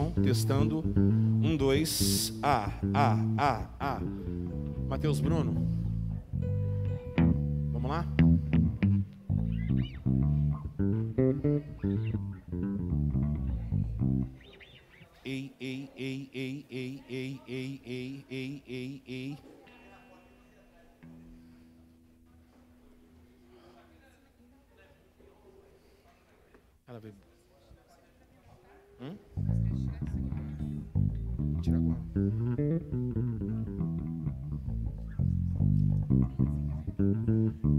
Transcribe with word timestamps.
som, 0.00 0.10
testando. 0.22 0.82
Um, 0.96 1.56
dois, 1.56 2.32
A, 2.42 2.72
A, 2.94 3.18
A, 3.36 3.66
A. 3.78 4.00
Matheus 4.88 5.20
Bruno. 5.20 5.59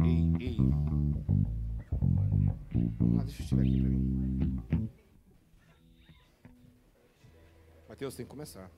Ei, 0.04 0.34
ei. 0.40 0.58
Lá, 3.16 3.24
deixa 3.24 3.44
eu 3.44 3.48
tirar 3.48 3.62
aqui 3.62 3.82
pra 3.82 4.78
mim. 4.78 4.92
Matheus, 7.88 8.16
tem 8.16 8.26
que 8.26 8.30
começar. 8.30 8.70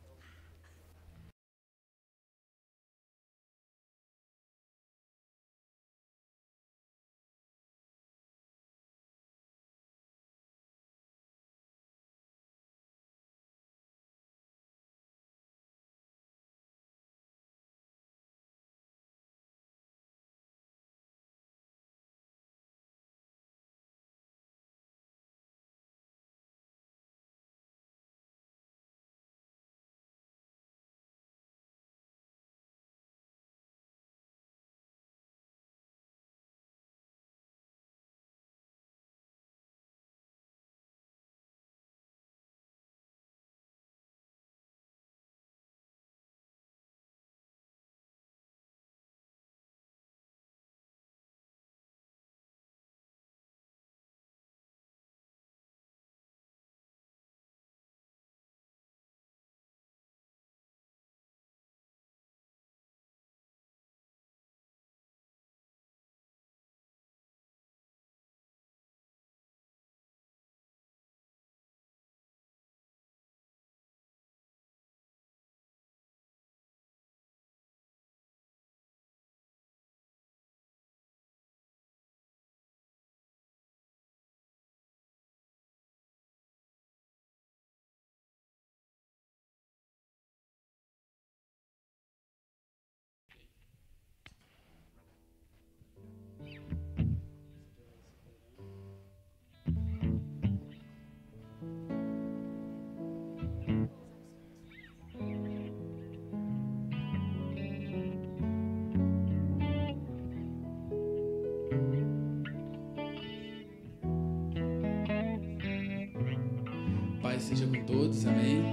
Seja 117.43 117.67
com 117.67 117.83
todos, 117.83 118.25
amém? 118.25 118.63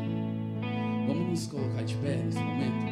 Vamos 1.08 1.28
nos 1.28 1.46
colocar 1.48 1.82
de 1.82 1.96
pé 1.96 2.16
nesse 2.16 2.38
momento? 2.38 2.86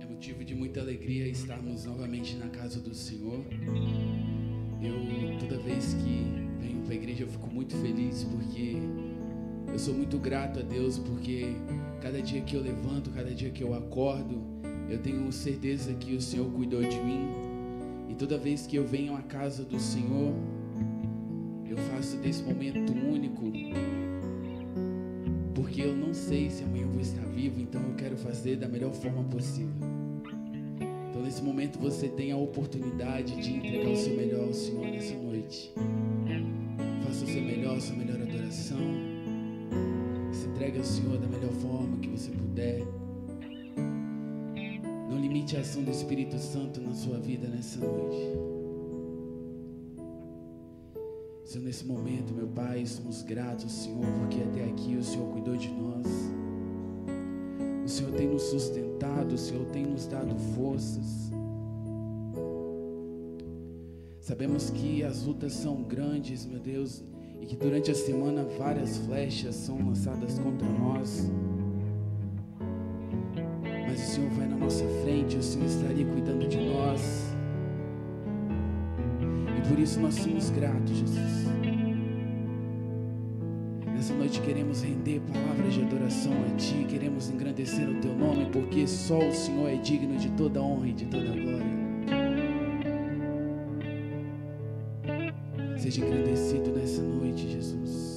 É 0.00 0.06
motivo 0.06 0.42
de 0.42 0.54
muita 0.54 0.80
alegria 0.80 1.28
estarmos 1.28 1.84
novamente 1.84 2.34
na 2.36 2.48
casa 2.48 2.80
do 2.80 2.94
Senhor. 2.94 3.44
Eu, 4.80 5.38
toda 5.38 5.58
vez 5.58 5.92
que 5.92 6.24
venho 6.58 6.80
para 6.84 6.94
a 6.94 6.96
igreja, 6.96 7.24
eu 7.24 7.28
fico 7.28 7.46
muito 7.48 7.76
feliz 7.76 8.24
porque 8.24 8.76
eu 9.70 9.78
sou 9.78 9.92
muito 9.92 10.18
grato 10.18 10.60
a 10.60 10.62
Deus 10.62 10.98
porque 10.98 11.54
cada 12.00 12.22
dia 12.22 12.40
que 12.40 12.56
eu 12.56 12.62
levanto, 12.62 13.10
cada 13.10 13.34
dia 13.34 13.50
que 13.50 13.62
eu 13.62 13.74
acordo, 13.74 14.42
eu 14.88 14.98
tenho 14.98 15.30
certeza 15.30 15.92
que 15.92 16.14
o 16.14 16.22
Senhor 16.22 16.50
cuidou 16.50 16.80
de 16.80 16.96
mim. 17.00 17.49
E 18.10 18.14
toda 18.14 18.36
vez 18.36 18.66
que 18.66 18.74
eu 18.74 18.84
venho 18.84 19.14
à 19.14 19.22
casa 19.22 19.64
do 19.64 19.78
Senhor, 19.78 20.34
eu 21.64 21.76
faço 21.92 22.16
desse 22.16 22.42
momento 22.42 22.92
único, 22.92 23.52
porque 25.54 25.82
eu 25.82 25.96
não 25.96 26.12
sei 26.12 26.50
se 26.50 26.64
amanhã 26.64 26.82
eu 26.82 26.88
vou 26.88 27.00
estar 27.00 27.24
vivo, 27.26 27.60
então 27.60 27.80
eu 27.80 27.94
quero 27.94 28.16
fazer 28.16 28.56
da 28.56 28.66
melhor 28.66 28.92
forma 28.92 29.22
possível. 29.22 29.72
Então, 31.08 31.22
nesse 31.22 31.40
momento, 31.40 31.78
você 31.78 32.08
tem 32.08 32.32
a 32.32 32.36
oportunidade 32.36 33.40
de 33.40 33.52
entregar 33.54 33.90
o 33.90 33.96
seu 33.96 34.16
melhor 34.16 34.48
ao 34.48 34.52
Senhor 34.52 34.86
nessa 34.86 35.14
noite. 35.14 35.72
Faça 37.04 37.24
o 37.24 37.28
seu 37.28 37.42
melhor, 37.42 37.76
a 37.76 37.80
sua 37.80 37.94
melhor 37.94 38.20
adoração. 38.20 38.78
Se 40.32 40.48
entregue 40.48 40.78
ao 40.78 40.84
Senhor 40.84 41.16
da 41.16 41.28
melhor 41.28 41.52
forma 41.52 41.96
que 41.98 42.08
você 42.08 42.32
puder. 42.32 42.82
A 45.56 45.62
ação 45.62 45.82
do 45.82 45.90
Espírito 45.90 46.38
Santo 46.38 46.80
na 46.80 46.94
sua 46.94 47.18
vida 47.18 47.48
nessa 47.48 47.80
noite. 47.80 48.38
Senhor, 51.44 51.64
nesse 51.64 51.84
momento, 51.84 52.32
meu 52.32 52.46
Pai, 52.46 52.86
somos 52.86 53.22
gratos, 53.24 53.72
Senhor, 53.72 54.06
porque 54.20 54.40
até 54.42 54.64
aqui 54.64 54.94
o 54.94 55.02
Senhor 55.02 55.26
cuidou 55.32 55.56
de 55.56 55.68
nós. 55.68 56.06
O 57.84 57.88
Senhor 57.88 58.12
tem 58.12 58.28
nos 58.28 58.42
sustentado, 58.42 59.34
o 59.34 59.38
Senhor 59.38 59.66
tem 59.66 59.84
nos 59.84 60.06
dado 60.06 60.36
forças. 60.54 61.32
Sabemos 64.20 64.70
que 64.70 65.02
as 65.02 65.24
lutas 65.24 65.52
são 65.52 65.82
grandes, 65.82 66.46
meu 66.46 66.60
Deus, 66.60 67.02
e 67.40 67.46
que 67.46 67.56
durante 67.56 67.90
a 67.90 67.94
semana 67.94 68.44
várias 68.56 68.98
flechas 68.98 69.56
são 69.56 69.84
lançadas 69.84 70.38
contra 70.38 70.68
nós. 70.68 71.28
Mas 73.90 74.08
o 74.08 74.12
Senhor 74.12 74.30
vai 74.30 74.46
na 74.46 74.56
nossa 74.56 74.84
frente, 75.02 75.36
o 75.36 75.42
Senhor 75.42 75.66
está 75.66 75.88
ali 75.88 76.04
cuidando 76.04 76.46
de 76.46 76.58
nós. 76.58 77.34
E 79.58 79.68
por 79.68 79.78
isso 79.80 79.98
nós 79.98 80.14
somos 80.14 80.48
gratos, 80.50 80.96
Jesus. 80.96 81.48
Nessa 83.92 84.14
noite 84.14 84.40
queremos 84.42 84.82
render 84.82 85.20
palavras 85.32 85.74
de 85.74 85.82
adoração 85.82 86.32
a 86.32 86.56
Ti, 86.56 86.86
queremos 86.88 87.30
engrandecer 87.30 87.88
o 87.88 88.00
Teu 88.00 88.14
nome, 88.14 88.46
porque 88.52 88.86
só 88.86 89.18
o 89.18 89.32
Senhor 89.32 89.68
é 89.68 89.76
digno 89.76 90.16
de 90.16 90.30
toda 90.30 90.62
honra 90.62 90.86
e 90.86 90.92
de 90.92 91.06
toda 91.06 91.24
glória. 91.24 91.80
Seja 95.78 96.04
engrandecido 96.04 96.70
nessa 96.70 97.02
noite, 97.02 97.48
Jesus. 97.48 98.09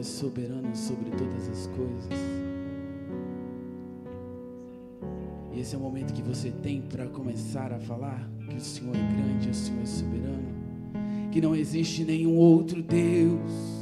Que 0.00 0.02
o 0.02 0.02
Senhor 0.02 0.02
é 0.02 0.02
soberano 0.02 0.74
sobre 0.74 1.10
todas 1.10 1.48
as 1.48 1.66
coisas. 1.66 2.18
E 5.52 5.60
esse 5.60 5.74
é 5.74 5.78
o 5.78 5.80
momento 5.80 6.14
que 6.14 6.22
você 6.22 6.50
tem 6.50 6.80
para 6.80 7.06
começar 7.06 7.72
a 7.72 7.78
falar 7.78 8.28
que 8.48 8.56
o 8.56 8.60
Senhor 8.60 8.94
é 8.96 9.14
grande, 9.14 9.50
o 9.50 9.54
Senhor 9.54 9.82
é 9.82 9.86
soberano, 9.86 10.48
que 11.30 11.40
não 11.40 11.54
existe 11.54 12.04
nenhum 12.04 12.36
outro 12.36 12.82
Deus. 12.82 13.79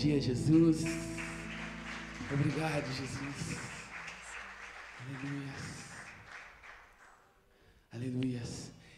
dia, 0.00 0.18
Jesus. 0.18 0.82
Obrigado, 2.32 2.86
Jesus. 2.86 3.58
Aleluia. 5.12 5.52
Aleluia. 7.92 8.42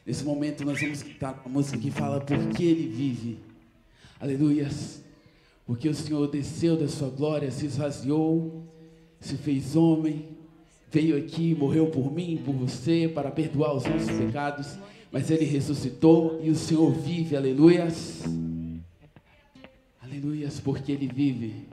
Nesse 0.07 0.23
momento 0.25 0.65
nós 0.65 0.81
vamos 0.81 1.03
cantar 1.03 1.43
uma 1.45 1.55
música 1.55 1.77
que 1.77 1.91
fala 1.91 2.21
porque 2.21 2.62
ele 2.62 2.87
vive. 2.87 3.41
Aleluia. 4.21 4.69
Porque 5.67 5.88
o 5.88 5.95
Senhor 5.95 6.29
desceu 6.31 6.77
da 6.77 6.87
sua 6.87 7.11
glória, 7.11 7.51
se 7.51 7.67
esvaziou, 7.67 8.65
se 9.19 9.37
fez 9.37 9.75
homem, 9.75 10.37
veio 10.88 11.17
aqui, 11.17 11.53
morreu 11.53 11.88
por 11.88 12.12
mim, 12.12 12.41
por 12.45 12.55
você, 12.55 13.11
para 13.12 13.31
perdoar 13.33 13.75
os 13.75 13.85
nossos 13.85 14.11
pecados, 14.11 14.79
mas 15.11 15.33
ele 15.33 15.45
ressuscitou 15.47 16.41
e 16.45 16.51
o 16.51 16.55
Senhor 16.55 16.93
vive. 16.93 17.37
Aleluia. 17.37 17.88
Aleluias, 20.12 20.61
porque 20.61 20.92
Ele 20.92 21.09
vive. 21.09 21.68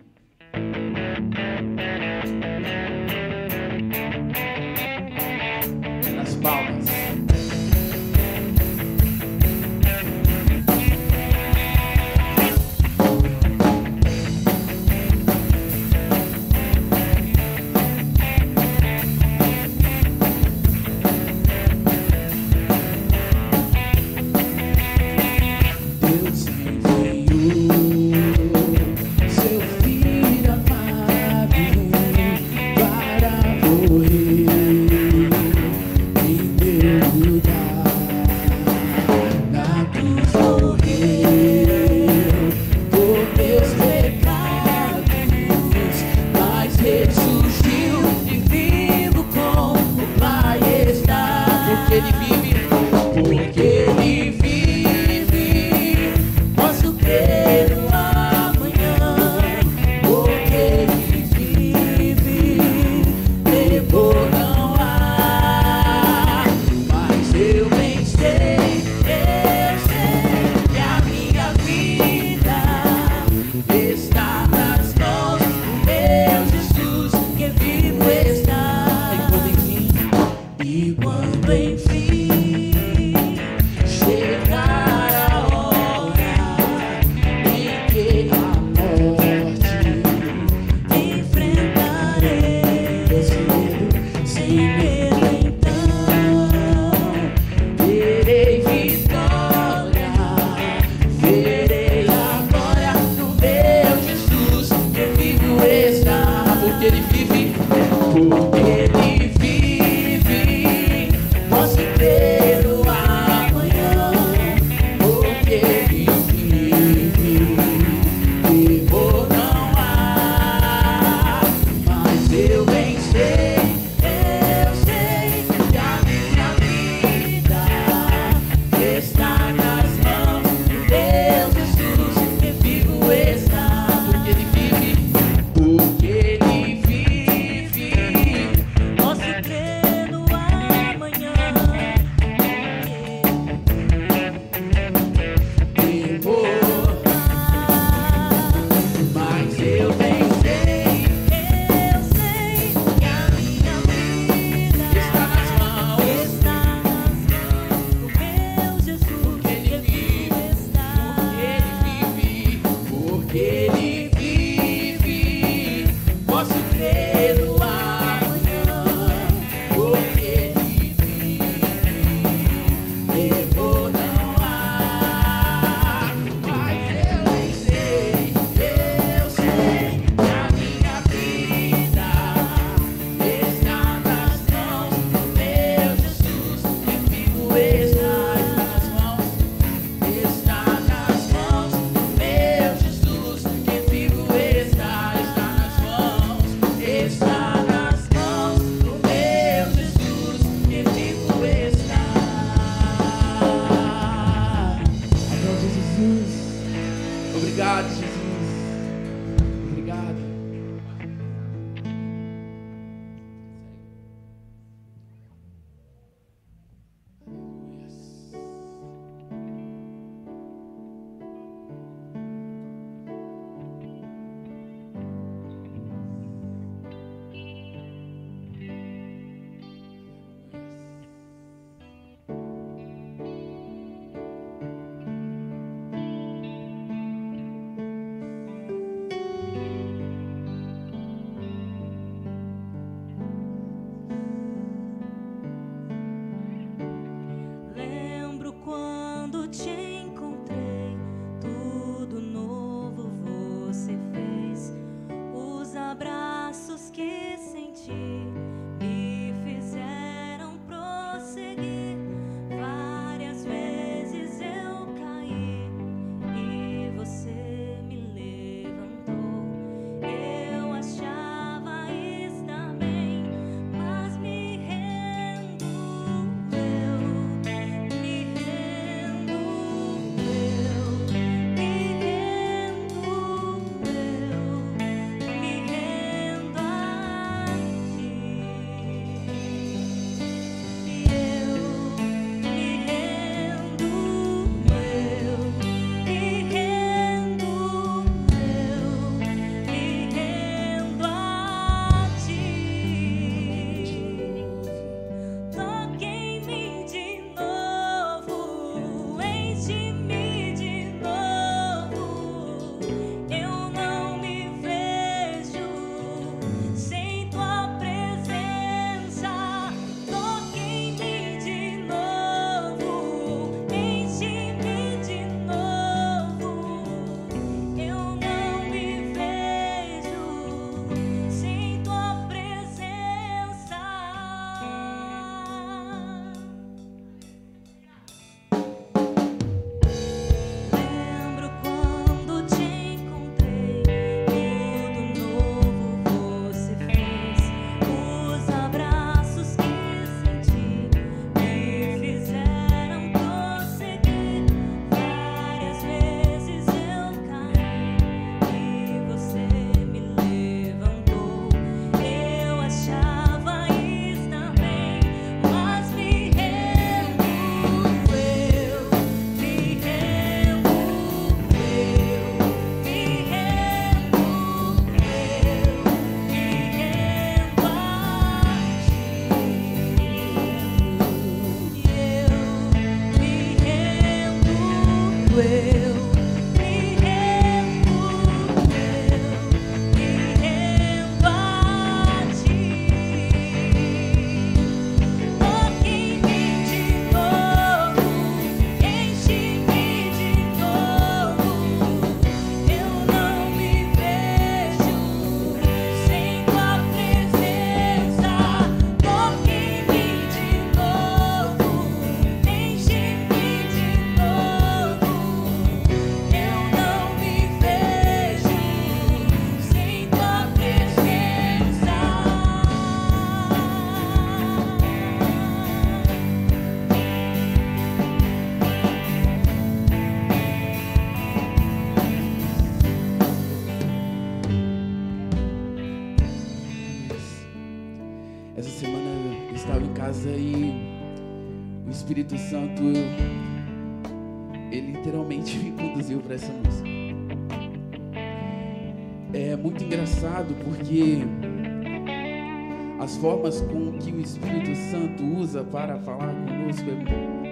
Formas 453.19 453.59
com 453.61 453.97
que 453.99 454.11
o 454.11 454.19
Espírito 454.21 454.73
Santo 454.91 455.23
usa 455.23 455.63
para 455.63 455.97
falar 455.99 456.33
conosco 456.45 456.89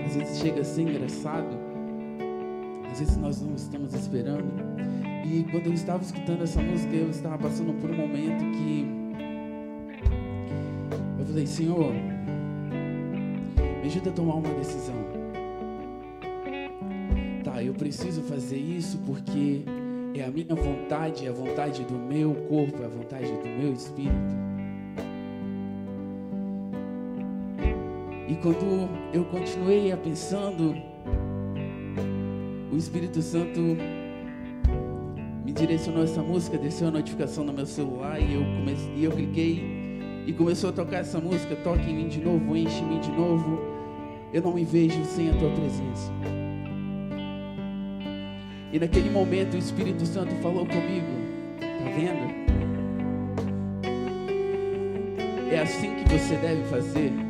às 0.06 0.16
vezes 0.16 0.40
chega 0.40 0.62
a 0.62 0.64
ser 0.64 0.84
engraçado, 0.84 1.58
às 2.90 3.00
vezes 3.00 3.18
nós 3.18 3.42
não 3.42 3.54
estamos 3.56 3.94
esperando. 3.94 4.46
E 5.26 5.44
quando 5.52 5.68
eu 5.68 5.74
estava 5.74 6.02
escutando 6.02 6.44
essa 6.44 6.62
música, 6.62 6.96
eu 6.96 7.10
estava 7.10 7.38
passando 7.38 7.74
por 7.82 7.90
um 7.90 7.98
momento 7.98 8.40
que 8.52 8.88
eu 11.20 11.26
falei, 11.26 11.46
Senhor, 11.46 11.92
me 13.82 13.88
ajuda 13.88 14.10
a 14.10 14.14
tomar 14.14 14.36
uma 14.36 14.54
decisão. 14.54 14.96
Tá, 17.44 17.62
eu 17.62 17.74
preciso 17.74 18.22
fazer 18.22 18.58
isso 18.58 18.98
porque 19.00 19.64
é 20.16 20.24
a 20.24 20.32
minha 20.32 20.56
vontade, 20.56 21.26
é 21.26 21.30
a 21.30 21.34
vontade 21.34 21.84
do 21.84 21.96
meu 21.96 22.34
corpo, 22.48 22.82
é 22.82 22.86
a 22.86 22.90
vontade 22.90 23.30
do 23.30 23.50
meu 23.62 23.74
espírito. 23.74 24.47
E 28.28 28.36
quando 28.36 28.90
eu 29.14 29.24
continuei 29.26 29.96
pensando, 29.96 30.76
o 32.70 32.76
Espírito 32.76 33.22
Santo 33.22 33.62
me 35.46 35.54
direcionou 35.54 36.04
essa 36.04 36.22
música, 36.22 36.58
desceu 36.58 36.90
a 36.90 36.92
notificação 36.92 37.46
no 37.46 37.54
meu 37.54 37.66
celular 37.66 38.20
e 38.20 38.34
eu 38.34 38.42
comecei, 38.42 38.94
e 38.98 39.04
eu 39.06 39.12
cliquei 39.12 39.78
e 40.28 40.34
começou 40.34 40.72
a 40.72 40.74
tocar 40.74 40.98
essa 40.98 41.22
música, 41.22 41.56
toque 41.64 41.90
em 41.90 41.96
mim 41.96 42.10
de 42.10 42.20
novo, 42.20 42.56
enche 42.58 42.82
em 42.82 42.88
mim 42.88 43.00
de 43.00 43.12
novo. 43.12 43.62
Eu 44.34 44.42
não 44.42 44.54
me 44.54 44.66
vejo 44.66 45.06
sem 45.06 45.30
a 45.30 45.34
tua 45.34 45.50
presença. 45.52 46.12
E 48.74 48.78
naquele 48.78 49.10
momento 49.10 49.54
o 49.54 49.58
Espírito 49.58 50.06
Santo 50.06 50.36
falou 50.42 50.66
comigo, 50.66 51.08
tá 51.62 51.90
vendo? 51.96 52.48
É 55.50 55.62
assim 55.62 55.96
que 55.96 56.14
você 56.14 56.36
deve 56.36 56.66
fazer. 56.66 57.27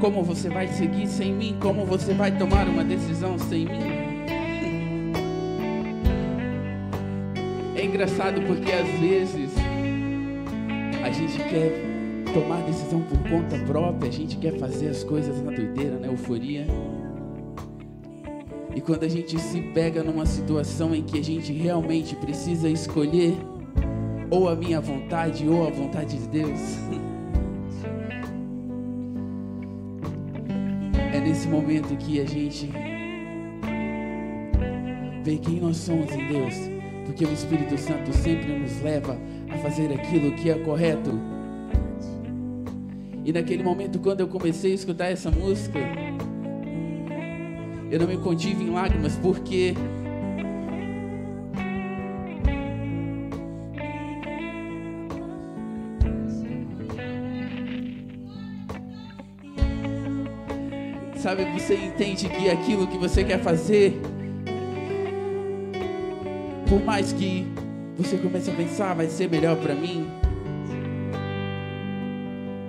Como 0.00 0.22
você 0.22 0.50
vai 0.50 0.68
seguir 0.68 1.06
sem 1.06 1.32
mim? 1.32 1.56
Como 1.60 1.86
você 1.86 2.12
vai 2.12 2.36
tomar 2.36 2.68
uma 2.68 2.84
decisão 2.84 3.38
sem 3.38 3.64
mim? 3.64 3.96
É 7.74 7.84
engraçado 7.84 8.42
porque 8.42 8.72
às 8.72 8.88
vezes 9.00 9.50
a 11.02 11.10
gente 11.10 11.38
quer 11.38 11.72
tomar 12.34 12.60
decisão 12.62 13.00
por 13.02 13.18
conta 13.30 13.58
própria, 13.64 14.10
a 14.10 14.12
gente 14.12 14.36
quer 14.36 14.58
fazer 14.58 14.88
as 14.88 15.02
coisas 15.02 15.42
na 15.42 15.50
doideira, 15.50 15.98
na 15.98 16.08
euforia. 16.08 16.66
E 18.74 18.80
quando 18.82 19.04
a 19.04 19.08
gente 19.08 19.38
se 19.40 19.62
pega 19.72 20.02
numa 20.02 20.26
situação 20.26 20.94
em 20.94 21.02
que 21.02 21.18
a 21.18 21.24
gente 21.24 21.50
realmente 21.52 22.14
precisa 22.14 22.68
escolher 22.68 23.34
ou 24.30 24.48
a 24.48 24.54
minha 24.54 24.80
vontade 24.80 25.48
ou 25.48 25.66
a 25.66 25.70
vontade 25.70 26.18
de 26.18 26.28
Deus, 26.28 26.60
nesse 31.36 31.48
momento 31.48 31.94
que 31.98 32.18
a 32.18 32.24
gente 32.24 32.70
vê 35.22 35.36
quem 35.36 35.60
nós 35.60 35.76
somos 35.76 36.10
em 36.10 36.28
Deus, 36.28 36.54
porque 37.04 37.26
o 37.26 37.30
Espírito 37.30 37.76
Santo 37.76 38.10
sempre 38.10 38.58
nos 38.58 38.80
leva 38.80 39.18
a 39.50 39.58
fazer 39.58 39.92
aquilo 39.92 40.32
que 40.32 40.48
é 40.48 40.58
correto. 40.60 41.10
E 43.22 43.34
naquele 43.34 43.62
momento, 43.62 43.98
quando 43.98 44.20
eu 44.20 44.28
comecei 44.28 44.72
a 44.72 44.74
escutar 44.76 45.08
essa 45.08 45.30
música, 45.30 45.78
eu 47.90 48.00
não 48.00 48.06
me 48.06 48.16
contive 48.16 48.64
em 48.64 48.70
lágrimas, 48.70 49.16
porque 49.16 49.74
sabe, 61.26 61.44
você 61.46 61.74
entende 61.74 62.28
que 62.28 62.48
aquilo 62.48 62.86
que 62.86 62.96
você 62.96 63.24
quer 63.24 63.40
fazer, 63.40 64.00
por 66.68 66.80
mais 66.84 67.12
que 67.12 67.44
você 67.98 68.16
comece 68.16 68.48
a 68.48 68.54
pensar, 68.54 68.94
vai 68.94 69.08
ser 69.08 69.28
melhor 69.28 69.56
para 69.56 69.74
mim, 69.74 70.06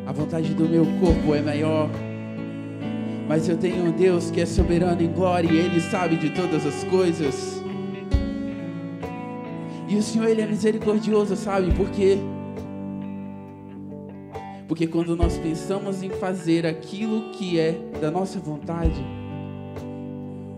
a 0.08 0.12
vontade 0.12 0.56
do 0.56 0.68
meu 0.68 0.88
corpo 1.00 1.36
é 1.36 1.42
maior. 1.44 1.88
Mas 3.28 3.48
eu 3.48 3.58
tenho 3.58 3.86
um 3.86 3.92
Deus 3.92 4.32
que 4.32 4.42
é 4.42 4.46
soberano 4.48 5.04
em 5.04 5.12
glória 5.12 5.52
e 5.52 5.58
Ele 5.58 5.80
sabe 5.80 6.16
de 6.16 6.32
todas 6.32 6.66
as 6.66 6.84
coisas. 6.86 7.62
E 9.88 9.96
o 9.96 10.02
Senhor, 10.02 10.30
Ele 10.30 10.42
é 10.42 10.48
misericordioso, 10.48 11.36
sabe 11.36 11.72
por 11.76 11.92
quê? 11.92 12.18
Porque 14.68 14.86
quando 14.86 15.16
nós 15.16 15.38
pensamos 15.38 16.04
em 16.04 16.10
fazer 16.10 16.66
aquilo 16.66 17.32
que 17.32 17.58
é 17.58 17.80
da 18.02 18.12
nossa 18.12 18.38
vontade, 18.38 19.02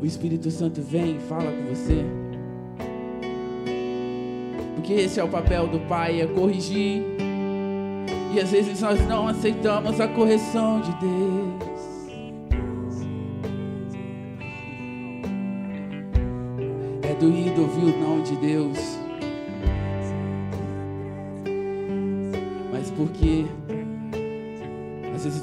o 0.02 0.06
Espírito 0.06 0.50
Santo 0.50 0.82
vem 0.82 1.17
e 1.17 1.19
fala 1.19 1.52
com 1.52 1.65
você. 1.65 2.04
Porque 4.76 4.93
esse 4.93 5.19
é 5.19 5.24
o 5.24 5.28
papel 5.28 5.67
do 5.67 5.80
Pai, 5.82 6.22
é 6.22 6.26
corrigir. 6.26 7.04
E 8.34 8.39
às 8.39 8.50
vezes 8.50 8.82
nós 8.82 9.00
não 9.08 9.28
aceitamos 9.28 10.00
a 10.00 10.08
correção 10.08 10.82
de 10.82 10.91
Deus. 11.00 11.69
É 17.04 17.13
doído 17.13 17.62
ouvir 17.62 17.93
o 17.93 18.00
não 18.00 18.24
de 18.24 18.36
Deus. 18.38 18.98
Mas 22.72 22.89
porque 22.91 23.45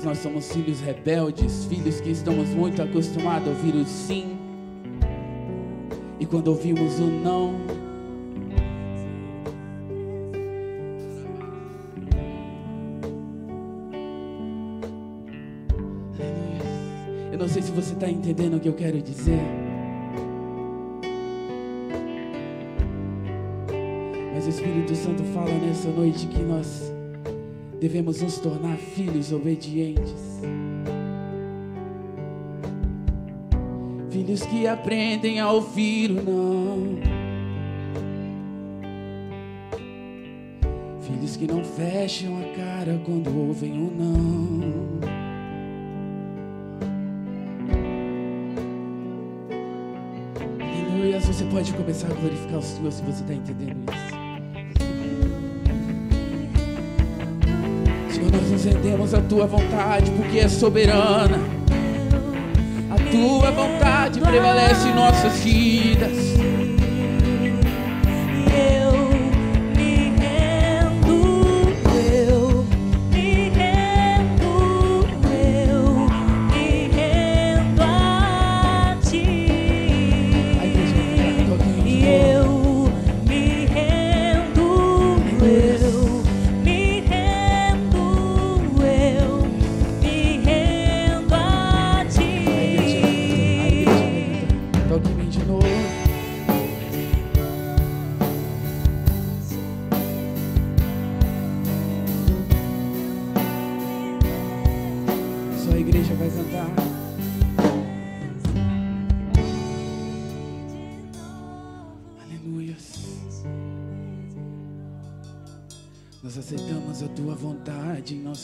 nós 0.06 0.18
somos 0.18 0.52
filhos 0.52 0.80
rebeldes, 0.80 1.64
filhos 1.64 2.00
que 2.00 2.10
estamos 2.10 2.50
muito 2.50 2.80
acostumados 2.80 3.48
a 3.48 3.50
ouvir 3.50 3.74
o 3.74 3.84
sim. 3.84 4.38
E 6.20 6.24
quando 6.24 6.46
ouvimos 6.46 7.00
o 7.00 7.06
não, 7.06 7.56
eu 17.32 17.36
não 17.36 17.48
sei 17.48 17.62
se 17.62 17.72
você 17.72 17.92
está 17.92 18.08
entendendo 18.08 18.58
o 18.58 18.60
que 18.60 18.68
eu 18.68 18.74
quero 18.74 19.02
dizer. 19.02 19.40
Mas 24.32 24.46
o 24.46 24.50
Espírito 24.50 24.94
Santo 24.94 25.24
fala 25.34 25.50
nessa 25.50 25.88
noite 25.88 26.28
que 26.28 26.42
nós 26.44 26.95
devemos 27.80 28.22
nos 28.22 28.38
tornar 28.38 28.76
filhos 28.76 29.32
obedientes. 29.32 30.40
Filhos 34.10 34.42
que 34.46 34.66
aprendem 34.66 35.40
a 35.40 35.50
ouvir 35.50 36.10
o 36.10 36.22
não. 36.22 36.98
Filhos 41.00 41.36
que 41.36 41.46
não 41.46 41.62
fecham 41.62 42.38
a 42.38 42.56
cara 42.56 43.00
quando 43.04 43.36
ouvem 43.36 43.72
o 43.72 43.90
não. 43.90 45.16
Aleluia. 50.60 51.20
Você 51.20 51.44
pode 51.44 51.72
começar 51.74 52.08
a 52.10 52.14
glorificar 52.14 52.58
o 52.58 52.62
Senhor 52.62 52.90
se 52.90 53.02
você 53.02 53.22
está 53.22 53.34
entendendo 53.34 53.84
isso. 53.92 54.25
Nós 58.32 58.50
nos 58.50 58.64
rendemos 58.64 59.14
à 59.14 59.20
tua 59.20 59.46
vontade, 59.46 60.10
porque 60.12 60.38
é 60.38 60.48
soberana. 60.48 61.38
A 62.90 62.96
tua 63.10 63.50
vontade 63.50 64.20
prevalece 64.20 64.88
em 64.88 64.94
nossas 64.94 65.38
vidas. 65.40 66.25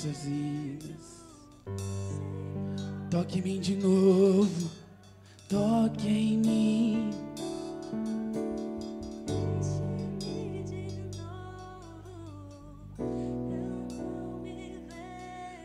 Nossas 0.04 0.24
vidas. 0.24 1.22
Toque 3.10 3.38
em 3.38 3.42
mim 3.42 3.60
de 3.60 3.76
novo. 3.76 4.70
Toque 5.48 6.08
em 6.08 6.38
mim. 6.38 7.10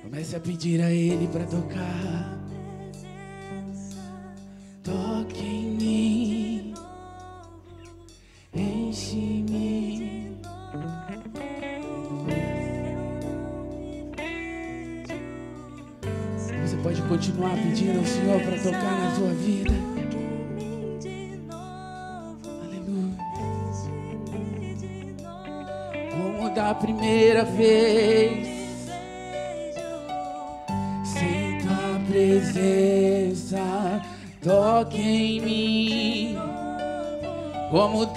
Comece 0.03 0.35
a 0.35 0.39
pedir 0.39 0.81
a 0.81 0.91
Ele 0.91 1.27
para 1.27 1.45
tocar. 1.45 2.36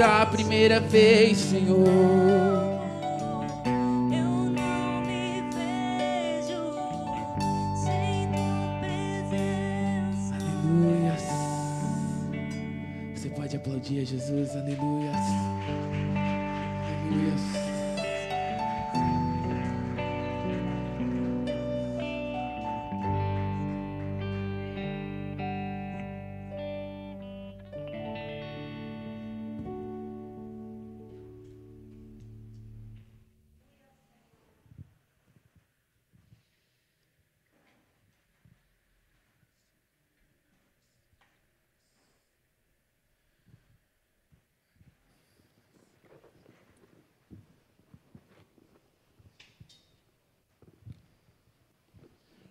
Da 0.01 0.25
primeira 0.25 0.81
vez, 0.81 1.37
Senhor. 1.37 2.50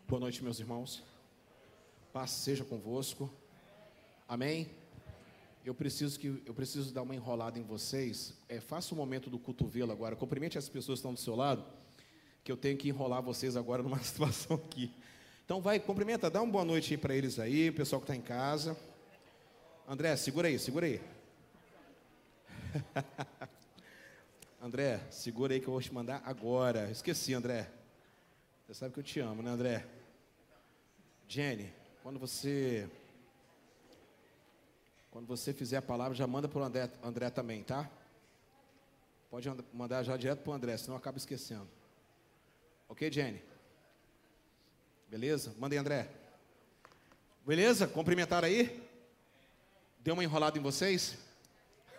Boa 0.10 0.20
noite, 0.20 0.44
meus 0.44 0.60
irmãos. 0.60 1.04
Paz 2.12 2.32
seja 2.32 2.66
convosco. 2.66 3.32
Amém. 4.28 4.68
Eu 5.64 5.76
preciso 5.76 6.20
que 6.20 6.42
eu 6.48 6.54
preciso 6.56 6.92
dar 6.92 7.04
uma 7.04 7.14
enrolada 7.14 7.60
em 7.60 7.62
vocês. 7.62 8.34
É, 8.50 8.60
faça 8.60 8.96
o 8.96 8.98
momento 8.98 9.30
do 9.30 9.38
cotovelo 9.38 9.92
agora. 9.92 10.16
Cumprimente 10.16 10.58
as 10.58 10.68
pessoas 10.68 10.98
que 10.98 11.02
estão 11.02 11.14
do 11.14 11.20
seu 11.20 11.36
lado, 11.36 11.64
que 12.44 12.52
eu 12.52 12.58
tenho 12.58 12.76
que 12.76 12.90
enrolar 12.90 13.22
vocês 13.22 13.56
agora 13.56 13.84
numa 13.84 14.00
situação 14.02 14.58
aqui. 14.58 14.92
Então 15.46 15.62
vai, 15.62 15.80
cumprimenta, 15.80 16.28
dá 16.28 16.42
uma 16.42 16.52
boa 16.52 16.66
noite 16.66 16.98
para 16.98 17.14
eles 17.14 17.38
aí, 17.38 17.70
pessoal 17.70 18.02
que 18.02 18.06
está 18.06 18.16
em 18.16 18.22
casa. 18.22 18.76
André, 19.88 20.16
segura 20.16 20.48
aí, 20.48 20.58
segura 20.58 20.88
aí. 20.88 21.00
André, 24.60 25.02
segura 25.12 25.54
aí 25.54 25.60
que 25.60 25.68
eu 25.68 25.74
vou 25.74 25.82
te 25.84 25.94
mandar 25.94 26.24
agora. 26.26 26.90
Esqueci, 26.90 27.32
André. 27.32 27.70
Você 28.66 28.74
sabe 28.74 28.92
que 28.92 29.00
eu 29.00 29.04
te 29.04 29.20
amo, 29.20 29.44
né, 29.44 29.52
André? 29.52 29.99
Jenny, 31.32 31.72
quando 32.02 32.18
você 32.18 32.90
quando 35.12 35.28
você 35.28 35.54
fizer 35.54 35.78
a 35.78 35.82
palavra, 35.82 36.16
já 36.16 36.26
manda 36.26 36.48
para 36.48 36.60
o 36.60 36.64
André, 36.64 36.90
André 37.04 37.30
também, 37.30 37.64
tá? 37.64 37.88
Pode 39.30 39.48
and- 39.48 39.64
mandar 39.72 40.02
já 40.02 40.18
direto 40.18 40.40
para 40.40 40.50
o 40.50 40.54
André, 40.54 40.76
senão 40.78 40.96
eu 40.96 40.98
acabo 40.98 41.20
esquecendo. 41.20 41.68
Ok, 42.88 43.12
Jenny? 43.12 43.40
Beleza? 45.08 45.54
Manda 45.60 45.76
aí, 45.76 45.80
André. 45.80 46.10
Beleza? 47.46 47.88
Cumprimentaram 47.88 48.48
aí? 48.48 48.84
Deu 50.00 50.16
uma 50.16 50.24
enrolada 50.24 50.58
em 50.58 50.62
vocês? 50.62 51.16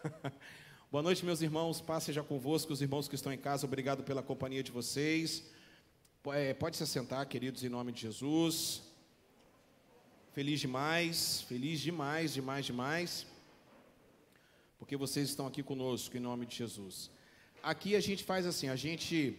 Boa 0.91 1.03
noite, 1.05 1.24
meus 1.24 1.41
irmãos. 1.41 1.81
Paz 1.81 2.03
seja 2.03 2.24
convosco, 2.24 2.72
os 2.72 2.83
irmãos 2.83 3.07
que 3.07 3.14
estão 3.14 3.33
em 3.33 3.39
casa. 3.39 3.64
Obrigado 3.64 4.03
pela 4.03 4.24
companhia 4.24 4.62
de 4.62 4.72
vocês. 4.72 5.45
É, 6.33 6.53
Pode 6.53 6.76
se 6.76 6.83
assentar, 6.83 7.26
queridos, 7.28 7.62
em 7.62 7.68
nome 7.68 7.93
de 7.93 8.01
Jesus. 8.03 8.89
Feliz 10.33 10.61
demais, 10.61 11.43
feliz 11.43 11.81
demais, 11.81 12.33
demais, 12.33 12.64
demais. 12.64 13.26
Porque 14.78 14.97
vocês 14.97 15.28
estão 15.28 15.45
aqui 15.45 15.61
conosco, 15.61 16.16
em 16.16 16.20
nome 16.20 16.47
de 16.47 16.55
Jesus. 16.55 17.11
Aqui 17.61 17.97
a 17.97 18.01
gente 18.01 18.22
faz 18.22 18.47
assim, 18.47 18.68
a 18.68 18.76
gente 18.76 19.37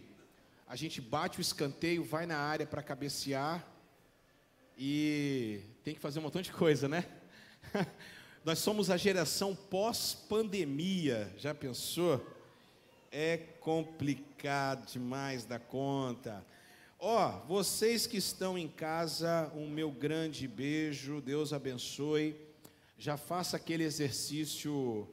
a 0.67 0.75
gente 0.75 0.99
bate 0.99 1.39
o 1.39 1.41
escanteio, 1.41 2.03
vai 2.03 2.25
na 2.25 2.37
área 2.37 2.65
para 2.65 2.83
cabecear 2.83 3.65
e 4.77 5.61
tem 5.81 5.95
que 5.95 6.01
fazer 6.01 6.19
um 6.19 6.23
montão 6.23 6.41
de 6.41 6.51
coisa, 6.51 6.89
né? 6.89 7.05
Nós 8.43 8.59
somos 8.59 8.89
a 8.89 8.97
geração 8.97 9.55
pós-pandemia, 9.55 11.33
já 11.37 11.55
pensou? 11.55 12.25
É 13.09 13.37
complicado 13.37 14.91
demais 14.91 15.45
da 15.45 15.57
conta. 15.57 16.45
Ó, 17.03 17.31
vocês 17.47 18.05
que 18.05 18.17
estão 18.17 18.55
em 18.55 18.67
casa, 18.67 19.51
um 19.55 19.67
meu 19.67 19.89
grande 19.89 20.47
beijo, 20.47 21.19
Deus 21.19 21.51
abençoe. 21.51 22.35
Já 22.95 23.17
faça 23.17 23.57
aquele 23.57 23.83
exercício, 23.83 25.09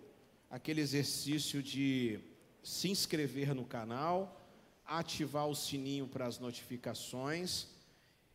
aquele 0.51 0.83
exercício 0.83 1.63
de 1.63 2.21
se 2.63 2.91
inscrever 2.91 3.55
no 3.55 3.65
canal, 3.65 4.39
ativar 4.85 5.49
o 5.49 5.55
sininho 5.55 6.07
para 6.07 6.27
as 6.27 6.39
notificações 6.39 7.69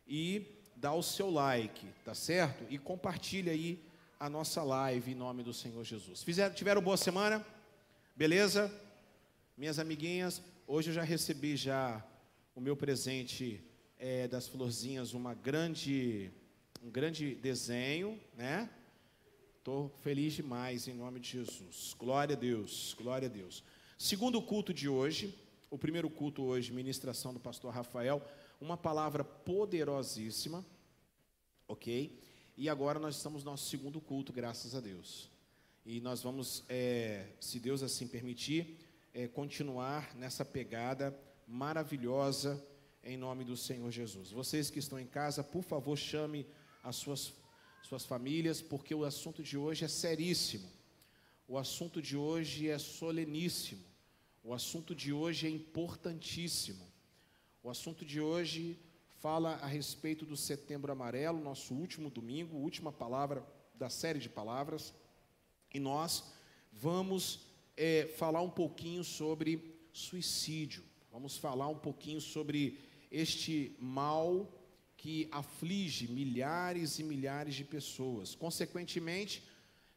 e 0.07 0.47
dar 0.75 0.93
o 0.93 1.03
seu 1.03 1.29
like, 1.29 1.85
tá 2.03 2.15
certo? 2.15 2.65
E 2.71 2.79
compartilha 2.79 3.51
aí 3.51 3.79
a 4.19 4.27
nossa 4.31 4.63
live 4.63 5.11
em 5.11 5.15
nome 5.15 5.43
do 5.43 5.53
Senhor 5.53 5.83
Jesus. 5.83 6.23
Fizeram, 6.23 6.55
tiveram 6.55 6.81
boa 6.81 6.97
semana? 6.97 7.45
Beleza? 8.15 8.73
Minhas 9.55 9.77
amiguinhas, 9.77 10.41
hoje 10.65 10.89
eu 10.89 10.95
já 10.95 11.03
recebi 11.03 11.55
já 11.55 12.03
o 12.55 12.61
meu 12.61 12.75
presente 12.75 13.63
é, 13.97 14.27
das 14.27 14.47
florzinhas, 14.47 15.13
uma 15.13 15.33
grande, 15.33 16.31
um 16.83 16.89
grande 16.89 17.33
desenho, 17.33 18.19
né? 18.35 18.69
Estou 19.57 19.89
feliz 20.01 20.33
demais 20.33 20.87
em 20.87 20.93
nome 20.93 21.19
de 21.19 21.29
Jesus. 21.29 21.95
Glória 21.97 22.35
a 22.35 22.39
Deus, 22.39 22.95
glória 22.95 23.27
a 23.27 23.31
Deus. 23.31 23.63
Segundo 23.97 24.41
culto 24.41 24.71
de 24.73 24.87
hoje, 24.87 25.33
o 25.71 25.79
primeiro 25.79 26.09
culto 26.09 26.43
hoje, 26.43 26.71
ministração 26.71 27.33
do 27.33 27.39
pastor 27.39 27.73
Rafael, 27.73 28.21
uma 28.61 28.77
palavra 28.77 29.23
poderosíssima, 29.23 30.63
ok? 31.67 32.19
E 32.55 32.69
agora 32.69 32.99
nós 32.99 33.15
estamos 33.15 33.43
no 33.43 33.49
nosso 33.49 33.67
segundo 33.67 33.99
culto, 33.99 34.31
graças 34.31 34.75
a 34.75 34.79
Deus. 34.79 35.27
E 35.83 35.99
nós 36.01 36.21
vamos, 36.21 36.63
é, 36.69 37.29
se 37.39 37.59
Deus 37.59 37.81
assim 37.81 38.07
permitir, 38.07 38.77
é, 39.11 39.27
continuar 39.27 40.13
nessa 40.15 40.45
pegada 40.45 41.17
maravilhosa 41.47 42.63
em 43.03 43.17
nome 43.17 43.43
do 43.43 43.57
Senhor 43.57 43.91
Jesus. 43.91 44.31
Vocês 44.31 44.69
que 44.69 44.79
estão 44.79 44.99
em 44.99 45.05
casa, 45.05 45.43
por 45.43 45.63
favor, 45.63 45.97
chame 45.97 46.45
as 46.81 46.95
suas, 46.95 47.33
suas 47.81 48.05
famílias, 48.05 48.61
porque 48.61 48.95
o 48.95 49.03
assunto 49.03 49.43
de 49.43 49.57
hoje 49.57 49.83
é 49.83 49.87
seríssimo. 49.87 50.69
O 51.47 51.57
assunto 51.57 52.01
de 52.01 52.15
hoje 52.15 52.69
é 52.69 52.77
soleníssimo. 52.77 53.83
O 54.43 54.53
assunto 54.53 54.95
de 54.95 55.11
hoje 55.11 55.47
é 55.47 55.49
importantíssimo. 55.49 56.85
O 57.61 57.69
assunto 57.69 58.05
de 58.05 58.21
hoje 58.21 58.79
fala 59.19 59.55
a 59.55 59.67
respeito 59.67 60.25
do 60.25 60.35
Setembro 60.35 60.91
Amarelo, 60.91 61.41
nosso 61.41 61.73
último 61.73 62.09
domingo, 62.09 62.57
última 62.57 62.91
palavra 62.91 63.45
da 63.75 63.89
série 63.89 64.19
de 64.19 64.29
palavras. 64.29 64.93
E 65.73 65.79
nós 65.79 66.23
vamos 66.71 67.47
é, 67.75 68.05
falar 68.17 68.41
um 68.41 68.49
pouquinho 68.49 69.03
sobre 69.03 69.77
suicídio. 69.91 70.83
Vamos 71.13 71.37
falar 71.37 71.67
um 71.67 71.77
pouquinho 71.77 72.19
sobre 72.19 72.79
este 73.11 73.77
mal 73.79 74.51
que 74.97 75.29
aflige 75.31 76.07
milhares 76.07 76.97
e 76.97 77.03
milhares 77.03 77.53
de 77.53 77.63
pessoas. 77.63 78.33
Consequentemente, 78.33 79.43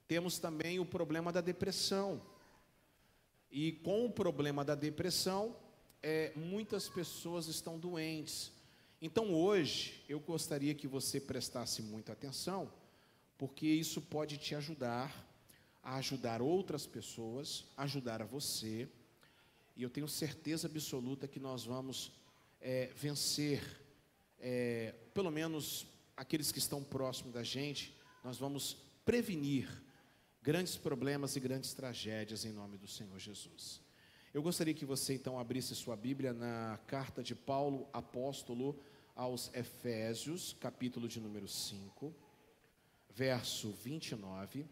temos 0.07 0.39
também 0.39 0.79
o 0.79 0.85
problema 0.85 1.33
da 1.33 1.41
depressão. 1.41 2.21
E 3.51 3.73
com 3.73 4.05
o 4.05 4.13
problema 4.13 4.63
da 4.63 4.75
depressão, 4.75 5.57
é, 6.03 6.35
muitas 6.37 6.87
pessoas 6.87 7.47
estão 7.47 7.79
doentes. 7.79 8.53
Então 9.01 9.33
hoje 9.33 10.05
eu 10.11 10.21
gostaria 10.21 10.75
que 10.75 10.87
você 10.87 11.19
prestasse 11.19 11.81
muita 11.81 12.13
atenção, 12.13 12.71
porque 13.39 13.67
isso 13.67 14.03
pode 14.03 14.37
te 14.37 14.55
ajudar 14.55 15.25
a 15.83 15.97
ajudar 15.97 16.43
outras 16.43 16.87
pessoas, 16.87 17.65
ajudar 17.75 18.21
a 18.21 18.27
você. 18.27 18.87
E 19.77 19.83
eu 19.83 19.91
tenho 19.91 20.09
certeza 20.09 20.67
absoluta 20.67 21.29
que 21.29 21.39
nós 21.39 21.65
vamos 21.65 22.11
é, 22.61 22.91
vencer, 22.97 23.63
é, 24.41 24.95
pelo 25.13 25.31
menos 25.31 25.87
aqueles 26.17 26.51
que 26.51 26.59
estão 26.59 26.83
próximos 26.83 27.35
da 27.35 27.43
gente, 27.43 27.95
nós 28.25 28.39
vamos 28.39 28.79
prevenir 29.05 29.69
grandes 30.43 30.77
problemas 30.77 31.37
e 31.37 31.41
grandes 31.41 31.75
tragédias 31.75 32.45
em 32.47 32.53
nome 32.53 32.79
do 32.79 32.89
Senhor 32.89 33.19
Jesus. 33.19 33.83
Eu 34.33 34.43
gostaria 34.43 34.73
que 34.73 34.87
você 34.87 35.15
então 35.15 35.39
abrisse 35.39 35.75
sua 35.75 35.95
Bíblia 35.95 36.33
na 36.33 36.79
carta 36.87 37.23
de 37.23 37.35
Paulo, 37.35 37.87
apóstolo 37.93 38.79
aos 39.15 39.53
Efésios, 39.55 40.57
capítulo 40.59 41.07
de 41.07 41.21
número 41.21 41.49
5, 41.49 42.15
verso 43.15 43.73
29. 43.73 44.67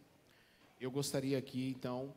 Eu 0.80 0.90
gostaria 0.90 1.38
aqui 1.38 1.68
então 1.68 2.14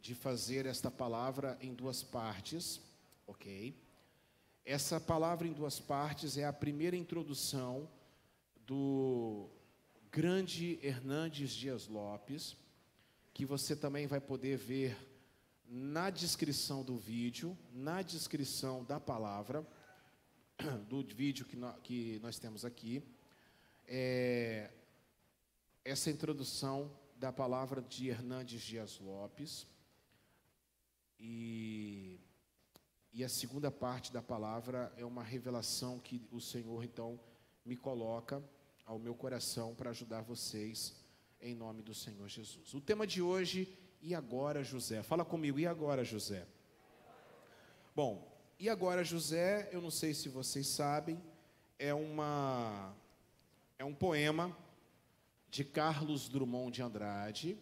de 0.00 0.14
fazer 0.14 0.66
esta 0.66 0.90
palavra 0.90 1.58
em 1.60 1.74
duas 1.74 2.02
partes, 2.02 2.80
ok? 3.26 3.76
Essa 4.64 5.00
palavra 5.00 5.46
em 5.46 5.52
duas 5.52 5.78
partes 5.80 6.36
é 6.36 6.44
a 6.44 6.52
primeira 6.52 6.96
introdução 6.96 7.88
do 8.66 9.48
grande 10.10 10.78
Hernandes 10.82 11.50
Dias 11.50 11.86
Lopes, 11.86 12.56
que 13.32 13.44
você 13.44 13.76
também 13.76 14.06
vai 14.06 14.20
poder 14.20 14.56
ver 14.56 14.96
na 15.66 16.10
descrição 16.10 16.82
do 16.82 16.98
vídeo, 16.98 17.56
na 17.72 18.02
descrição 18.02 18.84
da 18.84 18.98
palavra, 18.98 19.66
do 20.88 21.02
vídeo 21.02 21.44
que, 21.44 21.56
nós, 21.56 21.76
que 21.82 22.18
nós 22.20 22.38
temos 22.38 22.64
aqui, 22.64 23.02
é, 23.86 24.70
essa 25.84 26.10
introdução 26.10 26.90
da 27.16 27.32
palavra 27.32 27.82
de 27.82 28.08
Hernandes 28.08 28.62
Dias 28.62 28.98
Lopes. 28.98 29.66
E, 31.20 32.18
e 33.12 33.22
a 33.22 33.28
segunda 33.28 33.70
parte 33.70 34.12
da 34.12 34.22
palavra 34.22 34.92
é 34.96 35.04
uma 35.04 35.22
revelação 35.22 35.98
que 35.98 36.26
o 36.32 36.40
Senhor, 36.40 36.82
então, 36.82 37.20
me 37.64 37.76
coloca 37.76 38.42
ao 38.86 38.98
meu 38.98 39.14
coração 39.14 39.74
para 39.74 39.90
ajudar 39.90 40.22
vocês, 40.22 40.96
em 41.40 41.54
nome 41.54 41.82
do 41.82 41.94
Senhor 41.94 42.26
Jesus. 42.28 42.72
O 42.72 42.80
tema 42.80 43.06
de 43.06 43.20
hoje 43.20 43.78
e 44.00 44.14
agora, 44.14 44.64
José? 44.64 45.02
Fala 45.02 45.24
comigo, 45.24 45.58
e 45.58 45.66
agora, 45.66 46.02
José? 46.02 46.46
Bom, 47.94 48.26
e 48.58 48.68
agora, 48.68 49.04
José, 49.04 49.68
eu 49.72 49.80
não 49.80 49.90
sei 49.90 50.14
se 50.14 50.28
vocês 50.28 50.66
sabem, 50.66 51.22
é 51.78 51.92
uma 51.92 52.94
é 53.78 53.84
um 53.84 53.94
poema 53.94 54.56
de 55.50 55.64
Carlos 55.64 56.28
Drummond 56.28 56.74
de 56.74 56.82
Andrade, 56.82 57.58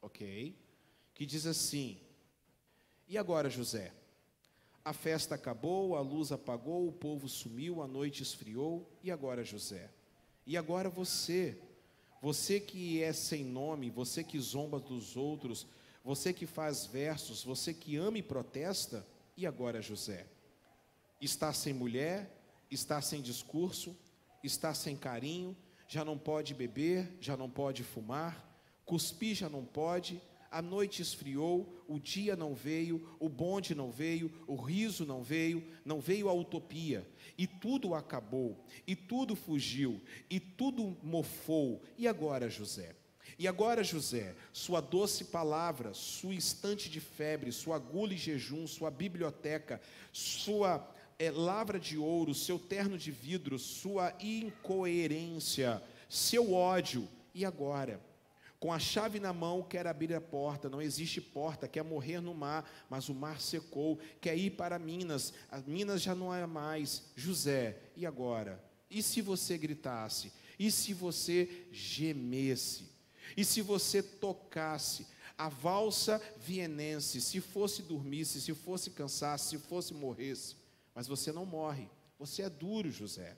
OK? 0.00 0.56
Que 1.14 1.26
diz 1.26 1.46
assim: 1.46 1.98
E 3.08 3.18
agora, 3.18 3.50
José? 3.50 3.92
A 4.84 4.92
festa 4.92 5.36
acabou, 5.36 5.96
a 5.96 6.00
luz 6.00 6.32
apagou, 6.32 6.88
o 6.88 6.92
povo 6.92 7.28
sumiu, 7.28 7.82
a 7.82 7.86
noite 7.86 8.22
esfriou, 8.22 8.90
e 9.02 9.10
agora, 9.10 9.44
José? 9.44 9.90
E 10.44 10.56
agora 10.56 10.88
você, 10.88 11.56
você 12.20 12.58
que 12.58 13.02
é 13.02 13.12
sem 13.12 13.44
nome, 13.44 13.90
você 13.90 14.24
que 14.24 14.38
zomba 14.40 14.80
dos 14.80 15.16
outros, 15.16 15.66
você 16.04 16.32
que 16.32 16.46
faz 16.46 16.84
versos, 16.84 17.44
você 17.44 17.72
que 17.72 17.96
ama 17.96 18.18
e 18.18 18.22
protesta, 18.22 19.06
e 19.36 19.46
agora, 19.46 19.80
José? 19.80 20.26
Está 21.20 21.52
sem 21.52 21.72
mulher, 21.72 22.42
está 22.70 23.00
sem 23.00 23.22
discurso, 23.22 23.96
está 24.42 24.74
sem 24.74 24.96
carinho, 24.96 25.56
já 25.86 26.04
não 26.04 26.18
pode 26.18 26.54
beber, 26.54 27.16
já 27.20 27.36
não 27.36 27.48
pode 27.48 27.84
fumar, 27.84 28.52
cuspir 28.84 29.36
já 29.36 29.48
não 29.48 29.64
pode, 29.64 30.20
a 30.52 30.60
noite 30.60 31.00
esfriou, 31.00 31.82
o 31.88 31.98
dia 31.98 32.36
não 32.36 32.54
veio, 32.54 33.16
o 33.18 33.26
bonde 33.26 33.74
não 33.74 33.90
veio, 33.90 34.30
o 34.46 34.54
riso 34.54 35.06
não 35.06 35.22
veio, 35.22 35.64
não 35.82 35.98
veio 35.98 36.28
a 36.28 36.34
utopia, 36.34 37.08
e 37.38 37.46
tudo 37.46 37.94
acabou, 37.94 38.62
e 38.86 38.94
tudo 38.94 39.34
fugiu, 39.34 39.98
e 40.28 40.38
tudo 40.38 40.94
mofou. 41.02 41.82
E 41.96 42.06
agora, 42.06 42.50
José? 42.50 42.94
E 43.38 43.48
agora, 43.48 43.82
José, 43.82 44.36
sua 44.52 44.80
doce 44.82 45.24
palavra, 45.24 45.94
sua 45.94 46.34
estante 46.34 46.90
de 46.90 47.00
febre, 47.00 47.50
sua 47.50 47.76
agulha 47.76 48.12
e 48.12 48.18
jejum, 48.18 48.66
sua 48.66 48.90
biblioteca, 48.90 49.80
sua 50.12 50.86
é, 51.18 51.30
lavra 51.30 51.80
de 51.80 51.96
ouro, 51.96 52.34
seu 52.34 52.58
terno 52.58 52.98
de 52.98 53.10
vidro, 53.10 53.58
sua 53.58 54.12
incoerência, 54.20 55.82
seu 56.10 56.52
ódio. 56.52 57.08
E 57.34 57.44
agora? 57.46 58.11
Com 58.62 58.72
a 58.72 58.78
chave 58.78 59.18
na 59.18 59.32
mão, 59.32 59.60
quer 59.60 59.88
abrir 59.88 60.14
a 60.14 60.20
porta, 60.20 60.70
não 60.70 60.80
existe 60.80 61.20
porta, 61.20 61.66
quer 61.66 61.82
morrer 61.82 62.20
no 62.20 62.32
mar, 62.32 62.86
mas 62.88 63.08
o 63.08 63.12
mar 63.12 63.40
secou, 63.40 63.98
quer 64.20 64.38
ir 64.38 64.50
para 64.50 64.78
Minas, 64.78 65.32
as 65.50 65.64
Minas 65.64 66.00
já 66.00 66.14
não 66.14 66.32
é 66.32 66.46
mais. 66.46 67.10
José, 67.16 67.76
e 67.96 68.06
agora? 68.06 68.64
E 68.88 69.02
se 69.02 69.20
você 69.20 69.58
gritasse? 69.58 70.32
E 70.56 70.70
se 70.70 70.94
você 70.94 71.66
gemesse? 71.72 72.88
E 73.36 73.44
se 73.44 73.60
você 73.62 74.00
tocasse 74.00 75.08
a 75.36 75.48
valsa 75.48 76.22
vienense, 76.38 77.20
se 77.20 77.40
fosse 77.40 77.82
dormisse, 77.82 78.40
se 78.40 78.54
fosse 78.54 78.90
cansasse, 78.90 79.48
se 79.48 79.58
fosse 79.58 79.92
morresse, 79.92 80.54
mas 80.94 81.08
você 81.08 81.32
não 81.32 81.44
morre, 81.44 81.88
você 82.16 82.42
é 82.42 82.48
duro, 82.48 82.92
José. 82.92 83.36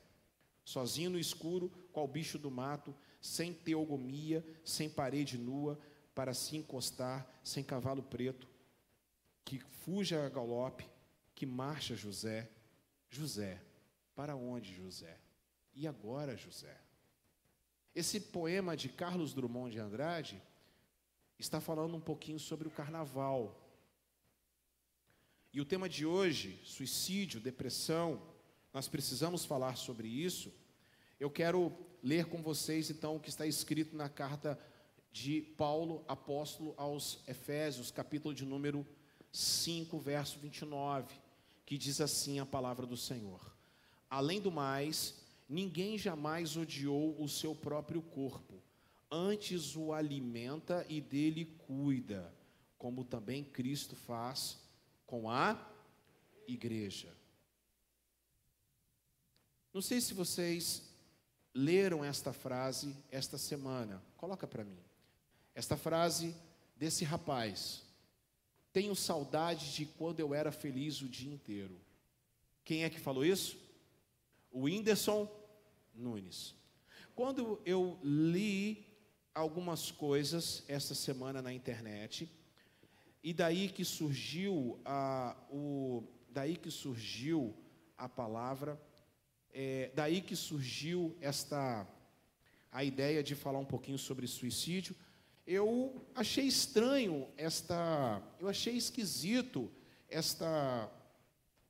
Sozinho 0.67 1.09
no 1.09 1.19
escuro, 1.19 1.73
qual 1.95 2.07
bicho 2.07 2.39
do 2.39 2.51
mato, 2.51 2.95
sem 3.25 3.55
teogomia, 3.55 4.45
sem 4.63 4.87
parede 4.87 5.39
nua, 5.39 5.81
para 6.15 6.35
se 6.35 6.59
encostar, 6.59 7.27
sem 7.43 7.65
cavalo 7.65 8.03
preto, 8.03 8.47
que 9.43 9.59
fuja 9.59 10.27
a 10.27 10.29
galope, 10.29 10.87
que 11.35 11.47
marcha 11.47 11.97
José. 11.97 12.51
José, 13.09 13.63
para 14.15 14.37
onde, 14.37 14.75
José? 14.75 15.19
E 15.75 15.87
agora, 15.87 16.37
José? 16.37 16.79
Esse 17.95 18.21
poema 18.21 18.77
de 18.77 18.91
Carlos 18.91 19.33
Drummond 19.33 19.73
de 19.73 19.79
Andrade 19.79 20.43
está 21.39 21.63
falando 21.63 21.97
um 21.97 22.01
pouquinho 22.03 22.39
sobre 22.39 22.69
o 22.69 22.71
carnaval. 22.71 23.59
E 25.51 25.63
o 25.63 25.65
tema 25.65 25.89
de 25.89 26.05
hoje, 26.05 26.61
suicídio, 26.63 27.41
depressão, 27.41 28.21
nós 28.71 28.87
precisamos 28.87 29.47
falar 29.47 29.77
sobre 29.77 30.09
isso. 30.09 30.53
Eu 31.19 31.31
quero 31.31 31.75
ler 32.05 32.27
com 32.27 32.41
vocês 32.41 32.89
então 32.89 33.17
o 33.17 33.21
que 33.21 33.31
está 33.31 33.45
escrito 33.47 33.97
na 33.97 34.09
carta 34.09 34.57
de 35.11 35.41
Paulo, 35.57 36.05
apóstolo 36.07 36.75
aos 36.77 37.19
Efésios, 37.27 37.91
capítulo 37.91 38.33
de 38.33 38.45
número 38.45 38.87
5, 39.33 39.99
verso 39.99 40.39
29, 40.39 41.13
que 41.67 41.77
diz 41.77 42.01
assim 42.01 42.39
a 42.39 42.47
palavra 42.47 42.87
do 42.87 42.97
Senhor: 42.97 43.57
Além 44.09 44.41
do 44.41 44.53
mais, 44.53 45.25
Ninguém 45.49 45.99
jamais 45.99 46.57
odiou 46.57 47.21
o 47.23 47.29
seu 47.29 47.55
próprio 47.55 48.01
corpo, 48.01 48.63
antes 49.11 49.77
o 49.77 49.93
alimenta 49.93 50.87
e 50.89 51.01
dele 51.01 51.45
cuida, 51.45 52.35
como 52.79 53.05
também 53.05 53.45
Cristo 53.45 53.95
faz 53.95 54.59
com 55.07 55.29
a 55.29 55.71
igreja. 56.49 57.15
Não 59.73 59.83
sei 59.83 60.01
se 60.01 60.15
vocês 60.15 60.94
leram 61.55 62.05
esta 62.05 62.33
frase 62.33 62.97
esta 63.11 63.39
semana. 63.39 64.03
Coloca 64.17 64.47
para 64.47 64.65
mim. 64.65 64.79
Esta 65.55 65.77
frase 65.77 66.35
desse 66.77 67.05
rapaz. 67.05 67.83
Tenho 68.73 68.97
saudade 68.97 69.73
de 69.73 69.87
quando 69.87 70.19
eu 70.19 70.35
era 70.35 70.51
feliz 70.51 71.01
o 71.01 71.09
dia 71.09 71.33
inteiro. 71.33 71.81
Quem 72.65 72.83
é 72.83 72.91
que 72.91 72.99
falou 72.99 73.25
isso? 73.25 73.57
O 74.51 74.63
Whindersson 74.63 75.31
Nunes. 75.95 76.55
Quando 77.15 77.61
eu 77.65 77.99
li 78.03 78.85
algumas 79.33 79.91
coisas 79.91 80.65
esta 80.67 80.95
semana 80.95 81.41
na 81.41 81.53
internet, 81.53 82.29
e 83.23 83.33
daí 83.33 83.69
que 83.69 83.85
surgiu 83.85 84.81
a, 84.85 85.37
o, 85.51 86.03
daí 86.29 86.57
que 86.57 86.71
surgiu 86.71 87.55
a 87.97 88.09
palavra, 88.09 88.81
é, 89.55 89.91
daí 89.95 90.21
que 90.21 90.37
surgiu 90.37 91.17
esta 91.21 91.87
a 92.71 92.83
ideia 92.83 93.23
de 93.23 93.35
falar 93.35 93.61
um 93.61 93.65
pouquinho 93.65 93.97
sobre 93.97 94.27
suicídio. 94.27 94.95
Eu 95.47 96.05
achei 96.15 96.45
estranho 96.45 97.29
esta, 97.37 98.21
eu 98.41 98.49
achei 98.49 98.77
esquisito 98.77 99.71
esta 100.09 100.91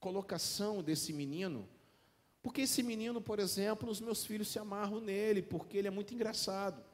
colocação 0.01 0.83
desse 0.83 1.13
menino 1.13 1.69
porque 2.45 2.61
esse 2.61 2.83
menino, 2.83 3.23
por 3.23 3.39
exemplo, 3.39 3.91
os 3.91 4.03
meus 4.03 4.27
filhos 4.27 4.49
se 4.49 4.59
amarram 4.59 5.01
nele, 5.01 5.41
porque 5.41 5.79
ele 5.79 5.89
é 5.89 5.91
muito 5.91 6.13
engraçado. 6.13 6.85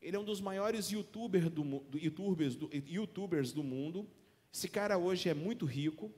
Ele 0.00 0.14
é 0.16 0.18
um 0.18 0.24
dos 0.24 0.40
maiores 0.40 0.92
youtubers 0.92 1.50
do, 1.50 1.64
do, 1.80 1.98
YouTubers, 1.98 2.54
do, 2.54 2.70
YouTubers 2.72 3.52
do 3.52 3.64
mundo. 3.64 4.08
Esse 4.54 4.68
cara 4.68 4.96
hoje 4.96 5.28
é 5.28 5.34
muito 5.34 5.66
rico, 5.66 6.08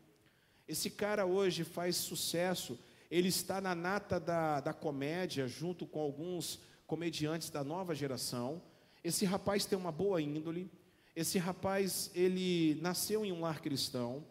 esse 0.69 0.91
cara 0.91 1.25
hoje 1.25 1.65
faz 1.65 1.97
sucesso, 1.97 2.79
ele 3.13 3.29
está 3.29 3.61
na 3.61 3.75
nata 3.75 4.19
da, 4.19 4.59
da 4.61 4.73
comédia, 4.73 5.47
junto 5.47 5.87
com 5.87 6.01
alguns 6.01 6.59
comediantes 6.87 7.51
da 7.51 7.63
nova 7.63 7.95
geração. 7.95 8.63
Esse 9.05 9.27
rapaz 9.27 9.67
tem 9.67 9.77
uma 9.77 9.93
boa 9.93 10.23
índole, 10.23 10.71
esse 11.15 11.39
rapaz, 11.39 12.11
ele 12.15 12.79
nasceu 12.81 13.23
em 13.23 13.31
um 13.31 13.43
lar 13.43 13.61
cristão, 13.61 14.25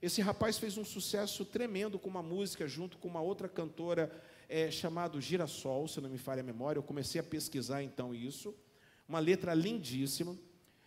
esse 0.00 0.22
rapaz 0.22 0.56
fez 0.56 0.78
um 0.78 0.84
sucesso 0.84 1.44
tremendo 1.44 1.98
com 1.98 2.08
uma 2.08 2.22
música 2.22 2.68
junto 2.68 2.96
com 2.98 3.08
uma 3.08 3.20
outra 3.20 3.48
cantora 3.48 4.08
é, 4.48 4.70
chamado 4.70 5.20
Girassol, 5.20 5.88
se 5.88 6.00
não 6.00 6.08
me 6.08 6.18
falha 6.18 6.38
a 6.38 6.44
memória. 6.44 6.78
Eu 6.78 6.84
comecei 6.84 7.20
a 7.20 7.24
pesquisar 7.24 7.82
então 7.82 8.14
isso. 8.14 8.54
Uma 9.08 9.18
letra 9.18 9.52
lindíssima. 9.52 10.38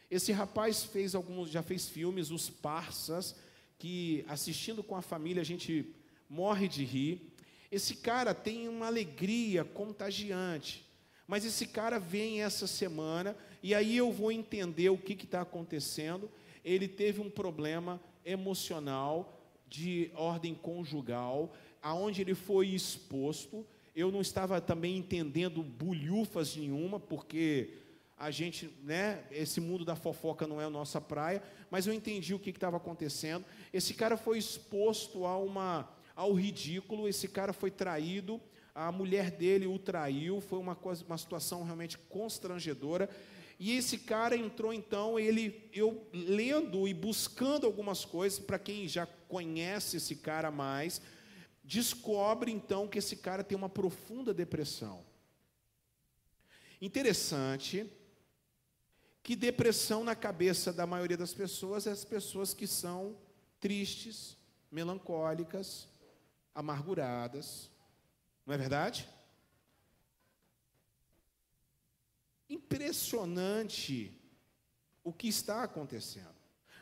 Esse 0.09 0.31
rapaz 0.31 0.85
fez 0.85 1.13
alguns, 1.13 1.49
já 1.49 1.61
fez 1.61 1.89
filmes, 1.89 2.31
Os 2.31 2.49
Parsas, 2.49 3.35
que 3.77 4.23
assistindo 4.29 4.81
com 4.81 4.95
a 4.95 5.01
família 5.01 5.41
a 5.41 5.45
gente 5.45 5.93
morre 6.29 6.69
de 6.69 6.85
rir. 6.85 7.30
Esse 7.72 7.95
cara 7.95 8.34
tem 8.34 8.67
uma 8.67 8.88
alegria 8.88 9.63
contagiante. 9.63 10.86
Mas 11.26 11.45
esse 11.45 11.65
cara 11.67 11.97
vem 11.97 12.43
essa 12.43 12.67
semana 12.67 13.36
e 13.63 13.74
aí 13.74 13.95
eu 13.95 14.11
vou 14.11 14.32
entender 14.32 14.89
o 14.89 14.97
que 14.97 15.13
está 15.13 15.41
acontecendo. 15.41 16.30
Ele 16.63 16.88
teve 16.88 17.22
um 17.22 17.30
problema 17.30 18.01
emocional 18.26 19.41
de 19.67 20.11
ordem 20.13 20.53
conjugal, 20.53 21.53
aonde 21.82 22.22
ele 22.22 22.36
foi 22.36 22.67
exposto. 22.67 23.65
Eu 23.95 24.11
não 24.11 24.19
estava 24.19 24.59
também 24.59 24.97
entendendo 24.97 25.63
bulhufas 25.63 26.55
nenhuma, 26.55 26.99
porque 26.99 27.78
a 28.17 28.30
gente, 28.30 28.69
né, 28.84 29.24
esse 29.32 29.59
mundo 29.59 29.84
da 29.84 29.95
fofoca 29.95 30.45
não 30.45 30.61
é 30.61 30.65
a 30.65 30.69
nossa 30.69 31.01
praia, 31.01 31.41
mas 31.72 31.88
eu 31.88 31.93
entendi 31.93 32.34
o 32.34 32.39
que 32.39 32.51
estava 32.51 32.78
acontecendo. 32.78 33.45
Esse 33.74 33.93
cara 33.93 34.15
foi 34.15 34.38
exposto 34.38 35.26
a 35.26 35.38
uma, 35.38 35.89
ao 36.16 36.34
ridículo, 36.34 37.07
esse 37.07 37.28
cara 37.28 37.53
foi 37.53 37.72
traído, 37.72 38.41
a 38.74 38.91
mulher 38.91 39.32
dele 39.32 39.68
o 39.68 39.78
traiu, 39.78 40.39
foi 40.39 40.59
uma, 40.59 40.78
uma 41.07 41.18
situação 41.18 41.64
realmente 41.64 41.97
constrangedora. 41.97 43.09
E 43.59 43.76
esse 43.78 43.99
cara 43.99 44.36
entrou 44.36 44.74
então, 44.74 45.20
ele, 45.20 45.70
eu 45.74 46.07
lendo 46.12 46.88
e 46.88 46.93
buscando 46.93 47.68
algumas 47.68 48.03
coisas, 48.03 48.39
para 48.39 48.57
quem 48.57 48.88
já 48.88 49.05
conhece 49.05 49.97
esse 49.97 50.16
cara 50.16 50.49
mais, 50.49 51.01
descobre 51.64 52.51
então 52.51 52.88
que 52.88 52.97
esse 52.97 53.18
cara 53.18 53.43
tem 53.43 53.57
uma 53.57 53.70
profunda 53.70 54.34
depressão. 54.34 55.05
Interessante 56.82 57.86
que 59.22 59.36
depressão 59.36 60.03
na 60.03 60.16
cabeça 60.16 60.74
da 60.74 60.88
maioria 60.88 61.18
das 61.18 61.34
pessoas 61.34 61.86
é 61.86 61.91
as 61.91 62.03
pessoas 62.03 62.55
que 62.55 62.66
são 62.66 63.16
tristes, 63.59 64.36
melancólicas, 64.72 65.88
amarguradas. 66.53 67.69
Não 68.45 68.53
é 68.53 68.57
verdade? 68.57 69.07
impressionante 72.51 74.11
o 75.03 75.13
que 75.13 75.27
está 75.27 75.63
acontecendo. 75.63 76.35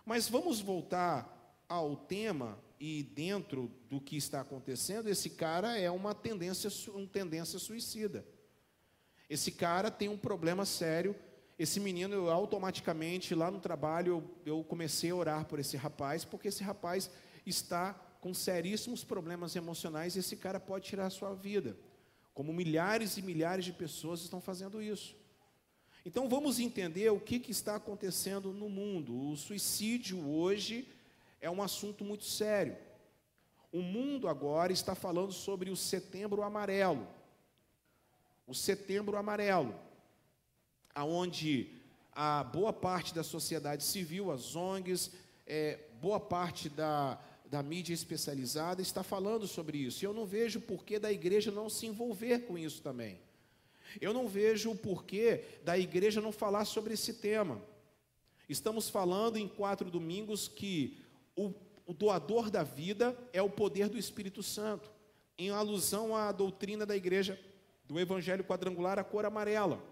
Mas 0.05 0.27
vamos 0.27 0.59
voltar 0.59 1.63
ao 1.67 1.95
tema 1.95 2.57
e 2.79 3.03
dentro 3.03 3.71
do 3.89 4.01
que 4.01 4.17
está 4.17 4.41
acontecendo, 4.41 5.09
esse 5.09 5.29
cara 5.29 5.77
é 5.77 5.91
uma 5.91 6.15
tendência, 6.15 6.69
uma 6.91 7.07
tendência 7.07 7.59
suicida. 7.59 8.25
Esse 9.29 9.51
cara 9.51 9.91
tem 9.91 10.09
um 10.09 10.17
problema 10.17 10.65
sério. 10.65 11.15
Esse 11.57 11.79
menino, 11.79 12.15
eu, 12.15 12.31
automaticamente, 12.31 13.35
lá 13.35 13.51
no 13.51 13.59
trabalho, 13.59 14.23
eu, 14.45 14.57
eu 14.57 14.63
comecei 14.63 15.11
a 15.11 15.15
orar 15.15 15.45
por 15.45 15.59
esse 15.59 15.77
rapaz, 15.77 16.25
porque 16.25 16.47
esse 16.47 16.63
rapaz 16.63 17.11
está 17.45 17.93
com 18.19 18.33
seríssimos 18.33 19.03
problemas 19.03 19.55
emocionais 19.55 20.17
esse 20.17 20.35
cara 20.35 20.59
pode 20.59 20.85
tirar 20.85 21.07
a 21.07 21.09
sua 21.09 21.33
vida. 21.33 21.77
Como 22.33 22.53
milhares 22.53 23.17
e 23.17 23.21
milhares 23.21 23.65
de 23.65 23.73
pessoas 23.73 24.21
estão 24.21 24.41
fazendo 24.41 24.81
isso. 24.81 25.15
Então 26.05 26.29
vamos 26.29 26.59
entender 26.59 27.09
o 27.11 27.19
que, 27.19 27.39
que 27.39 27.51
está 27.51 27.75
acontecendo 27.75 28.51
no 28.51 28.69
mundo. 28.69 29.31
O 29.31 29.35
suicídio 29.35 30.27
hoje 30.29 30.87
é 31.41 31.49
um 31.49 31.61
assunto 31.61 32.03
muito 32.03 32.23
sério. 32.23 32.77
O 33.71 33.81
mundo 33.81 34.27
agora 34.27 34.71
está 34.71 34.95
falando 34.95 35.31
sobre 35.31 35.69
o 35.69 35.75
setembro 35.75 36.41
amarelo. 36.41 37.07
O 38.47 38.55
setembro 38.55 39.15
amarelo, 39.15 39.79
aonde 40.95 41.79
a 42.11 42.43
boa 42.43 42.73
parte 42.73 43.13
da 43.13 43.23
sociedade 43.23 43.83
civil, 43.83 44.31
as 44.31 44.55
ONGs, 44.55 45.11
é, 45.45 45.79
boa 46.01 46.19
parte 46.19 46.67
da, 46.67 47.19
da 47.49 47.63
mídia 47.63 47.93
especializada 47.93 48.81
está 48.81 49.01
falando 49.01 49.47
sobre 49.47 49.79
isso. 49.79 50.03
E 50.03 50.05
eu 50.05 50.13
não 50.13 50.25
vejo 50.25 50.61
por 50.61 50.85
que 50.85 50.99
da 50.99 51.11
igreja 51.11 51.51
não 51.51 51.67
se 51.67 51.87
envolver 51.87 52.45
com 52.45 52.57
isso 52.57 52.81
também. 52.81 53.19
Eu 53.99 54.13
não 54.13 54.27
vejo 54.27 54.69
o 54.69 54.77
porquê 54.77 55.43
da 55.63 55.77
igreja 55.77 56.21
não 56.21 56.31
falar 56.31 56.65
sobre 56.65 56.93
esse 56.93 57.15
tema. 57.15 57.59
Estamos 58.47 58.87
falando 58.87 59.37
em 59.37 59.47
quatro 59.47 59.89
domingos 59.89 60.47
que 60.47 60.99
o, 61.35 61.51
o 61.87 61.93
doador 61.93 62.51
da 62.51 62.61
vida 62.61 63.17
é 63.33 63.41
o 63.41 63.49
poder 63.49 63.89
do 63.89 63.97
Espírito 63.97 64.43
Santo, 64.43 64.91
em 65.35 65.49
alusão 65.49 66.15
à 66.15 66.31
doutrina 66.31 66.85
da 66.85 66.95
igreja 66.95 67.39
do 67.83 67.99
Evangelho 67.99 68.43
quadrangular, 68.43 68.99
a 68.99 69.03
cor 69.03 69.25
amarela, 69.25 69.83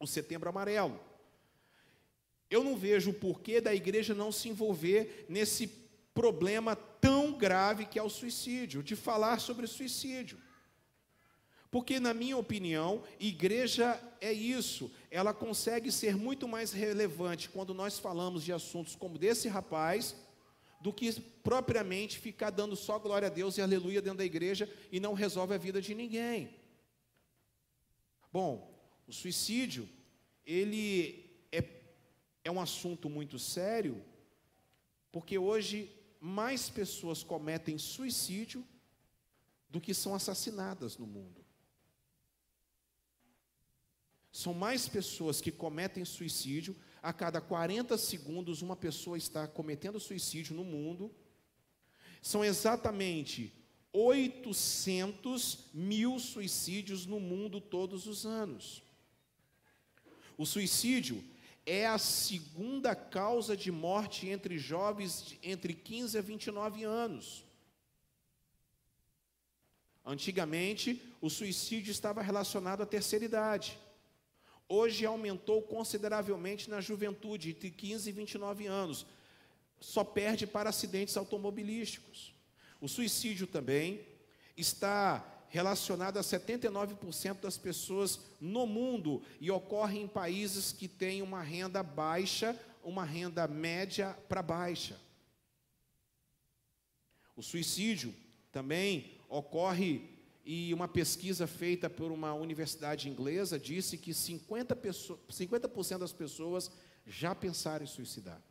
o 0.00 0.06
setembro 0.06 0.48
amarelo. 0.48 0.98
Eu 2.48 2.64
não 2.64 2.76
vejo 2.76 3.10
o 3.10 3.14
porquê 3.14 3.60
da 3.60 3.74
igreja 3.74 4.14
não 4.14 4.32
se 4.32 4.48
envolver 4.48 5.26
nesse 5.28 5.81
problema 6.14 6.76
tão 6.76 7.32
grave 7.32 7.86
que 7.86 7.98
é 7.98 8.02
o 8.02 8.10
suicídio, 8.10 8.82
de 8.82 8.94
falar 8.94 9.40
sobre 9.40 9.66
suicídio. 9.66 10.38
Porque, 11.70 11.98
na 11.98 12.12
minha 12.12 12.36
opinião, 12.36 13.02
igreja 13.18 13.98
é 14.20 14.30
isso, 14.30 14.92
ela 15.10 15.32
consegue 15.32 15.90
ser 15.90 16.14
muito 16.14 16.46
mais 16.46 16.70
relevante 16.70 17.48
quando 17.48 17.72
nós 17.72 17.98
falamos 17.98 18.44
de 18.44 18.52
assuntos 18.52 18.94
como 18.94 19.16
desse 19.16 19.48
rapaz, 19.48 20.14
do 20.82 20.92
que 20.92 21.18
propriamente 21.42 22.18
ficar 22.18 22.50
dando 22.50 22.76
só 22.76 22.98
glória 22.98 23.28
a 23.28 23.30
Deus 23.30 23.56
e 23.56 23.62
aleluia 23.62 24.02
dentro 24.02 24.18
da 24.18 24.24
igreja 24.24 24.68
e 24.90 25.00
não 25.00 25.14
resolve 25.14 25.54
a 25.54 25.58
vida 25.58 25.80
de 25.80 25.94
ninguém. 25.94 26.54
Bom, 28.30 28.70
o 29.06 29.12
suicídio, 29.12 29.88
ele 30.44 31.30
é, 31.50 31.64
é 32.44 32.50
um 32.50 32.60
assunto 32.60 33.08
muito 33.08 33.38
sério, 33.38 34.02
porque 35.10 35.38
hoje 35.38 35.90
mais 36.24 36.70
pessoas 36.70 37.24
cometem 37.24 37.76
suicídio 37.76 38.64
do 39.68 39.80
que 39.80 39.92
são 39.92 40.14
assassinadas 40.14 40.96
no 40.96 41.04
mundo. 41.04 41.44
São 44.30 44.54
mais 44.54 44.88
pessoas 44.88 45.40
que 45.40 45.50
cometem 45.50 46.04
suicídio. 46.04 46.76
A 47.02 47.12
cada 47.12 47.40
40 47.40 47.98
segundos, 47.98 48.62
uma 48.62 48.76
pessoa 48.76 49.18
está 49.18 49.48
cometendo 49.48 49.98
suicídio 49.98 50.54
no 50.54 50.62
mundo. 50.62 51.12
São 52.22 52.44
exatamente 52.44 53.52
800 53.92 55.70
mil 55.74 56.20
suicídios 56.20 57.04
no 57.04 57.18
mundo 57.18 57.60
todos 57.60 58.06
os 58.06 58.24
anos. 58.24 58.80
O 60.38 60.46
suicídio 60.46 61.22
é 61.64 61.86
a 61.86 61.98
segunda 61.98 62.94
causa 62.94 63.56
de 63.56 63.70
morte 63.70 64.28
entre 64.28 64.58
jovens 64.58 65.36
entre 65.42 65.74
15 65.74 66.18
a 66.18 66.20
29 66.20 66.84
anos. 66.84 67.44
Antigamente, 70.04 71.00
o 71.20 71.30
suicídio 71.30 71.90
estava 71.90 72.20
relacionado 72.22 72.82
à 72.82 72.86
terceira 72.86 73.24
idade 73.24 73.78
hoje 74.72 75.04
aumentou 75.04 75.60
consideravelmente 75.60 76.70
na 76.70 76.80
juventude, 76.80 77.50
entre 77.50 77.70
15 77.70 78.08
e 78.08 78.12
29 78.12 78.66
anos. 78.66 79.04
Só 79.78 80.02
perde 80.02 80.46
para 80.46 80.70
acidentes 80.70 81.14
automobilísticos. 81.14 82.32
O 82.80 82.88
suicídio 82.88 83.46
também 83.46 84.00
está 84.56 85.31
relacionado 85.52 86.16
a 86.16 86.22
79% 86.22 87.40
das 87.40 87.58
pessoas 87.58 88.18
no 88.40 88.66
mundo 88.66 89.22
e 89.38 89.50
ocorre 89.50 90.00
em 90.00 90.08
países 90.08 90.72
que 90.72 90.88
têm 90.88 91.20
uma 91.20 91.42
renda 91.42 91.82
baixa, 91.82 92.58
uma 92.82 93.04
renda 93.04 93.46
média 93.46 94.16
para 94.30 94.40
baixa. 94.40 94.98
O 97.36 97.42
suicídio 97.42 98.14
também 98.50 99.20
ocorre 99.28 100.08
e 100.42 100.72
uma 100.72 100.88
pesquisa 100.88 101.46
feita 101.46 101.90
por 101.90 102.10
uma 102.10 102.32
universidade 102.32 103.10
inglesa 103.10 103.58
disse 103.58 103.98
que 103.98 104.12
50%, 104.12 104.74
pessoas, 104.74 105.20
50 105.28 105.98
das 105.98 106.12
pessoas 106.14 106.70
já 107.06 107.34
pensaram 107.34 107.84
em 107.84 107.88
suicidar. 107.88 108.42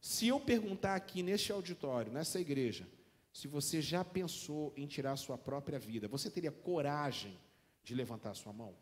Se 0.00 0.26
eu 0.26 0.40
perguntar 0.40 0.94
aqui 0.94 1.22
neste 1.22 1.52
auditório, 1.52 2.10
nessa 2.10 2.40
igreja, 2.40 2.88
se 3.32 3.48
você 3.48 3.80
já 3.80 4.04
pensou 4.04 4.72
em 4.76 4.86
tirar 4.86 5.16
sua 5.16 5.38
própria 5.38 5.78
vida, 5.78 6.06
você 6.06 6.30
teria 6.30 6.52
coragem 6.52 7.38
de 7.82 7.94
levantar 7.94 8.34
sua 8.34 8.52
mão? 8.52 8.76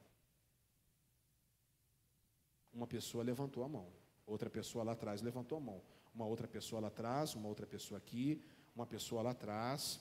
Uma 2.72 2.86
pessoa 2.86 3.22
levantou 3.22 3.62
a 3.62 3.68
mão, 3.68 3.92
outra 4.26 4.50
pessoa 4.50 4.84
lá 4.84 4.92
atrás 4.92 5.22
levantou 5.22 5.58
a 5.58 5.60
mão. 5.60 5.82
Uma 6.12 6.26
outra 6.26 6.48
pessoa 6.48 6.80
lá 6.80 6.88
atrás, 6.88 7.34
uma 7.34 7.48
outra 7.48 7.66
pessoa 7.66 7.98
aqui, 7.98 8.42
uma 8.74 8.84
pessoa 8.84 9.22
lá 9.22 9.30
atrás, 9.30 10.00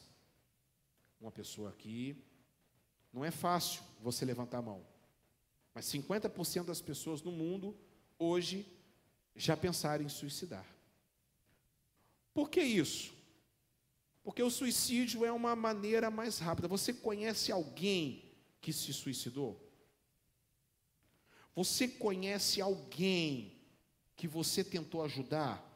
uma 1.21 1.31
pessoa 1.31 1.69
aqui. 1.69 2.23
Não 3.13 3.23
é 3.23 3.29
fácil 3.29 3.83
você 4.01 4.25
levantar 4.25 4.59
a 4.59 4.63
mão. 4.63 4.83
Mas 5.73 5.85
50% 5.85 6.65
das 6.65 6.81
pessoas 6.81 7.21
no 7.21 7.31
mundo 7.31 7.77
hoje 8.17 8.65
já 9.35 9.55
pensaram 9.55 10.03
em 10.03 10.09
suicidar. 10.09 10.65
Por 12.33 12.49
que 12.49 12.61
isso? 12.61 13.18
Porque 14.30 14.43
o 14.43 14.51
suicídio 14.51 15.25
é 15.25 15.32
uma 15.32 15.55
maneira 15.55 16.11
mais 16.11 16.38
rápida. 16.38 16.67
Você 16.67 16.93
conhece 16.93 17.51
alguém 17.51 18.32
que 18.61 18.71
se 18.71 18.93
suicidou? 18.93 19.59
Você 21.55 21.88
conhece 21.88 22.61
alguém 22.61 23.59
que 24.15 24.27
você 24.27 24.63
tentou 24.63 25.03
ajudar? 25.03 25.67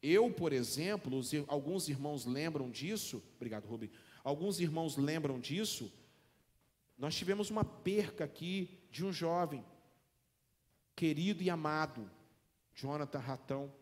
Eu, 0.00 0.32
por 0.32 0.52
exemplo, 0.52 1.20
alguns 1.48 1.88
irmãos 1.88 2.24
lembram 2.24 2.70
disso. 2.70 3.20
Obrigado, 3.34 3.66
Rubem. 3.66 3.90
Alguns 4.22 4.60
irmãos 4.60 4.96
lembram 4.96 5.40
disso. 5.40 5.92
Nós 6.96 7.16
tivemos 7.16 7.50
uma 7.50 7.64
perca 7.64 8.22
aqui 8.22 8.78
de 8.92 9.04
um 9.04 9.12
jovem, 9.12 9.64
querido 10.94 11.42
e 11.42 11.50
amado, 11.50 12.08
Jonathan 12.72 13.18
Ratão, 13.18 13.74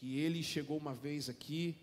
que 0.00 0.18
ele 0.18 0.42
chegou 0.42 0.78
uma 0.78 0.94
vez 0.94 1.28
aqui, 1.28 1.76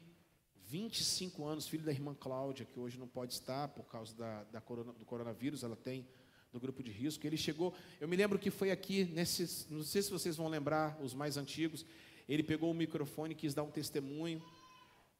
25 0.65 1.45
anos, 1.45 1.67
filho 1.67 1.83
da 1.83 1.91
irmã 1.91 2.15
Cláudia, 2.15 2.65
que 2.65 2.79
hoje 2.79 2.97
não 2.97 3.07
pode 3.07 3.33
estar 3.33 3.67
por 3.67 3.87
causa 3.87 4.15
da, 4.15 4.43
da 4.45 4.59
corona, 4.59 4.91
do 4.91 5.05
coronavírus, 5.05 5.63
ela 5.63 5.75
tem 5.75 6.03
no 6.51 6.59
grupo 6.59 6.81
de 6.81 6.89
risco. 6.89 7.27
Ele 7.27 7.37
chegou, 7.37 7.75
eu 8.01 8.07
me 8.07 8.15
lembro 8.15 8.39
que 8.39 8.49
foi 8.49 8.71
aqui, 8.71 9.05
nesses, 9.05 9.67
não 9.69 9.83
sei 9.83 10.01
se 10.01 10.09
vocês 10.09 10.35
vão 10.35 10.47
lembrar, 10.47 10.99
os 10.99 11.13
mais 11.13 11.37
antigos, 11.37 11.85
ele 12.27 12.41
pegou 12.41 12.71
o 12.71 12.73
microfone, 12.73 13.35
quis 13.35 13.53
dar 13.53 13.61
um 13.61 13.69
testemunho, 13.69 14.43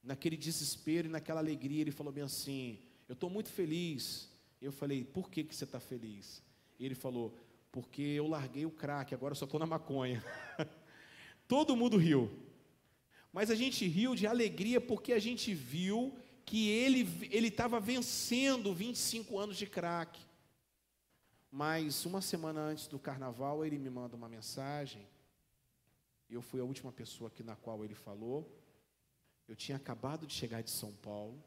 naquele 0.02 0.36
desespero 0.36 1.06
e 1.06 1.10
naquela 1.10 1.38
alegria, 1.38 1.82
ele 1.82 1.92
falou 1.92 2.12
bem 2.12 2.24
assim: 2.24 2.80
Eu 3.08 3.12
estou 3.12 3.30
muito 3.30 3.48
feliz. 3.48 4.28
Eu 4.60 4.72
falei: 4.72 5.04
Por 5.04 5.30
que, 5.30 5.44
que 5.44 5.54
você 5.54 5.62
está 5.62 5.78
feliz? 5.78 6.42
E 6.80 6.84
ele 6.84 6.96
falou: 6.96 7.32
Porque 7.70 8.02
eu 8.02 8.26
larguei 8.26 8.66
o 8.66 8.72
crack, 8.72 9.14
agora 9.14 9.36
só 9.36 9.44
estou 9.44 9.60
na 9.60 9.66
maconha. 9.66 10.20
Todo 11.46 11.76
mundo 11.76 11.96
riu. 11.96 12.47
Mas 13.32 13.50
a 13.50 13.54
gente 13.54 13.86
riu 13.86 14.14
de 14.14 14.26
alegria 14.26 14.80
porque 14.80 15.12
a 15.12 15.18
gente 15.18 15.54
viu 15.54 16.16
que 16.44 16.68
ele 16.68 17.48
estava 17.48 17.78
vencendo 17.78 18.74
25 18.74 19.38
anos 19.38 19.56
de 19.56 19.66
crack. 19.66 20.18
Mas 21.50 22.04
uma 22.04 22.20
semana 22.20 22.60
antes 22.60 22.86
do 22.86 22.98
carnaval, 22.98 23.64
ele 23.64 23.78
me 23.78 23.90
manda 23.90 24.16
uma 24.16 24.28
mensagem. 24.28 25.06
Eu 26.28 26.42
fui 26.42 26.60
a 26.60 26.64
última 26.64 26.92
pessoa 26.92 27.28
aqui 27.28 27.42
na 27.42 27.56
qual 27.56 27.84
ele 27.84 27.94
falou. 27.94 28.50
Eu 29.46 29.56
tinha 29.56 29.76
acabado 29.76 30.26
de 30.26 30.34
chegar 30.34 30.62
de 30.62 30.70
São 30.70 30.92
Paulo. 30.92 31.42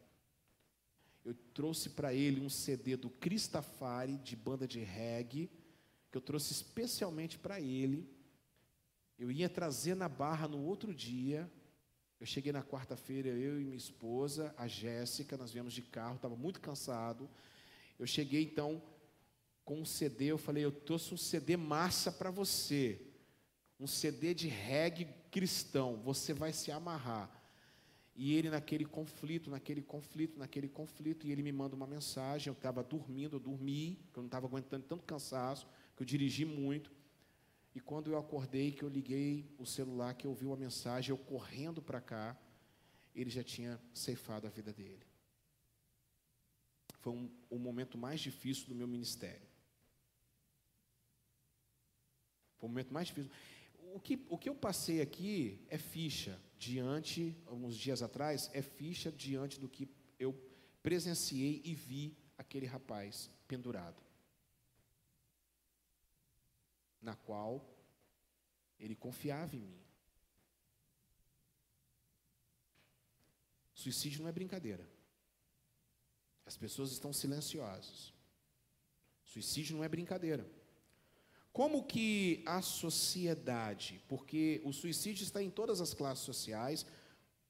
Eu 1.23 1.35
trouxe 1.53 1.91
para 1.91 2.13
ele 2.13 2.41
um 2.41 2.49
CD 2.49 2.95
do 2.95 3.09
Cristafari, 3.09 4.17
de 4.17 4.35
banda 4.35 4.67
de 4.67 4.79
reggae, 4.79 5.51
que 6.09 6.17
eu 6.17 6.21
trouxe 6.21 6.51
especialmente 6.51 7.37
para 7.37 7.61
ele. 7.61 8.09
Eu 9.19 9.31
ia 9.31 9.47
trazer 9.47 9.95
na 9.95 10.09
barra 10.09 10.47
no 10.47 10.63
outro 10.63 10.93
dia. 10.93 11.51
Eu 12.21 12.27
cheguei 12.27 12.51
na 12.51 12.61
quarta-feira, 12.61 13.29
eu 13.29 13.59
e 13.59 13.63
minha 13.63 13.75
esposa, 13.75 14.53
a 14.55 14.67
Jéssica, 14.67 15.35
nós 15.35 15.51
viemos 15.51 15.73
de 15.73 15.81
carro, 15.81 16.17
estava 16.17 16.35
muito 16.35 16.61
cansado. 16.61 17.27
Eu 17.97 18.05
cheguei 18.05 18.43
então 18.43 18.79
com 19.65 19.81
um 19.81 19.85
CD, 19.85 20.25
eu 20.25 20.37
falei, 20.37 20.63
eu 20.63 20.71
trouxe 20.71 21.15
um 21.15 21.17
CD 21.17 21.57
massa 21.57 22.11
para 22.11 22.29
você. 22.29 23.01
Um 23.79 23.87
CD 23.87 24.35
de 24.35 24.47
reggae 24.47 25.07
cristão, 25.31 25.99
você 26.03 26.31
vai 26.31 26.53
se 26.53 26.71
amarrar. 26.71 27.27
E 28.15 28.35
ele 28.35 28.51
naquele 28.51 28.85
conflito, 28.85 29.49
naquele 29.49 29.81
conflito, 29.81 30.37
naquele 30.37 30.69
conflito, 30.69 31.25
e 31.25 31.31
ele 31.31 31.41
me 31.41 31.51
manda 31.51 31.75
uma 31.75 31.87
mensagem. 31.87 32.49
Eu 32.49 32.53
estava 32.53 32.83
dormindo, 32.83 33.37
eu 33.37 33.39
dormi, 33.39 33.97
eu 34.15 34.21
não 34.21 34.27
estava 34.27 34.45
aguentando 34.45 34.85
tanto 34.85 35.03
cansaço, 35.07 35.65
que 35.97 36.03
eu 36.03 36.05
dirigi 36.05 36.45
muito. 36.45 36.91
E 37.73 37.79
quando 37.79 38.11
eu 38.11 38.17
acordei, 38.17 38.71
que 38.71 38.83
eu 38.83 38.89
liguei 38.89 39.49
o 39.57 39.65
celular, 39.65 40.13
que 40.13 40.27
eu 40.27 40.31
ouvi 40.31 40.45
uma 40.45 40.57
mensagem, 40.57 41.11
eu 41.11 41.17
correndo 41.17 41.81
para 41.81 42.01
cá, 42.01 42.37
ele 43.15 43.29
já 43.29 43.43
tinha 43.43 43.79
ceifado 43.93 44.45
a 44.45 44.49
vida 44.49 44.73
dele. 44.73 45.05
Foi 46.99 47.13
um, 47.13 47.31
o 47.49 47.57
momento 47.57 47.97
mais 47.97 48.19
difícil 48.19 48.67
do 48.67 48.75
meu 48.75 48.87
ministério. 48.87 49.47
Foi 52.57 52.67
o 52.67 52.71
momento 52.71 52.93
mais 52.93 53.07
difícil. 53.07 53.31
O 53.93 53.99
que, 53.99 54.25
o 54.29 54.37
que 54.37 54.49
eu 54.49 54.55
passei 54.55 55.01
aqui 55.01 55.65
é 55.69 55.77
ficha 55.77 56.39
diante, 56.59 57.35
alguns 57.47 57.75
dias 57.75 58.01
atrás, 58.01 58.49
é 58.53 58.61
ficha 58.61 59.11
diante 59.11 59.59
do 59.59 59.67
que 59.67 59.89
eu 60.19 60.33
presenciei 60.83 61.61
e 61.65 61.73
vi 61.73 62.15
aquele 62.37 62.65
rapaz 62.65 63.29
pendurado. 63.47 64.01
Na 67.01 67.15
qual 67.15 67.65
ele 68.79 68.95
confiava 68.95 69.55
em 69.55 69.61
mim. 69.61 69.81
Suicídio 73.73 74.21
não 74.21 74.29
é 74.29 74.31
brincadeira. 74.31 74.87
As 76.45 76.55
pessoas 76.57 76.91
estão 76.91 77.11
silenciosas. 77.11 78.13
Suicídio 79.23 79.75
não 79.77 79.83
é 79.83 79.89
brincadeira. 79.89 80.47
Como 81.53 81.85
que 81.85 82.43
a 82.45 82.61
sociedade, 82.61 84.01
porque 84.07 84.61
o 84.63 84.71
suicídio 84.71 85.23
está 85.23 85.41
em 85.41 85.49
todas 85.49 85.81
as 85.81 85.93
classes 85.93 86.23
sociais, 86.23 86.85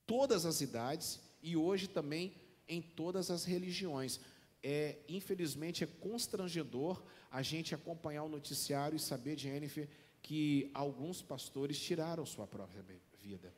todas 0.08 0.46
as 0.46 0.62
idades 0.62 1.20
e 1.42 1.56
hoje 1.56 1.88
também 1.88 2.36
em 2.68 2.82
todas 2.82 3.30
as 3.30 3.44
religiões. 3.44 4.20
É, 4.64 5.00
infelizmente 5.08 5.84
é 5.84 5.88
constrangedor 5.88 7.04
a 7.32 7.42
gente 7.42 7.74
acompanhar 7.74 8.24
o 8.24 8.30
noticiário 8.30 8.96
e 8.96 9.00
saber, 9.00 9.38
Jennifer, 9.38 9.90
que 10.22 10.70
alguns 10.74 11.22
pastores 11.22 11.80
tiraram 11.80 12.26
sua 12.26 12.46
própria 12.46 12.84
vida. 13.18 13.54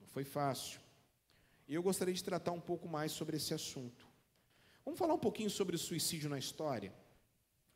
Não 0.00 0.06
foi 0.06 0.24
fácil. 0.24 0.80
E 1.66 1.74
eu 1.74 1.82
gostaria 1.82 2.14
de 2.14 2.24
tratar 2.24 2.52
um 2.52 2.60
pouco 2.60 2.88
mais 2.88 3.12
sobre 3.12 3.36
esse 3.36 3.54
assunto. 3.54 4.06
Vamos 4.84 4.98
falar 4.98 5.14
um 5.14 5.18
pouquinho 5.18 5.50
sobre 5.50 5.76
o 5.76 5.78
suicídio 5.78 6.30
na 6.30 6.38
história? 6.38 6.92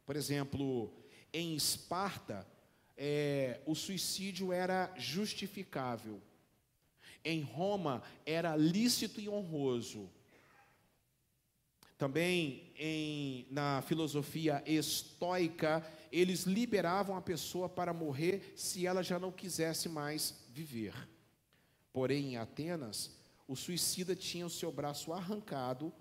Por 0.05 0.17
exemplo, 0.17 0.93
em 1.33 1.55
Esparta, 1.55 2.47
é, 2.97 3.61
o 3.67 3.75
suicídio 3.75 4.53
era 4.53 4.93
justificável. 4.97 6.21
Em 7.25 7.43
Roma, 7.43 8.03
era 8.27 8.57
lícito 8.57 9.21
e 9.21 9.29
honroso. 9.29 10.11
Também 12.03 12.73
em, 12.77 13.47
na 13.49 13.81
filosofia 13.83 14.61
estoica, 14.67 15.87
eles 16.11 16.43
liberavam 16.43 17.17
a 17.17 17.23
pessoa 17.23 17.69
para 17.69 17.95
morrer 17.95 18.55
se 18.57 18.85
ela 18.85 19.05
já 19.05 19.21
não 19.21 19.31
quisesse 19.31 19.89
mais 19.89 20.45
viver. 20.49 20.93
Porém, 21.93 22.33
em 22.33 22.37
Atenas, 22.37 23.13
o 23.47 23.55
suicida 23.55 24.17
tinha 24.17 24.45
o 24.45 24.51
seu 24.51 24.73
braço 24.73 25.13
arrancado 25.13 25.93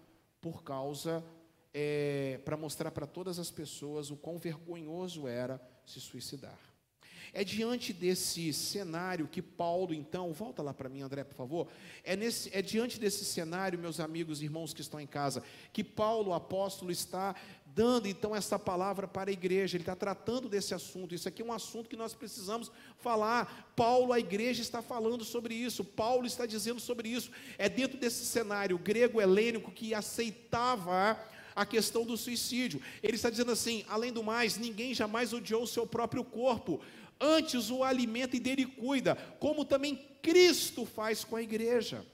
por 0.42 0.64
causa 0.64 1.24
é, 1.72 2.42
para 2.44 2.58
mostrar 2.58 2.90
para 2.90 3.06
todas 3.06 3.38
as 3.38 3.52
pessoas 3.52 4.10
o 4.10 4.18
quão 4.18 4.40
vergonhoso 4.40 5.28
era 5.28 5.62
se 5.86 6.02
suicidar. 6.02 6.71
É 7.34 7.44
diante 7.44 7.94
desse 7.94 8.52
cenário 8.52 9.28
que 9.28 9.42
Paulo, 9.42 9.94
então, 9.94 10.34
volta 10.34 10.62
lá 10.62 10.74
para 10.74 10.90
mim, 10.90 11.02
André, 11.02 11.24
por 11.24 11.36
favor. 11.36 11.68
É, 12.04 12.16
nesse, 12.16 12.50
é 12.54 12.62
diante 12.62 13.00
desse 13.00 13.24
cenário, 13.24 13.80
meus 13.80 14.00
amigos 14.00 14.42
e 14.42 14.46
irmãos 14.46 14.74
que 14.74 14.82
estão 14.82 15.00
em 15.00 15.08
casa, 15.08 15.42
que 15.72 15.84
Paulo, 15.84 16.34
apóstolo, 16.34 16.92
está 16.92 17.36
dando 17.74 18.08
então 18.08 18.36
essa 18.36 18.60
palavra 18.60 19.08
para 19.08 19.30
a 19.30 19.34
igreja, 19.34 19.78
ele 19.78 19.84
está 19.84 19.96
tratando 19.96 20.50
desse 20.50 20.74
assunto. 20.74 21.16
Isso 21.16 21.28
aqui 21.28 21.42
é 21.42 21.46
um 21.46 21.54
assunto 21.54 21.90
que 21.90 21.96
nós 21.96 22.14
precisamos 22.14 22.72
falar. 22.98 23.72
Paulo, 23.76 24.12
a 24.12 24.20
igreja 24.20 24.62
está 24.62 24.82
falando 24.82 25.24
sobre 25.24 25.54
isso, 25.54 25.84
Paulo 25.84 26.26
está 26.26 26.46
dizendo 26.46 26.80
sobre 26.80 27.10
isso. 27.10 27.32
É 27.58 27.70
dentro 27.70 27.98
desse 27.98 28.26
cenário 28.26 28.78
grego 28.78 29.22
helênico 29.22 29.72
que 29.72 29.94
aceitava 29.94 31.18
a 31.56 31.66
questão 31.66 32.06
do 32.06 32.18
suicídio. 32.18 32.82
Ele 33.02 33.16
está 33.16 33.30
dizendo 33.30 33.52
assim: 33.52 33.86
além 33.88 34.12
do 34.12 34.24
mais, 34.24 34.58
ninguém 34.58 34.94
jamais 34.94 35.34
odiou 35.34 35.64
o 35.64 35.68
seu 35.68 35.86
próprio 35.86 36.24
corpo, 36.24 36.82
antes 37.22 37.70
o 37.70 37.84
alimenta 37.84 38.36
e 38.36 38.40
dele 38.40 38.66
cuida, 38.66 39.16
como 39.40 39.64
também 39.64 39.96
Cristo 40.22 40.86
faz 40.86 41.24
com 41.24 41.36
a 41.36 41.42
igreja. 41.42 42.06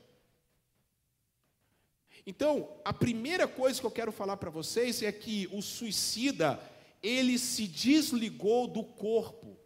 Então, 2.26 2.78
a 2.84 2.92
primeira 2.92 3.48
coisa 3.48 3.80
que 3.80 3.86
eu 3.86 3.92
quero 3.92 4.12
falar 4.12 4.36
para 4.36 4.50
vocês 4.50 5.02
é 5.02 5.12
que 5.14 5.48
o 5.50 5.62
suicida, 5.62 6.60
ele 7.02 7.40
se 7.40 7.66
desligou 7.66 8.68
do 8.68 8.84
corpo. 8.84 9.58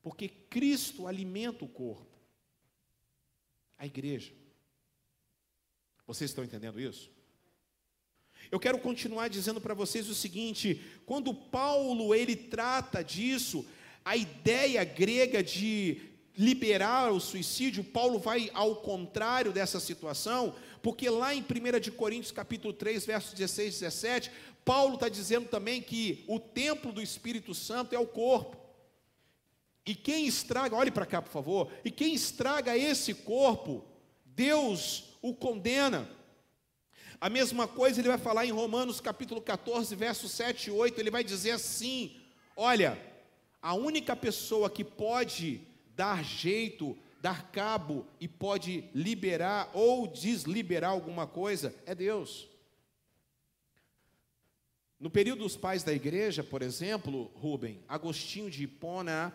Porque 0.00 0.26
Cristo 0.26 1.06
alimenta 1.06 1.66
o 1.66 1.68
corpo, 1.68 2.16
a 3.76 3.84
igreja. 3.84 4.32
Vocês 6.06 6.30
estão 6.30 6.42
entendendo 6.42 6.80
isso? 6.80 7.10
Eu 8.50 8.58
quero 8.58 8.78
continuar 8.78 9.28
dizendo 9.28 9.60
para 9.60 9.74
vocês 9.74 10.08
o 10.08 10.14
seguinte: 10.14 10.80
quando 11.04 11.34
Paulo 11.34 12.14
ele 12.14 12.34
trata 12.34 13.02
disso, 13.02 13.66
a 14.04 14.16
ideia 14.16 14.82
grega 14.84 15.42
de 15.42 16.00
liberar 16.36 17.12
o 17.12 17.20
suicídio, 17.20 17.82
Paulo 17.82 18.18
vai 18.18 18.48
ao 18.54 18.76
contrário 18.76 19.52
dessa 19.52 19.80
situação, 19.80 20.54
porque 20.80 21.10
lá 21.10 21.34
em 21.34 21.42
1 21.42 21.80
de 21.80 21.90
Coríntios 21.90 22.30
capítulo 22.30 22.72
3, 22.72 23.04
versos 23.04 23.32
16 23.32 23.76
e 23.76 23.80
17, 23.80 24.30
Paulo 24.64 24.94
está 24.94 25.08
dizendo 25.08 25.48
também 25.48 25.82
que 25.82 26.24
o 26.28 26.38
templo 26.38 26.92
do 26.92 27.02
Espírito 27.02 27.54
Santo 27.54 27.94
é 27.94 27.98
o 27.98 28.06
corpo. 28.06 28.56
E 29.84 29.94
quem 29.94 30.26
estraga, 30.26 30.76
olhe 30.76 30.90
para 30.90 31.06
cá 31.06 31.20
por 31.20 31.32
favor, 31.32 31.72
e 31.84 31.90
quem 31.90 32.14
estraga 32.14 32.76
esse 32.76 33.14
corpo, 33.14 33.84
Deus 34.24 35.04
o 35.20 35.34
condena. 35.34 36.08
A 37.20 37.28
mesma 37.28 37.66
coisa 37.66 38.00
ele 38.00 38.08
vai 38.08 38.18
falar 38.18 38.46
em 38.46 38.52
Romanos 38.52 39.00
capítulo 39.00 39.40
14, 39.40 39.94
versos 39.96 40.30
7 40.30 40.68
e 40.68 40.70
8, 40.70 41.00
ele 41.00 41.10
vai 41.10 41.24
dizer 41.24 41.50
assim: 41.50 42.16
olha, 42.56 42.96
a 43.60 43.74
única 43.74 44.14
pessoa 44.14 44.70
que 44.70 44.84
pode 44.84 45.60
dar 45.96 46.22
jeito, 46.22 46.96
dar 47.20 47.50
cabo 47.50 48.06
e 48.20 48.28
pode 48.28 48.84
liberar 48.94 49.68
ou 49.74 50.06
desliberar 50.06 50.92
alguma 50.92 51.26
coisa 51.26 51.74
é 51.84 51.92
Deus. 51.92 52.48
No 55.00 55.10
período 55.10 55.40
dos 55.40 55.56
pais 55.56 55.82
da 55.82 55.92
igreja, 55.92 56.44
por 56.44 56.62
exemplo, 56.62 57.32
Rubem, 57.34 57.82
Agostinho 57.88 58.48
de 58.48 58.62
Hipona, 58.62 59.34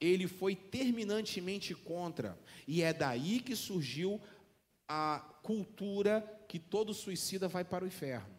ele 0.00 0.26
foi 0.26 0.54
terminantemente 0.54 1.74
contra, 1.74 2.38
e 2.66 2.82
é 2.82 2.92
daí 2.92 3.40
que 3.40 3.56
surgiu 3.56 4.20
a 4.88 5.20
cultura 5.42 6.22
que 6.48 6.58
todo 6.58 6.94
suicida 6.94 7.46
vai 7.46 7.64
para 7.64 7.84
o 7.84 7.86
inferno. 7.86 8.34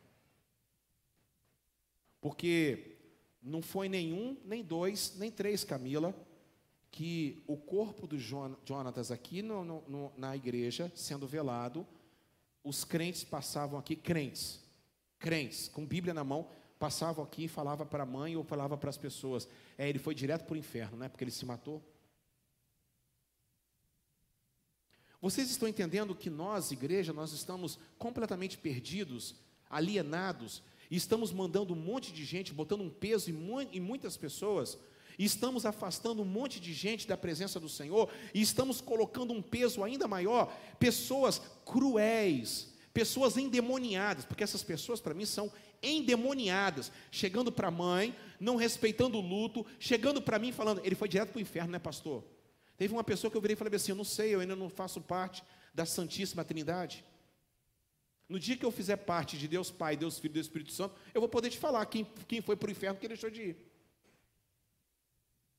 Porque 2.19 2.97
não 3.41 3.61
foi 3.61 3.87
nenhum, 3.87 4.35
nem 4.43 4.63
dois, 4.63 5.15
nem 5.17 5.31
três, 5.31 5.63
Camila, 5.63 6.13
que 6.91 7.43
o 7.47 7.55
corpo 7.55 8.07
do 8.07 8.17
Jonatas 8.17 9.11
aqui 9.11 9.41
no, 9.41 9.63
no, 9.63 10.11
na 10.17 10.35
igreja, 10.35 10.91
sendo 10.95 11.27
velado, 11.27 11.85
os 12.63 12.83
crentes 12.83 13.23
passavam 13.23 13.79
aqui, 13.79 13.95
crentes, 13.95 14.59
crentes, 15.17 15.69
com 15.69 15.85
Bíblia 15.85 16.13
na 16.13 16.23
mão, 16.23 16.49
passavam 16.77 17.23
aqui 17.23 17.45
e 17.45 17.47
falavam 17.47 17.85
para 17.85 18.03
a 18.03 18.05
mãe 18.05 18.35
ou 18.35 18.43
falavam 18.43 18.77
para 18.77 18.89
as 18.89 18.97
pessoas. 18.97 19.47
É, 19.77 19.87
ele 19.87 19.99
foi 19.99 20.15
direto 20.15 20.45
para 20.45 20.55
o 20.55 20.57
inferno, 20.57 20.97
não 20.97 21.05
é? 21.05 21.09
Porque 21.09 21.23
ele 21.23 21.31
se 21.31 21.45
matou. 21.45 21.81
Vocês 25.21 25.49
estão 25.49 25.67
entendendo 25.67 26.15
que 26.15 26.29
nós, 26.29 26.71
igreja, 26.71 27.11
nós 27.11 27.33
estamos 27.33 27.77
completamente 27.97 28.57
perdidos, 28.57 29.35
alienados, 29.69 30.63
e 30.89 30.95
estamos 30.95 31.31
mandando 31.31 31.73
um 31.73 31.77
monte 31.77 32.13
de 32.13 32.23
gente, 32.23 32.53
botando 32.53 32.81
um 32.81 32.89
peso 32.89 33.29
em 33.29 33.79
muitas 33.79 34.15
pessoas, 34.15 34.77
e 35.17 35.25
estamos 35.25 35.65
afastando 35.65 36.21
um 36.21 36.25
monte 36.25 36.59
de 36.59 36.73
gente 36.73 37.05
da 37.05 37.17
presença 37.17 37.59
do 37.59 37.67
Senhor, 37.67 38.09
e 38.33 38.41
estamos 38.41 38.79
colocando 38.79 39.33
um 39.33 39.41
peso 39.41 39.83
ainda 39.83 40.07
maior, 40.07 40.57
pessoas 40.79 41.41
cruéis, 41.65 42.73
pessoas 42.93 43.35
endemoniadas, 43.35 44.23
porque 44.23 44.43
essas 44.43 44.63
pessoas 44.63 45.01
para 45.01 45.13
mim 45.13 45.25
são 45.25 45.51
endemoniadas, 45.83 46.91
chegando 47.11 47.51
para 47.51 47.67
a 47.67 47.71
mãe, 47.71 48.15
não 48.39 48.55
respeitando 48.55 49.17
o 49.17 49.21
luto, 49.21 49.65
chegando 49.79 50.21
para 50.21 50.39
mim 50.39 50.53
falando, 50.53 50.81
ele 50.85 50.95
foi 50.95 51.09
direto 51.09 51.31
para 51.31 51.39
o 51.39 51.41
inferno, 51.41 51.73
né, 51.73 51.79
pastor? 51.79 52.23
Teve 52.79 52.93
uma 52.93 53.03
pessoa 53.03 53.29
que 53.29 53.35
eu 53.35 53.41
virei 53.41 53.55
e 53.55 53.57
falei 53.57 53.75
assim: 53.75 53.91
eu 53.91 53.95
não 53.97 54.05
sei, 54.05 54.33
eu 54.33 54.39
ainda 54.39 54.55
não 54.55 54.69
faço 54.69 55.01
parte 55.01 55.43
da 55.73 55.85
Santíssima 55.85 56.45
Trindade. 56.45 57.03
No 58.29 58.39
dia 58.39 58.55
que 58.55 58.65
eu 58.65 58.71
fizer 58.71 58.95
parte 58.95 59.37
de 59.37 59.49
Deus 59.49 59.69
Pai, 59.69 59.97
Deus 59.97 60.17
Filho 60.17 60.31
e 60.31 60.35
Deus 60.35 60.45
Espírito 60.45 60.71
Santo, 60.71 60.95
eu 61.13 61.19
vou 61.19 61.27
poder 61.27 61.49
te 61.49 61.57
falar 61.57 61.85
quem, 61.87 62.05
quem 62.25 62.41
foi 62.41 62.55
para 62.55 62.69
o 62.69 62.71
inferno 62.71 62.97
que 62.97 63.05
deixou 63.05 63.29
de 63.29 63.41
ir. 63.41 63.57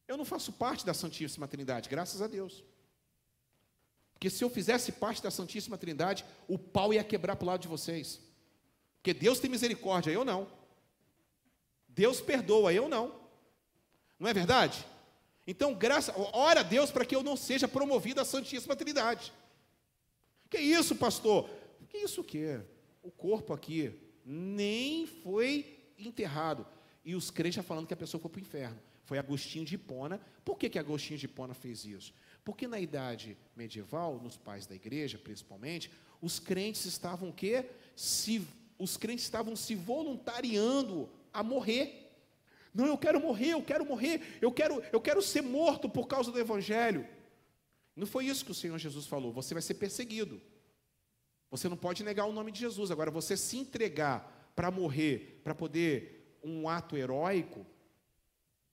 Eu 0.08 0.16
não 0.16 0.24
faço 0.24 0.50
parte 0.50 0.86
da 0.86 0.94
Santíssima 0.94 1.46
Trindade, 1.46 1.90
graças 1.90 2.22
a 2.22 2.26
Deus. 2.26 2.64
Porque 4.14 4.30
se 4.30 4.42
eu 4.42 4.48
fizesse 4.48 4.90
parte 4.90 5.22
da 5.22 5.30
Santíssima 5.30 5.76
Trindade, 5.76 6.24
o 6.48 6.58
pau 6.58 6.94
ia 6.94 7.04
quebrar 7.04 7.36
para 7.36 7.44
o 7.44 7.48
lado 7.48 7.60
de 7.60 7.68
vocês. 7.68 8.18
Porque 8.96 9.12
Deus 9.12 9.40
tem 9.40 9.50
misericórdia, 9.50 10.10
eu 10.10 10.24
não. 10.24 10.50
Deus 11.86 12.18
perdoa, 12.22 12.72
eu 12.72 12.88
não. 12.88 13.14
Não 14.18 14.26
é 14.26 14.32
verdade? 14.32 14.86
Então, 15.50 15.74
graça, 15.74 16.14
ora 16.32 16.60
a 16.60 16.62
Deus 16.62 16.92
para 16.92 17.04
que 17.04 17.16
eu 17.16 17.24
não 17.24 17.36
seja 17.36 17.66
promovido 17.66 18.20
à 18.20 18.24
Santíssima 18.24 18.76
Trindade. 18.76 19.32
Que 20.48 20.58
isso, 20.58 20.94
pastor? 20.94 21.50
Que 21.88 21.98
isso 21.98 22.22
que 22.22 22.60
O 23.02 23.10
corpo 23.10 23.52
aqui 23.52 23.92
nem 24.24 25.08
foi 25.08 25.90
enterrado. 25.98 26.64
E 27.04 27.16
os 27.16 27.32
crentes 27.32 27.56
já 27.56 27.64
falando 27.64 27.88
que 27.88 27.94
a 27.94 27.96
pessoa 27.96 28.20
foi 28.20 28.30
para 28.30 28.38
o 28.38 28.42
inferno. 28.42 28.78
Foi 29.02 29.18
Agostinho 29.18 29.64
de 29.64 29.74
Hipona. 29.74 30.20
Por 30.44 30.56
que, 30.56 30.70
que 30.70 30.78
Agostinho 30.78 31.18
de 31.18 31.24
Hipona 31.24 31.52
fez 31.52 31.84
isso? 31.84 32.14
Porque 32.44 32.68
na 32.68 32.78
idade 32.78 33.36
medieval, 33.56 34.20
nos 34.22 34.36
pais 34.36 34.66
da 34.66 34.76
igreja 34.76 35.18
principalmente, 35.18 35.90
os 36.22 36.38
crentes 36.38 36.84
estavam 36.84 37.30
o 37.30 37.32
quê? 37.32 37.66
Se, 37.96 38.46
os 38.78 38.96
crentes 38.96 39.24
estavam 39.24 39.56
se 39.56 39.74
voluntariando 39.74 41.10
a 41.32 41.42
morrer. 41.42 42.09
Não, 42.72 42.86
eu 42.86 42.96
quero 42.96 43.20
morrer, 43.20 43.50
eu 43.50 43.62
quero 43.62 43.84
morrer, 43.84 44.38
eu 44.40 44.52
quero, 44.52 44.82
eu 44.92 45.00
quero 45.00 45.20
ser 45.20 45.42
morto 45.42 45.88
por 45.88 46.06
causa 46.06 46.30
do 46.30 46.38
Evangelho. 46.38 47.06
Não 47.96 48.06
foi 48.06 48.26
isso 48.26 48.44
que 48.44 48.52
o 48.52 48.54
Senhor 48.54 48.78
Jesus 48.78 49.06
falou. 49.06 49.32
Você 49.32 49.54
vai 49.54 49.62
ser 49.62 49.74
perseguido. 49.74 50.40
Você 51.50 51.68
não 51.68 51.76
pode 51.76 52.04
negar 52.04 52.26
o 52.26 52.32
nome 52.32 52.52
de 52.52 52.60
Jesus. 52.60 52.90
Agora, 52.90 53.10
você 53.10 53.36
se 53.36 53.58
entregar 53.58 54.52
para 54.54 54.70
morrer, 54.70 55.40
para 55.42 55.54
poder 55.54 56.38
um 56.42 56.68
ato 56.68 56.96
heróico, 56.96 57.66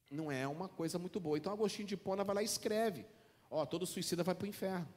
não 0.09 0.31
é 0.31 0.47
uma 0.47 0.69
coisa 0.69 0.97
muito 0.99 1.19
boa. 1.19 1.37
Então, 1.37 1.51
Agostinho 1.51 1.87
de 1.87 1.97
Pona 1.97 2.23
vai 2.23 2.35
lá 2.35 2.41
e 2.41 2.45
escreve: 2.45 3.05
Ó, 3.49 3.65
todo 3.65 3.85
suicida 3.85 4.23
vai 4.23 4.35
para 4.35 4.45
o 4.45 4.49
inferno. 4.49 4.87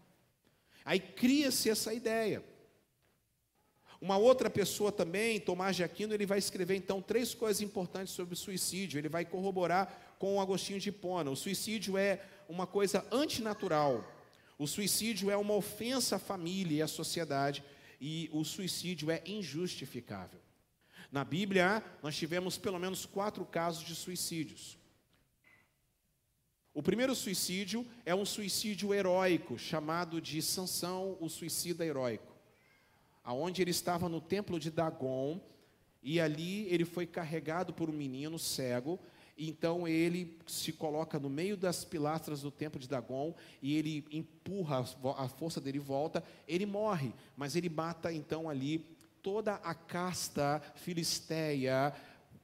Aí 0.84 1.00
cria-se 1.00 1.70
essa 1.70 1.92
ideia. 1.92 2.44
Uma 4.00 4.16
outra 4.16 4.48
pessoa 4.48 4.90
também, 4.90 5.38
Tomás 5.38 5.76
de 5.76 5.84
Aquino, 5.84 6.14
ele 6.14 6.24
vai 6.24 6.38
escrever 6.38 6.74
então 6.74 7.02
três 7.02 7.34
coisas 7.34 7.60
importantes 7.60 8.14
sobre 8.14 8.32
o 8.32 8.36
suicídio. 8.36 8.98
Ele 8.98 9.10
vai 9.10 9.26
corroborar 9.26 10.14
com 10.18 10.36
o 10.36 10.40
Agostinho 10.40 10.80
de 10.80 10.88
Hipona. 10.88 11.30
O 11.30 11.36
suicídio 11.36 11.98
é 11.98 12.18
uma 12.48 12.66
coisa 12.66 13.06
antinatural. 13.12 14.02
O 14.58 14.66
suicídio 14.66 15.30
é 15.30 15.36
uma 15.36 15.54
ofensa 15.54 16.16
à 16.16 16.18
família 16.18 16.78
e 16.78 16.82
à 16.82 16.88
sociedade. 16.88 17.62
E 18.00 18.30
o 18.32 18.42
suicídio 18.42 19.10
é 19.10 19.22
injustificável. 19.26 20.40
Na 21.12 21.22
Bíblia, 21.22 21.84
nós 22.02 22.16
tivemos 22.16 22.56
pelo 22.56 22.78
menos 22.78 23.04
quatro 23.04 23.44
casos 23.44 23.84
de 23.84 23.94
suicídios. 23.94 24.78
O 26.72 26.82
primeiro 26.82 27.14
suicídio 27.14 27.86
é 28.06 28.14
um 28.14 28.24
suicídio 28.24 28.94
heróico, 28.94 29.58
chamado 29.58 30.22
de 30.22 30.40
Sansão, 30.40 31.18
o 31.20 31.28
suicida 31.28 31.84
heróico 31.84 32.29
aonde 33.24 33.62
ele 33.62 33.70
estava 33.70 34.08
no 34.08 34.20
templo 34.20 34.58
de 34.58 34.70
Dagon, 34.70 35.40
e 36.02 36.20
ali 36.20 36.66
ele 36.72 36.84
foi 36.84 37.06
carregado 37.06 37.72
por 37.72 37.90
um 37.90 37.92
menino 37.92 38.38
cego, 38.38 38.98
então 39.36 39.88
ele 39.88 40.38
se 40.46 40.72
coloca 40.72 41.18
no 41.18 41.30
meio 41.30 41.56
das 41.56 41.84
pilastras 41.84 42.42
do 42.42 42.50
templo 42.50 42.78
de 42.78 42.86
Dagon 42.86 43.34
e 43.62 43.74
ele 43.76 44.04
empurra 44.10 44.84
a 45.16 45.28
força 45.28 45.60
dele 45.60 45.78
volta, 45.78 46.22
ele 46.46 46.66
morre, 46.66 47.14
mas 47.36 47.56
ele 47.56 47.70
mata 47.70 48.12
então 48.12 48.50
ali 48.50 48.84
toda 49.22 49.54
a 49.54 49.74
casta 49.74 50.60
filisteia 50.74 51.94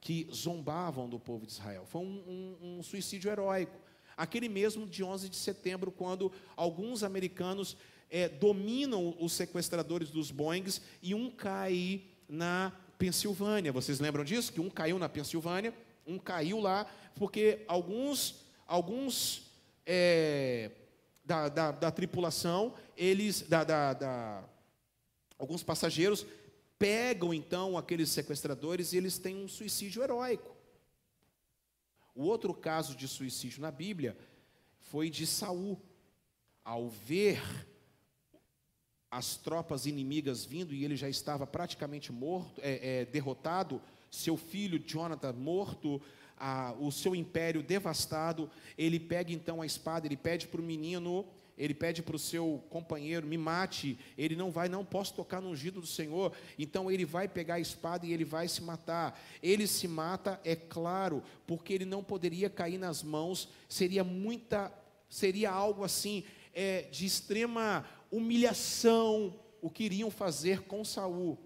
que 0.01 0.27
zombavam 0.31 1.07
do 1.09 1.19
povo 1.19 1.45
de 1.45 1.51
Israel. 1.51 1.85
Foi 1.85 2.01
um, 2.01 2.55
um, 2.61 2.77
um 2.79 2.83
suicídio 2.83 3.29
heróico. 3.29 3.77
Aquele 4.15 4.49
mesmo 4.49 4.87
de 4.87 5.03
11 5.03 5.29
de 5.29 5.35
setembro, 5.35 5.91
quando 5.91 6.31
alguns 6.55 7.03
americanos 7.03 7.77
é, 8.09 8.29
dominam 8.29 9.15
os 9.19 9.33
sequestradores 9.33 10.09
dos 10.09 10.31
Boeings 10.31 10.81
e 11.01 11.13
um 11.13 11.29
cai 11.29 12.03
na 12.27 12.71
Pensilvânia. 12.97 13.71
Vocês 13.71 13.99
lembram 13.99 14.23
disso? 14.23 14.51
Que 14.51 14.61
um 14.61 14.69
caiu 14.69 14.97
na 14.97 15.09
Pensilvânia, 15.09 15.73
um 16.05 16.17
caiu 16.17 16.59
lá, 16.59 16.85
porque 17.15 17.63
alguns, 17.67 18.43
alguns 18.65 19.51
é, 19.85 20.71
da, 21.23 21.49
da, 21.49 21.71
da, 21.71 21.91
tripulação, 21.91 22.73
eles, 22.95 23.41
da, 23.41 23.63
da, 23.63 24.43
alguns 25.37 25.63
passageiros 25.63 26.25
pegam 26.79 27.33
então 27.33 27.77
aqueles 27.77 28.09
sequestradores 28.09 28.93
e 28.93 28.97
eles 28.97 29.17
têm 29.17 29.35
um 29.43 29.47
suicídio 29.47 30.03
heróico. 30.03 30.55
O 32.15 32.23
outro 32.23 32.53
caso 32.53 32.95
de 32.95 33.07
suicídio 33.07 33.61
na 33.61 33.69
Bíblia 33.69 34.17
foi 34.79 35.09
de 35.09 35.27
Saul. 35.27 35.79
Ao 36.63 36.89
ver 36.89 37.41
as 39.09 39.37
tropas 39.37 39.85
inimigas 39.85 40.45
vindo 40.45 40.73
e 40.73 40.83
ele 40.83 40.95
já 40.95 41.09
estava 41.09 41.47
praticamente 41.47 42.11
morto, 42.11 42.59
é, 42.61 43.01
é, 43.01 43.05
derrotado, 43.05 43.81
seu 44.11 44.37
filho 44.37 44.79
Jonathan 44.79 45.33
morto, 45.33 46.01
a, 46.37 46.73
o 46.79 46.91
seu 46.91 47.15
império 47.15 47.63
devastado. 47.63 48.49
Ele 48.77 48.99
pega 48.99 49.31
então 49.31 49.61
a 49.61 49.65
espada, 49.65 50.05
ele 50.05 50.17
pede 50.17 50.47
para 50.47 50.61
o 50.61 50.63
menino 50.63 51.25
ele 51.57 51.73
pede 51.73 52.03
para 52.03 52.15
o 52.15 52.19
seu 52.19 52.63
companheiro, 52.69 53.25
me 53.25 53.37
mate, 53.37 53.97
ele 54.17 54.35
não 54.35 54.51
vai, 54.51 54.69
não 54.69 54.85
posso 54.85 55.15
tocar 55.15 55.41
no 55.41 55.49
ungido 55.49 55.81
do 55.81 55.87
Senhor, 55.87 56.31
então 56.57 56.91
ele 56.91 57.03
vai 57.03 57.27
pegar 57.27 57.55
a 57.55 57.59
espada 57.59 58.05
e 58.05 58.13
ele 58.13 58.23
vai 58.23 58.47
se 58.47 58.61
matar. 58.61 59.19
Ele 59.41 59.65
se 59.65 59.87
mata, 59.87 60.39
é 60.45 60.55
claro, 60.55 61.23
porque 61.47 61.73
ele 61.73 61.85
não 61.85 62.03
poderia 62.03 62.49
cair 62.49 62.77
nas 62.77 63.01
mãos, 63.01 63.49
seria 63.67 64.03
muita, 64.03 64.71
seria 65.09 65.49
algo 65.49 65.83
assim, 65.83 66.23
é, 66.53 66.83
de 66.91 67.05
extrema 67.05 67.85
humilhação, 68.11 69.39
o 69.61 69.69
que 69.69 69.83
iriam 69.83 70.09
fazer 70.09 70.63
com 70.63 70.83
Saul. 70.83 71.37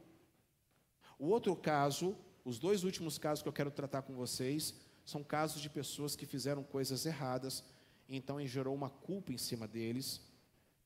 O 1.17 1.27
outro 1.27 1.55
caso, 1.55 2.15
os 2.43 2.59
dois 2.59 2.83
últimos 2.83 3.17
casos 3.17 3.41
que 3.41 3.47
eu 3.47 3.53
quero 3.53 3.71
tratar 3.71 4.01
com 4.01 4.13
vocês, 4.13 4.73
são 5.05 5.23
casos 5.23 5.61
de 5.61 5.69
pessoas 5.69 6.15
que 6.15 6.25
fizeram 6.25 6.63
coisas 6.63 7.05
erradas, 7.05 7.63
então 8.07 8.45
gerou 8.45 8.73
uma 8.73 8.89
culpa 8.89 9.31
em 9.31 9.37
cima 9.37 9.67
deles 9.67 10.21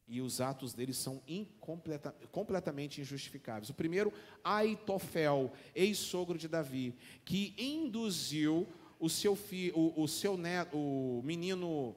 e 0.07 0.21
os 0.21 0.39
atos 0.39 0.73
deles 0.73 0.97
são 0.97 1.21
incompleta, 1.27 2.11
completamente 2.31 3.01
injustificáveis. 3.01 3.69
O 3.69 3.73
primeiro, 3.73 4.13
Aitofel, 4.43 5.51
ex-sogro 5.73 6.37
de 6.37 6.47
Davi, 6.47 6.95
que 7.23 7.55
induziu 7.57 8.67
o 8.99 9.09
seu 9.09 9.35
filho, 9.35 9.77
o, 9.77 10.03
o 10.03 10.07
seu 10.07 10.37
neto, 10.37 10.77
o 10.77 11.21
menino 11.23 11.95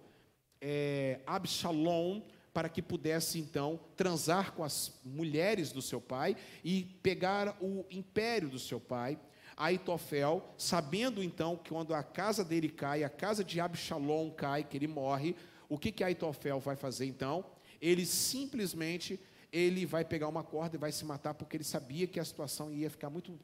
é, 0.60 1.20
Absalom, 1.26 2.22
para 2.52 2.68
que 2.68 2.82
pudesse 2.82 3.38
então 3.38 3.78
transar 3.96 4.52
com 4.52 4.64
as 4.64 4.98
mulheres 5.04 5.70
do 5.70 5.82
seu 5.82 6.00
pai 6.00 6.36
e 6.64 6.84
pegar 7.02 7.56
o 7.60 7.84
império 7.90 8.48
do 8.48 8.58
seu 8.58 8.80
pai. 8.80 9.18
Aitofel, 9.56 10.54
sabendo 10.56 11.22
então 11.22 11.56
que 11.56 11.70
quando 11.70 11.92
a 11.92 12.02
casa 12.02 12.44
dele 12.44 12.68
cai, 12.68 13.02
a 13.02 13.08
casa 13.08 13.42
de 13.42 13.58
Absalom 13.58 14.30
cai, 14.30 14.62
que 14.62 14.76
ele 14.76 14.86
morre, 14.86 15.34
o 15.68 15.76
que 15.76 15.90
que 15.90 16.04
Aitofel 16.04 16.60
vai 16.60 16.76
fazer 16.76 17.06
então? 17.06 17.44
Ele 17.80 18.06
simplesmente 18.06 19.18
ele 19.52 19.84
vai 19.84 20.04
pegar 20.04 20.28
uma 20.28 20.44
corda 20.44 20.76
e 20.76 20.78
vai 20.78 20.92
se 20.92 21.04
matar 21.04 21.34
porque 21.34 21.56
ele 21.56 21.64
sabia 21.64 22.06
que 22.06 22.20
a 22.20 22.24
situação 22.24 22.70
ia 22.70 22.88
ficar 22.88 23.10
muito 23.10 23.38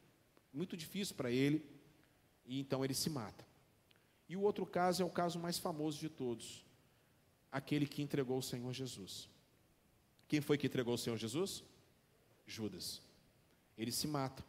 muito 0.55 0.77
difícil 0.77 1.17
para 1.17 1.31
ele, 1.31 1.67
e 2.47 2.61
então 2.61 2.85
ele 2.85 2.95
se 2.95 3.11
mata. 3.11 3.45
E 4.29 4.37
o 4.37 4.41
outro 4.41 4.65
caso 4.65 5.03
é 5.03 5.05
o 5.05 5.11
caso 5.11 5.39
mais 5.39 5.59
famoso 5.59 5.99
de 5.99 6.09
todos, 6.09 6.65
aquele 7.55 7.87
que 7.87 8.03
entregou 8.03 8.37
o 8.37 8.43
Senhor 8.43 8.73
Jesus. 8.73 9.31
Quem 10.27 10.41
foi 10.41 10.59
que 10.59 10.67
entregou 10.67 10.95
o 10.95 10.99
Senhor 10.99 11.17
Jesus? 11.17 11.63
Judas. 12.45 13.01
Ele 13.79 13.93
se 13.93 14.09
mata. 14.09 14.45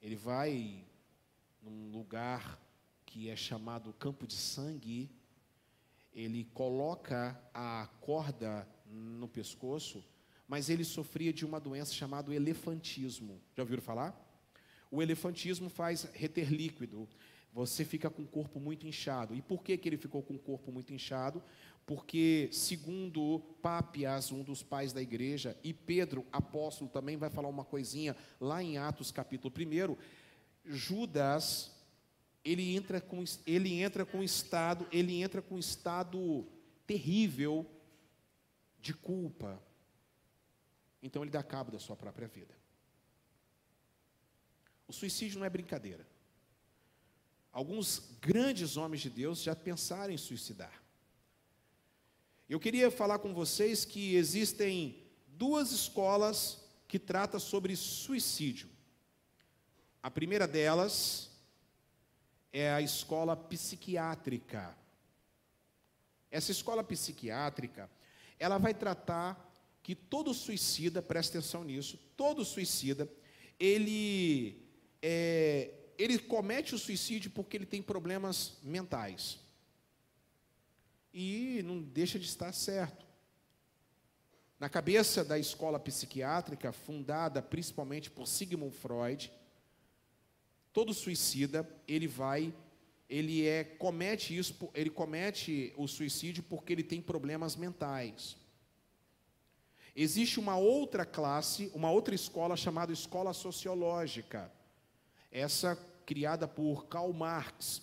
Ele 0.00 0.16
vai 0.16 0.82
num 1.60 1.90
lugar 1.90 2.58
que 3.04 3.28
é 3.28 3.36
chamado 3.36 3.92
campo 3.92 4.26
de 4.26 4.36
sangue, 4.36 5.10
ele 6.14 6.44
coloca 6.54 7.38
a 7.52 7.86
corda 8.00 8.66
no 8.86 9.28
pescoço, 9.28 10.02
mas 10.46 10.70
ele 10.70 10.84
sofria 10.84 11.30
de 11.32 11.44
uma 11.44 11.60
doença 11.60 11.92
chamada 11.92 12.34
elefantismo. 12.34 13.38
Já 13.54 13.62
ouviram 13.62 13.82
falar? 13.82 14.18
O 14.90 15.02
elefantismo 15.02 15.68
faz 15.68 16.04
reter 16.14 16.50
líquido. 16.50 17.06
Você 17.52 17.84
fica 17.84 18.08
com 18.08 18.22
o 18.22 18.26
corpo 18.26 18.60
muito 18.60 18.86
inchado. 18.86 19.34
E 19.34 19.42
por 19.42 19.62
que, 19.62 19.76
que 19.76 19.88
ele 19.88 19.96
ficou 19.96 20.22
com 20.22 20.34
o 20.34 20.38
corpo 20.38 20.70
muito 20.70 20.92
inchado? 20.92 21.42
Porque, 21.88 22.50
segundo 22.52 23.40
Papias, 23.62 24.30
um 24.30 24.42
dos 24.42 24.62
pais 24.62 24.92
da 24.92 25.00
igreja, 25.00 25.56
e 25.64 25.72
Pedro, 25.72 26.26
apóstolo, 26.30 26.90
também 26.90 27.16
vai 27.16 27.30
falar 27.30 27.48
uma 27.48 27.64
coisinha 27.64 28.14
lá 28.38 28.62
em 28.62 28.76
Atos 28.76 29.10
capítulo 29.10 29.54
1, 29.56 29.96
Judas, 30.66 31.74
ele 32.44 32.76
entra 32.76 33.00
com, 33.00 33.24
ele 33.46 33.80
entra 33.80 34.04
com 34.04 34.22
estado, 34.22 34.86
ele 34.92 35.22
entra 35.22 35.40
com 35.40 35.58
estado 35.58 36.46
terrível 36.86 37.64
de 38.78 38.92
culpa. 38.92 39.58
Então 41.02 41.22
ele 41.22 41.30
dá 41.30 41.42
cabo 41.42 41.72
da 41.72 41.78
sua 41.78 41.96
própria 41.96 42.28
vida. 42.28 42.54
O 44.86 44.92
suicídio 44.92 45.38
não 45.38 45.46
é 45.46 45.48
brincadeira. 45.48 46.06
Alguns 47.50 48.14
grandes 48.20 48.76
homens 48.76 49.00
de 49.00 49.08
Deus 49.08 49.42
já 49.42 49.56
pensaram 49.56 50.12
em 50.12 50.18
suicidar. 50.18 50.86
Eu 52.48 52.58
queria 52.58 52.90
falar 52.90 53.18
com 53.18 53.34
vocês 53.34 53.84
que 53.84 54.14
existem 54.14 55.04
duas 55.26 55.70
escolas 55.70 56.64
que 56.88 56.98
tratam 56.98 57.38
sobre 57.38 57.76
suicídio. 57.76 58.70
A 60.02 60.10
primeira 60.10 60.48
delas 60.48 61.30
é 62.50 62.72
a 62.72 62.80
escola 62.80 63.36
psiquiátrica. 63.36 64.74
Essa 66.30 66.50
escola 66.50 66.82
psiquiátrica, 66.82 67.90
ela 68.38 68.56
vai 68.56 68.72
tratar 68.72 69.46
que 69.82 69.94
todo 69.94 70.32
suicida, 70.32 71.02
presta 71.02 71.36
atenção 71.36 71.62
nisso, 71.62 71.98
todo 72.16 72.46
suicida, 72.46 73.06
ele, 73.60 74.66
é, 75.02 75.74
ele 75.98 76.18
comete 76.18 76.74
o 76.74 76.78
suicídio 76.78 77.30
porque 77.30 77.58
ele 77.58 77.66
tem 77.66 77.82
problemas 77.82 78.56
mentais 78.62 79.38
e 81.12 81.62
não 81.64 81.80
deixa 81.80 82.18
de 82.18 82.26
estar 82.26 82.52
certo. 82.52 83.06
Na 84.58 84.68
cabeça 84.68 85.24
da 85.24 85.38
escola 85.38 85.78
psiquiátrica, 85.78 86.72
fundada 86.72 87.40
principalmente 87.40 88.10
por 88.10 88.26
Sigmund 88.26 88.74
Freud, 88.74 89.32
todo 90.72 90.92
suicida, 90.92 91.68
ele 91.86 92.08
vai, 92.08 92.52
ele 93.08 93.46
é 93.46 93.62
comete 93.62 94.36
isso, 94.36 94.56
ele 94.74 94.90
comete 94.90 95.72
o 95.76 95.86
suicídio 95.86 96.42
porque 96.42 96.72
ele 96.72 96.82
tem 96.82 97.00
problemas 97.00 97.54
mentais. 97.54 98.36
Existe 99.94 100.38
uma 100.38 100.56
outra 100.56 101.04
classe, 101.04 101.70
uma 101.74 101.90
outra 101.90 102.14
escola 102.14 102.56
chamada 102.56 102.92
escola 102.92 103.32
sociológica. 103.32 104.52
Essa 105.30 105.76
criada 106.06 106.48
por 106.48 106.86
Karl 106.86 107.12
Marx. 107.12 107.82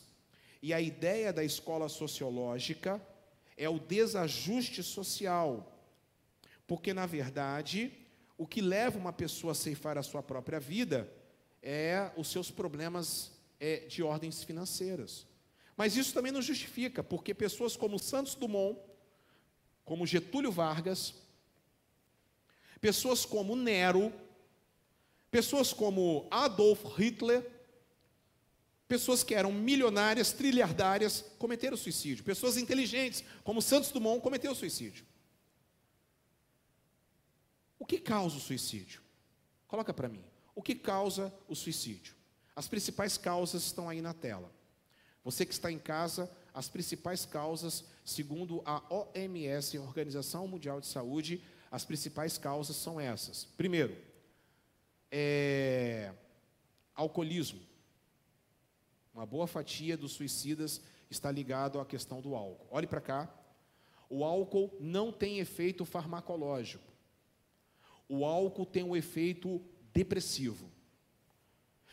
E 0.62 0.74
a 0.74 0.82
ideia 0.82 1.32
da 1.32 1.44
escola 1.44 1.88
sociológica 1.90 3.02
é 3.58 3.70
o 3.70 3.80
desajuste 3.80 4.84
social. 4.84 5.72
Porque, 6.68 6.94
na 6.94 7.06
verdade, 7.06 7.92
o 8.38 8.46
que 8.46 8.62
leva 8.62 8.98
uma 8.98 9.14
pessoa 9.14 9.52
a 9.52 9.56
ceifar 9.56 9.98
a 9.98 10.04
sua 10.04 10.22
própria 10.22 10.60
vida 10.60 11.12
é 11.62 12.12
os 12.18 12.28
seus 12.28 12.52
problemas 12.52 13.32
é, 13.60 13.80
de 13.88 14.04
ordens 14.04 14.44
financeiras. 14.44 15.26
Mas 15.78 15.96
isso 15.96 16.14
também 16.14 16.32
não 16.32 16.42
justifica, 16.42 17.04
porque 17.04 17.34
pessoas 17.34 17.76
como 17.76 18.00
Santos 18.00 18.36
Dumont, 18.36 18.80
como 19.84 20.06
Getúlio 20.06 20.52
Vargas, 20.52 21.14
pessoas 22.80 23.26
como 23.26 23.56
Nero, 23.56 24.14
pessoas 25.30 25.74
como 25.74 26.28
Adolf 26.32 26.84
Hitler, 26.98 27.55
Pessoas 28.88 29.24
que 29.24 29.34
eram 29.34 29.52
milionárias, 29.52 30.32
trilhardárias, 30.32 31.26
cometeram 31.40 31.76
suicídio. 31.76 32.24
Pessoas 32.24 32.58
inteligentes, 32.58 33.24
como 33.44 33.62
Santos 33.62 33.92
Dumont, 33.92 34.22
cometeram 34.22 34.54
suicídio. 34.54 35.06
O 37.80 37.86
que 37.86 38.00
causa 38.00 38.38
o 38.38 38.40
suicídio? 38.40 39.02
Coloca 39.68 39.94
para 39.94 40.08
mim. 40.08 40.24
O 40.54 40.62
que 40.62 40.76
causa 40.76 41.34
o 41.48 41.56
suicídio? 41.56 42.16
As 42.56 42.68
principais 42.68 43.18
causas 43.18 43.64
estão 43.64 43.90
aí 43.90 44.02
na 44.02 44.14
tela. 44.14 44.52
Você 45.24 45.46
que 45.46 45.54
está 45.54 45.72
em 45.72 45.80
casa, 45.80 46.32
as 46.54 46.70
principais 46.70 47.26
causas, 47.26 47.84
segundo 48.06 48.62
a 48.64 48.82
OMS, 48.94 49.78
a 49.78 49.82
Organização 49.82 50.48
Mundial 50.48 50.80
de 50.80 50.88
Saúde, 50.88 51.44
as 51.72 51.84
principais 51.84 52.38
causas 52.38 52.76
são 52.78 53.00
essas. 53.00 53.44
Primeiro, 53.58 53.98
é, 55.12 56.14
alcoolismo. 56.94 57.60
Uma 59.16 59.26
boa 59.26 59.48
fatia 59.48 59.96
dos 59.96 60.12
suicidas 60.12 60.82
está 61.10 61.32
ligado 61.32 61.80
à 61.80 61.86
questão 61.86 62.20
do 62.20 62.36
álcool. 62.36 62.68
Olhe 62.70 62.86
para 62.86 63.00
cá. 63.00 63.34
O 64.10 64.26
álcool 64.26 64.76
não 64.78 65.10
tem 65.10 65.40
efeito 65.40 65.86
farmacológico. 65.86 66.84
O 68.10 68.26
álcool 68.26 68.66
tem 68.66 68.84
um 68.84 68.94
efeito 68.94 69.64
depressivo. 69.94 70.70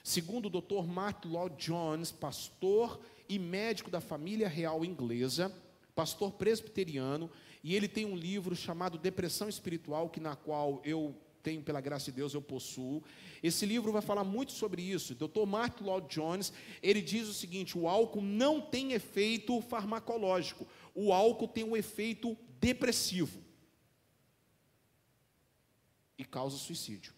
Segundo 0.03 0.47
o 0.47 0.61
Dr. 0.61 0.85
Mark 0.85 1.25
Lloyd 1.25 1.55
Jones, 1.65 2.11
pastor 2.11 3.01
e 3.29 3.39
médico 3.39 3.89
da 3.89 4.01
família 4.01 4.49
real 4.49 4.85
inglesa, 4.85 5.55
pastor 5.95 6.33
presbiteriano, 6.33 7.31
e 7.63 7.77
ele 7.77 7.87
tem 7.87 8.05
um 8.05 8.17
livro 8.17 8.57
chamado 8.57 8.99
Depressão 8.99 9.49
Espiritual, 9.49 10.11
que 10.11 10.19
na 10.19 10.35
qual 10.35 10.83
eu 10.85 11.15
tenho 11.43 11.63
pela 11.63 11.81
graça 11.81 12.07
de 12.07 12.13
Deus, 12.13 12.35
eu 12.35 12.41
possuo. 12.41 13.03
Esse 13.43 13.67
livro 13.67 13.93
vai 13.93 14.03
falar 14.03 14.25
muito 14.25 14.53
sobre 14.53 14.83
isso. 14.83 15.15
Dr. 15.15 15.45
Mark 15.47 15.81
Lloyd 15.81 16.07
Jones, 16.09 16.53
ele 16.83 17.03
diz 17.03 17.29
o 17.29 17.35
seguinte: 17.35 17.77
o 17.77 17.89
álcool 17.89 18.23
não 18.23 18.61
tem 18.61 18.93
efeito 18.93 19.61
farmacológico. 19.61 20.67
O 20.95 21.13
álcool 21.13 21.49
tem 21.49 21.65
um 21.65 21.77
efeito 21.77 22.37
depressivo 22.61 23.43
e 26.17 26.25
causa 26.25 26.57
suicídio. 26.57 27.13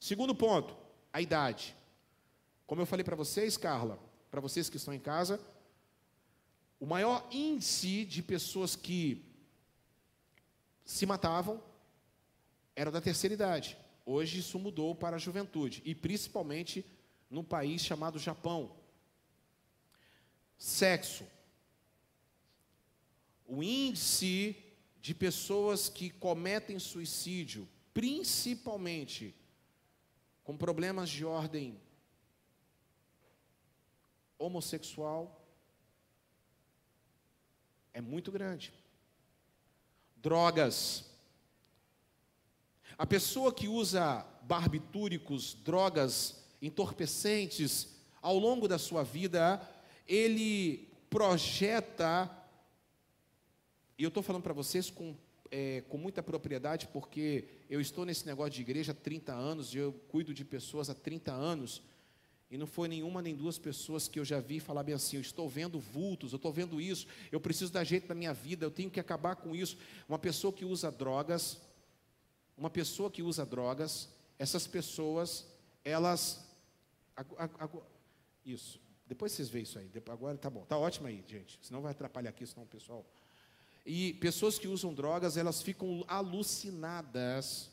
Segundo 0.00 0.34
ponto, 0.34 0.76
a 1.12 1.20
idade. 1.20 1.76
Como 2.66 2.80
eu 2.80 2.86
falei 2.86 3.04
para 3.04 3.14
vocês, 3.14 3.56
Carla, 3.56 3.98
para 4.30 4.40
vocês 4.40 4.68
que 4.68 4.76
estão 4.76 4.92
em 4.92 4.98
casa, 4.98 5.40
o 6.80 6.86
maior 6.86 7.28
índice 7.30 8.04
de 8.04 8.22
pessoas 8.22 8.74
que 8.74 9.24
se 10.84 11.06
matavam 11.06 11.62
eram 12.74 12.92
da 12.92 13.00
terceira 13.00 13.34
idade. 13.34 13.76
Hoje 14.04 14.40
isso 14.40 14.58
mudou 14.58 14.94
para 14.94 15.16
a 15.16 15.18
juventude, 15.18 15.82
e 15.84 15.94
principalmente 15.94 16.84
num 17.30 17.44
país 17.44 17.82
chamado 17.82 18.18
Japão. 18.18 18.76
Sexo. 20.58 21.26
O 23.46 23.62
índice 23.62 24.56
de 25.00 25.14
pessoas 25.14 25.88
que 25.88 26.10
cometem 26.10 26.78
suicídio, 26.78 27.68
principalmente 27.92 29.34
com 30.44 30.56
problemas 30.56 31.10
de 31.10 31.24
ordem 31.24 31.80
homossexual, 34.38 35.44
é 37.92 38.00
muito 38.00 38.32
grande. 38.32 38.72
Drogas. 40.16 41.11
A 43.02 43.06
pessoa 43.06 43.52
que 43.52 43.66
usa 43.66 44.24
barbitúricos, 44.42 45.54
drogas 45.54 46.36
entorpecentes, 46.62 47.96
ao 48.20 48.38
longo 48.38 48.68
da 48.68 48.78
sua 48.78 49.02
vida, 49.02 49.60
ele 50.06 50.88
projeta, 51.10 52.30
e 53.98 54.04
eu 54.04 54.08
estou 54.08 54.22
falando 54.22 54.44
para 54.44 54.52
vocês 54.52 54.88
com, 54.88 55.16
é, 55.50 55.82
com 55.88 55.98
muita 55.98 56.22
propriedade, 56.22 56.86
porque 56.92 57.48
eu 57.68 57.80
estou 57.80 58.04
nesse 58.04 58.24
negócio 58.24 58.52
de 58.52 58.60
igreja 58.60 58.92
há 58.92 58.94
30 58.94 59.32
anos, 59.32 59.74
e 59.74 59.78
eu 59.78 59.92
cuido 60.06 60.32
de 60.32 60.44
pessoas 60.44 60.88
há 60.88 60.94
30 60.94 61.32
anos, 61.32 61.82
e 62.52 62.56
não 62.56 62.68
foi 62.68 62.86
nenhuma 62.86 63.20
nem 63.20 63.34
duas 63.34 63.58
pessoas 63.58 64.06
que 64.06 64.20
eu 64.20 64.24
já 64.24 64.38
vi 64.38 64.60
falar 64.60 64.84
bem 64.84 64.94
assim: 64.94 65.16
eu 65.16 65.22
estou 65.22 65.48
vendo 65.48 65.80
vultos, 65.80 66.30
eu 66.30 66.36
estou 66.36 66.52
vendo 66.52 66.80
isso, 66.80 67.08
eu 67.32 67.40
preciso 67.40 67.72
dar 67.72 67.82
jeito 67.82 68.06
na 68.08 68.14
minha 68.14 68.32
vida, 68.32 68.64
eu 68.64 68.70
tenho 68.70 68.92
que 68.92 69.00
acabar 69.00 69.34
com 69.34 69.56
isso. 69.56 69.76
Uma 70.08 70.20
pessoa 70.20 70.52
que 70.52 70.64
usa 70.64 70.88
drogas, 70.88 71.60
uma 72.62 72.70
pessoa 72.70 73.10
que 73.10 73.24
usa 73.24 73.44
drogas, 73.44 74.08
essas 74.38 74.68
pessoas, 74.68 75.44
elas. 75.84 76.40
Isso. 78.46 78.80
Depois 79.04 79.32
vocês 79.32 79.48
veem 79.48 79.64
isso 79.64 79.80
aí. 79.80 79.90
Agora 80.08 80.38
tá 80.38 80.48
bom. 80.48 80.64
Tá 80.64 80.78
ótimo 80.78 81.08
aí, 81.08 81.24
gente. 81.26 81.58
Senão 81.60 81.82
vai 81.82 81.90
atrapalhar 81.90 82.30
aqui, 82.30 82.46
senão 82.46 82.62
o 82.62 82.68
pessoal. 82.68 83.04
E 83.84 84.14
pessoas 84.14 84.60
que 84.60 84.68
usam 84.68 84.94
drogas, 84.94 85.36
elas 85.36 85.60
ficam 85.60 86.04
alucinadas. 86.06 87.68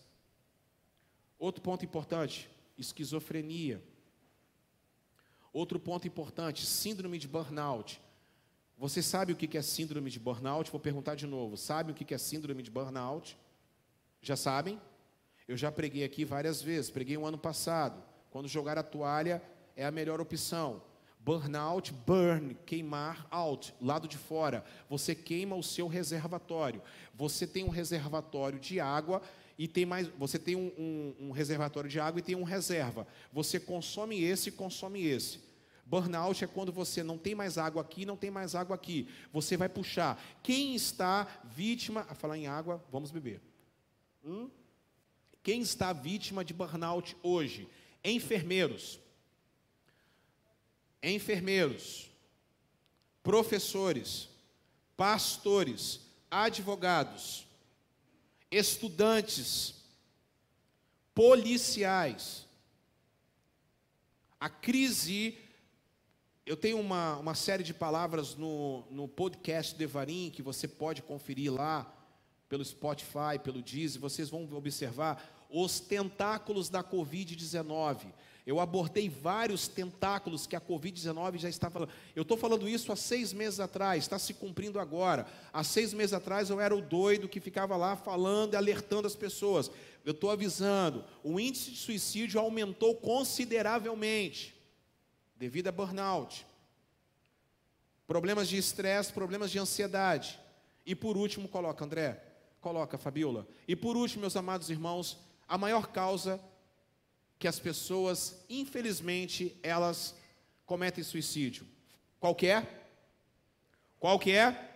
Outro 1.38 1.62
ponto 1.62 1.86
importante: 1.86 2.50
esquizofrenia. 2.76 3.84
Outro 5.54 5.80
ponto 5.80 6.08
importante: 6.08 6.66
síndrome 6.66 7.20
de 7.20 7.28
burnout. 7.28 8.02
Você 8.76 9.04
sabe 9.04 9.34
o 9.34 9.36
que 9.36 9.56
é 9.56 9.62
síndrome 9.62 10.10
de 10.10 10.18
burnout? 10.18 10.72
Vou 10.72 10.80
perguntar 10.80 11.14
de 11.14 11.28
novo. 11.28 11.58
Sabe 11.58 11.92
o 11.92 11.96
que 11.96 12.12
é 12.12 12.18
síndrome 12.18 12.64
de 12.64 12.72
burnout? 12.72 13.38
Já 14.22 14.36
sabem? 14.36 14.80
Eu 15.48 15.58
já 15.58 15.72
preguei 15.72 16.04
aqui 16.04 16.24
várias 16.24 16.62
vezes. 16.62 16.92
Preguei 16.92 17.18
um 17.18 17.26
ano 17.26 17.38
passado. 17.38 18.04
Quando 18.30 18.48
jogar 18.48 18.78
a 18.78 18.84
toalha 18.84 19.42
é 19.76 19.86
a 19.86 19.92
melhor 19.92 20.22
opção. 20.22 20.82
Burnout, 21.20 21.92
burn, 21.92 22.56
queimar, 22.66 23.28
out, 23.30 23.74
lado 23.82 24.08
de 24.08 24.18
fora. 24.18 24.64
Você 24.90 25.14
queima 25.14 25.56
o 25.56 25.64
seu 25.64 25.88
reservatório. 25.88 26.82
Você 27.14 27.46
tem 27.46 27.64
um 27.64 27.70
reservatório 27.70 28.60
de 28.60 28.80
água 28.80 29.22
e 29.58 29.68
tem 29.68 29.86
mais. 29.86 30.08
Você 30.18 30.40
tem 30.40 30.56
um, 30.56 30.72
um, 30.78 31.28
um 31.28 31.32
reservatório 31.32 31.90
de 31.90 32.00
água 32.00 32.20
e 32.20 32.24
tem 32.24 32.36
um 32.36 32.44
reserva. 32.44 33.06
Você 33.34 33.60
consome 33.60 34.24
esse 34.24 34.52
consome 34.52 35.06
esse. 35.06 35.40
Burnout 35.86 36.44
é 36.44 36.48
quando 36.48 36.72
você 36.72 37.02
não 37.02 37.18
tem 37.18 37.34
mais 37.34 37.58
água 37.58 37.82
aqui, 37.82 38.06
não 38.06 38.16
tem 38.16 38.30
mais 38.30 38.54
água 38.54 38.76
aqui. 38.76 39.08
Você 39.34 39.58
vai 39.58 39.68
puxar. 39.68 40.22
Quem 40.44 40.76
está 40.76 41.28
vítima. 41.44 42.06
A 42.08 42.16
falar 42.16 42.38
em 42.38 42.48
água, 42.48 42.84
vamos 42.92 43.12
beber. 43.12 43.49
Hum? 44.24 44.50
Quem 45.42 45.62
está 45.62 45.94
vítima 45.94 46.44
de 46.44 46.54
burnout 46.54 47.16
hoje? 47.24 47.68
Enfermeiros. 48.04 49.00
Enfermeiros. 51.02 52.10
Professores. 53.24 54.30
Pastores. 54.96 56.02
Advogados. 56.30 57.48
Estudantes. 58.52 59.76
Policiais. 61.14 62.46
A 64.40 64.50
crise 64.50 65.38
eu 66.50 66.58
tenho 66.58 66.80
uma, 66.80 67.16
uma 67.18 67.36
série 67.36 67.62
de 67.62 67.76
palavras 67.76 68.36
no, 68.36 68.84
no 68.90 69.08
podcast 69.08 69.76
Devarim 69.76 70.32
que 70.32 70.42
você 70.42 70.68
pode 70.68 71.04
conferir 71.04 71.54
lá 71.54 71.94
pelo 72.50 72.66
Spotify, 72.66 73.38
pelo 73.42 73.62
Deezer, 73.62 74.02
vocês 74.02 74.30
vão 74.30 74.52
observar 74.54 75.24
os 75.50 75.80
tentáculos 75.80 76.68
da 76.68 76.84
Covid-19. 76.84 78.08
Eu 78.46 78.60
abordei 78.60 79.08
vários 79.08 79.68
tentáculos 79.68 80.48
que 80.48 80.56
a 80.56 80.62
Covid-19 80.62 81.38
já 81.38 81.48
está 81.48 81.70
falando. 81.70 81.92
Eu 82.16 82.24
estou 82.24 82.36
falando 82.36 82.68
isso 82.68 82.92
há 82.92 82.96
seis 82.96 83.32
meses 83.32 83.60
atrás, 83.60 84.04
está 84.04 84.18
se 84.18 84.34
cumprindo 84.34 84.80
agora. 84.80 85.28
Há 85.54 85.64
seis 85.64 85.94
meses 85.94 86.14
atrás 86.14 86.50
eu 86.50 86.60
era 86.60 86.76
o 86.76 86.82
doido 86.82 87.30
que 87.30 87.40
ficava 87.40 87.78
lá 87.78 87.96
falando 87.96 88.56
e 88.56 88.58
alertando 88.58 89.06
as 89.06 89.16
pessoas. 89.16 89.70
Eu 90.04 90.14
estou 90.14 90.32
avisando, 90.32 91.06
o 91.24 91.40
índice 91.40 91.72
de 91.72 91.78
suicídio 91.78 92.40
aumentou 92.40 92.96
consideravelmente 92.96 94.56
devido 95.36 95.68
a 95.68 95.72
burnout, 95.72 96.46
problemas 98.08 98.50
de 98.50 98.58
estresse, 98.58 99.14
problemas 99.14 99.52
de 99.52 99.60
ansiedade. 99.60 100.40
E 100.86 100.96
por 100.96 101.16
último, 101.16 101.48
coloca, 101.48 101.86
André, 101.86 102.29
coloca, 102.62 102.98
Fabiola. 102.98 103.48
E 103.68 103.76
por 103.76 103.96
último, 103.96 104.22
meus 104.22 104.36
amados 104.36 104.70
irmãos, 104.70 105.18
a 105.48 105.58
maior 105.58 105.88
causa 105.88 106.40
que 107.38 107.48
as 107.48 107.60
pessoas, 107.60 108.44
infelizmente, 108.50 109.58
elas 109.64 110.16
cometem 110.66 111.04
suicídio. 111.04 111.66
Qual 112.20 112.36
que 112.36 112.48
é? 112.48 112.68
Qual 114.00 114.20
que 114.20 114.32
é? 114.32 114.70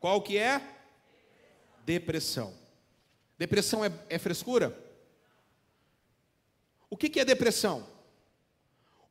Qual 0.00 0.20
que 0.20 0.36
é? 0.36 0.60
Depressão. 1.86 2.52
Depressão 3.38 3.84
é, 3.84 3.92
é 4.08 4.18
frescura? 4.18 4.76
O 6.90 6.96
que, 6.96 7.08
que 7.08 7.20
é 7.20 7.24
depressão? 7.24 7.86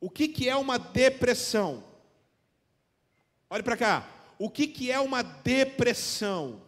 O 0.00 0.10
que, 0.10 0.28
que 0.28 0.48
é 0.48 0.56
uma 0.56 0.78
depressão? 0.78 1.84
Olhe 3.48 3.62
para 3.62 3.76
cá. 3.76 4.08
O 4.38 4.50
que, 4.50 4.66
que 4.66 4.90
é 4.90 5.00
uma 5.00 5.22
depressão? 5.22 6.60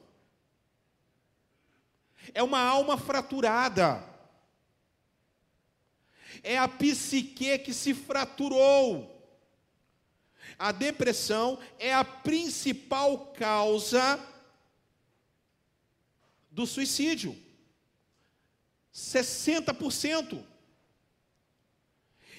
É 2.35 2.43
uma 2.43 2.61
alma 2.61 2.99
fraturada. 2.99 4.05
É 6.43 6.59
a 6.59 6.67
psique 6.67 7.59
que 7.59 7.73
se 7.73 7.95
fraturou. 7.95 9.11
A 10.59 10.73
depressão 10.73 11.59
é 11.79 11.95
a 11.95 12.05
principal 12.05 13.33
causa 13.33 14.21
do 16.51 16.67
suicídio. 16.67 17.37
60%. 18.93 20.45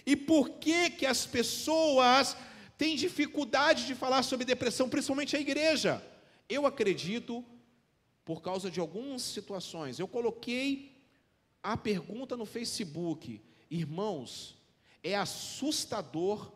E 0.06 0.15
por 0.15 0.52
que 0.52 0.90
que 0.91 1.06
as 1.06 1.26
pessoas 1.26 2.38
têm 2.78 2.95
dificuldade 2.95 3.86
de 3.86 3.95
falar 3.95 4.24
sobre 4.24 4.45
depressão, 4.45 4.90
principalmente 4.90 5.36
a 5.36 5.40
igreja? 5.40 6.03
Eu 6.48 6.65
acredito 6.65 7.44
por 8.26 8.41
causa 8.41 8.72
de 8.72 8.80
algumas 8.80 9.22
situações. 9.22 9.99
Eu 9.99 10.07
coloquei 10.07 10.99
a 11.61 11.77
pergunta 11.77 12.35
no 12.35 12.45
Facebook, 12.45 13.39
irmãos, 13.69 14.57
é 15.03 15.15
assustador 15.15 16.52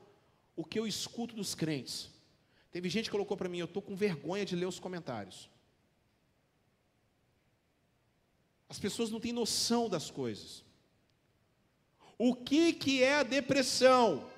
o 0.56 0.66
que 0.66 0.80
eu 0.80 0.88
escuto 0.88 1.36
dos 1.36 1.54
crentes. 1.54 2.10
Teve 2.72 2.90
gente 2.90 3.06
que 3.06 3.12
colocou 3.12 3.38
para 3.38 3.48
mim, 3.48 3.60
eu 3.60 3.66
estou 3.66 3.84
com 3.84 3.96
vergonha 3.96 4.44
de 4.44 4.56
ler 4.56 4.66
os 4.66 4.80
comentários. 4.80 5.48
As 8.68 8.80
pessoas 8.80 9.12
não 9.12 9.20
têm 9.20 9.32
noção 9.32 9.88
das 9.88 10.10
coisas. 10.10 10.64
O 12.18 12.36
que, 12.36 12.74
que 12.74 13.04
é 13.04 13.16
a 13.16 13.24
depressão? 13.24 14.30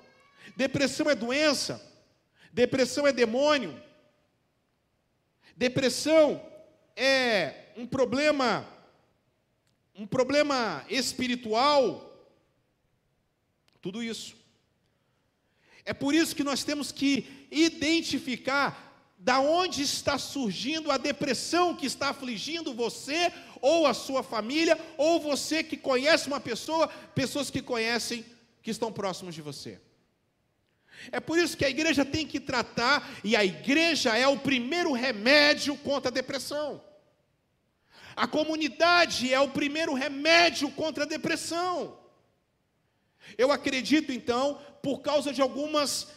Depressão 0.54 1.08
é 1.10 1.14
doença? 1.14 1.82
Depressão 2.52 3.06
é 3.06 3.12
demônio? 3.12 3.82
Depressão 5.56 6.51
é 6.96 7.72
um 7.76 7.86
problema, 7.86 8.66
um 9.94 10.06
problema 10.06 10.84
espiritual? 10.88 12.08
Tudo 13.80 14.02
isso. 14.02 14.36
É 15.84 15.92
por 15.92 16.14
isso 16.14 16.36
que 16.36 16.44
nós 16.44 16.62
temos 16.62 16.92
que 16.92 17.46
identificar 17.50 18.90
da 19.18 19.38
onde 19.38 19.82
está 19.82 20.18
surgindo 20.18 20.90
a 20.90 20.96
depressão 20.96 21.76
que 21.76 21.86
está 21.86 22.08
afligindo 22.10 22.74
você 22.74 23.32
ou 23.60 23.86
a 23.86 23.94
sua 23.94 24.22
família, 24.22 24.78
ou 24.96 25.20
você 25.20 25.62
que 25.62 25.76
conhece 25.76 26.26
uma 26.26 26.40
pessoa, 26.40 26.88
pessoas 26.88 27.48
que 27.48 27.62
conhecem 27.62 28.24
que 28.60 28.70
estão 28.70 28.92
próximos 28.92 29.34
de 29.34 29.40
você. 29.40 29.80
É 31.10 31.18
por 31.18 31.38
isso 31.38 31.56
que 31.56 31.64
a 31.64 31.70
igreja 31.70 32.04
tem 32.04 32.26
que 32.26 32.38
tratar, 32.38 33.10
e 33.24 33.34
a 33.34 33.44
igreja 33.44 34.16
é 34.16 34.26
o 34.28 34.38
primeiro 34.38 34.92
remédio 34.92 35.76
contra 35.76 36.10
a 36.10 36.14
depressão. 36.14 36.82
A 38.14 38.26
comunidade 38.26 39.32
é 39.32 39.40
o 39.40 39.48
primeiro 39.48 39.94
remédio 39.94 40.70
contra 40.70 41.04
a 41.04 41.06
depressão. 41.06 41.98
Eu 43.38 43.50
acredito 43.50 44.12
então, 44.12 44.60
por 44.82 45.00
causa 45.00 45.32
de 45.32 45.40
algumas 45.40 46.08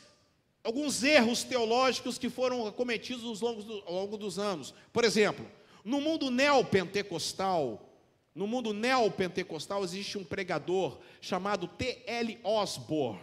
alguns 0.64 1.04
erros 1.04 1.44
teológicos 1.44 2.18
que 2.18 2.28
foram 2.28 2.72
cometidos 2.72 3.44
ao 3.44 3.50
longo, 3.50 3.64
do, 3.64 3.84
ao 3.86 3.94
longo 3.94 4.18
dos 4.18 4.40
anos. 4.40 4.74
Por 4.92 5.04
exemplo, 5.04 5.46
no 5.84 6.02
mundo 6.02 6.32
neopentecostal, 6.32 7.88
no 8.34 8.48
mundo 8.48 8.74
neopentecostal 8.74 9.84
existe 9.84 10.18
um 10.18 10.24
pregador 10.24 10.98
chamado 11.22 11.68
T.L. 11.68 12.40
Osborne. 12.44 13.22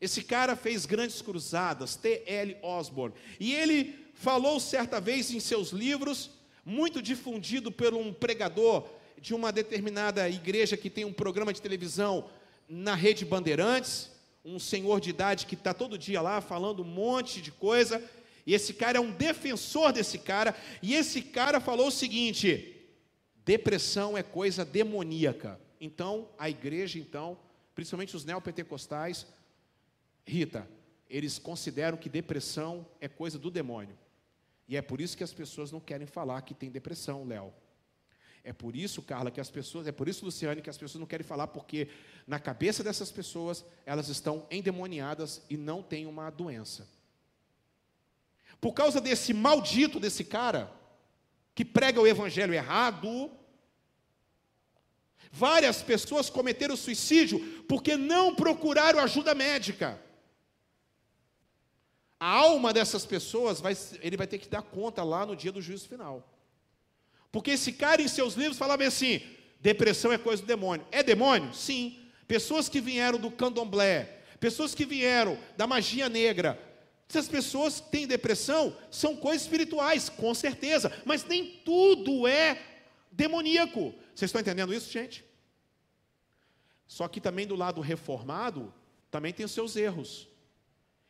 Esse 0.00 0.22
cara 0.22 0.56
fez 0.56 0.86
grandes 0.86 1.22
cruzadas, 1.22 1.96
T.L. 1.96 2.56
Osborne. 2.62 3.14
E 3.38 3.54
ele 3.54 3.94
falou 4.14 4.60
certa 4.60 5.00
vez 5.00 5.30
em 5.32 5.40
seus 5.40 5.70
livros, 5.70 6.30
muito 6.64 7.02
difundido 7.02 7.70
por 7.70 7.94
um 7.94 8.12
pregador 8.12 8.88
de 9.20 9.34
uma 9.34 9.52
determinada 9.52 10.28
igreja 10.28 10.76
que 10.76 10.90
tem 10.90 11.04
um 11.04 11.12
programa 11.12 11.52
de 11.52 11.62
televisão 11.62 12.28
na 12.68 12.94
rede 12.94 13.24
Bandeirantes, 13.24 14.10
um 14.44 14.58
senhor 14.58 15.00
de 15.00 15.10
idade 15.10 15.46
que 15.46 15.54
está 15.54 15.72
todo 15.72 15.98
dia 15.98 16.20
lá 16.20 16.40
falando 16.40 16.82
um 16.82 16.86
monte 16.86 17.40
de 17.40 17.50
coisa, 17.50 18.02
e 18.46 18.52
esse 18.52 18.74
cara 18.74 18.98
é 18.98 19.00
um 19.00 19.10
defensor 19.10 19.92
desse 19.92 20.18
cara, 20.18 20.54
e 20.82 20.94
esse 20.94 21.22
cara 21.22 21.60
falou 21.60 21.88
o 21.88 21.92
seguinte: 21.92 22.86
depressão 23.44 24.16
é 24.16 24.22
coisa 24.22 24.64
demoníaca. 24.64 25.58
Então, 25.80 26.28
a 26.38 26.48
igreja, 26.50 26.98
então, 26.98 27.38
principalmente 27.74 28.16
os 28.16 28.24
neopentecostais, 28.24 29.26
Rita, 30.24 30.68
eles 31.08 31.38
consideram 31.38 31.96
que 31.96 32.08
depressão 32.08 32.86
é 33.00 33.08
coisa 33.08 33.38
do 33.38 33.50
demônio. 33.50 33.96
E 34.66 34.76
é 34.76 34.82
por 34.82 35.00
isso 35.00 35.16
que 35.16 35.24
as 35.24 35.32
pessoas 35.32 35.70
não 35.70 35.80
querem 35.80 36.06
falar 36.06 36.42
que 36.42 36.54
tem 36.54 36.70
depressão, 36.70 37.26
Léo. 37.26 37.52
É 38.42 38.52
por 38.52 38.76
isso, 38.76 39.00
Carla, 39.00 39.30
que 39.30 39.40
as 39.40 39.50
pessoas, 39.50 39.86
é 39.86 39.92
por 39.92 40.06
isso, 40.06 40.24
Luciane, 40.24 40.60
que 40.60 40.68
as 40.68 40.76
pessoas 40.76 41.00
não 41.00 41.06
querem 41.06 41.24
falar, 41.26 41.46
porque 41.46 41.88
na 42.26 42.38
cabeça 42.38 42.84
dessas 42.84 43.10
pessoas, 43.10 43.64
elas 43.86 44.08
estão 44.08 44.46
endemoniadas 44.50 45.42
e 45.48 45.56
não 45.56 45.82
têm 45.82 46.06
uma 46.06 46.28
doença. 46.28 46.86
Por 48.60 48.72
causa 48.72 49.00
desse 49.00 49.32
maldito 49.32 49.98
desse 49.98 50.24
cara, 50.24 50.70
que 51.54 51.64
prega 51.64 52.00
o 52.00 52.06
evangelho 52.06 52.52
errado, 52.52 53.30
várias 55.30 55.82
pessoas 55.82 56.28
cometeram 56.28 56.76
suicídio 56.76 57.64
porque 57.68 57.96
não 57.96 58.34
procuraram 58.34 58.98
ajuda 59.00 59.34
médica. 59.34 60.03
A 62.24 62.26
alma 62.26 62.72
dessas 62.72 63.04
pessoas, 63.04 63.60
vai, 63.60 63.76
ele 64.00 64.16
vai 64.16 64.26
ter 64.26 64.38
que 64.38 64.48
dar 64.48 64.62
conta 64.62 65.04
lá 65.04 65.26
no 65.26 65.36
dia 65.36 65.52
do 65.52 65.60
juízo 65.60 65.86
final. 65.86 66.26
Porque 67.30 67.50
esse 67.50 67.70
cara 67.70 68.00
em 68.00 68.08
seus 68.08 68.32
livros 68.32 68.56
falava 68.56 68.82
assim: 68.82 69.20
depressão 69.60 70.10
é 70.10 70.16
coisa 70.16 70.40
do 70.42 70.46
demônio. 70.46 70.86
É 70.90 71.02
demônio? 71.02 71.52
Sim. 71.52 71.98
Pessoas 72.26 72.66
que 72.66 72.80
vieram 72.80 73.18
do 73.18 73.30
candomblé, 73.30 74.22
pessoas 74.40 74.74
que 74.74 74.86
vieram 74.86 75.38
da 75.54 75.66
magia 75.66 76.08
negra, 76.08 76.58
essas 77.06 77.28
pessoas 77.28 77.78
que 77.78 77.90
têm 77.90 78.06
depressão 78.06 78.74
são 78.90 79.14
coisas 79.14 79.42
espirituais, 79.42 80.08
com 80.08 80.32
certeza, 80.32 80.90
mas 81.04 81.26
nem 81.26 81.60
tudo 81.62 82.26
é 82.26 82.58
demoníaco. 83.12 83.94
Vocês 84.14 84.30
estão 84.30 84.40
entendendo 84.40 84.72
isso, 84.72 84.90
gente? 84.90 85.22
Só 86.86 87.06
que 87.06 87.20
também 87.20 87.46
do 87.46 87.54
lado 87.54 87.82
reformado, 87.82 88.72
também 89.10 89.30
tem 89.30 89.44
os 89.44 89.52
seus 89.52 89.76
erros. 89.76 90.26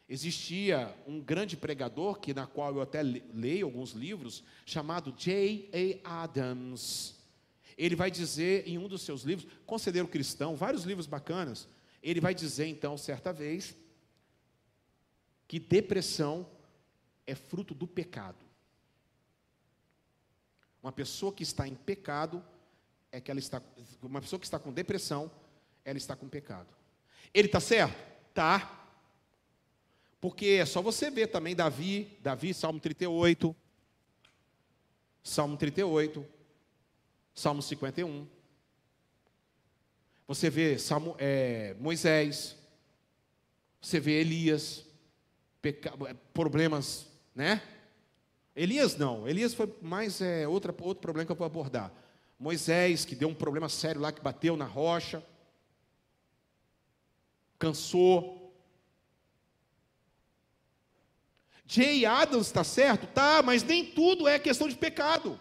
Existia 0.09 0.95
um 1.07 1.21
grande 1.21 1.57
pregador, 1.57 2.21
que 2.21 2.35
na 2.35 2.47
qual 2.47 2.75
eu 2.75 2.83
até 2.83 3.03
leio 3.03 3.67
alguns 3.67 3.93
livros, 3.93 4.45
chamado 4.67 5.13
J.A. 5.13 6.23
Adams. 6.23 7.15
Ele 7.77 7.97
vai 7.97 8.11
dizer 8.11 8.69
em 8.69 8.79
um 8.79 8.87
dos 8.87 9.03
seus 9.03 9.23
livros, 9.23 9.51
Conselheiro 9.67 10.07
Cristão, 10.07 10.55
vários 10.57 10.85
livros 10.85 11.07
bacanas, 11.07 11.67
ele 12.03 12.21
vai 12.21 12.35
dizer 12.35 12.67
então, 12.67 12.99
certa 12.99 13.33
vez, 13.33 13.75
que 15.49 15.59
depressão 15.59 16.47
é 17.27 17.35
fruto 17.35 17.75
do 17.75 17.87
pecado. 17.87 18.45
Uma 20.83 20.93
pessoa 20.93 21.33
que 21.33 21.43
está 21.43 21.67
em 21.67 21.75
pecado 21.75 22.45
é 23.11 23.21
que 23.21 23.31
ela 23.31 23.41
está, 23.41 23.63
uma 24.03 24.21
pessoa 24.21 24.39
que 24.39 24.45
está 24.45 24.59
com 24.59 24.71
depressão, 24.71 25.31
ela 25.83 25.97
está 25.97 26.15
com 26.15 26.29
pecado. 26.29 26.69
Ele 27.33 27.49
está 27.49 27.59
certo? 27.59 27.97
Tá. 28.35 28.84
Porque 30.25 30.47
é 30.47 30.65
só 30.65 30.81
você 30.81 31.11
ver 31.11 31.27
também 31.27 31.55
Davi, 31.55 32.17
Davi, 32.23 32.55
Salmo 32.55 32.81
38, 32.81 33.55
Salmo 35.23 35.55
38, 35.55 36.27
Salmo 37.35 37.61
51. 37.61 38.27
Você 40.27 40.49
vê 40.49 40.79
Salmo, 40.79 41.15
é, 41.19 41.77
Moisés, 41.79 42.57
você 43.83 44.01
vê 44.01 44.13
Elias, 44.13 44.87
peca, 45.61 45.93
problemas, 46.33 47.07
né? 47.35 47.63
Elias 48.57 48.97
não, 48.97 49.29
Elias 49.29 49.53
foi 49.53 49.77
mais 49.83 50.23
é, 50.23 50.49
outra, 50.49 50.75
outro 50.81 51.03
problema 51.03 51.27
que 51.27 51.33
eu 51.33 51.37
vou 51.37 51.45
abordar. 51.47 51.93
Moisés, 52.39 53.05
que 53.05 53.15
deu 53.15 53.29
um 53.29 53.35
problema 53.35 53.69
sério 53.69 54.01
lá, 54.01 54.11
que 54.11 54.23
bateu 54.23 54.57
na 54.57 54.65
rocha, 54.65 55.23
cansou, 57.59 58.44
Jay 61.67 62.05
Adams 62.05 62.47
está 62.47 62.63
certo? 62.63 63.07
Tá, 63.07 63.43
mas 63.43 63.63
nem 63.63 63.85
tudo 63.85 64.29
é 64.29 64.39
questão 64.39 64.69
de 64.69 64.77
pecado. 64.77 65.41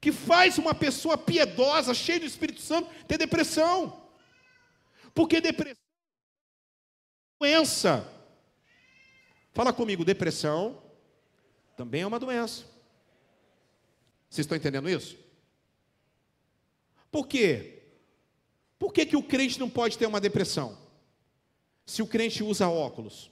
Que 0.00 0.10
faz 0.10 0.56
uma 0.58 0.74
pessoa 0.74 1.18
piedosa, 1.18 1.92
cheia 1.92 2.20
do 2.20 2.26
Espírito 2.26 2.60
Santo, 2.60 2.88
ter 3.06 3.18
depressão. 3.18 4.08
Porque 5.14 5.40
depressão 5.40 5.82
é 7.40 7.48
uma 7.48 7.48
doença. 7.48 8.12
Fala 9.52 9.72
comigo, 9.72 10.04
depressão 10.04 10.82
também 11.76 12.02
é 12.02 12.06
uma 12.06 12.18
doença. 12.18 12.64
Vocês 14.28 14.44
estão 14.44 14.56
entendendo 14.56 14.88
isso? 14.88 15.16
Por 17.10 17.26
quê? 17.26 17.82
Por 18.78 18.92
que, 18.92 19.06
que 19.06 19.16
o 19.16 19.22
crente 19.22 19.58
não 19.58 19.70
pode 19.70 19.96
ter 19.96 20.06
uma 20.06 20.20
depressão? 20.20 20.85
Se 21.86 22.02
o 22.02 22.06
crente 22.06 22.42
usa 22.42 22.68
óculos, 22.68 23.30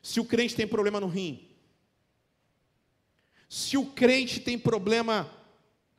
se 0.00 0.20
o 0.20 0.24
crente 0.24 0.54
tem 0.54 0.66
problema 0.66 1.00
no 1.00 1.08
rim, 1.08 1.48
se 3.48 3.76
o 3.76 3.84
crente 3.84 4.40
tem 4.40 4.58
problema 4.58 5.30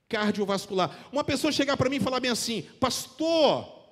cardiovascular. 0.10 1.08
Uma 1.12 1.24
pessoa 1.24 1.52
chegar 1.52 1.76
para 1.78 1.90
mim 1.90 1.98
e 1.98 2.00
falar 2.00 2.20
bem 2.20 2.32
assim, 2.32 2.64
pastor, 2.80 3.84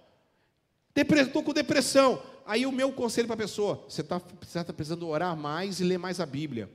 estou 0.95 1.43
com 1.43 1.53
depressão. 1.53 2.21
Aí 2.45 2.65
o 2.65 2.71
meu 2.71 2.91
conselho 2.91 3.27
para 3.27 3.35
a 3.35 3.37
pessoa, 3.37 3.83
você 3.87 4.01
está 4.01 4.19
tá 4.19 4.73
precisando 4.73 5.07
orar 5.07 5.35
mais 5.35 5.79
e 5.79 5.83
ler 5.83 5.97
mais 5.97 6.19
a 6.19 6.25
Bíblia. 6.25 6.69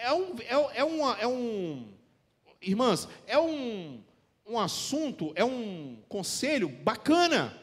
É 0.00 0.12
um, 0.12 0.36
é, 0.40 0.78
é, 0.80 0.84
uma, 0.84 1.16
é 1.18 1.26
um, 1.26 1.88
irmãs, 2.60 3.08
é 3.26 3.38
um, 3.38 4.02
um 4.46 4.58
assunto, 4.58 5.32
é 5.34 5.44
um 5.44 5.98
conselho 6.08 6.68
bacana. 6.68 7.58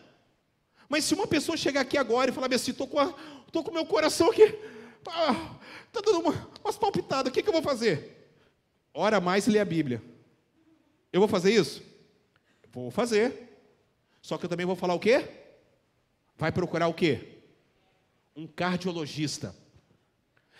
Mas 0.91 1.05
se 1.05 1.13
uma 1.13 1.25
pessoa 1.25 1.55
chegar 1.55 1.79
aqui 1.79 1.97
agora 1.97 2.29
e 2.29 2.33
falar 2.33 2.53
assim, 2.53 2.71
estou 2.71 2.85
com, 2.85 2.99
o 2.99 3.73
meu 3.73 3.85
coração 3.85 4.29
aqui, 4.29 4.43
está 4.43 6.01
dando 6.03 6.19
uma, 6.19 6.49
umas 6.61 6.77
palpitadas, 6.77 7.31
o 7.31 7.33
que, 7.33 7.41
que 7.41 7.47
eu 7.47 7.53
vou 7.53 7.61
fazer? 7.61 8.29
Ora 8.93 9.21
mais 9.21 9.47
e 9.47 9.51
lê 9.51 9.59
a 9.59 9.63
Bíblia. 9.63 10.03
Eu 11.13 11.21
vou 11.21 11.29
fazer 11.29 11.53
isso? 11.53 11.81
Vou 12.73 12.91
fazer. 12.91 13.57
Só 14.21 14.37
que 14.37 14.43
eu 14.43 14.49
também 14.49 14.65
vou 14.65 14.75
falar 14.75 14.93
o 14.93 14.99
quê? 14.99 15.29
Vai 16.37 16.51
procurar 16.51 16.89
o 16.89 16.93
quê? 16.93 17.39
Um 18.35 18.45
cardiologista. 18.45 19.55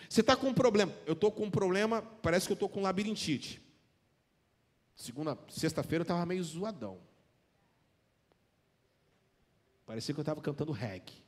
Você 0.08 0.22
está 0.22 0.34
com 0.34 0.46
um 0.46 0.54
problema. 0.54 0.94
Eu 1.04 1.12
estou 1.12 1.30
com 1.30 1.44
um 1.44 1.50
problema, 1.50 2.00
parece 2.22 2.46
que 2.46 2.52
eu 2.52 2.54
estou 2.54 2.70
com 2.70 2.80
labirintite. 2.80 3.60
Segunda, 4.94 5.38
sexta-feira 5.50 6.00
eu 6.00 6.04
estava 6.04 6.24
meio 6.24 6.42
zoadão. 6.42 7.11
Parecia 9.86 10.14
que 10.14 10.20
eu 10.20 10.22
estava 10.22 10.40
cantando 10.40 10.72
reggae. 10.72 11.22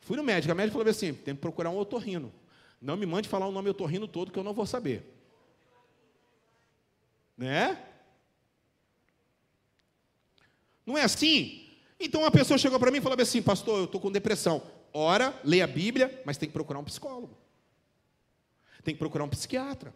Fui 0.00 0.16
no 0.16 0.22
médico, 0.22 0.52
a 0.52 0.54
médica 0.54 0.76
falou 0.76 0.90
assim: 0.90 1.14
tem 1.14 1.34
que 1.34 1.40
procurar 1.40 1.70
um 1.70 1.78
otorrino. 1.78 2.32
Não 2.80 2.96
me 2.96 3.06
mande 3.06 3.28
falar 3.28 3.46
o 3.46 3.52
nome 3.52 3.70
otorrino 3.70 4.08
todo 4.08 4.32
que 4.32 4.38
eu 4.38 4.44
não 4.44 4.52
vou 4.52 4.66
saber. 4.66 5.04
Né? 7.36 7.80
Não 10.84 10.98
é 10.98 11.02
assim? 11.02 11.70
Então 11.98 12.22
uma 12.22 12.30
pessoa 12.30 12.58
chegou 12.58 12.78
para 12.80 12.90
mim 12.90 12.98
e 12.98 13.00
falou 13.00 13.20
assim: 13.20 13.40
Pastor, 13.40 13.78
eu 13.78 13.84
estou 13.84 14.00
com 14.00 14.10
depressão. 14.10 14.62
Ora, 14.92 15.38
leia 15.44 15.64
a 15.64 15.68
Bíblia, 15.68 16.22
mas 16.26 16.36
tem 16.36 16.48
que 16.48 16.52
procurar 16.52 16.80
um 16.80 16.84
psicólogo. 16.84 17.38
Tem 18.82 18.94
que 18.94 18.98
procurar 18.98 19.24
um 19.24 19.28
psiquiatra. 19.28 19.94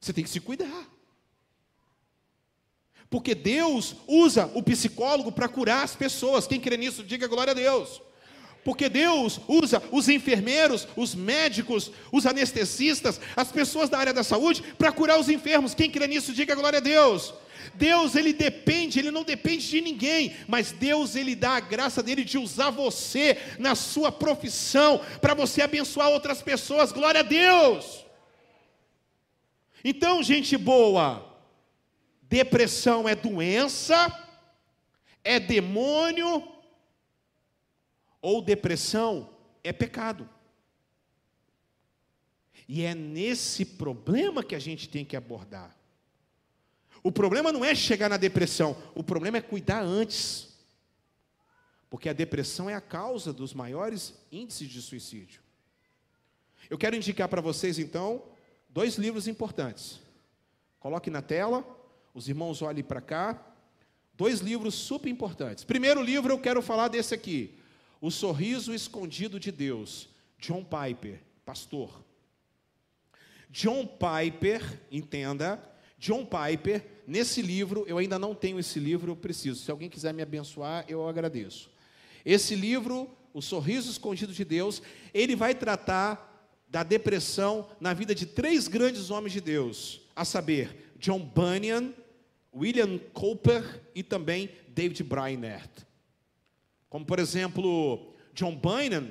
Você 0.00 0.12
tem 0.12 0.22
que 0.22 0.30
se 0.30 0.40
cuidar. 0.40 0.95
Porque 3.08 3.34
Deus 3.34 3.96
usa 4.06 4.50
o 4.54 4.62
psicólogo 4.62 5.30
para 5.30 5.48
curar 5.48 5.84
as 5.84 5.94
pessoas. 5.94 6.46
Quem 6.46 6.60
crê 6.60 6.76
nisso, 6.76 7.04
diga 7.04 7.26
glória 7.26 7.52
a 7.52 7.54
Deus. 7.54 8.02
Porque 8.64 8.88
Deus 8.88 9.38
usa 9.46 9.80
os 9.92 10.08
enfermeiros, 10.08 10.88
os 10.96 11.14
médicos, 11.14 11.92
os 12.10 12.26
anestesistas, 12.26 13.20
as 13.36 13.52
pessoas 13.52 13.88
da 13.88 13.96
área 13.96 14.12
da 14.12 14.24
saúde 14.24 14.60
para 14.76 14.90
curar 14.90 15.20
os 15.20 15.28
enfermos. 15.28 15.72
Quem 15.72 15.88
crê 15.88 16.08
nisso, 16.08 16.32
diga 16.32 16.54
glória 16.54 16.78
a 16.78 16.82
Deus. 16.82 17.32
Deus, 17.74 18.16
ele 18.16 18.32
depende, 18.32 18.98
ele 18.98 19.10
não 19.10 19.22
depende 19.22 19.68
de 19.68 19.80
ninguém, 19.80 20.34
mas 20.48 20.72
Deus, 20.72 21.14
ele 21.14 21.34
dá 21.34 21.52
a 21.52 21.60
graça 21.60 22.02
dele 22.02 22.24
de 22.24 22.38
usar 22.38 22.70
você 22.70 23.38
na 23.58 23.74
sua 23.74 24.10
profissão 24.10 25.00
para 25.20 25.34
você 25.34 25.62
abençoar 25.62 26.08
outras 26.08 26.42
pessoas. 26.42 26.90
Glória 26.90 27.20
a 27.20 27.24
Deus. 27.24 28.04
Então, 29.84 30.22
gente 30.22 30.56
boa, 30.56 31.25
depressão 32.28 33.08
é 33.08 33.14
doença, 33.14 33.94
é 35.22 35.38
demônio, 35.40 36.46
ou 38.20 38.42
depressão 38.42 39.30
é 39.62 39.72
pecado. 39.72 40.28
E 42.68 42.82
é 42.82 42.94
nesse 42.94 43.64
problema 43.64 44.42
que 44.42 44.54
a 44.54 44.58
gente 44.58 44.88
tem 44.88 45.04
que 45.04 45.16
abordar. 45.16 45.76
O 47.02 47.12
problema 47.12 47.52
não 47.52 47.64
é 47.64 47.74
chegar 47.74 48.08
na 48.08 48.16
depressão, 48.16 48.76
o 48.94 49.04
problema 49.04 49.36
é 49.36 49.40
cuidar 49.40 49.80
antes. 49.80 50.56
Porque 51.88 52.08
a 52.08 52.12
depressão 52.12 52.68
é 52.68 52.74
a 52.74 52.80
causa 52.80 53.32
dos 53.32 53.54
maiores 53.54 54.12
índices 54.32 54.68
de 54.68 54.82
suicídio. 54.82 55.40
Eu 56.68 56.76
quero 56.76 56.96
indicar 56.96 57.28
para 57.28 57.40
vocês, 57.40 57.78
então, 57.78 58.24
dois 58.68 58.96
livros 58.96 59.28
importantes. 59.28 60.00
Coloque 60.80 61.10
na 61.10 61.22
tela, 61.22 61.64
os 62.16 62.30
irmãos 62.30 62.62
olhem 62.62 62.82
para 62.82 63.02
cá. 63.02 63.38
Dois 64.14 64.40
livros 64.40 64.74
super 64.74 65.10
importantes. 65.10 65.62
Primeiro 65.62 66.02
livro 66.02 66.32
eu 66.32 66.38
quero 66.38 66.62
falar 66.62 66.88
desse 66.88 67.14
aqui, 67.14 67.54
O 68.00 68.10
Sorriso 68.10 68.74
Escondido 68.74 69.38
de 69.38 69.52
Deus, 69.52 70.08
John 70.38 70.64
Piper, 70.64 71.20
pastor. 71.44 72.02
John 73.50 73.86
Piper, 73.86 74.80
entenda, 74.90 75.62
John 75.98 76.24
Piper, 76.24 76.86
nesse 77.06 77.42
livro, 77.42 77.84
eu 77.86 77.98
ainda 77.98 78.18
não 78.18 78.34
tenho 78.34 78.58
esse 78.58 78.78
livro, 78.80 79.12
eu 79.12 79.16
preciso. 79.16 79.62
Se 79.62 79.70
alguém 79.70 79.90
quiser 79.90 80.14
me 80.14 80.22
abençoar, 80.22 80.86
eu 80.88 81.06
agradeço. 81.06 81.70
Esse 82.24 82.54
livro, 82.54 83.10
O 83.34 83.42
Sorriso 83.42 83.90
Escondido 83.90 84.32
de 84.32 84.44
Deus, 84.44 84.80
ele 85.12 85.36
vai 85.36 85.54
tratar 85.54 86.50
da 86.66 86.82
depressão 86.82 87.68
na 87.78 87.92
vida 87.92 88.14
de 88.14 88.24
três 88.24 88.68
grandes 88.68 89.10
homens 89.10 89.34
de 89.34 89.40
Deus, 89.42 90.00
a 90.14 90.24
saber, 90.24 90.92
John 90.98 91.20
Bunyan, 91.20 91.92
William 92.56 92.98
Cooper 93.12 93.82
e 93.94 94.02
também 94.02 94.50
David 94.68 95.02
Brainerd. 95.04 95.70
Como, 96.88 97.04
por 97.04 97.18
exemplo, 97.18 98.14
John 98.32 98.56
Bunyan 98.56 99.10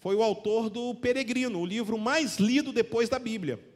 foi 0.00 0.16
o 0.16 0.22
autor 0.22 0.68
do 0.68 0.94
Peregrino, 0.94 1.60
o 1.60 1.66
livro 1.66 1.98
mais 1.98 2.38
lido 2.38 2.72
depois 2.72 3.08
da 3.08 3.18
Bíblia 3.18 3.68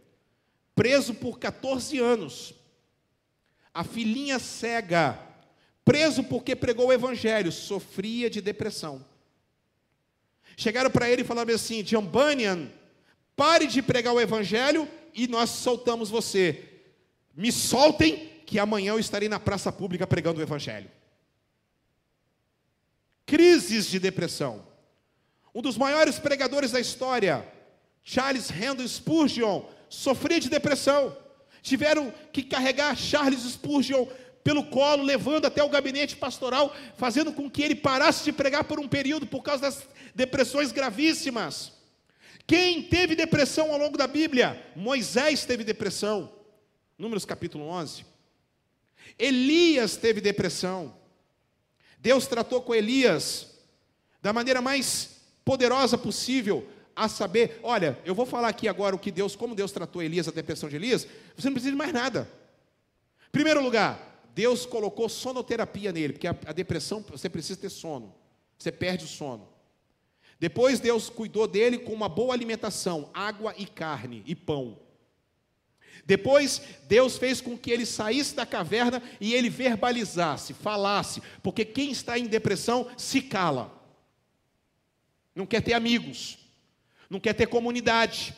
preso 0.74 1.14
por 1.14 1.38
14 1.38 1.98
anos. 1.98 2.54
A 3.72 3.84
filhinha 3.84 4.38
cega, 4.38 5.18
preso 5.84 6.24
porque 6.24 6.54
pregou 6.54 6.88
o 6.88 6.92
evangelho, 6.92 7.50
sofria 7.50 8.28
de 8.28 8.40
depressão. 8.40 9.04
Chegaram 10.56 10.90
para 10.90 11.10
ele 11.10 11.22
e 11.22 11.24
falaram 11.24 11.54
assim: 11.54 11.82
John 11.82 12.04
Bunyan, 12.04 12.70
pare 13.34 13.66
de 13.66 13.80
pregar 13.80 14.12
o 14.12 14.20
evangelho 14.20 14.88
e 15.14 15.26
nós 15.26 15.50
soltamos 15.50 16.10
você. 16.10 16.68
Me 17.34 17.50
soltem, 17.50 18.30
que 18.52 18.58
amanhã 18.58 18.90
eu 18.90 18.98
estarei 18.98 19.30
na 19.30 19.40
praça 19.40 19.72
pública 19.72 20.06
pregando 20.06 20.38
o 20.38 20.42
evangelho. 20.42 20.90
Crises 23.24 23.86
de 23.86 23.98
depressão. 23.98 24.62
Um 25.54 25.62
dos 25.62 25.78
maiores 25.78 26.18
pregadores 26.18 26.70
da 26.70 26.78
história, 26.78 27.48
Charles 28.04 28.50
Randall 28.50 28.86
Spurgeon, 28.86 29.62
sofria 29.88 30.38
de 30.38 30.50
depressão. 30.50 31.16
Tiveram 31.62 32.12
que 32.30 32.42
carregar 32.42 32.94
Charles 32.94 33.40
Spurgeon 33.40 34.06
pelo 34.44 34.66
colo, 34.66 35.02
levando 35.02 35.46
até 35.46 35.62
o 35.62 35.70
gabinete 35.70 36.14
pastoral, 36.14 36.76
fazendo 36.98 37.32
com 37.32 37.50
que 37.50 37.62
ele 37.62 37.74
parasse 37.74 38.22
de 38.22 38.32
pregar 38.32 38.64
por 38.64 38.78
um 38.78 38.86
período 38.86 39.26
por 39.26 39.42
causa 39.42 39.62
das 39.62 39.88
depressões 40.14 40.72
gravíssimas. 40.72 41.72
Quem 42.46 42.82
teve 42.82 43.16
depressão 43.16 43.72
ao 43.72 43.78
longo 43.78 43.96
da 43.96 44.06
Bíblia? 44.06 44.62
Moisés 44.76 45.46
teve 45.46 45.64
depressão. 45.64 46.30
Números 46.98 47.24
capítulo 47.24 47.64
11. 47.64 48.11
Elias 49.18 49.96
teve 49.96 50.20
depressão. 50.20 50.96
Deus 51.98 52.26
tratou 52.26 52.60
com 52.62 52.74
Elias 52.74 53.48
da 54.20 54.32
maneira 54.32 54.60
mais 54.60 55.16
poderosa 55.44 55.98
possível, 55.98 56.66
a 56.94 57.08
saber, 57.08 57.58
olha, 57.62 57.98
eu 58.04 58.14
vou 58.14 58.26
falar 58.26 58.48
aqui 58.48 58.68
agora 58.68 58.94
o 58.94 58.98
que 58.98 59.10
Deus, 59.10 59.34
como 59.34 59.54
Deus 59.54 59.72
tratou 59.72 60.02
Elias, 60.02 60.28
a 60.28 60.30
depressão 60.30 60.68
de 60.68 60.76
Elias, 60.76 61.06
você 61.34 61.48
não 61.48 61.54
precisa 61.54 61.72
de 61.72 61.76
mais 61.76 61.92
nada. 61.92 62.28
Primeiro 63.30 63.62
lugar, 63.62 64.28
Deus 64.34 64.66
colocou 64.66 65.08
sonoterapia 65.08 65.90
nele, 65.90 66.12
porque 66.12 66.26
a, 66.26 66.36
a 66.46 66.52
depressão 66.52 67.04
você 67.08 67.28
precisa 67.28 67.58
ter 67.58 67.70
sono, 67.70 68.14
você 68.58 68.70
perde 68.70 69.04
o 69.04 69.08
sono. 69.08 69.48
Depois 70.38 70.80
Deus 70.80 71.08
cuidou 71.08 71.46
dele 71.46 71.78
com 71.78 71.92
uma 71.92 72.08
boa 72.08 72.34
alimentação, 72.34 73.10
água 73.14 73.54
e 73.56 73.64
carne 73.64 74.22
e 74.26 74.34
pão. 74.34 74.78
Depois 76.04 76.62
Deus 76.88 77.16
fez 77.16 77.40
com 77.40 77.56
que 77.56 77.70
ele 77.70 77.86
saísse 77.86 78.34
da 78.34 78.44
caverna 78.44 79.02
e 79.20 79.34
ele 79.34 79.48
verbalizasse, 79.48 80.52
falasse, 80.52 81.22
porque 81.42 81.64
quem 81.64 81.90
está 81.90 82.18
em 82.18 82.26
depressão 82.26 82.90
se 82.96 83.22
cala, 83.22 83.72
não 85.34 85.46
quer 85.46 85.62
ter 85.62 85.74
amigos, 85.74 86.38
não 87.08 87.20
quer 87.20 87.34
ter 87.34 87.46
comunidade, 87.46 88.34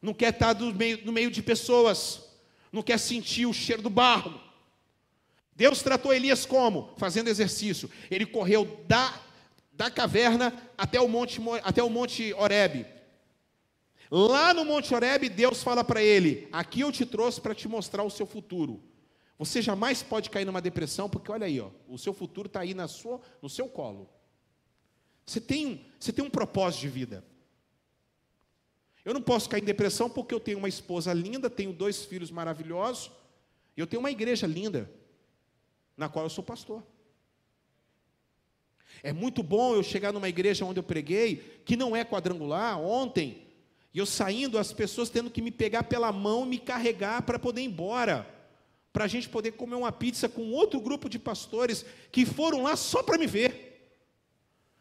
não 0.00 0.14
quer 0.14 0.32
estar 0.32 0.54
no 0.54 0.72
meio, 0.72 1.04
no 1.04 1.12
meio 1.12 1.30
de 1.30 1.42
pessoas, 1.42 2.20
não 2.70 2.82
quer 2.82 2.98
sentir 2.98 3.46
o 3.46 3.52
cheiro 3.52 3.82
do 3.82 3.90
barro. 3.90 4.40
Deus 5.54 5.82
tratou 5.82 6.12
Elias 6.12 6.44
como? 6.44 6.94
Fazendo 6.98 7.28
exercício. 7.28 7.90
Ele 8.10 8.26
correu 8.26 8.84
da, 8.86 9.18
da 9.72 9.90
caverna 9.90 10.52
até 10.76 11.00
o 11.00 11.08
monte, 11.08 11.40
até 11.64 11.82
o 11.82 11.88
monte 11.88 12.32
Horebe. 12.34 12.86
Lá 14.10 14.54
no 14.54 14.64
Monte 14.64 14.94
Horebe, 14.94 15.28
Deus 15.28 15.62
fala 15.62 15.82
para 15.82 16.02
ele: 16.02 16.48
Aqui 16.52 16.80
eu 16.80 16.92
te 16.92 17.04
trouxe 17.04 17.40
para 17.40 17.54
te 17.54 17.68
mostrar 17.68 18.02
o 18.02 18.10
seu 18.10 18.26
futuro. 18.26 18.82
Você 19.38 19.60
jamais 19.60 20.02
pode 20.02 20.30
cair 20.30 20.44
numa 20.44 20.62
depressão, 20.62 21.10
porque 21.10 21.30
olha 21.30 21.46
aí, 21.46 21.60
ó, 21.60 21.70
o 21.88 21.98
seu 21.98 22.14
futuro 22.14 22.46
está 22.46 22.60
aí 22.60 22.72
na 22.72 22.88
sua, 22.88 23.20
no 23.42 23.48
seu 23.48 23.68
colo. 23.68 24.08
Você 25.26 25.40
tem, 25.40 25.84
você 25.98 26.12
tem 26.12 26.24
um 26.24 26.30
propósito 26.30 26.82
de 26.82 26.88
vida. 26.88 27.24
Eu 29.04 29.12
não 29.12 29.20
posso 29.20 29.48
cair 29.48 29.62
em 29.62 29.66
depressão 29.66 30.08
porque 30.08 30.34
eu 30.34 30.40
tenho 30.40 30.58
uma 30.58 30.68
esposa 30.68 31.12
linda, 31.12 31.50
tenho 31.50 31.72
dois 31.72 32.04
filhos 32.04 32.30
maravilhosos, 32.30 33.12
e 33.76 33.80
eu 33.80 33.86
tenho 33.86 34.00
uma 34.00 34.10
igreja 34.10 34.46
linda, 34.46 34.90
na 35.96 36.08
qual 36.08 36.24
eu 36.24 36.30
sou 36.30 36.42
pastor. 36.42 36.82
É 39.02 39.12
muito 39.12 39.42
bom 39.42 39.74
eu 39.74 39.82
chegar 39.82 40.12
numa 40.12 40.28
igreja 40.28 40.64
onde 40.64 40.80
eu 40.80 40.84
preguei, 40.84 41.62
que 41.64 41.76
não 41.76 41.94
é 41.94 42.04
quadrangular, 42.04 42.80
ontem, 42.80 43.45
e 43.96 43.98
eu 43.98 44.04
saindo, 44.04 44.58
as 44.58 44.74
pessoas 44.74 45.08
tendo 45.08 45.30
que 45.30 45.40
me 45.40 45.50
pegar 45.50 45.84
pela 45.84 46.12
mão, 46.12 46.44
me 46.44 46.58
carregar 46.58 47.22
para 47.22 47.38
poder 47.38 47.62
ir 47.62 47.64
embora, 47.64 48.28
para 48.92 49.04
a 49.04 49.08
gente 49.08 49.26
poder 49.26 49.52
comer 49.52 49.74
uma 49.74 49.90
pizza 49.90 50.28
com 50.28 50.52
outro 50.52 50.78
grupo 50.82 51.08
de 51.08 51.18
pastores 51.18 51.82
que 52.12 52.26
foram 52.26 52.62
lá 52.62 52.76
só 52.76 53.02
para 53.02 53.16
me 53.16 53.26
ver, 53.26 53.98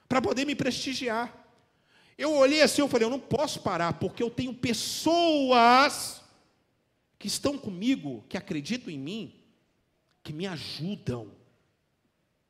para 0.09 0.21
poder 0.21 0.43
me 0.43 0.53
prestigiar. 0.53 1.33
Eu 2.17 2.33
olhei 2.33 2.61
assim, 2.61 2.81
eu 2.81 2.89
falei, 2.89 3.05
eu 3.05 3.09
não 3.09 3.17
posso 3.17 3.61
parar, 3.61 3.93
porque 3.93 4.21
eu 4.21 4.29
tenho 4.29 4.53
pessoas 4.53 6.21
que 7.17 7.27
estão 7.27 7.57
comigo, 7.57 8.25
que 8.27 8.35
acreditam 8.35 8.91
em 8.91 8.99
mim, 8.99 9.33
que 10.23 10.33
me 10.33 10.45
ajudam. 10.45 11.31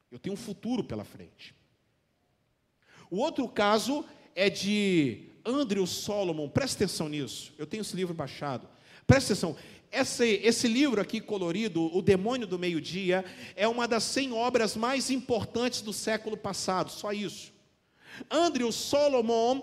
Eu 0.10 0.18
tenho 0.18 0.34
um 0.34 0.38
futuro 0.38 0.84
pela 0.84 1.04
frente. 1.04 1.54
O 3.12 3.18
outro 3.18 3.48
caso 3.48 4.04
é 4.34 4.50
de 4.50 5.30
Andrew 5.46 5.86
Solomon, 5.86 6.50
presta 6.50 6.84
atenção 6.84 7.08
nisso. 7.08 7.54
Eu 7.58 7.68
tenho 7.68 7.82
esse 7.82 7.96
livro 7.96 8.14
baixado. 8.14 8.68
Presta 9.06 9.34
atenção. 9.34 9.56
Esse, 9.92 10.42
esse 10.44 10.68
livro 10.68 11.00
aqui 11.00 11.22
colorido, 11.22 11.96
O 11.96 12.02
Demônio 12.02 12.48
do 12.48 12.60
Meio-Dia, 12.60 13.24
é 13.56 13.68
uma 13.68 13.88
das 13.88 14.04
100 14.04 14.34
obras 14.34 14.76
mais 14.76 15.10
importantes 15.10 15.82
do 15.82 15.94
século 15.94 16.36
passado, 16.36 16.92
só 16.92 17.14
isso. 17.14 17.54
Andrew 18.30 18.72
Solomon 18.72 19.62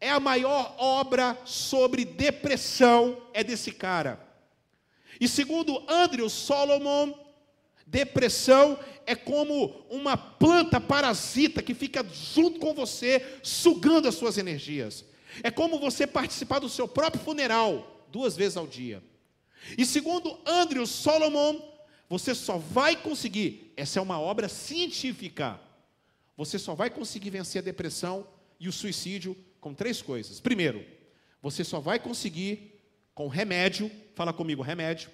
é 0.00 0.10
a 0.10 0.20
maior 0.20 0.74
obra 0.78 1.36
sobre 1.44 2.04
depressão, 2.04 3.20
é 3.32 3.42
desse 3.42 3.72
cara. 3.72 4.20
E 5.20 5.26
segundo 5.26 5.82
Andrew 5.88 6.28
Solomon, 6.28 7.12
depressão 7.86 8.78
é 9.06 9.14
como 9.14 9.86
uma 9.88 10.16
planta 10.16 10.80
parasita 10.80 11.62
que 11.62 11.72
fica 11.72 12.04
junto 12.12 12.58
com 12.58 12.74
você, 12.74 13.38
sugando 13.42 14.08
as 14.08 14.16
suas 14.16 14.36
energias. 14.36 15.04
É 15.42 15.50
como 15.50 15.78
você 15.78 16.06
participar 16.06 16.58
do 16.58 16.68
seu 16.68 16.88
próprio 16.88 17.22
funeral 17.22 18.04
duas 18.10 18.36
vezes 18.36 18.56
ao 18.56 18.66
dia. 18.66 19.02
E 19.78 19.86
segundo 19.86 20.36
Andrew 20.44 20.86
Solomon, 20.86 21.60
você 22.08 22.34
só 22.34 22.58
vai 22.58 22.96
conseguir, 22.96 23.72
essa 23.76 24.00
é 24.00 24.02
uma 24.02 24.20
obra 24.20 24.48
científica, 24.48 25.60
você 26.36 26.58
só 26.58 26.74
vai 26.74 26.90
conseguir 26.90 27.30
vencer 27.30 27.62
a 27.62 27.64
depressão 27.64 28.26
e 28.58 28.68
o 28.68 28.72
suicídio 28.72 29.36
com 29.60 29.72
três 29.72 30.02
coisas. 30.02 30.40
Primeiro, 30.40 30.84
você 31.40 31.62
só 31.62 31.80
vai 31.80 31.98
conseguir 31.98 32.80
com 33.14 33.28
remédio, 33.28 33.90
fala 34.14 34.32
comigo, 34.32 34.62
remédio. 34.62 35.10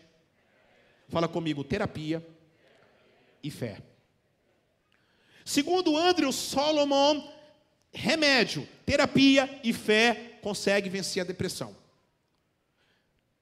Fala 1.08 1.28
comigo, 1.28 1.62
terapia 1.62 2.24
e 3.42 3.50
fé. 3.50 3.82
Segundo 5.44 5.96
Andrew 5.96 6.32
Solomon, 6.32 7.28
remédio, 7.92 8.66
terapia 8.86 9.60
e 9.64 9.72
fé 9.72 10.38
consegue 10.40 10.88
vencer 10.88 11.22
a 11.22 11.26
depressão. 11.26 11.76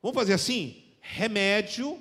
Vamos 0.02 0.16
fazer 0.16 0.32
assim? 0.32 0.82
Remédio, 1.00 2.00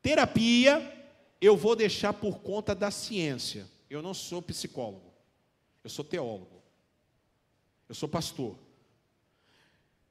terapia, 0.00 1.06
eu 1.40 1.56
vou 1.56 1.76
deixar 1.76 2.12
por 2.12 2.40
conta 2.40 2.74
da 2.74 2.90
ciência. 2.90 3.66
Eu 3.90 4.00
não 4.00 4.14
sou 4.14 4.40
psicólogo. 4.40 5.12
Eu 5.84 5.90
sou 5.90 6.04
teólogo. 6.04 6.62
Eu 7.88 7.94
sou 7.94 8.08
pastor. 8.08 8.56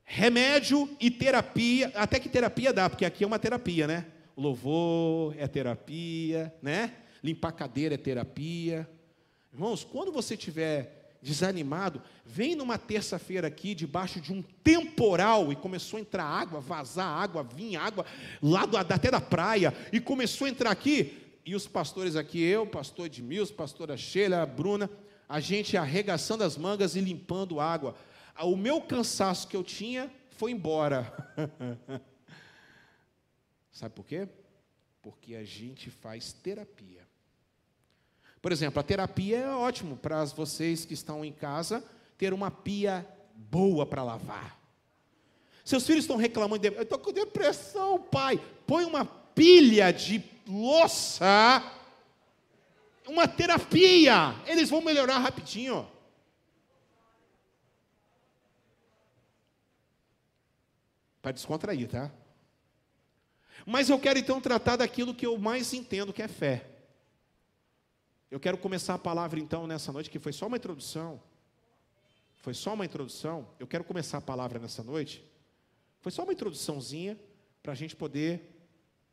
Remédio 0.03 0.95
e 0.99 1.09
terapia, 1.09 1.91
até 1.95 2.19
que 2.19 2.29
terapia 2.29 2.73
dá, 2.73 2.89
porque 2.89 3.05
aqui 3.05 3.23
é 3.23 3.27
uma 3.27 3.39
terapia, 3.39 3.87
né? 3.87 4.05
Louvor 4.35 5.35
é 5.37 5.47
terapia, 5.47 6.53
né? 6.61 6.93
Limpar 7.23 7.51
cadeira 7.51 7.95
é 7.95 7.97
terapia. 7.97 8.89
Irmãos, 9.53 9.83
quando 9.83 10.11
você 10.11 10.33
estiver 10.33 11.01
desanimado, 11.21 12.01
vem 12.25 12.55
numa 12.55 12.77
terça-feira 12.77 13.47
aqui, 13.47 13.75
debaixo 13.75 14.19
de 14.19 14.33
um 14.33 14.41
temporal, 14.63 15.51
e 15.51 15.55
começou 15.55 15.97
a 15.97 16.01
entrar 16.01 16.23
água, 16.23 16.59
vazar 16.59 17.05
água, 17.05 17.43
vinha 17.43 17.79
água, 17.79 18.05
lá 18.41 18.65
do, 18.65 18.75
até 18.75 19.11
da 19.11 19.21
praia, 19.21 19.73
e 19.93 19.99
começou 19.99 20.47
a 20.47 20.49
entrar 20.49 20.71
aqui, 20.71 21.21
e 21.45 21.55
os 21.55 21.67
pastores 21.67 22.15
aqui, 22.15 22.41
eu, 22.41 22.65
pastor 22.65 23.05
Edmilson, 23.05 23.53
pastora 23.53 23.95
Sheila, 23.97 24.41
a 24.41 24.45
Bruna, 24.45 24.89
a 25.29 25.39
gente 25.39 25.77
arregaçando 25.77 26.43
as 26.43 26.57
mangas 26.57 26.95
e 26.95 27.01
limpando 27.01 27.59
água. 27.59 27.95
O 28.41 28.55
meu 28.55 28.81
cansaço 28.81 29.47
que 29.47 29.55
eu 29.55 29.63
tinha 29.63 30.11
foi 30.31 30.51
embora. 30.51 31.11
Sabe 33.71 33.95
por 33.95 34.05
quê? 34.05 34.27
Porque 35.01 35.35
a 35.35 35.43
gente 35.43 35.89
faz 35.89 36.33
terapia. 36.33 37.07
Por 38.41 38.51
exemplo, 38.51 38.79
a 38.79 38.83
terapia 38.83 39.37
é 39.37 39.49
ótimo 39.49 39.95
para 39.95 40.25
vocês 40.25 40.83
que 40.83 40.93
estão 40.93 41.23
em 41.23 41.31
casa 41.31 41.83
ter 42.17 42.33
uma 42.33 42.51
pia 42.51 43.07
boa 43.35 43.85
para 43.85 44.03
lavar. 44.03 44.59
Seus 45.63 45.85
filhos 45.85 46.03
estão 46.03 46.17
reclamando, 46.17 46.61
de, 46.61 46.75
eu 46.75 46.81
estou 46.81 46.99
com 46.99 47.11
depressão, 47.11 47.99
pai. 47.99 48.39
Põe 48.65 48.83
uma 48.85 49.05
pilha 49.05 49.91
de 49.91 50.23
louça, 50.47 51.63
uma 53.07 53.27
terapia. 53.27 54.35
Eles 54.45 54.69
vão 54.69 54.81
melhorar 54.81 55.19
rapidinho. 55.19 55.87
Para 61.21 61.31
descontrair, 61.31 61.87
tá? 61.87 62.11
Mas 63.65 63.89
eu 63.89 63.99
quero 63.99 64.19
então 64.19 64.41
tratar 64.41 64.77
daquilo 64.77 65.13
que 65.13 65.25
eu 65.25 65.37
mais 65.37 65.73
entendo, 65.73 66.13
que 66.13 66.21
é 66.21 66.27
fé. 66.27 66.67
Eu 68.29 68.39
quero 68.39 68.57
começar 68.57 68.93
a 68.93 68.99
palavra 68.99 69.39
então 69.39 69.67
nessa 69.67 69.91
noite, 69.91 70.09
que 70.09 70.19
foi 70.19 70.31
só 70.31 70.47
uma 70.47 70.57
introdução. 70.57 71.21
Foi 72.37 72.53
só 72.53 72.73
uma 72.73 72.85
introdução. 72.85 73.47
Eu 73.59 73.67
quero 73.67 73.83
começar 73.83 74.17
a 74.17 74.21
palavra 74.21 74.57
nessa 74.57 74.83
noite. 74.83 75.23
Foi 75.99 76.11
só 76.11 76.23
uma 76.23 76.33
introduçãozinha 76.33 77.19
para 77.61 77.73
a 77.73 77.75
gente 77.75 77.95
poder 77.95 78.49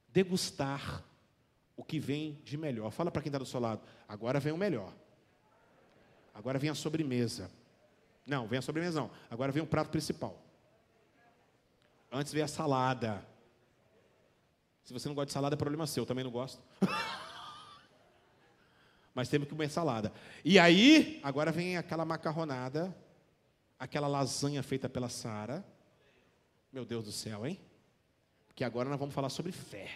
degustar 0.08 1.04
o 1.76 1.84
que 1.84 2.00
vem 2.00 2.40
de 2.44 2.56
melhor. 2.56 2.90
Fala 2.90 3.10
para 3.10 3.20
quem 3.20 3.28
está 3.28 3.38
do 3.38 3.46
seu 3.46 3.60
lado. 3.60 3.82
Agora 4.08 4.40
vem 4.40 4.52
o 4.52 4.56
melhor. 4.56 4.92
Agora 6.32 6.58
vem 6.58 6.70
a 6.70 6.74
sobremesa. 6.74 7.50
Não, 8.24 8.46
vem 8.46 8.58
a 8.58 8.62
sobremesa 8.62 9.00
não. 9.00 9.10
Agora 9.30 9.52
vem 9.52 9.62
o 9.62 9.66
prato 9.66 9.90
principal. 9.90 10.40
Antes 12.10 12.32
veio 12.32 12.44
a 12.44 12.48
salada. 12.48 13.26
Se 14.88 14.94
você 14.94 15.06
não 15.06 15.14
gosta 15.14 15.26
de 15.26 15.32
salada, 15.34 15.54
é 15.54 15.58
problema 15.58 15.86
seu, 15.86 16.00
eu 16.00 16.06
também 16.06 16.24
não 16.24 16.30
gosto. 16.30 16.62
Mas 19.14 19.28
temos 19.28 19.46
que 19.46 19.52
comer 19.52 19.68
salada. 19.68 20.10
E 20.42 20.58
aí, 20.58 21.20
agora 21.22 21.52
vem 21.52 21.76
aquela 21.76 22.06
macarronada, 22.06 22.96
aquela 23.78 24.08
lasanha 24.08 24.62
feita 24.62 24.88
pela 24.88 25.10
Sara. 25.10 25.62
Meu 26.72 26.86
Deus 26.86 27.04
do 27.04 27.12
céu, 27.12 27.46
hein? 27.46 27.60
Porque 28.46 28.64
agora 28.64 28.88
nós 28.88 28.98
vamos 28.98 29.14
falar 29.14 29.28
sobre 29.28 29.52
fé. 29.52 29.90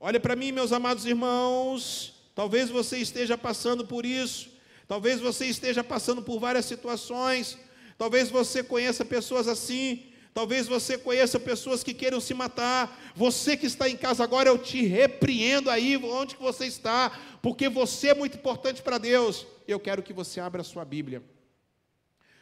Olha 0.00 0.18
para 0.18 0.34
mim, 0.34 0.50
meus 0.50 0.72
amados 0.72 1.06
irmãos, 1.06 2.20
talvez 2.34 2.68
você 2.68 2.98
esteja 2.98 3.38
passando 3.38 3.86
por 3.86 4.04
isso, 4.04 4.50
talvez 4.88 5.20
você 5.20 5.46
esteja 5.46 5.84
passando 5.84 6.20
por 6.20 6.40
várias 6.40 6.64
situações, 6.64 7.56
talvez 7.96 8.28
você 8.28 8.64
conheça 8.64 9.04
pessoas 9.04 9.46
assim, 9.46 10.11
Talvez 10.34 10.66
você 10.66 10.96
conheça 10.96 11.38
pessoas 11.38 11.84
que 11.84 11.92
queiram 11.92 12.20
se 12.20 12.32
matar. 12.32 13.12
Você 13.14 13.56
que 13.56 13.66
está 13.66 13.88
em 13.88 13.96
casa 13.96 14.24
agora, 14.24 14.48
eu 14.48 14.58
te 14.58 14.82
repreendo 14.82 15.68
aí 15.68 15.96
onde 15.96 16.36
que 16.36 16.42
você 16.42 16.66
está, 16.66 17.10
porque 17.42 17.68
você 17.68 18.08
é 18.08 18.14
muito 18.14 18.38
importante 18.38 18.82
para 18.82 18.96
Deus. 18.96 19.46
Eu 19.68 19.78
quero 19.78 20.02
que 20.02 20.12
você 20.12 20.40
abra 20.40 20.62
a 20.62 20.64
sua 20.64 20.84
Bíblia. 20.84 21.22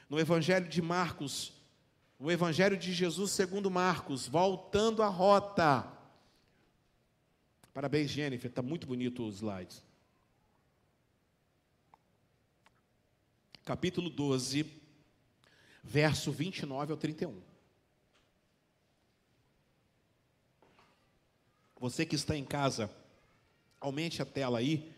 No 0.09 0.21
Evangelho 0.21 0.69
de 0.69 0.81
Marcos, 0.81 1.53
o 2.19 2.31
Evangelho 2.31 2.77
de 2.77 2.93
Jesus 2.93 3.33
segundo 3.33 3.71
Marcos, 3.71 4.29
voltando 4.29 5.03
à 5.03 5.09
rota. 5.09 5.87
Parabéns, 7.75 8.11
Jennifer, 8.11 8.51
está 8.51 8.63
muito 8.63 8.87
bonito 8.87 9.27
os 9.27 9.37
slides. 9.37 9.83
Capítulo 13.65 14.11
12, 14.11 14.67
verso 15.83 16.31
29 16.31 16.93
ao 16.93 16.99
31. 16.99 17.50
Você 21.81 22.05
que 22.05 22.15
está 22.15 22.37
em 22.37 22.45
casa, 22.45 22.91
aumente 23.81 24.21
a 24.21 24.27
tela 24.27 24.59
aí, 24.59 24.93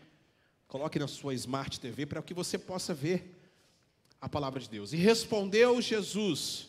coloque 0.67 0.99
na 0.99 1.07
sua 1.07 1.33
Smart 1.33 1.79
TV 1.79 2.05
para 2.05 2.21
que 2.21 2.33
você 2.33 2.57
possa 2.57 2.93
ver 2.93 3.39
a 4.19 4.27
palavra 4.27 4.59
de 4.59 4.69
Deus. 4.69 4.91
E 4.91 4.97
respondeu 4.97 5.81
Jesus: 5.81 6.67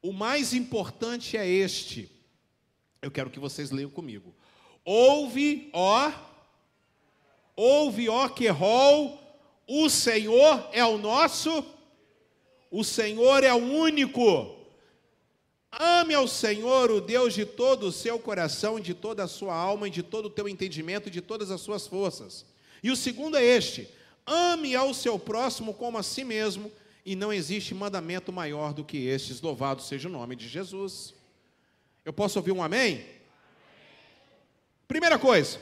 O 0.00 0.12
mais 0.12 0.54
importante 0.54 1.36
é 1.36 1.44
este. 1.44 2.08
Eu 3.02 3.10
quero 3.10 3.28
que 3.28 3.40
vocês 3.40 3.72
leiam 3.72 3.90
comigo. 3.90 4.32
Ouve, 4.84 5.70
ó, 5.72 6.12
ouve, 7.56 8.08
ó, 8.08 8.28
que 8.28 8.46
rol, 8.46 9.20
o 9.66 9.90
Senhor 9.90 10.68
é 10.72 10.84
o 10.84 10.98
nosso, 10.98 11.66
o 12.70 12.84
Senhor 12.84 13.42
é 13.42 13.52
o 13.52 13.56
único 13.56 14.55
Ame 15.78 16.14
ao 16.14 16.26
Senhor, 16.26 16.90
o 16.90 17.02
Deus 17.02 17.34
de 17.34 17.44
todo 17.44 17.88
o 17.88 17.92
seu 17.92 18.18
coração, 18.18 18.80
de 18.80 18.94
toda 18.94 19.24
a 19.24 19.28
sua 19.28 19.54
alma, 19.54 19.88
e 19.88 19.90
de 19.90 20.02
todo 20.02 20.26
o 20.26 20.30
teu 20.30 20.48
entendimento, 20.48 21.10
de 21.10 21.20
todas 21.20 21.50
as 21.50 21.60
suas 21.60 21.86
forças. 21.86 22.46
E 22.82 22.90
o 22.90 22.96
segundo 22.96 23.36
é 23.36 23.44
este: 23.44 23.88
ame 24.26 24.74
ao 24.74 24.94
seu 24.94 25.18
próximo 25.18 25.74
como 25.74 25.98
a 25.98 26.02
si 26.02 26.24
mesmo, 26.24 26.72
e 27.04 27.14
não 27.14 27.32
existe 27.32 27.74
mandamento 27.74 28.32
maior 28.32 28.72
do 28.72 28.84
que 28.84 29.06
estes. 29.06 29.42
Louvado 29.42 29.82
seja 29.82 30.08
o 30.08 30.12
nome 30.12 30.34
de 30.34 30.48
Jesus. 30.48 31.14
Eu 32.04 32.12
posso 32.12 32.38
ouvir 32.38 32.52
um 32.52 32.62
amém? 32.62 33.04
Primeira 34.88 35.18
coisa, 35.18 35.60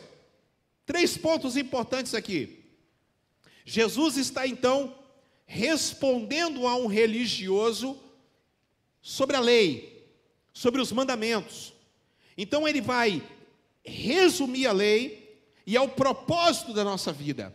três 0.86 1.16
pontos 1.16 1.57
importantes 1.57 2.15
aqui. 2.15 2.65
Jesus 3.65 4.16
está 4.16 4.47
então 4.47 4.95
respondendo 5.47 6.66
a 6.66 6.77
um 6.77 6.86
religioso 6.86 7.99
sobre 9.01 9.36
a 9.36 9.41
lei, 9.41 9.94
sobre 10.55 10.81
os 10.81 10.93
mandamentos. 10.93 11.74
Então 12.39 12.66
ele 12.66 12.81
vai 12.81 13.22
resumir 13.85 14.66
a 14.66 14.72
lei 14.72 15.43
e 15.66 15.76
é 15.76 15.81
o 15.81 15.89
propósito 15.89 16.72
da 16.72 16.85
nossa 16.85 17.12
vida. 17.12 17.55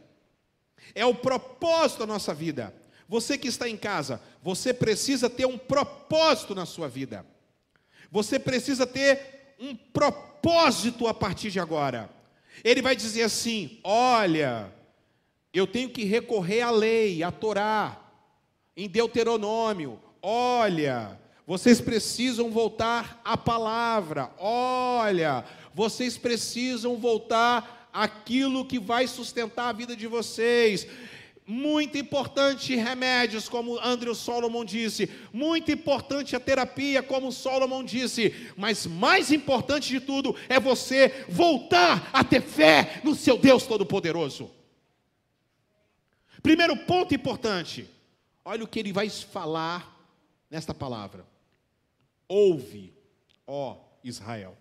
É 0.94 1.06
o 1.06 1.16
propósito 1.16 2.00
da 2.00 2.08
nossa 2.08 2.34
vida. 2.34 2.76
Você 3.08 3.38
que 3.38 3.48
está 3.48 3.68
em 3.68 3.78
casa, 3.78 4.22
você 4.44 4.74
precisa 4.74 5.30
ter 5.30 5.48
um 5.48 5.58
propósito 5.58 6.54
na 6.54 6.66
sua 6.66 6.88
vida. 6.88 7.26
Você 8.12 8.38
precisa 8.38 8.86
ter 8.86 9.56
um 9.60 9.76
propósito 9.76 11.08
a 11.08 11.14
partir 11.14 11.50
de 11.50 11.60
agora. 11.60 12.10
Ele 12.64 12.82
vai 12.82 12.96
dizer 12.96 13.24
assim: 13.24 13.80
olha, 13.84 14.72
eu 15.54 15.66
tenho 15.66 15.90
que 15.90 16.04
recorrer 16.04 16.62
à 16.62 16.72
lei, 16.72 17.24
à 17.24 17.32
Torá, 17.32 18.00
em 18.76 18.88
Deuteronômio. 18.88 20.00
Olha, 20.22 21.20
vocês 21.50 21.82
precisam 21.82 22.52
voltar 22.52 23.20
à 23.26 23.36
palavra. 23.36 24.32
Olha, 24.38 25.44
vocês 25.74 26.16
precisam 26.16 26.98
voltar 26.98 27.90
àquilo 27.92 28.64
que 28.64 28.78
vai 28.78 29.08
sustentar 29.08 29.70
a 29.70 29.74
vida 29.74 29.96
de 29.96 30.06
vocês. 30.06 30.86
Muito 31.48 31.98
importante 31.98 32.76
remédios, 32.76 33.50
como 33.50 33.80
Andrew 33.80 34.14
Solomon 34.14 34.64
disse. 34.64 35.10
Muito 35.34 35.72
importante 35.72 36.36
a 36.36 36.40
terapia, 36.40 37.02
como 37.02 37.32
Solomon 37.32 37.84
disse. 37.84 38.32
Mas 38.56 38.86
mais 38.86 39.32
importante 39.32 39.90
de 39.90 40.00
tudo 40.00 40.36
é 40.48 40.60
você 40.60 41.26
voltar 41.28 42.12
a 42.14 42.24
ter 42.24 42.44
fé 42.44 43.02
no 43.04 43.16
seu 43.16 43.40
Deus 43.40 43.64
Todo-Poderoso. 43.64 44.52
Primeiro 46.44 46.78
ponto 46.78 47.16
importante, 47.16 47.90
olha 48.46 48.64
o 48.64 48.68
que 48.68 48.78
ele 48.78 48.94
vai 48.94 49.10
falar 49.10 49.98
nesta 50.48 50.76
palavra. 50.76 51.29
Ouve, 52.30 52.94
ó 53.46 53.76
Israel. 54.04 54.56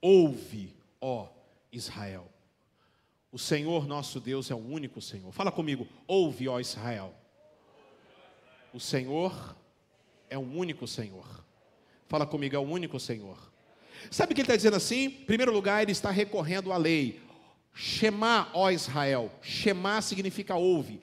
Ouve, 0.00 0.72
ó 1.00 1.28
Israel. 1.72 2.32
O 3.32 3.38
Senhor 3.38 3.86
nosso 3.86 4.20
Deus 4.20 4.50
é 4.50 4.54
o 4.54 4.58
único 4.58 5.02
Senhor. 5.02 5.32
Fala 5.32 5.50
comigo, 5.50 5.86
ouve, 6.06 6.48
ó 6.48 6.60
Israel. 6.60 7.12
O 8.72 8.78
Senhor 8.78 9.56
é 10.30 10.38
o 10.38 10.40
único 10.40 10.86
Senhor. 10.86 11.26
Fala 12.08 12.24
comigo, 12.24 12.54
é 12.54 12.58
o 12.58 12.62
único 12.62 13.00
Senhor. 13.00 13.36
Sabe 14.10 14.32
o 14.32 14.34
que 14.34 14.40
ele 14.40 14.46
está 14.46 14.56
dizendo 14.56 14.76
assim? 14.76 15.06
Em 15.06 15.10
primeiro 15.10 15.52
lugar, 15.52 15.82
ele 15.82 15.92
está 15.92 16.10
recorrendo 16.10 16.72
à 16.72 16.76
lei. 16.76 17.20
Shema, 17.74 18.48
ó 18.54 18.70
Israel. 18.70 19.30
Shema 19.42 20.00
significa 20.00 20.54
ouve. 20.54 21.00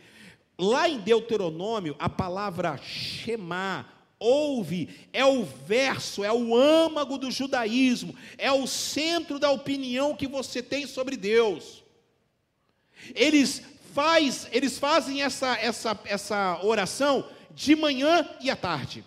Lá 0.57 0.87
em 0.87 0.99
Deuteronômio, 0.99 1.95
a 1.99 2.07
palavra 2.07 2.77
Shema, 2.77 3.87
ouve, 4.23 4.89
é 5.11 5.25
o 5.25 5.43
verso, 5.43 6.23
é 6.23 6.31
o 6.31 6.55
âmago 6.55 7.17
do 7.17 7.29
judaísmo, 7.29 8.15
é 8.37 8.51
o 8.51 8.65
centro 8.65 9.37
da 9.37 9.51
opinião 9.51 10.15
que 10.15 10.27
você 10.27 10.63
tem 10.63 10.87
sobre 10.87 11.17
Deus. 11.17 11.83
Eles, 13.13 13.61
faz, 13.93 14.47
eles 14.51 14.79
fazem 14.79 15.21
essa, 15.21 15.57
essa, 15.57 15.99
essa 16.05 16.59
oração 16.63 17.27
de 17.53 17.75
manhã 17.75 18.27
e 18.39 18.49
à 18.49 18.55
tarde. 18.55 19.03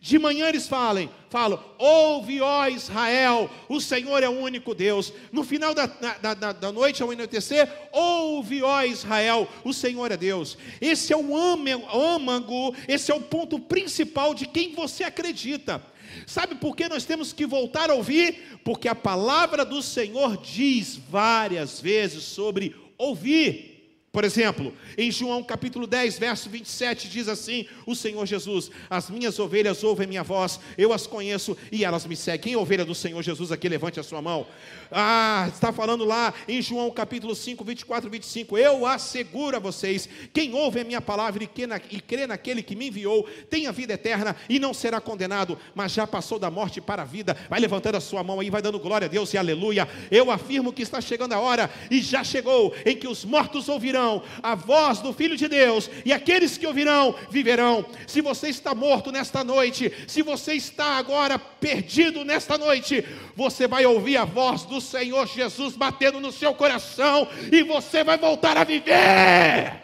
De 0.00 0.18
manhã 0.18 0.48
eles 0.48 0.66
falam, 0.66 1.08
falam, 1.28 1.62
ouve, 1.78 2.40
ó 2.40 2.66
Israel, 2.68 3.50
o 3.68 3.80
Senhor 3.80 4.22
é 4.22 4.28
o 4.28 4.38
único 4.38 4.74
Deus. 4.74 5.12
No 5.30 5.44
final 5.44 5.74
da, 5.74 5.86
da, 5.86 6.34
da, 6.34 6.52
da 6.52 6.72
noite, 6.72 7.02
ao 7.02 7.10
anoitecer, 7.10 7.70
ouve, 7.92 8.62
ó 8.62 8.82
Israel, 8.82 9.48
o 9.64 9.72
Senhor 9.72 10.10
é 10.10 10.16
Deus. 10.16 10.56
Esse 10.80 11.12
é 11.12 11.16
o 11.16 11.36
âmago, 11.36 12.74
esse 12.88 13.10
é 13.10 13.14
o 13.14 13.20
ponto 13.20 13.58
principal 13.58 14.34
de 14.34 14.46
quem 14.46 14.72
você 14.74 15.04
acredita. 15.04 15.82
Sabe 16.26 16.54
por 16.56 16.76
que 16.76 16.88
nós 16.88 17.04
temos 17.04 17.32
que 17.32 17.46
voltar 17.46 17.90
a 17.90 17.94
ouvir? 17.94 18.60
Porque 18.64 18.88
a 18.88 18.94
palavra 18.94 19.64
do 19.64 19.82
Senhor 19.82 20.36
diz 20.36 20.96
várias 20.96 21.80
vezes 21.80 22.22
sobre 22.22 22.76
ouvir. 22.98 23.71
Por 24.12 24.24
exemplo, 24.24 24.74
em 24.98 25.10
João 25.10 25.42
capítulo 25.42 25.86
10, 25.86 26.18
verso 26.18 26.50
27, 26.50 27.08
diz 27.08 27.28
assim: 27.28 27.66
O 27.86 27.94
Senhor 27.94 28.26
Jesus, 28.26 28.70
as 28.90 29.08
minhas 29.08 29.38
ovelhas 29.38 29.82
ouvem 29.82 30.06
minha 30.06 30.22
voz, 30.22 30.60
eu 30.76 30.92
as 30.92 31.06
conheço 31.06 31.56
e 31.72 31.82
elas 31.82 32.04
me 32.04 32.14
seguem. 32.14 32.40
Quem 32.40 32.52
é 32.52 32.58
ovelha 32.58 32.84
do 32.84 32.94
Senhor 32.94 33.22
Jesus 33.22 33.50
aqui? 33.50 33.70
Levante 33.70 33.98
a 33.98 34.02
sua 34.02 34.20
mão. 34.20 34.46
Ah, 34.90 35.48
está 35.50 35.72
falando 35.72 36.04
lá 36.04 36.34
em 36.46 36.60
João 36.60 36.90
capítulo 36.90 37.34
5, 37.34 37.64
24 37.64 38.06
e 38.06 38.10
25. 38.10 38.58
Eu 38.58 38.84
asseguro 38.84 39.56
a 39.56 39.58
vocês: 39.58 40.06
quem 40.30 40.52
ouve 40.52 40.80
a 40.80 40.84
minha 40.84 41.00
palavra 41.00 41.42
e 41.42 42.00
crê 42.02 42.26
naquele 42.26 42.62
que 42.62 42.76
me 42.76 42.88
enviou, 42.88 43.26
tem 43.48 43.66
a 43.66 43.72
vida 43.72 43.94
eterna 43.94 44.36
e 44.46 44.58
não 44.58 44.74
será 44.74 45.00
condenado, 45.00 45.58
mas 45.74 45.90
já 45.90 46.06
passou 46.06 46.38
da 46.38 46.50
morte 46.50 46.82
para 46.82 47.00
a 47.00 47.06
vida. 47.06 47.34
Vai 47.48 47.60
levantando 47.60 47.96
a 47.96 48.00
sua 48.00 48.22
mão 48.22 48.40
aí, 48.40 48.50
vai 48.50 48.60
dando 48.60 48.78
glória 48.78 49.06
a 49.06 49.08
Deus 49.08 49.32
e 49.32 49.38
aleluia. 49.38 49.88
Eu 50.10 50.30
afirmo 50.30 50.70
que 50.70 50.82
está 50.82 51.00
chegando 51.00 51.32
a 51.32 51.40
hora 51.40 51.70
e 51.90 52.02
já 52.02 52.22
chegou 52.22 52.74
em 52.84 52.94
que 52.94 53.08
os 53.08 53.24
mortos 53.24 53.70
ouvirão 53.70 54.01
ouvirão 54.02 54.22
a 54.42 54.54
voz 54.54 55.00
do 55.00 55.12
Filho 55.12 55.36
de 55.36 55.48
Deus, 55.48 55.88
e 56.04 56.12
aqueles 56.12 56.58
que 56.58 56.66
ouvirão 56.66 57.14
viverão. 57.30 57.84
Se 58.06 58.20
você 58.20 58.48
está 58.48 58.74
morto 58.74 59.12
nesta 59.12 59.44
noite, 59.44 59.92
se 60.06 60.22
você 60.22 60.54
está 60.54 60.96
agora 60.96 61.38
perdido 61.38 62.24
nesta 62.24 62.58
noite, 62.58 63.04
você 63.36 63.66
vai 63.68 63.86
ouvir 63.86 64.16
a 64.16 64.24
voz 64.24 64.64
do 64.64 64.80
Senhor 64.80 65.26
Jesus 65.26 65.76
batendo 65.76 66.20
no 66.20 66.32
seu 66.32 66.54
coração, 66.54 67.28
e 67.50 67.62
você 67.62 68.02
vai 68.02 68.18
voltar 68.18 68.56
a 68.56 68.64
viver. 68.64 69.80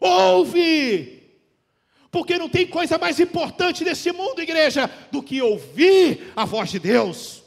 Ouve! 0.00 1.22
Porque 2.10 2.38
não 2.38 2.48
tem 2.48 2.66
coisa 2.66 2.96
mais 2.96 3.18
importante 3.18 3.82
nesse 3.82 4.12
mundo, 4.12 4.40
igreja, 4.40 4.88
do 5.10 5.20
que 5.20 5.42
ouvir 5.42 6.32
a 6.36 6.44
voz 6.44 6.70
de 6.70 6.78
Deus 6.78 7.43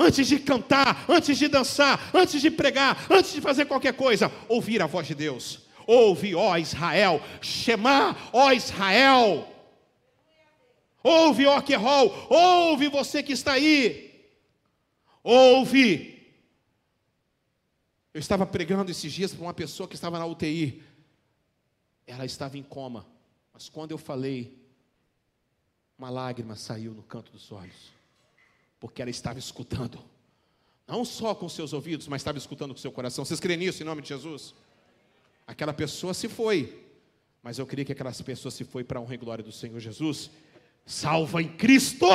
antes 0.00 0.26
de 0.26 0.38
cantar, 0.38 1.04
antes 1.08 1.36
de 1.36 1.46
dançar, 1.46 2.10
antes 2.14 2.40
de 2.40 2.50
pregar, 2.50 3.06
antes 3.10 3.32
de 3.32 3.40
fazer 3.40 3.66
qualquer 3.66 3.92
coisa, 3.94 4.32
ouvir 4.48 4.80
a 4.80 4.86
voz 4.86 5.06
de 5.06 5.14
Deus. 5.14 5.60
Ouve, 5.86 6.34
ó 6.34 6.56
Israel, 6.56 7.20
Shema, 7.42 8.16
ó 8.32 8.50
Israel. 8.52 9.46
Ouve, 11.02 11.46
ó 11.46 11.60
Querol, 11.60 12.26
ouve 12.30 12.88
você 12.88 13.22
que 13.22 13.32
está 13.32 13.52
aí. 13.52 14.28
Ouve. 15.22 16.18
Eu 18.12 18.20
estava 18.20 18.46
pregando 18.46 18.90
esses 18.90 19.12
dias 19.12 19.32
para 19.34 19.42
uma 19.42 19.54
pessoa 19.54 19.88
que 19.88 19.94
estava 19.94 20.18
na 20.18 20.26
UTI. 20.26 20.82
Ela 22.06 22.24
estava 22.24 22.58
em 22.58 22.62
coma, 22.62 23.06
mas 23.52 23.68
quando 23.68 23.92
eu 23.92 23.98
falei, 23.98 24.58
uma 25.96 26.10
lágrima 26.10 26.56
saiu 26.56 26.92
no 26.92 27.02
canto 27.02 27.30
dos 27.30 27.52
olhos 27.52 27.99
porque 28.80 29.02
ela 29.02 29.10
estava 29.10 29.38
escutando. 29.38 30.02
Não 30.88 31.04
só 31.04 31.34
com 31.34 31.48
seus 31.48 31.72
ouvidos, 31.72 32.08
mas 32.08 32.22
estava 32.22 32.38
escutando 32.38 32.74
com 32.74 32.80
seu 32.80 32.90
coração. 32.90 33.24
Vocês 33.24 33.38
creem 33.38 33.58
nisso 33.58 33.82
em 33.82 33.86
nome 33.86 34.02
de 34.02 34.08
Jesus? 34.08 34.54
Aquela 35.46 35.72
pessoa 35.72 36.14
se 36.14 36.28
foi, 36.28 36.84
mas 37.42 37.58
eu 37.58 37.66
queria 37.66 37.84
que 37.84 37.92
aquela 37.92 38.12
pessoa 38.12 38.50
se 38.50 38.64
foi 38.64 38.82
para 38.82 38.98
a 38.98 39.02
honra 39.02 39.14
e 39.14 39.18
glória 39.18 39.44
do 39.44 39.52
Senhor 39.52 39.78
Jesus. 39.78 40.30
Salva 40.86 41.42
em 41.42 41.48
Cristo! 41.48 42.06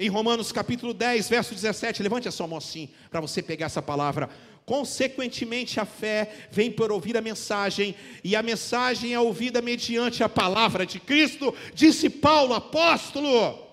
Em 0.00 0.08
Romanos 0.08 0.50
capítulo 0.50 0.94
10, 0.94 1.28
verso 1.28 1.54
17, 1.54 2.02
levante 2.02 2.28
a 2.28 2.30
sua 2.30 2.46
mão 2.46 2.58
assim, 2.58 2.88
para 3.10 3.20
você 3.20 3.42
pegar 3.42 3.66
essa 3.66 3.82
palavra. 3.82 4.30
Consequentemente, 4.64 5.80
a 5.80 5.84
fé 5.84 6.46
vem 6.52 6.70
por 6.70 6.92
ouvir 6.92 7.16
a 7.16 7.20
mensagem, 7.20 7.96
e 8.22 8.36
a 8.36 8.42
mensagem 8.42 9.12
é 9.12 9.20
ouvida 9.20 9.60
mediante 9.60 10.22
a 10.22 10.28
palavra 10.28 10.86
de 10.86 11.00
Cristo, 11.00 11.54
disse 11.74 12.08
Paulo, 12.08 12.54
apóstolo. 12.54 13.67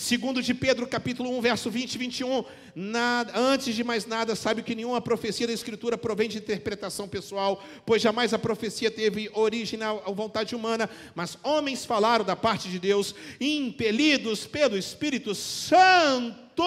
Segundo 0.00 0.42
de 0.42 0.54
Pedro, 0.54 0.86
capítulo 0.86 1.28
1, 1.36 1.42
verso 1.42 1.70
20 1.70 1.94
e 1.94 1.98
21, 1.98 2.44
nada, 2.74 3.38
antes 3.38 3.74
de 3.74 3.84
mais 3.84 4.06
nada, 4.06 4.34
sabe 4.34 4.62
que 4.62 4.74
nenhuma 4.74 4.98
profecia 4.98 5.46
da 5.46 5.52
Escritura 5.52 5.98
provém 5.98 6.26
de 6.26 6.38
interpretação 6.38 7.06
pessoal, 7.06 7.62
pois 7.84 8.00
jamais 8.00 8.32
a 8.32 8.38
profecia 8.38 8.90
teve 8.90 9.30
origem 9.34 9.78
na 9.78 9.92
vontade 9.92 10.56
humana, 10.56 10.88
mas 11.14 11.36
homens 11.42 11.84
falaram 11.84 12.24
da 12.24 12.34
parte 12.34 12.70
de 12.70 12.78
Deus, 12.78 13.14
impelidos 13.38 14.46
pelo 14.46 14.74
Espírito 14.78 15.34
Santo. 15.34 16.64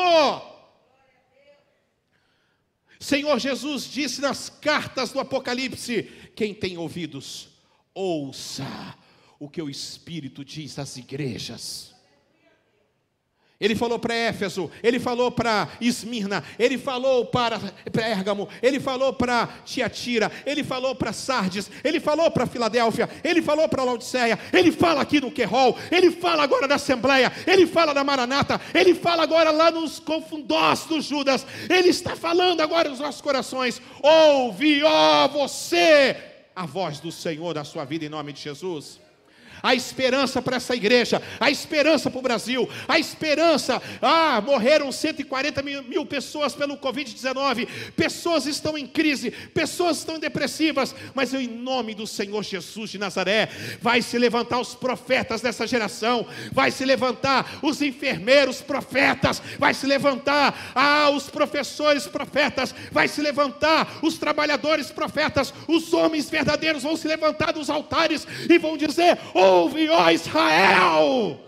Senhor 2.99 3.39
Jesus 3.39 3.85
disse 3.85 4.21
nas 4.21 4.47
cartas 4.47 5.11
do 5.11 5.19
Apocalipse: 5.19 6.03
quem 6.35 6.53
tem 6.53 6.77
ouvidos, 6.77 7.49
ouça 7.95 8.95
o 9.39 9.49
que 9.49 9.59
o 9.59 9.71
Espírito 9.71 10.45
diz 10.45 10.77
às 10.77 10.97
igrejas. 10.97 11.92
Ele 13.63 13.75
falou 13.75 13.97
para 13.97 14.13
Éfeso, 14.13 14.69
ele 14.83 14.99
falou 14.99 15.31
para 15.31 15.69
Esmirna, 15.79 16.43
ele 16.59 16.77
falou 16.77 17.27
para 17.27 17.57
Pérgamo, 17.93 18.49
ele 18.61 18.77
falou 18.77 19.13
para 19.13 19.47
Tiatira, 19.63 20.29
ele 20.45 20.65
falou 20.65 20.93
para 20.93 21.13
Sardes, 21.13 21.71
ele 21.81 22.01
falou 22.01 22.29
para 22.29 22.45
Filadélfia, 22.45 23.09
ele 23.23 23.41
falou 23.41 23.69
para 23.69 23.85
Laodiceia, 23.85 24.37
ele 24.51 24.69
fala 24.69 25.01
aqui 25.01 25.21
no 25.21 25.31
Querol, 25.31 25.77
ele 25.89 26.11
fala 26.11 26.43
agora 26.43 26.67
da 26.67 26.75
Assembleia, 26.75 27.31
ele 27.47 27.65
fala 27.65 27.93
da 27.93 28.03
Maranata, 28.03 28.59
ele 28.73 28.93
fala 28.93 29.23
agora 29.23 29.49
lá 29.49 29.71
nos 29.71 29.97
confundós 29.97 30.83
dos 30.83 31.05
Judas, 31.05 31.47
ele 31.69 31.87
está 31.87 32.17
falando 32.17 32.59
agora 32.59 32.89
nos 32.89 32.99
nossos 32.99 33.21
corações. 33.21 33.81
Ouve, 34.01 34.83
ó 34.83 35.29
você, 35.29 36.17
a 36.53 36.65
voz 36.65 36.99
do 36.99 37.13
Senhor 37.13 37.53
da 37.53 37.63
sua 37.63 37.85
vida 37.85 38.03
em 38.03 38.09
nome 38.09 38.33
de 38.33 38.41
Jesus 38.41 39.02
a 39.63 39.73
esperança 39.73 40.41
para 40.41 40.57
essa 40.57 40.75
igreja, 40.75 41.21
a 41.39 41.49
esperança 41.49 42.11
para 42.11 42.19
o 42.19 42.21
Brasil, 42.21 42.69
a 42.85 42.99
esperança. 42.99 43.81
Ah, 44.01 44.41
morreram 44.41 44.91
140 44.91 45.61
mil, 45.61 45.83
mil 45.83 46.05
pessoas 46.05 46.53
pelo 46.53 46.77
Covid-19, 46.77 47.67
pessoas 47.95 48.45
estão 48.45 48.77
em 48.77 48.85
crise, 48.85 49.31
pessoas 49.31 49.99
estão 49.99 50.19
depressivas, 50.19 50.93
mas 51.15 51.33
eu, 51.33 51.39
em 51.39 51.47
nome 51.47 51.95
do 51.95 52.05
Senhor 52.05 52.43
Jesus 52.43 52.89
de 52.89 52.97
Nazaré, 52.97 53.49
vai 53.81 54.01
se 54.01 54.17
levantar 54.17 54.59
os 54.59 54.75
profetas 54.75 55.39
dessa 55.39 55.65
geração, 55.65 56.27
vai 56.51 56.69
se 56.69 56.83
levantar 56.83 57.59
os 57.61 57.81
enfermeiros 57.81 58.59
profetas, 58.59 59.41
vai 59.57 59.73
se 59.73 59.85
levantar 59.85 60.73
ah, 60.75 61.09
os 61.09 61.29
professores 61.29 62.05
profetas, 62.05 62.75
vai 62.91 63.07
se 63.07 63.21
levantar 63.21 63.99
os 64.01 64.17
trabalhadores 64.17 64.91
profetas, 64.91 65.53
os 65.69 65.93
homens 65.93 66.29
verdadeiros 66.29 66.83
vão 66.83 66.97
se 66.97 67.07
levantar 67.07 67.53
dos 67.53 67.69
altares 67.69 68.27
e 68.49 68.57
vão 68.57 68.75
dizer: 68.75 69.17
oh, 69.33 69.52
ouve, 69.53 69.89
ó 69.89 70.09
Israel! 70.09 71.39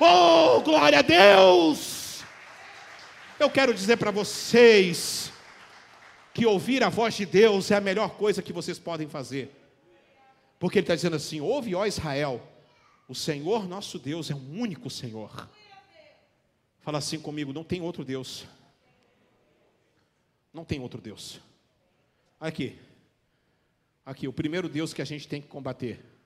Oh, 0.00 0.60
glória 0.60 1.00
a 1.00 1.02
Deus! 1.02 2.22
Eu 3.38 3.50
quero 3.50 3.74
dizer 3.74 3.96
para 3.96 4.10
vocês 4.10 5.32
que 6.32 6.46
ouvir 6.46 6.82
a 6.84 6.88
voz 6.88 7.14
de 7.14 7.26
Deus 7.26 7.70
é 7.70 7.76
a 7.76 7.80
melhor 7.80 8.10
coisa 8.10 8.42
que 8.42 8.52
vocês 8.52 8.78
podem 8.78 9.08
fazer. 9.08 9.50
Porque 10.58 10.78
Ele 10.78 10.84
está 10.84 10.94
dizendo 10.94 11.16
assim: 11.16 11.40
ouve, 11.40 11.74
ó 11.74 11.86
Israel, 11.86 12.40
o 13.08 13.14
Senhor 13.14 13.68
nosso 13.68 13.98
Deus 13.98 14.30
é 14.30 14.34
um 14.34 14.60
único 14.60 14.88
Senhor. 14.88 15.48
Fala 16.80 16.98
assim 16.98 17.18
comigo: 17.18 17.52
não 17.52 17.64
tem 17.64 17.80
outro 17.80 18.04
Deus. 18.04 18.46
Não 20.52 20.64
tem 20.64 20.80
outro 20.80 21.00
Deus. 21.00 21.40
Aqui. 22.40 22.78
Aqui, 24.04 24.26
o 24.26 24.32
primeiro 24.32 24.68
Deus 24.68 24.94
que 24.94 25.02
a 25.02 25.04
gente 25.04 25.28
tem 25.28 25.40
que 25.40 25.48
combater. 25.48 26.17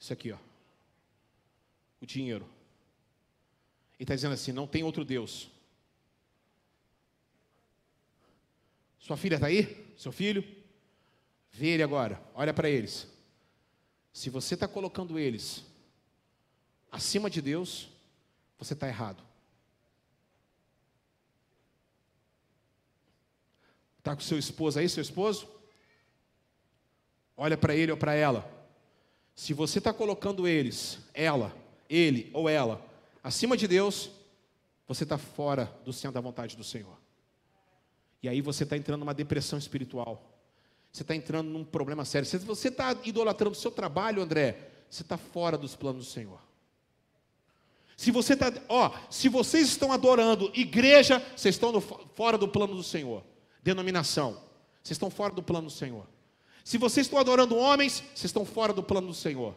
Isso 0.00 0.12
aqui, 0.12 0.32
ó. 0.32 0.38
O 2.00 2.06
dinheiro. 2.06 2.48
Ele 3.94 4.04
está 4.04 4.14
dizendo 4.14 4.32
assim: 4.32 4.50
não 4.50 4.66
tem 4.66 4.82
outro 4.82 5.04
Deus. 5.04 5.50
Sua 8.98 9.16
filha 9.16 9.34
está 9.34 9.48
aí? 9.48 9.94
Seu 9.98 10.10
filho? 10.10 10.42
Vê 11.52 11.68
ele 11.68 11.82
agora, 11.82 12.22
olha 12.34 12.54
para 12.54 12.70
eles. 12.70 13.06
Se 14.12 14.30
você 14.30 14.54
está 14.54 14.66
colocando 14.66 15.18
eles 15.18 15.64
acima 16.90 17.28
de 17.28 17.42
Deus, 17.42 17.88
você 18.58 18.72
está 18.72 18.88
errado. 18.88 19.22
Está 23.98 24.14
com 24.14 24.22
seu 24.22 24.38
esposo 24.38 24.78
aí, 24.78 24.88
seu 24.88 25.02
esposo? 25.02 25.48
Olha 27.36 27.56
para 27.56 27.74
ele 27.74 27.90
ou 27.92 27.98
para 27.98 28.14
ela. 28.14 28.59
Se 29.34 29.54
você 29.54 29.78
está 29.78 29.92
colocando 29.92 30.46
eles, 30.46 30.98
ela, 31.14 31.54
ele 31.88 32.30
ou 32.32 32.48
ela, 32.48 32.84
acima 33.22 33.56
de 33.56 33.66
Deus, 33.66 34.10
você 34.86 35.04
está 35.04 35.16
fora 35.16 35.72
do 35.84 35.92
centro 35.92 36.14
da 36.14 36.20
vontade 36.20 36.56
do 36.56 36.64
Senhor. 36.64 36.98
E 38.22 38.28
aí 38.28 38.40
você 38.40 38.64
está 38.64 38.76
entrando 38.76 39.00
numa 39.00 39.14
depressão 39.14 39.58
espiritual. 39.58 40.30
Você 40.92 41.02
está 41.02 41.14
entrando 41.14 41.48
num 41.48 41.64
problema 41.64 42.04
sério. 42.04 42.26
Se 42.26 42.36
você 42.38 42.68
está 42.68 42.94
idolatrando 43.04 43.52
o 43.52 43.60
seu 43.60 43.70
trabalho, 43.70 44.22
André, 44.22 44.70
você 44.90 45.02
está 45.02 45.16
fora 45.16 45.56
dos 45.56 45.76
planos 45.76 46.06
do 46.06 46.10
Senhor. 46.10 46.40
Se 47.96 48.10
você 48.10 48.32
está, 48.32 48.52
ó, 48.68 48.92
se 49.10 49.28
vocês 49.28 49.68
estão 49.68 49.92
adorando 49.92 50.50
igreja, 50.54 51.20
vocês 51.36 51.54
estão 51.54 51.70
no, 51.70 51.80
fora 51.80 52.36
do 52.36 52.48
plano 52.48 52.74
do 52.74 52.82
Senhor. 52.82 53.22
Denominação, 53.62 54.32
vocês 54.82 54.92
estão 54.92 55.10
fora 55.10 55.34
do 55.34 55.42
plano 55.42 55.66
do 55.68 55.72
Senhor. 55.72 56.06
Se 56.64 56.78
vocês 56.78 57.06
estão 57.06 57.18
adorando 57.18 57.56
homens, 57.56 58.04
vocês 58.14 58.26
estão 58.26 58.44
fora 58.44 58.72
do 58.72 58.82
plano 58.82 59.08
do 59.08 59.14
Senhor. 59.14 59.54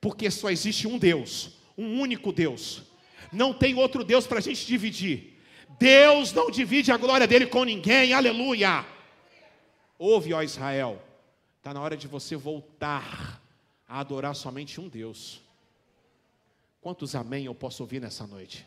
Porque 0.00 0.30
só 0.30 0.50
existe 0.50 0.86
um 0.86 0.98
Deus, 0.98 1.52
um 1.76 2.00
único 2.00 2.32
Deus. 2.32 2.82
Não 3.32 3.52
tem 3.52 3.74
outro 3.74 4.04
Deus 4.04 4.26
para 4.26 4.38
a 4.38 4.42
gente 4.42 4.66
dividir. 4.66 5.36
Deus 5.78 6.32
não 6.32 6.50
divide 6.50 6.92
a 6.92 6.96
glória 6.96 7.26
dele 7.26 7.46
com 7.46 7.64
ninguém, 7.64 8.12
aleluia. 8.12 8.86
Ouve, 9.98 10.32
ó 10.32 10.42
Israel, 10.42 11.02
está 11.58 11.74
na 11.74 11.80
hora 11.80 11.96
de 11.96 12.06
você 12.06 12.36
voltar 12.36 13.42
a 13.88 14.00
adorar 14.00 14.34
somente 14.34 14.80
um 14.80 14.88
Deus. 14.88 15.40
Quantos 16.80 17.14
amém 17.14 17.46
eu 17.46 17.54
posso 17.54 17.82
ouvir 17.82 18.00
nessa 18.00 18.26
noite? 18.26 18.66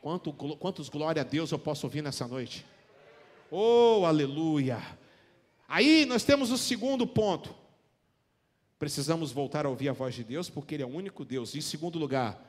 Quanto, 0.00 0.32
quantos 0.32 0.88
glória 0.88 1.22
a 1.22 1.24
Deus 1.24 1.52
eu 1.52 1.58
posso 1.58 1.86
ouvir 1.86 2.02
nessa 2.02 2.26
noite? 2.26 2.66
Oh, 3.50 4.04
aleluia! 4.04 4.82
Aí 5.72 6.04
nós 6.04 6.22
temos 6.22 6.50
o 6.50 6.58
segundo 6.58 7.06
ponto. 7.06 7.54
Precisamos 8.78 9.32
voltar 9.32 9.64
a 9.64 9.70
ouvir 9.70 9.88
a 9.88 9.94
voz 9.94 10.14
de 10.14 10.22
Deus, 10.22 10.50
porque 10.50 10.74
Ele 10.74 10.82
é 10.82 10.86
o 10.86 10.94
único 10.94 11.24
Deus. 11.24 11.54
Em 11.54 11.62
segundo 11.62 11.98
lugar, 11.98 12.46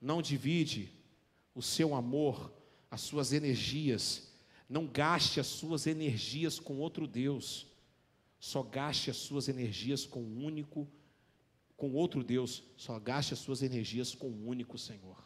não 0.00 0.22
divide 0.22 0.90
o 1.54 1.60
seu 1.60 1.94
amor 1.94 2.50
as 2.90 3.02
suas 3.02 3.34
energias. 3.34 4.32
Não 4.70 4.86
gaste 4.86 5.38
as 5.38 5.48
suas 5.48 5.86
energias 5.86 6.58
com 6.58 6.78
outro 6.78 7.06
Deus. 7.06 7.66
Só 8.40 8.62
gaste 8.62 9.10
as 9.10 9.18
suas 9.18 9.50
energias 9.50 10.06
com 10.06 10.22
um 10.22 10.42
único, 10.42 10.88
com 11.76 11.92
outro 11.92 12.24
Deus. 12.24 12.62
Só 12.78 12.98
gaste 12.98 13.34
as 13.34 13.40
suas 13.40 13.62
energias 13.62 14.14
com 14.14 14.30
um 14.30 14.48
único 14.48 14.78
Senhor. 14.78 15.22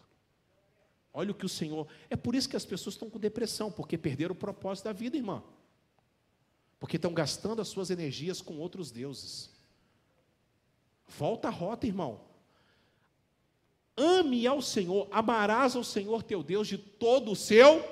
Olha 1.12 1.30
o 1.30 1.34
que 1.34 1.46
o 1.46 1.48
Senhor. 1.48 1.86
É 2.10 2.16
por 2.16 2.34
isso 2.34 2.48
que 2.48 2.56
as 2.56 2.64
pessoas 2.64 2.96
estão 2.96 3.08
com 3.08 3.20
depressão, 3.20 3.70
porque 3.70 3.96
perderam 3.96 4.32
o 4.32 4.36
propósito 4.36 4.86
da 4.86 4.92
vida, 4.92 5.16
irmã. 5.16 5.44
Porque 6.78 6.96
estão 6.96 7.12
gastando 7.12 7.62
as 7.62 7.68
suas 7.68 7.90
energias 7.90 8.40
com 8.40 8.58
outros 8.58 8.90
deuses. 8.90 9.50
Volta 11.08 11.48
a 11.48 11.50
rota, 11.50 11.86
irmão. 11.86 12.20
Ame 13.96 14.46
ao 14.46 14.60
Senhor, 14.60 15.08
amarás 15.10 15.74
ao 15.74 15.82
Senhor 15.82 16.22
teu 16.22 16.42
Deus 16.42 16.68
de 16.68 16.76
todo 16.76 17.32
o 17.32 17.36
seu. 17.36 17.82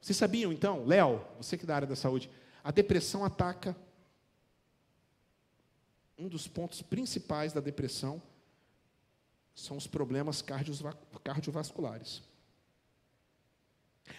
Vocês 0.00 0.16
sabiam 0.16 0.52
então, 0.52 0.84
Léo, 0.84 1.24
você 1.36 1.58
que 1.58 1.64
é 1.64 1.66
da 1.66 1.74
área 1.74 1.88
da 1.88 1.96
saúde, 1.96 2.30
a 2.62 2.70
depressão 2.70 3.24
ataca. 3.24 3.76
Um 6.16 6.28
dos 6.28 6.46
pontos 6.46 6.80
principais 6.80 7.52
da 7.52 7.60
depressão 7.60 8.22
são 9.54 9.76
os 9.76 9.86
problemas 9.86 10.42
cardiovasculares. 11.24 12.22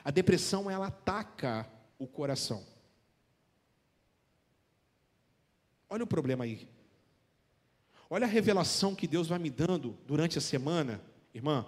A 0.04 0.12
depressão 0.12 0.70
ela 0.70 0.88
ataca 0.88 1.68
o 1.98 2.06
coração. 2.06 2.66
Olha 5.90 6.04
o 6.04 6.08
problema 6.08 6.44
aí. 6.44 6.68
Olha 8.10 8.26
a 8.26 8.30
revelação 8.30 8.96
que 8.96 9.08
Deus 9.08 9.28
vai 9.28 9.40
me 9.40 9.50
dando 9.50 9.98
durante 10.06 10.38
a 10.38 10.42
semana, 10.42 11.02
irmã. 11.34 11.66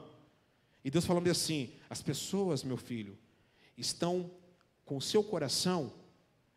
E 0.84 0.90
Deus 0.90 1.06
falando 1.06 1.30
assim: 1.30 1.74
as 1.90 2.02
pessoas, 2.02 2.64
meu 2.64 2.78
filho, 2.78 3.18
estão 3.78 4.32
com 4.86 4.98
o 4.98 5.02
seu 5.02 5.24
coração 5.24 5.94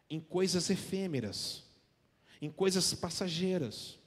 em 0.09 0.21
coisas 0.21 0.71
efêmeras, 0.71 1.65
em 2.41 2.51
coisas 2.51 2.95
passageiras. 2.95 3.99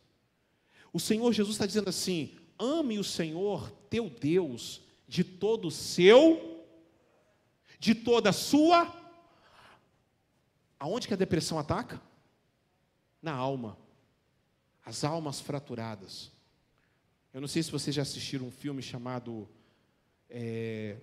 O 0.94 0.99
Senhor 0.99 1.32
Jesus 1.34 1.56
está 1.56 1.65
dizendo 1.65 1.90
assim: 1.90 2.38
ame 2.57 2.98
o 2.98 3.03
Senhor 3.03 3.69
teu 3.90 4.10
Deus 4.10 4.82
de 5.07 5.23
todo 5.23 5.68
o 5.68 5.72
seu, 5.72 6.65
de 7.80 7.94
toda 7.94 8.30
a 8.30 8.34
sua. 8.34 9.03
Aonde 10.80 11.07
que 11.07 11.14
a 11.14 11.18
depressão 11.18 11.60
ataca? 11.60 12.02
Na 13.26 13.34
alma 13.34 13.76
as 14.86 15.04
almas 15.04 15.42
fraturadas. 15.42 16.32
Eu 17.34 17.42
não 17.42 17.48
sei 17.48 17.64
se 17.64 17.72
vocês 17.72 17.96
já 17.96 18.04
assistiram 18.04 18.46
um 18.46 18.52
filme 18.52 18.84
chamado 18.84 19.50
é, 20.30 20.98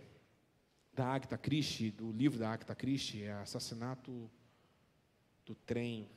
da 0.95 1.07
Agatha 1.07 1.37
Christie, 1.37 1.91
do 1.91 2.13
livro 2.13 2.39
da 2.39 2.53
Agatha 2.53 2.77
Christie, 2.77 3.25
é 3.25 3.33
Assassinato 3.33 4.31
do 5.45 5.57
Trem, 5.67 6.09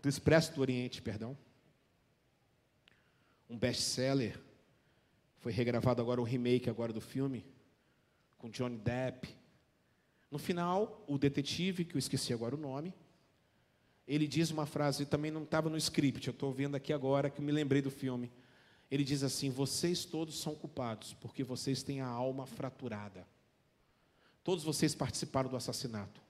do 0.00 0.08
Expresso 0.08 0.54
do 0.54 0.62
Oriente, 0.62 1.02
perdão. 1.02 1.36
Um 3.50 3.58
best-seller. 3.58 4.40
Foi 5.40 5.52
regravado 5.52 6.00
agora 6.00 6.18
o 6.18 6.24
remake 6.24 6.70
agora 6.70 6.94
do 6.94 7.00
filme, 7.02 7.44
com 8.38 8.48
Johnny 8.48 8.78
Depp. 8.78 9.28
No 10.30 10.38
final, 10.38 11.04
o 11.06 11.18
detetive, 11.18 11.84
que 11.84 11.94
eu 11.94 11.98
esqueci 11.98 12.32
agora 12.32 12.54
o 12.54 12.58
nome, 12.58 12.94
ele 14.06 14.28
diz 14.28 14.50
uma 14.50 14.66
frase, 14.66 15.04
também 15.04 15.30
não 15.30 15.42
estava 15.42 15.68
no 15.68 15.76
script, 15.76 16.28
eu 16.28 16.32
estou 16.32 16.52
vendo 16.52 16.76
aqui 16.76 16.92
agora 16.92 17.28
que 17.28 17.42
me 17.42 17.50
lembrei 17.50 17.82
do 17.82 17.90
filme. 17.90 18.30
Ele 18.88 19.02
diz 19.02 19.24
assim: 19.24 19.50
Vocês 19.50 20.04
todos 20.04 20.38
são 20.38 20.54
culpados, 20.54 21.12
porque 21.14 21.42
vocês 21.42 21.82
têm 21.82 22.00
a 22.00 22.06
alma 22.06 22.46
fraturada. 22.46 23.26
Todos 24.44 24.62
vocês 24.62 24.94
participaram 24.94 25.50
do 25.50 25.56
assassinato. 25.56 26.20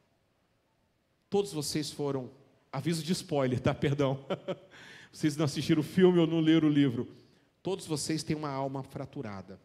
Todos 1.29 1.53
vocês 1.53 1.91
foram. 1.91 2.31
Aviso 2.73 3.03
de 3.03 3.13
spoiler, 3.13 3.61
tá? 3.61 3.75
Perdão. 3.75 4.25
vocês 5.13 5.37
não 5.37 5.45
assistiram 5.45 5.81
o 5.81 5.85
filme 5.85 6.19
ou 6.19 6.27
não 6.27 6.41
leram 6.41 6.69
o 6.69 6.73
livro. 6.73 7.15
Todos 7.63 7.87
vocês 7.87 8.23
têm 8.23 8.35
uma 8.35 8.51
alma 8.51 8.83
fraturada. 8.83 9.61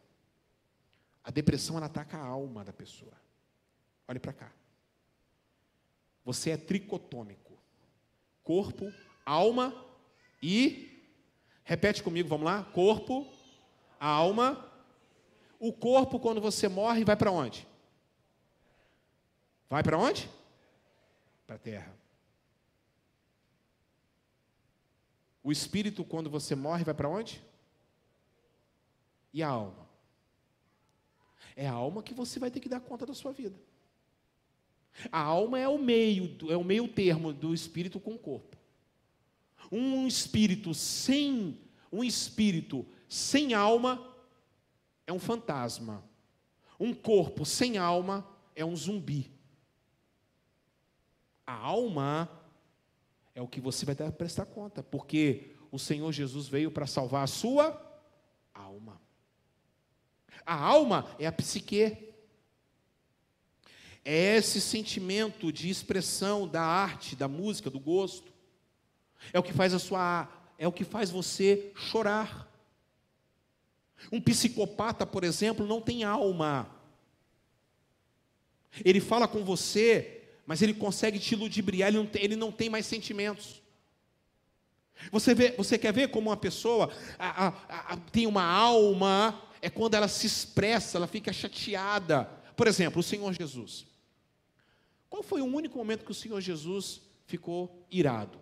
A 1.24 1.32
depressão 1.32 1.78
ela 1.78 1.86
ataca 1.86 2.18
a 2.18 2.26
alma 2.26 2.66
da 2.66 2.74
pessoa. 2.74 3.14
Olhe 4.08 4.20
para 4.20 4.34
cá. 4.34 4.52
Você 6.26 6.50
é 6.50 6.58
tricotômico 6.58 7.51
corpo, 8.44 8.92
alma 9.26 9.74
e. 10.42 10.88
Repete 11.64 12.04
comigo, 12.04 12.28
vamos 12.28 12.46
lá? 12.46 12.64
Corpo, 12.64 13.32
alma. 14.00 14.70
O 15.60 15.72
corpo, 15.72 16.20
quando 16.20 16.42
você 16.42 16.68
morre, 16.68 17.04
vai 17.04 17.16
para 17.16 17.32
onde? 17.32 17.68
Vai 19.70 19.84
para 19.84 19.98
onde? 19.98 20.30
Para 21.46 21.56
a 21.56 21.60
terra. 21.60 21.96
O 25.44 25.52
espírito, 25.52 26.04
quando 26.04 26.30
você 26.30 26.56
morre, 26.56 26.84
vai 26.84 26.94
para 26.94 27.10
onde? 27.10 27.44
E 29.34 29.42
a 29.42 29.48
alma? 29.48 29.88
É 31.56 31.68
a 31.68 31.74
alma 31.74 32.04
que 32.04 32.14
você 32.14 32.40
vai 32.40 32.52
ter 32.52 32.60
que 32.60 32.70
dar 32.70 32.80
conta 32.80 33.06
da 33.06 33.14
sua 33.14 33.32
vida. 33.32 33.58
A 35.12 35.20
alma 35.20 35.60
é 35.60 35.68
o 35.68 35.78
meio, 35.78 36.38
é 36.50 36.58
o 36.58 36.64
meio 36.64 36.88
termo 36.88 37.34
do 37.34 37.54
espírito 37.54 38.00
com 38.00 38.14
o 38.14 38.20
corpo. 38.20 38.58
Um 39.72 40.06
espírito 40.08 40.74
sem 40.74 41.58
um 41.92 42.04
espírito 42.04 42.86
sem 43.08 43.54
alma 43.54 44.08
é 45.06 45.12
um 45.12 45.20
fantasma. 45.20 46.04
Um 46.80 46.94
corpo 46.94 47.46
sem 47.46 47.78
alma 47.78 48.28
é 48.56 48.64
um 48.64 48.76
zumbi. 48.76 49.32
A 51.46 51.54
alma 51.54 52.30
é 53.36 53.42
o 53.42 53.48
que 53.48 53.60
você 53.60 53.86
vai 53.86 53.94
que 53.94 54.12
prestar 54.12 54.46
conta, 54.46 54.82
porque 54.82 55.56
o 55.72 55.78
Senhor 55.78 56.12
Jesus 56.12 56.48
veio 56.48 56.72
para 56.72 56.88
salvar 56.88 57.24
a 57.24 57.28
sua 57.28 58.02
alma. 58.54 59.02
A 60.46 60.56
alma 60.56 61.14
é 61.20 61.28
a 61.28 61.32
psique, 61.32 62.11
É 64.04 64.38
esse 64.38 64.60
sentimento 64.60 65.52
de 65.52 65.70
expressão 65.70 66.48
da 66.48 66.62
arte, 66.62 67.16
da 67.16 67.28
música, 67.28 67.70
do 67.70 67.80
gosto. 67.80 68.32
É 69.32 69.40
o 69.40 69.44
que 69.44 69.54
faz 69.54 69.74
a 69.74 69.80
sua 69.80 70.28
é 70.58 70.68
o 70.68 70.72
que 70.72 70.84
faz 70.84 71.10
você 71.10 71.72
chorar. 71.76 72.48
Um 74.12 74.22
psicopata, 74.22 75.08
por 75.08 75.24
exemplo, 75.24 75.66
não 75.66 75.82
tem 75.82 76.04
alma. 76.04 76.70
Ele 78.86 79.02
fala 79.02 79.28
com 79.28 79.44
você, 79.44 80.22
mas 80.46 80.62
ele 80.62 80.76
consegue 80.76 81.18
te 81.18 81.36
ludibriar, 81.36 81.90
ele 81.90 81.98
não 81.98 82.06
tem, 82.06 82.24
ele 82.24 82.36
não 82.36 82.52
tem 82.52 82.70
mais 82.70 82.86
sentimentos. 82.86 83.60
Você, 85.12 85.34
vê, 85.34 85.52
você 85.58 85.80
quer 85.80 85.92
ver 85.92 86.10
como 86.10 86.30
uma 86.30 86.38
pessoa 86.38 86.92
a, 87.18 87.48
a, 87.48 87.94
a, 87.94 87.98
tem 87.98 88.28
uma 88.28 88.44
alma, 88.44 89.42
é 89.64 89.70
quando 89.70 89.96
ela 89.96 90.08
se 90.08 90.28
expressa, 90.28 90.98
ela 90.98 91.08
fica 91.08 91.34
chateada. 91.34 92.26
Por 92.56 92.68
exemplo, 92.68 93.00
o 93.00 93.04
Senhor 93.04 93.34
Jesus. 93.34 93.88
Qual 95.12 95.22
foi 95.22 95.42
o 95.42 95.46
único 95.46 95.78
momento 95.78 96.06
que 96.06 96.12
o 96.12 96.16
Senhor 96.16 96.40
Jesus 96.40 97.02
ficou 97.26 97.86
irado? 97.92 98.40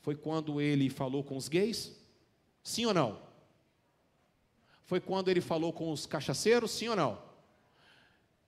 Foi 0.00 0.16
quando 0.16 0.58
ele 0.58 0.88
falou 0.88 1.22
com 1.22 1.36
os 1.36 1.48
gays? 1.48 1.94
Sim 2.62 2.86
ou 2.86 2.94
não? 2.94 3.20
Foi 4.84 5.00
quando 5.00 5.28
ele 5.28 5.42
falou 5.42 5.70
com 5.70 5.92
os 5.92 6.06
cachaceiros? 6.06 6.70
Sim 6.70 6.88
ou 6.88 6.96
não? 6.96 7.22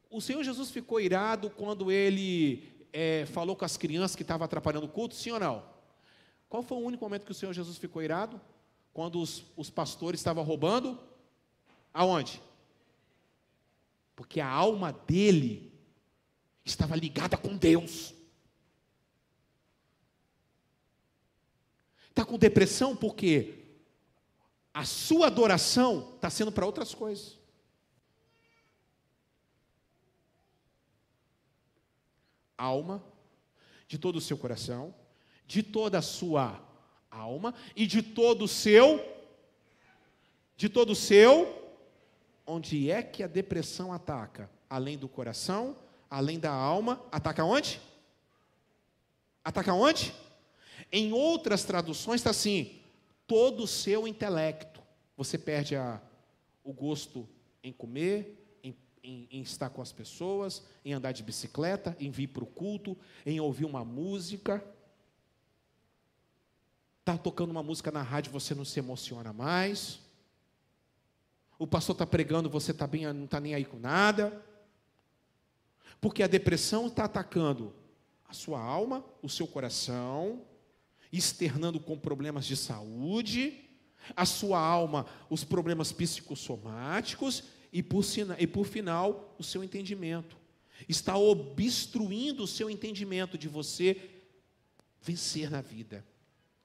O 0.08 0.22
Senhor 0.22 0.42
Jesus 0.42 0.70
ficou 0.70 0.98
irado 0.98 1.50
quando 1.50 1.92
ele 1.92 2.86
é, 2.94 3.26
falou 3.26 3.54
com 3.54 3.66
as 3.66 3.76
crianças 3.76 4.16
que 4.16 4.22
estavam 4.22 4.46
atrapalhando 4.46 4.86
o 4.86 4.88
culto? 4.88 5.14
Sim 5.14 5.32
ou 5.32 5.40
não? 5.40 5.62
Qual 6.48 6.62
foi 6.62 6.78
o 6.78 6.80
único 6.80 7.04
momento 7.04 7.26
que 7.26 7.32
o 7.32 7.34
Senhor 7.34 7.52
Jesus 7.52 7.76
ficou 7.76 8.02
irado? 8.02 8.40
Quando 8.94 9.20
os, 9.20 9.44
os 9.54 9.68
pastores 9.68 10.18
estavam 10.18 10.42
roubando? 10.42 10.98
Aonde? 11.92 12.40
Porque 14.16 14.40
a 14.40 14.48
alma 14.48 14.92
dele 14.92 15.73
estava 16.64 16.96
ligada 16.96 17.36
com 17.36 17.56
Deus. 17.56 18.14
Está 22.08 22.24
com 22.24 22.38
depressão 22.38 22.96
porque 22.96 23.64
a 24.72 24.84
sua 24.84 25.26
adoração 25.26 26.14
está 26.14 26.30
sendo 26.30 26.50
para 26.50 26.64
outras 26.66 26.94
coisas. 26.94 27.38
Alma, 32.56 33.04
de 33.86 33.98
todo 33.98 34.16
o 34.16 34.20
seu 34.20 34.38
coração, 34.38 34.94
de 35.46 35.62
toda 35.62 35.98
a 35.98 36.02
sua 36.02 36.62
alma 37.10 37.54
e 37.76 37.86
de 37.86 38.02
todo 38.02 38.44
o 38.44 38.48
seu 38.48 39.12
de 40.56 40.68
todo 40.68 40.90
o 40.90 40.96
seu 40.96 41.62
onde 42.46 42.90
é 42.90 43.02
que 43.02 43.22
a 43.22 43.26
depressão 43.26 43.92
ataca? 43.92 44.50
Além 44.68 44.96
do 44.96 45.08
coração, 45.08 45.76
além 46.10 46.38
da 46.38 46.52
alma, 46.52 47.02
ataca 47.10 47.44
onde? 47.44 47.80
Ataca 49.44 49.74
onde? 49.74 50.14
Em 50.90 51.12
outras 51.12 51.64
traduções 51.64 52.20
está 52.20 52.30
assim: 52.30 52.80
todo 53.26 53.64
o 53.64 53.66
seu 53.66 54.06
intelecto. 54.06 54.80
Você 55.16 55.38
perde 55.38 55.76
a, 55.76 56.00
o 56.62 56.72
gosto 56.72 57.28
em 57.62 57.72
comer, 57.72 58.58
em, 58.62 58.76
em, 59.02 59.28
em, 59.30 59.42
estar 59.42 59.70
com 59.70 59.80
as 59.80 59.92
pessoas, 59.92 60.62
em 60.84 60.92
andar 60.92 61.12
de 61.12 61.22
bicicleta, 61.22 61.96
em 62.00 62.10
vir 62.10 62.28
para 62.28 62.44
o 62.44 62.46
culto, 62.46 62.96
em 63.24 63.40
ouvir 63.40 63.64
uma 63.64 63.84
música. 63.84 64.64
Está 67.00 67.18
tocando 67.18 67.50
uma 67.50 67.62
música 67.62 67.90
na 67.90 68.02
rádio, 68.02 68.32
você 68.32 68.54
não 68.54 68.64
se 68.64 68.78
emociona 68.78 69.32
mais. 69.32 70.00
O 71.58 71.66
pastor 71.66 71.94
está 71.94 72.06
pregando, 72.06 72.50
você 72.50 72.72
tá 72.74 72.86
bem, 72.86 73.04
não 73.12 73.26
está 73.26 73.38
nem 73.38 73.54
aí 73.54 73.64
com 73.64 73.78
nada. 73.78 74.42
Porque 76.04 76.22
a 76.22 76.26
depressão 76.26 76.88
está 76.88 77.06
atacando 77.06 77.74
a 78.28 78.34
sua 78.34 78.60
alma, 78.60 79.02
o 79.22 79.28
seu 79.30 79.46
coração, 79.46 80.44
externando 81.10 81.80
com 81.80 81.98
problemas 81.98 82.44
de 82.44 82.58
saúde, 82.58 83.58
a 84.14 84.26
sua 84.26 84.60
alma, 84.60 85.06
os 85.30 85.44
problemas 85.44 85.92
psicossomáticos 85.92 87.44
e 87.72 87.82
por, 87.82 88.04
e 88.38 88.46
por 88.46 88.66
final, 88.66 89.34
o 89.38 89.42
seu 89.42 89.64
entendimento. 89.64 90.36
Está 90.86 91.16
obstruindo 91.16 92.42
o 92.42 92.46
seu 92.46 92.68
entendimento 92.68 93.38
de 93.38 93.48
você 93.48 94.10
vencer 95.00 95.50
na 95.50 95.62
vida 95.62 96.04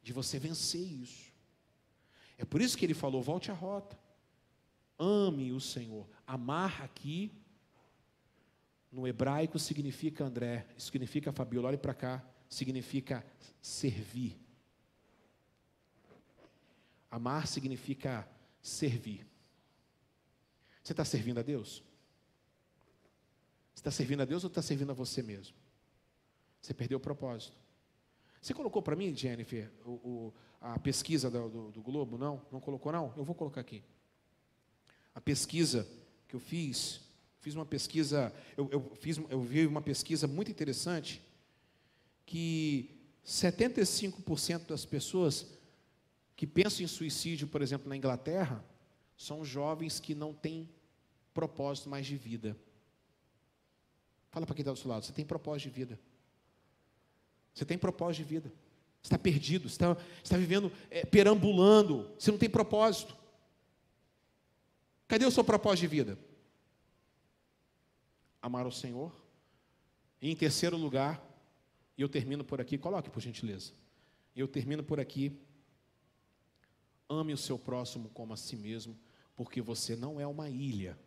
de 0.10 0.14
você 0.14 0.40
vencer 0.40 0.82
isso. 0.82 1.32
É 2.36 2.44
por 2.44 2.62
isso 2.62 2.76
que 2.76 2.84
ele 2.84 2.96
falou: 2.96 3.22
volte 3.22 3.52
à 3.52 3.54
rota. 3.54 3.96
Ame 4.98 5.54
o 5.54 5.60
Senhor. 5.62 6.10
Amar 6.26 6.82
aqui, 6.82 7.32
no 8.92 9.08
hebraico, 9.08 9.60
significa 9.60 10.26
André, 10.26 10.66
significa 10.78 11.32
Fabiola, 11.32 11.70
olhe 11.70 11.78
para 11.78 11.94
cá, 11.94 12.26
significa 12.50 13.26
servir. 13.62 14.40
Amar 17.12 17.48
significa 17.48 18.28
servir. 18.62 19.28
Você 20.84 20.94
está 20.94 21.06
servindo 21.06 21.40
a 21.40 21.44
Deus? 21.44 21.84
Você 23.74 23.82
está 23.82 23.92
servindo 23.92 24.22
a 24.22 24.26
Deus 24.26 24.44
ou 24.44 24.48
está 24.48 24.62
servindo 24.62 24.92
a 24.92 24.94
você 24.94 25.22
mesmo? 25.22 25.56
Você 26.62 26.74
perdeu 26.74 26.98
o 26.98 27.02
propósito. 27.02 27.58
Você 28.42 28.54
colocou 28.54 28.82
para 28.82 28.96
mim, 28.96 29.16
Jennifer, 29.16 29.72
o, 29.86 29.92
o, 29.92 30.34
a 30.62 30.80
pesquisa 30.80 31.30
do, 31.30 31.50
do, 31.50 31.72
do, 31.72 31.82
Globo? 31.82 32.18
Não? 32.18 32.46
Não 32.52 32.60
colocou, 32.60 32.92
não? 32.92 33.14
Eu 33.18 33.24
vou 33.24 33.36
colocar 33.36 33.62
aqui. 33.62 33.84
A 35.14 35.22
pesquisa 35.22 35.88
que 36.28 36.36
eu 36.36 36.40
fiz, 36.40 37.02
fiz 37.40 37.56
uma 37.56 37.66
pesquisa, 37.66 38.34
eu, 38.58 38.70
eu, 38.72 38.92
fiz, 39.00 39.18
eu 39.30 39.42
vi 39.42 39.66
uma 39.66 39.82
pesquisa 39.82 40.28
muito 40.28 40.52
interessante, 40.52 41.22
que 42.26 42.90
75% 43.26 44.68
das 44.68 44.86
pessoas 44.86 45.48
que 46.36 46.46
pensam 46.46 46.84
em 46.84 46.88
suicídio, 46.88 47.48
por 47.48 47.62
exemplo, 47.62 47.90
na 47.90 47.96
Inglaterra, 47.96 48.64
são 49.18 49.44
jovens 49.44 50.00
que 50.00 50.16
não 50.16 50.34
têm 50.34 50.70
propósito 51.34 51.90
mais 51.90 52.06
de 52.06 52.16
vida. 52.16 52.58
Fala 54.32 54.46
para 54.46 54.56
quem 54.56 54.62
está 54.62 54.72
do 54.72 54.78
seu 54.78 54.90
lado, 54.90 55.06
você 55.06 55.12
tem 55.12 55.26
propósito 55.26 55.70
de 55.70 55.76
vida. 55.76 56.00
Você 57.54 57.66
tem 57.66 57.78
propósito 57.78 58.24
de 58.24 58.30
vida. 58.30 58.50
Você 59.02 59.08
está 59.08 59.18
perdido, 59.18 59.70
você 59.70 59.76
está, 59.76 59.98
está 60.24 60.38
vivendo, 60.38 60.72
é, 60.90 61.06
perambulando, 61.06 62.10
você 62.18 62.32
não 62.32 62.38
tem 62.38 62.50
propósito. 62.50 63.16
Cadê 65.08 65.26
o 65.26 65.32
seu 65.32 65.44
propósito 65.44 65.82
de 65.82 65.88
vida? 65.88 66.29
Amar 68.42 68.66
o 68.66 68.72
Senhor. 68.72 69.14
E 70.22 70.30
em 70.30 70.36
terceiro 70.36 70.78
lugar, 70.78 71.22
e 71.98 72.02
eu 72.02 72.10
termino 72.10 72.44
por 72.44 72.62
aqui, 72.62 72.78
coloque 72.78 73.10
por 73.10 73.20
gentileza. 73.20 73.74
Eu 74.36 74.48
termino 74.48 74.84
por 74.84 75.00
aqui. 75.00 75.38
Ame 77.10 77.34
o 77.34 77.38
seu 77.38 77.58
próximo 77.58 78.10
como 78.10 78.34
a 78.34 78.38
si 78.38 78.56
mesmo, 78.56 78.98
porque 79.36 79.62
você 79.62 79.96
não 79.96 80.20
é 80.20 80.28
uma 80.28 80.50
ilha. 80.50 80.98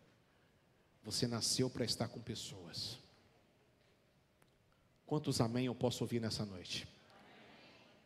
Você 1.04 1.26
nasceu 1.26 1.70
para 1.70 1.84
estar 1.84 2.08
com 2.08 2.20
pessoas. 2.20 2.98
Quantos 5.06 5.40
amém 5.40 5.66
eu 5.66 5.74
posso 5.74 6.04
ouvir 6.04 6.20
nessa 6.20 6.44
noite? 6.44 6.86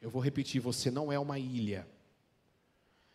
Eu 0.01 0.11
vou 0.11 0.23
repetir: 0.23 0.61
você 0.61 0.91
não 0.91 1.11
é 1.11 1.19
uma 1.19 1.39
ilha. 1.39 1.89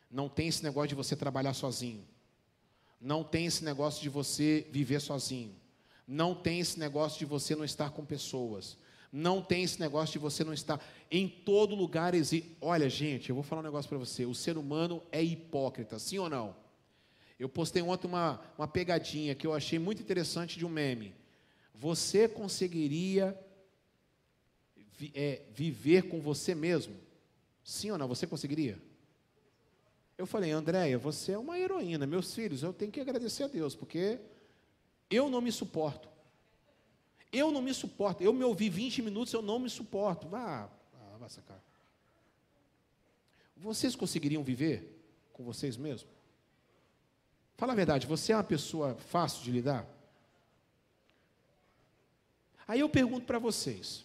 Não 0.09 0.27
tem 0.27 0.47
esse 0.47 0.63
negócio 0.63 0.89
de 0.89 0.95
você 0.95 1.15
trabalhar 1.15 1.53
sozinho. 1.53 2.05
Não 2.99 3.23
tem 3.23 3.45
esse 3.45 3.63
negócio 3.63 4.01
de 4.01 4.09
você 4.09 4.67
viver 4.69 4.99
sozinho. 4.99 5.55
Não 6.07 6.35
tem 6.35 6.59
esse 6.59 6.79
negócio 6.79 7.19
de 7.19 7.25
você 7.25 7.55
não 7.55 7.63
estar 7.63 7.91
com 7.91 8.03
pessoas. 8.05 8.77
Não 9.11 9.41
tem 9.41 9.63
esse 9.63 9.79
negócio 9.79 10.13
de 10.13 10.19
você 10.19 10.43
não 10.43 10.53
estar 10.53 10.83
em 11.09 11.27
todo 11.27 11.75
lugar. 11.75 12.13
Existe. 12.13 12.55
Olha, 12.61 12.89
gente, 12.89 13.29
eu 13.29 13.35
vou 13.35 13.43
falar 13.43 13.61
um 13.61 13.65
negócio 13.65 13.89
para 13.89 13.97
você. 13.97 14.25
O 14.25 14.33
ser 14.33 14.57
humano 14.57 15.03
é 15.11 15.23
hipócrita, 15.23 15.99
sim 15.99 16.17
ou 16.17 16.29
não? 16.29 16.55
Eu 17.37 17.49
postei 17.49 17.81
ontem 17.81 18.07
uma, 18.07 18.39
uma 18.57 18.67
pegadinha 18.67 19.35
que 19.35 19.45
eu 19.45 19.53
achei 19.53 19.79
muito 19.79 20.01
interessante 20.01 20.57
de 20.57 20.65
um 20.65 20.69
meme. 20.69 21.13
Você 21.73 22.27
conseguiria 22.27 23.37
é, 25.15 25.41
viver 25.53 26.03
com 26.03 26.21
você 26.21 26.53
mesmo? 26.53 26.95
Sim 27.63 27.91
ou 27.91 27.97
não? 27.97 28.07
Você 28.07 28.27
conseguiria? 28.27 28.77
Eu 30.17 30.27
falei, 30.27 30.51
Andréia, 30.51 30.99
você 30.99 31.31
é 31.31 31.37
uma 31.37 31.57
heroína. 31.57 32.05
Meus 32.05 32.33
filhos, 32.33 32.61
eu 32.61 32.71
tenho 32.71 32.91
que 32.91 33.01
agradecer 33.01 33.43
a 33.43 33.47
Deus, 33.47 33.75
porque 33.75 34.19
eu 35.11 35.29
não 35.29 35.41
me 35.41 35.51
suporto. 35.51 36.09
Eu 37.31 37.51
não 37.51 37.61
me 37.61 37.73
suporto. 37.73 38.23
Eu 38.23 38.33
me 38.33 38.43
ouvi 38.43 38.69
20 38.69 39.01
minutos, 39.01 39.33
eu 39.33 39.41
não 39.41 39.59
me 39.59 39.69
suporto. 39.69 40.27
Vá, 40.27 40.69
vá, 40.93 41.17
vá 41.19 41.29
sacar. 41.29 41.61
Vocês 43.57 43.95
conseguiriam 43.95 44.43
viver 44.43 44.99
com 45.33 45.43
vocês 45.43 45.77
mesmos? 45.77 46.09
Fala 47.57 47.73
a 47.73 47.75
verdade, 47.75 48.07
você 48.07 48.31
é 48.31 48.35
uma 48.35 48.43
pessoa 48.43 48.95
fácil 48.95 49.43
de 49.43 49.51
lidar? 49.51 49.85
Aí 52.67 52.79
eu 52.79 52.89
pergunto 52.89 53.25
para 53.27 53.37
vocês: 53.37 54.03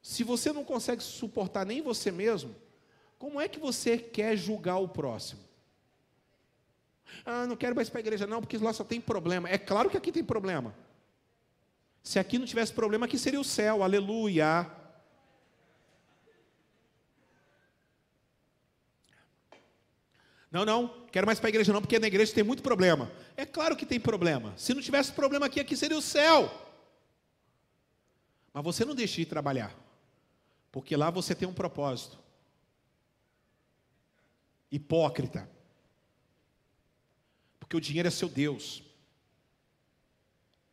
se 0.00 0.22
você 0.22 0.52
não 0.52 0.62
consegue 0.62 1.02
suportar 1.02 1.66
nem 1.66 1.82
você 1.82 2.12
mesmo, 2.12 2.54
como 3.18 3.40
é 3.40 3.48
que 3.48 3.58
você 3.58 3.98
quer 3.98 4.36
julgar 4.36 4.78
o 4.78 4.88
próximo? 4.88 5.47
Ah, 7.24 7.46
não 7.46 7.56
quero 7.56 7.74
mais 7.74 7.88
para 7.88 7.98
a 7.98 8.00
igreja 8.00 8.26
não, 8.26 8.40
porque 8.40 8.58
lá 8.58 8.72
só 8.72 8.84
tem 8.84 9.00
problema. 9.00 9.48
É 9.48 9.58
claro 9.58 9.90
que 9.90 9.96
aqui 9.96 10.12
tem 10.12 10.24
problema. 10.24 10.74
Se 12.02 12.18
aqui 12.18 12.38
não 12.38 12.46
tivesse 12.46 12.72
problema, 12.72 13.06
aqui 13.06 13.18
seria 13.18 13.40
o 13.40 13.44
céu, 13.44 13.82
aleluia. 13.82 14.70
Não, 20.50 20.64
não, 20.64 21.06
quero 21.12 21.26
mais 21.26 21.38
para 21.38 21.48
a 21.48 21.50
igreja 21.50 21.72
não, 21.72 21.80
porque 21.80 21.98
na 21.98 22.06
igreja 22.06 22.32
tem 22.32 22.42
muito 22.42 22.62
problema. 22.62 23.12
É 23.36 23.44
claro 23.44 23.76
que 23.76 23.84
tem 23.84 24.00
problema. 24.00 24.54
Se 24.56 24.72
não 24.72 24.80
tivesse 24.80 25.12
problema 25.12 25.46
aqui, 25.46 25.60
aqui 25.60 25.76
seria 25.76 25.98
o 25.98 26.02
céu. 26.02 26.50
Mas 28.52 28.64
você 28.64 28.84
não 28.84 28.94
deixe 28.94 29.16
de 29.16 29.26
trabalhar, 29.26 29.74
porque 30.72 30.96
lá 30.96 31.10
você 31.10 31.34
tem 31.34 31.46
um 31.46 31.52
propósito. 31.52 32.18
Hipócrita. 34.70 35.48
Porque 37.68 37.76
o 37.76 37.80
dinheiro 37.80 38.08
é 38.08 38.10
seu 38.10 38.28
Deus. 38.28 38.82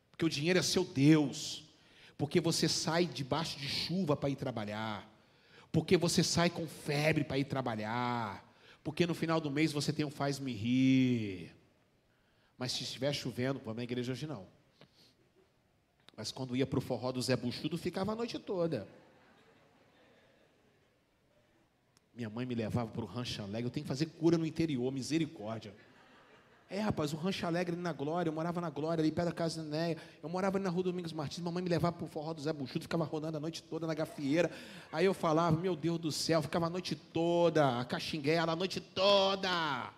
Porque 0.10 0.26
o 0.26 0.30
dinheiro 0.30 0.58
é 0.58 0.64
seu 0.64 0.84
Deus. 0.84 1.64
Porque 2.18 2.40
você 2.40 2.68
sai 2.68 3.06
debaixo 3.06 3.60
de 3.60 3.68
chuva 3.68 4.16
para 4.16 4.30
ir 4.30 4.36
trabalhar. 4.36 5.08
Porque 5.72 5.98
você 5.98 6.24
sai 6.24 6.50
com 6.50 6.66
febre 6.66 7.24
para 7.24 7.38
ir 7.38 7.44
trabalhar 7.44 8.46
porque 8.86 9.08
no 9.08 9.16
final 9.16 9.42
do 9.42 9.50
mês 9.50 9.72
você 9.72 9.92
tem 9.92 10.06
um 10.06 10.12
faz-me 10.12 10.54
rir. 10.54 11.52
Mas 12.56 12.72
se 12.72 12.84
estiver 12.84 13.12
chovendo, 13.14 13.58
vamos 13.58 13.78
na 13.78 13.84
igreja 13.84 14.12
hoje 14.12 14.28
não. 14.28 14.46
Mas 16.16 16.32
quando 16.32 16.56
ia 16.56 16.68
para 16.68 16.78
o 16.78 16.82
forró 16.84 17.12
do 17.12 17.20
Zé 17.20 17.36
Buchudo, 17.36 17.80
ficava 17.80 18.12
a 18.12 18.16
noite 18.16 18.38
toda. 18.38 18.88
Minha 22.14 22.30
mãe 22.30 22.46
me 22.46 22.54
levava 22.54 22.88
para 22.92 23.02
o 23.02 23.08
Rancho 23.08 23.42
Alegre. 23.42 23.66
Eu 23.66 23.72
tenho 23.72 23.86
que 23.86 23.88
fazer 23.88 24.06
cura 24.06 24.38
no 24.38 24.46
interior, 24.46 24.92
misericórdia. 24.92 25.74
É, 26.68 26.80
rapaz, 26.80 27.14
o 27.14 27.16
Rancho 27.16 27.46
Alegre 27.46 27.76
na 27.76 27.94
Glória, 27.94 28.30
eu 28.30 28.34
morava 28.34 28.60
na 28.60 28.72
Glória, 28.72 29.02
ali 29.02 29.12
perto 29.12 29.28
da 29.28 29.34
casa 29.34 29.62
da 29.62 29.70
Neia. 29.70 29.98
Eu 30.22 30.28
morava 30.28 30.58
na 30.58 30.70
rua 30.70 30.84
Domingos 30.84 31.14
Martins, 31.14 31.44
mamãe 31.44 31.64
me 31.64 31.70
levava 31.70 31.96
para 31.96 32.06
o 32.06 32.10
forró 32.10 32.34
do 32.34 32.42
Zé 32.42 32.52
Buchudo, 32.52 32.84
ficava 32.84 33.04
rodando 33.04 33.38
a 33.38 33.40
noite 33.40 33.62
toda 33.62 33.86
na 33.86 33.94
gafieira. 33.94 34.50
Aí 34.92 35.06
eu 35.06 35.14
falava, 35.14 35.56
meu 35.56 35.76
Deus 35.76 36.00
do 36.00 36.12
céu, 36.12 36.42
ficava 36.42 36.66
a 36.66 36.70
noite 36.70 36.96
toda, 36.96 37.80
a 37.80 37.86
caxinguela 37.86 38.54
a 38.54 38.56
noite 38.56 38.80
toda. 38.82 39.94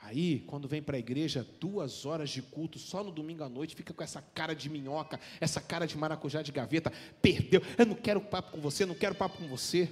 Aí, 0.00 0.40
quando 0.46 0.68
vem 0.68 0.82
para 0.82 0.96
a 0.96 0.98
igreja, 1.00 1.46
duas 1.60 2.06
horas 2.06 2.30
de 2.30 2.40
culto, 2.40 2.78
só 2.78 3.02
no 3.02 3.10
domingo 3.10 3.42
à 3.42 3.48
noite, 3.48 3.74
fica 3.74 3.92
com 3.92 4.02
essa 4.02 4.22
cara 4.22 4.54
de 4.54 4.70
minhoca, 4.70 5.20
essa 5.40 5.60
cara 5.60 5.86
de 5.86 5.98
maracujá 5.98 6.40
de 6.40 6.52
gaveta, 6.52 6.92
perdeu. 7.20 7.62
Eu 7.76 7.86
não 7.86 7.94
quero 7.96 8.20
papo 8.20 8.52
com 8.52 8.60
você, 8.60 8.86
não 8.86 8.94
quero 8.94 9.14
papo 9.14 9.38
com 9.38 9.48
você. 9.48 9.88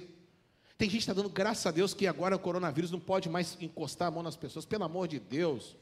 Tem 0.79 0.89
gente 0.89 0.99
que 0.99 1.11
está 1.11 1.13
dando 1.13 1.27
graças 1.27 1.65
a 1.65 1.71
Deus 1.71 1.93
que 1.93 2.07
agora 2.07 2.37
o 2.37 2.39
coronavírus 2.39 2.89
não 2.89 3.01
pode 3.01 3.27
mais 3.27 3.57
encostar 3.59 4.07
a 4.07 4.11
mão 4.11 4.23
nas 4.23 4.37
pessoas, 4.37 4.63
pelo 4.63 4.85
amor 4.85 5.09
de 5.09 5.19
Deus. 5.19 5.75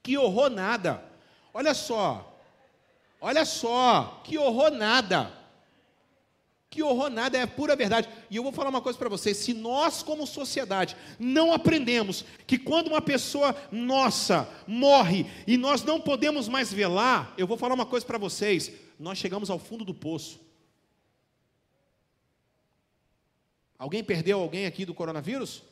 Que 0.00 0.16
horror 0.16 0.48
nada. 0.48 1.04
Olha 1.52 1.74
só. 1.74 2.40
Olha 3.20 3.44
só. 3.44 4.20
Que 4.22 4.38
horror 4.38 4.70
nada. 4.70 5.36
Que 6.70 6.84
horror 6.84 7.10
nada, 7.10 7.36
é 7.36 7.44
pura 7.46 7.74
verdade. 7.74 8.08
E 8.30 8.36
eu 8.36 8.44
vou 8.44 8.52
falar 8.52 8.70
uma 8.70 8.80
coisa 8.80 8.96
para 8.96 9.08
vocês: 9.08 9.36
se 9.36 9.52
nós, 9.52 10.04
como 10.04 10.28
sociedade, 10.28 10.96
não 11.18 11.52
aprendemos 11.52 12.24
que 12.46 12.58
quando 12.58 12.86
uma 12.86 13.02
pessoa 13.02 13.56
nossa 13.72 14.48
morre 14.68 15.26
e 15.48 15.56
nós 15.56 15.82
não 15.82 16.00
podemos 16.00 16.46
mais 16.46 16.72
velar, 16.72 17.34
eu 17.36 17.44
vou 17.44 17.56
falar 17.56 17.74
uma 17.74 17.86
coisa 17.86 18.06
para 18.06 18.18
vocês: 18.18 18.70
nós 19.00 19.18
chegamos 19.18 19.50
ao 19.50 19.58
fundo 19.58 19.84
do 19.84 19.92
poço. 19.92 20.48
Alguém 23.80 24.04
perdeu 24.04 24.38
alguém 24.38 24.66
aqui 24.66 24.84
do 24.84 24.92
coronavírus? 24.92 25.62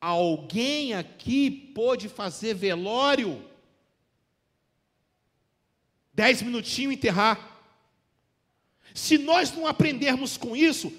Alguém 0.00 0.94
aqui 0.94 1.50
pôde 1.50 2.08
fazer 2.08 2.54
velório? 2.54 3.46
Dez 6.14 6.40
minutinhos 6.40 6.94
enterrar. 6.94 7.62
Se 8.94 9.18
nós 9.18 9.52
não 9.52 9.66
aprendermos 9.66 10.38
com 10.38 10.56
isso, 10.56 10.90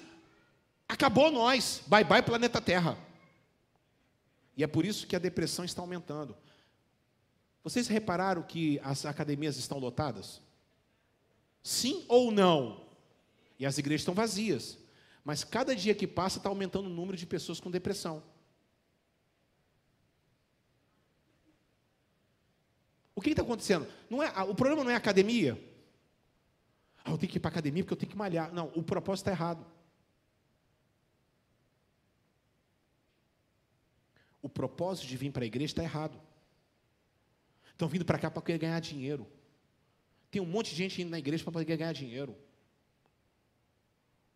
acabou 0.87 1.31
nós. 1.31 1.81
Bye 1.87 2.03
bye, 2.03 2.21
planeta 2.21 2.61
Terra. 2.61 2.95
E 4.55 4.63
é 4.63 4.67
por 4.67 4.85
isso 4.85 5.07
que 5.07 5.15
a 5.15 5.19
depressão 5.19 5.65
está 5.65 5.81
aumentando. 5.81 6.37
Vocês 7.63 7.87
repararam 7.87 8.43
que 8.43 8.79
as 8.83 9.03
academias 9.03 9.57
estão 9.57 9.79
lotadas? 9.79 10.39
Sim 11.63 12.05
ou 12.07 12.31
não? 12.31 12.85
E 13.57 13.65
as 13.65 13.79
igrejas 13.79 14.01
estão 14.01 14.13
vazias. 14.13 14.82
Mas 15.23 15.43
cada 15.43 15.75
dia 15.75 15.95
que 15.95 16.05
passa 16.05 16.37
está 16.37 16.49
aumentando 16.49 16.87
o 16.87 16.93
número 16.93 17.15
de 17.15 17.25
pessoas 17.25 17.59
com 17.59 17.71
depressão. 17.71 18.21
O 23.15 23.21
que 23.21 23.29
está 23.29 23.41
acontecendo? 23.41 23.87
Não 24.09 24.21
é, 24.21 24.29
o 24.43 24.55
problema 24.55 24.83
não 24.83 24.91
é 24.91 24.95
a 24.95 24.97
academia. 24.97 25.57
Ah, 27.05 27.11
eu 27.11 27.17
tenho 27.17 27.31
que 27.31 27.37
ir 27.37 27.39
para 27.39 27.49
a 27.49 27.53
academia 27.53 27.83
porque 27.83 27.93
eu 27.93 27.97
tenho 27.97 28.11
que 28.11 28.17
malhar. 28.17 28.51
Não, 28.53 28.71
o 28.75 28.83
propósito 28.83 29.29
está 29.29 29.31
errado. 29.31 29.65
O 34.41 34.49
propósito 34.49 35.07
de 35.07 35.15
vir 35.15 35.31
para 35.31 35.43
a 35.43 35.47
igreja 35.47 35.71
está 35.71 35.83
errado. 35.83 36.19
Estão 37.71 37.87
vindo 37.87 38.03
para 38.03 38.19
cá 38.19 38.29
para 38.29 38.41
querer 38.41 38.59
ganhar 38.59 38.79
dinheiro. 38.79 39.25
Tem 40.29 40.41
um 40.41 40.45
monte 40.45 40.71
de 40.71 40.75
gente 40.75 41.01
indo 41.01 41.11
na 41.11 41.19
igreja 41.19 41.43
para 41.43 41.53
poder 41.53 41.77
ganhar 41.77 41.93
dinheiro. 41.93 42.35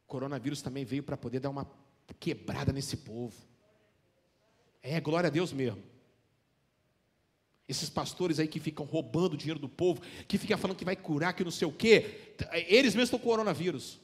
Coronavírus 0.07 0.61
também 0.61 0.85
veio 0.85 1.03
para 1.03 1.17
poder 1.17 1.41
dar 1.41 1.49
uma 1.49 1.69
quebrada 2.19 2.71
nesse 2.71 2.97
povo. 2.97 3.35
É, 4.81 4.99
glória 5.01 5.27
a 5.27 5.31
Deus 5.31 5.51
mesmo. 5.51 5.83
Esses 7.67 7.89
pastores 7.89 8.39
aí 8.39 8.47
que 8.47 8.61
ficam 8.61 8.85
roubando 8.85 9.33
o 9.33 9.37
dinheiro 9.37 9.59
do 9.59 9.67
povo, 9.67 10.01
que 10.25 10.37
ficam 10.37 10.57
falando 10.57 10.77
que 10.77 10.85
vai 10.85 10.95
curar, 10.95 11.33
que 11.33 11.43
não 11.43 11.51
sei 11.51 11.67
o 11.67 11.71
quê, 11.71 12.33
eles 12.67 12.95
mesmos 12.95 13.09
estão 13.09 13.19
com 13.19 13.29
coronavírus. 13.29 13.99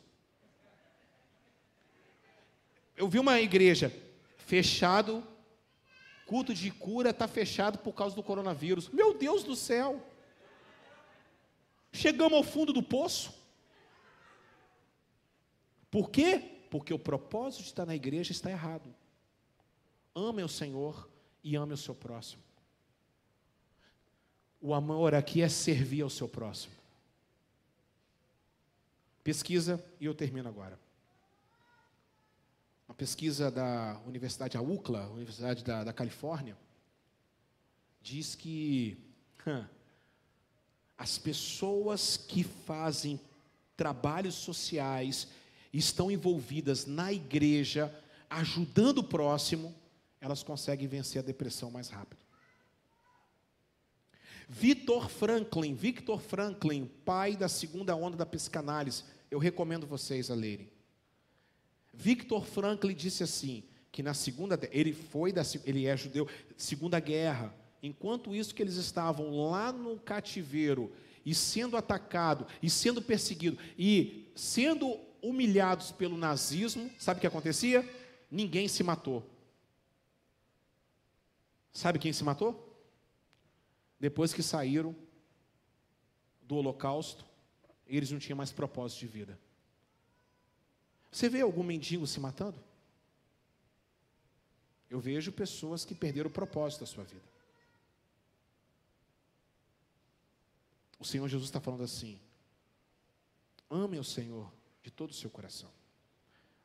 Eu 2.98 3.08
vi 3.08 3.20
uma 3.20 3.40
igreja 3.40 3.92
fechado, 4.38 5.26
culto 6.26 6.54
de 6.54 6.70
cura 6.70 7.12
está 7.12 7.28
fechado 7.28 7.78
por 7.78 7.94
causa 7.94 8.14
do 8.14 8.22
coronavírus. 8.22 8.90
Meu 8.90 9.14
Deus 9.14 9.46
do 9.46 9.56
céu! 9.56 10.06
Chegamos 11.94 12.34
ao 12.34 12.44
fundo 12.44 12.74
do 12.74 12.84
poço. 12.84 13.43
Por 15.94 16.10
quê? 16.10 16.40
Porque 16.72 16.92
o 16.92 16.98
propósito 16.98 17.62
de 17.62 17.68
estar 17.68 17.86
na 17.86 17.94
igreja 17.94 18.32
está 18.32 18.50
errado. 18.50 18.92
Ame 20.16 20.42
o 20.42 20.50
Senhor 20.50 21.08
e 21.44 21.56
ame 21.56 21.76
o 21.76 21.78
seu 21.78 21.94
próximo. 21.94 22.42
O 24.60 24.74
amor 24.74 25.14
aqui 25.14 25.44
é 25.44 25.48
servir 25.48 26.02
ao 26.02 26.10
seu 26.10 26.28
próximo. 26.28 26.74
Pesquisa, 29.24 29.86
e 30.00 30.06
eu 30.06 30.16
termino 30.16 30.50
agora. 30.50 30.80
Uma 32.88 32.96
pesquisa 32.96 33.52
da 33.52 34.02
Universidade 34.08 34.58
UCLA, 34.58 35.08
Universidade 35.10 35.64
da, 35.64 35.84
da 35.84 35.94
Califórnia, 35.94 36.58
diz 38.02 38.34
que 38.34 38.98
as 40.98 41.20
pessoas 41.20 42.18
que 42.18 42.44
fazem 42.44 43.22
trabalhos 43.78 44.34
sociais 44.34 45.28
estão 45.74 46.12
envolvidas 46.12 46.86
na 46.86 47.12
igreja, 47.12 47.94
ajudando 48.30 49.00
o 49.00 49.04
próximo, 49.04 49.74
elas 50.22 50.44
conseguem 50.44 50.88
vencer 50.88 51.22
a 51.22 51.26
depressão 51.26 51.72
mais 51.72 51.90
rápido. 51.90 52.24
Victor 54.48 55.10
Franklin, 55.10 55.74
Victor 55.74 56.22
Franklin, 56.22 56.90
pai 57.04 57.36
da 57.36 57.50
segunda 57.50 57.96
onda 57.96 58.16
da 58.16 58.26
psicanálise, 58.26 59.04
eu 59.32 59.40
recomendo 59.40 59.88
vocês 59.88 60.30
a 60.30 60.36
lerem. 60.36 60.70
Victor 61.94 62.46
Franklin 62.46 62.94
disse 62.94 63.24
assim, 63.24 63.64
que 63.92 64.02
na 64.02 64.14
segunda, 64.14 64.60
ele 64.72 64.92
foi 64.92 65.32
da, 65.32 65.44
ele 65.66 65.86
é 65.86 65.96
judeu, 65.96 66.28
segunda 66.58 67.00
guerra, 67.00 67.54
enquanto 67.82 68.36
isso 68.36 68.54
que 68.54 68.62
eles 68.62 68.76
estavam 68.76 69.50
lá 69.50 69.72
no 69.72 70.00
cativeiro 70.00 70.92
e 71.26 71.34
sendo 71.36 71.78
atacado 71.78 72.48
e 72.62 72.70
sendo 72.70 73.02
perseguido 73.02 73.58
e 73.78 74.32
sendo 74.36 75.00
humilhados 75.24 75.92
pelo 75.94 76.18
nazismo, 76.18 76.92
sabe 77.00 77.18
o 77.18 77.22
que 77.22 77.28
acontecia? 77.28 77.82
Ninguém 78.30 78.68
se 78.68 78.84
matou. 78.84 79.26
Sabe 81.72 81.98
quem 81.98 82.12
se 82.12 82.24
matou? 82.24 82.70
Depois 84.00 84.34
que 84.34 84.44
saíram 84.44 84.94
do 86.42 86.58
Holocausto, 86.58 87.26
eles 87.88 88.12
não 88.12 88.20
tinham 88.20 88.38
mais 88.38 88.52
propósito 88.52 89.00
de 89.00 89.08
vida. 89.08 89.40
Você 91.10 91.30
vê 91.30 91.42
algum 91.42 91.64
mendigo 91.64 92.06
se 92.06 92.20
matando? 92.20 92.62
Eu 94.90 95.00
vejo 95.00 95.32
pessoas 95.32 95.86
que 95.86 95.96
perderam 95.96 96.30
o 96.30 96.34
propósito 96.34 96.82
da 96.82 96.86
sua 96.86 97.04
vida. 97.04 97.24
O 101.00 101.06
Senhor 101.06 101.28
Jesus 101.28 101.50
está 101.50 101.62
falando 101.62 101.84
assim: 101.84 102.20
ame 103.70 103.98
o 103.98 104.04
Senhor 104.04 104.52
de 104.84 104.92
todo 104.92 105.12
o 105.12 105.14
seu 105.14 105.30
coração. 105.30 105.70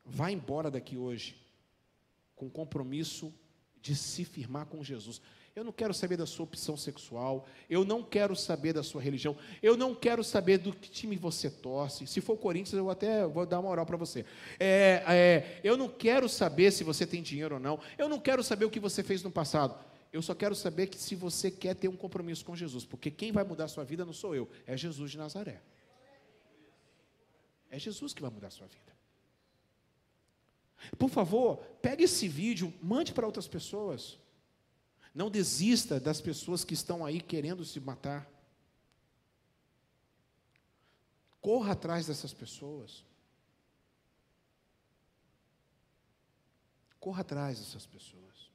Vá 0.05 0.29
embora 0.31 0.69
daqui 0.69 0.97
hoje 0.97 1.35
com 2.35 2.49
compromisso 2.49 3.33
de 3.81 3.95
se 3.95 4.25
firmar 4.25 4.65
com 4.65 4.83
Jesus. 4.83 5.21
Eu 5.55 5.63
não 5.63 5.71
quero 5.71 5.93
saber 5.93 6.15
da 6.15 6.25
sua 6.25 6.45
opção 6.45 6.77
sexual, 6.77 7.47
eu 7.69 7.83
não 7.83 8.03
quero 8.03 8.35
saber 8.35 8.71
da 8.71 8.83
sua 8.83 9.01
religião, 9.01 9.35
eu 9.61 9.75
não 9.75 9.95
quero 9.95 10.23
saber 10.23 10.57
do 10.57 10.71
que 10.71 10.89
time 10.89 11.17
você 11.17 11.49
torce. 11.49 12.07
Se 12.07 12.21
for 12.21 12.37
Corinthians, 12.37 12.73
eu 12.73 12.89
até 12.89 13.25
vou 13.25 13.45
dar 13.45 13.59
uma 13.59 13.69
oral 13.69 13.85
para 13.85 13.97
você. 13.97 14.25
É, 14.59 15.03
é, 15.07 15.61
eu 15.63 15.75
não 15.75 15.89
quero 15.89 16.29
saber 16.29 16.71
se 16.71 16.83
você 16.83 17.05
tem 17.05 17.21
dinheiro 17.21 17.55
ou 17.55 17.61
não, 17.61 17.79
eu 17.97 18.07
não 18.07 18.19
quero 18.19 18.43
saber 18.43 18.65
o 18.65 18.69
que 18.69 18.79
você 18.79 19.03
fez 19.03 19.23
no 19.23 19.31
passado. 19.31 19.77
Eu 20.11 20.21
só 20.21 20.33
quero 20.33 20.55
saber 20.55 20.87
que 20.87 20.97
se 20.97 21.15
você 21.15 21.51
quer 21.51 21.75
ter 21.75 21.87
um 21.87 21.95
compromisso 21.95 22.45
com 22.45 22.55
Jesus, 22.55 22.85
porque 22.85 23.11
quem 23.11 23.31
vai 23.31 23.43
mudar 23.43 23.65
a 23.65 23.67
sua 23.67 23.83
vida 23.83 24.05
não 24.05 24.13
sou 24.13 24.35
eu, 24.35 24.47
é 24.65 24.75
Jesus 24.77 25.11
de 25.11 25.17
Nazaré. 25.17 25.61
É 27.69 27.77
Jesus 27.77 28.13
que 28.13 28.21
vai 28.21 28.31
mudar 28.31 28.47
a 28.47 28.51
sua 28.51 28.67
vida. 28.67 28.97
Por 30.97 31.09
favor, 31.09 31.57
pegue 31.81 32.03
esse 32.03 32.27
vídeo, 32.27 32.73
mande 32.81 33.13
para 33.13 33.25
outras 33.25 33.47
pessoas. 33.47 34.17
Não 35.13 35.29
desista 35.29 35.99
das 35.99 36.21
pessoas 36.21 36.63
que 36.63 36.73
estão 36.73 37.05
aí 37.05 37.19
querendo 37.19 37.65
se 37.65 37.79
matar. 37.79 38.29
Corra 41.41 41.73
atrás 41.73 42.07
dessas 42.07 42.33
pessoas. 42.33 43.03
Corra 46.99 47.21
atrás 47.21 47.59
dessas 47.59 47.85
pessoas. 47.85 48.49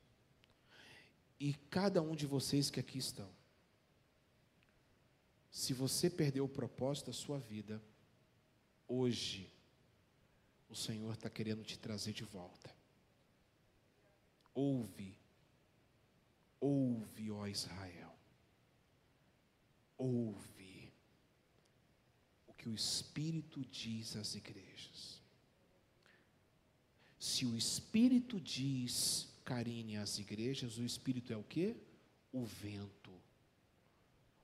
E 1.39 1.55
cada 1.71 2.01
um 2.01 2.15
de 2.15 2.27
vocês 2.27 2.71
que 2.71 2.81
aqui 2.81 2.99
estão, 2.99 3.29
se 5.51 5.73
você 5.73 6.09
perdeu 6.09 6.45
o 6.45 6.49
propósito 6.49 7.07
da 7.07 7.13
sua 7.13 7.39
vida, 7.39 7.83
hoje, 8.89 9.51
o 10.69 10.75
Senhor 10.75 11.13
está 11.15 11.31
querendo 11.31 11.65
te 11.65 11.79
trazer 11.79 12.13
de 12.13 12.25
volta. 12.25 12.75
Ouve, 14.55 15.17
ouve, 16.61 17.31
ó 17.31 17.47
Israel, 17.47 18.15
ouve 19.97 20.93
o 22.47 22.53
que 22.55 22.69
o 22.69 22.75
Espírito 22.75 23.65
diz 23.65 24.17
às 24.17 24.35
igrejas. 24.35 25.21
Se 27.19 27.47
o 27.47 27.57
Espírito 27.57 28.41
diz, 28.41 29.29
Karine, 29.45 29.97
às 29.97 30.19
igrejas, 30.19 30.79
o 30.79 30.85
Espírito 30.85 31.33
é 31.33 31.37
o 31.37 31.43
que? 31.43 31.77
O 32.33 32.45
vento, 32.45 33.13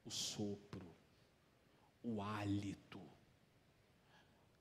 o 0.05 0.11
sopro, 0.11 0.87
o 2.03 2.23
hálito 2.23 3.10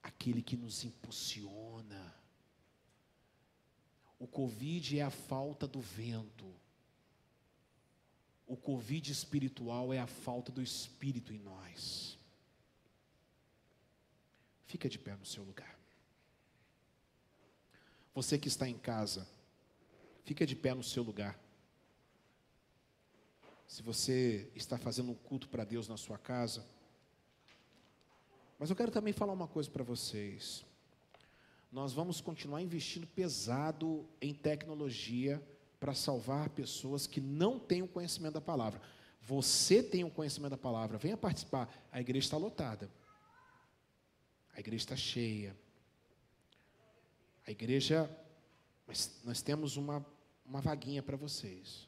aquele 0.02 0.42
que 0.42 0.56
nos 0.56 0.84
impulsiona. 0.84 2.16
O 4.18 4.28
Covid 4.28 5.00
é 5.00 5.04
a 5.04 5.10
falta 5.10 5.68
do 5.68 5.80
vento. 5.80 6.54
O 8.46 8.58
Covid 8.58 9.12
espiritual 9.12 9.94
é 9.94 10.00
a 10.00 10.08
falta 10.08 10.52
do 10.52 10.62
Espírito 10.62 11.32
em 11.34 11.40
nós. 11.40 12.18
Fica 14.66 14.90
de 14.90 15.00
pé 15.00 15.16
no 15.16 15.26
seu 15.26 15.44
lugar. 15.44 15.78
Você 18.14 18.38
que 18.38 18.48
está 18.48 18.68
em 18.68 18.78
casa, 18.78 19.28
fica 20.26 20.46
de 20.46 20.56
pé 20.56 20.74
no 20.74 20.84
seu 20.84 21.04
lugar. 21.04 21.40
Se 23.68 23.84
você 23.84 24.52
está 24.56 24.78
fazendo 24.78 25.12
um 25.12 25.16
culto 25.16 25.48
para 25.48 25.64
Deus 25.64 25.88
na 25.88 25.96
sua 25.96 26.18
casa, 26.18 26.68
mas 28.60 28.70
eu 28.70 28.76
quero 28.76 28.92
também 28.92 29.14
falar 29.14 29.32
uma 29.32 29.48
coisa 29.48 29.72
para 29.72 29.84
vocês. 29.84 30.66
Nós 31.72 31.94
vamos 31.94 32.20
continuar 32.20 32.62
investindo 32.62 33.08
pesado 33.08 34.06
em 34.22 34.34
tecnologia 34.34 35.42
para 35.80 35.94
salvar 35.94 36.50
pessoas 36.50 37.08
que 37.08 37.22
não 37.22 37.58
têm 37.58 37.82
o 37.82 37.88
conhecimento 37.88 38.34
da 38.34 38.42
palavra. 38.42 38.82
Você 39.22 39.82
tem 39.82 40.04
o 40.04 40.12
conhecimento 40.12 40.52
da 40.52 40.58
palavra, 40.58 40.98
venha 40.98 41.16
participar. 41.16 41.74
A 41.90 42.02
igreja 42.02 42.26
está 42.26 42.38
lotada. 42.38 42.92
A 44.54 44.60
igreja 44.60 44.84
está 44.84 44.96
cheia. 44.96 45.56
A 47.48 47.52
igreja, 47.52 48.10
mas 48.86 49.22
nós 49.24 49.42
temos 49.42 49.78
uma, 49.78 50.06
uma 50.46 50.60
vaguinha 50.60 51.02
para 51.02 51.16
vocês. 51.16 51.88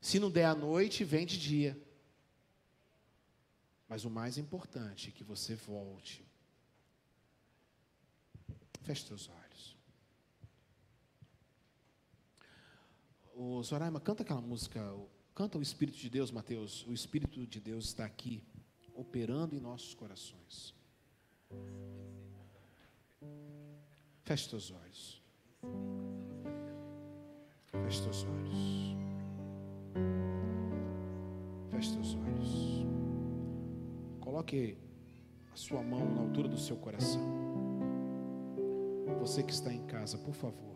Se 0.00 0.18
não 0.18 0.30
der 0.30 0.46
à 0.46 0.54
noite, 0.54 1.04
vem 1.04 1.24
de 1.24 1.38
dia. 1.38 1.80
Mas 3.90 4.04
o 4.04 4.10
mais 4.10 4.38
importante 4.38 5.08
é 5.08 5.10
que 5.10 5.24
você 5.24 5.56
volte. 5.56 6.24
Feche 8.84 9.04
seus 9.04 9.28
olhos. 9.28 9.76
O 13.34 13.60
Zoraima, 13.64 13.98
canta 13.98 14.22
aquela 14.22 14.40
música, 14.40 14.80
canta 15.34 15.58
o 15.58 15.62
Espírito 15.62 15.98
de 15.98 16.08
Deus, 16.08 16.30
Mateus. 16.30 16.86
O 16.86 16.92
Espírito 16.92 17.44
de 17.44 17.58
Deus 17.58 17.86
está 17.86 18.04
aqui, 18.04 18.44
operando 18.94 19.56
em 19.56 19.60
nossos 19.60 19.92
corações. 19.92 20.72
Feche 24.22 24.48
seus 24.48 24.70
olhos. 24.70 25.20
Feche 27.66 28.02
seus 28.02 28.22
olhos. 28.22 28.96
Feche 31.72 31.90
seus 31.90 32.14
olhos. 32.14 32.99
Coloque 34.20 34.76
a 35.52 35.56
sua 35.56 35.82
mão 35.82 36.14
na 36.14 36.20
altura 36.20 36.48
do 36.48 36.58
seu 36.58 36.76
coração. 36.76 37.20
Você 39.18 39.42
que 39.42 39.52
está 39.52 39.72
em 39.72 39.84
casa, 39.86 40.16
por 40.18 40.34
favor. 40.34 40.69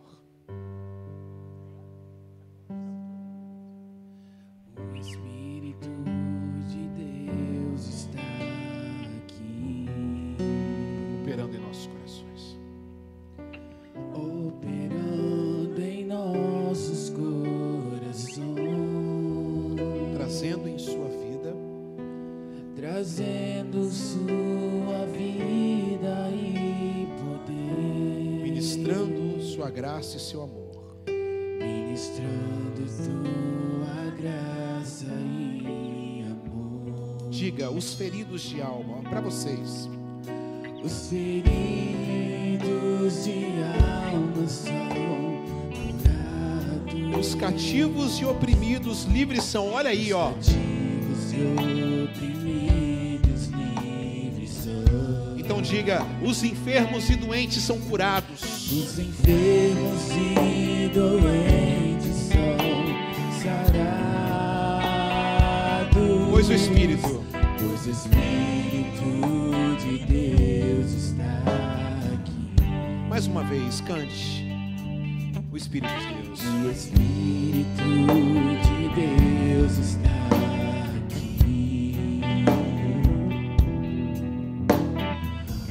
Vocês. 39.25 39.89
Os 40.85 41.09
feridos 41.09 41.45
de 43.25 43.47
alma 44.13 44.47
são 44.47 44.87
curados. 45.73 47.19
Os 47.19 47.35
cativos 47.35 48.21
e 48.21 48.27
oprimidos 48.27 49.05
livres 49.05 49.45
são. 49.45 49.73
Olha 49.73 49.89
aí, 49.89 50.13
ó. 50.13 50.33
Cativos 50.33 51.33
e 51.33 51.37
oprimidos 52.05 53.47
livres 53.47 54.51
são. 54.51 55.39
Então 55.39 55.63
diga, 55.63 56.05
os 56.23 56.45
enfermos 56.45 57.09
e 57.09 57.17
doentes 57.17 57.63
são 57.63 57.81
curados. 57.81 58.43
Os 58.71 58.99
enfermos 58.99 60.11
e 60.11 60.91
doentes 60.93 62.15
são 62.29 62.59
sarados. 63.43 63.95
Pois 66.31 66.51
o 66.51 66.53
Espírito 66.53 67.25
Pois 67.59 67.87
o 67.87 67.91
Espírito 67.91 68.54
de 69.79 69.99
Deus 70.07 70.93
está 70.93 71.43
aqui. 72.15 73.09
Mais 73.09 73.27
uma 73.27 73.43
vez, 73.45 73.81
cante. 73.81 74.45
O 75.53 75.57
Espírito 75.57 75.93
de 75.93 76.15
Deus. 76.23 76.41
O 76.41 76.71
Espírito 76.71 77.83
de 78.63 78.89
Deus 78.95 79.79
está 79.79 80.11
aqui, 80.97 81.97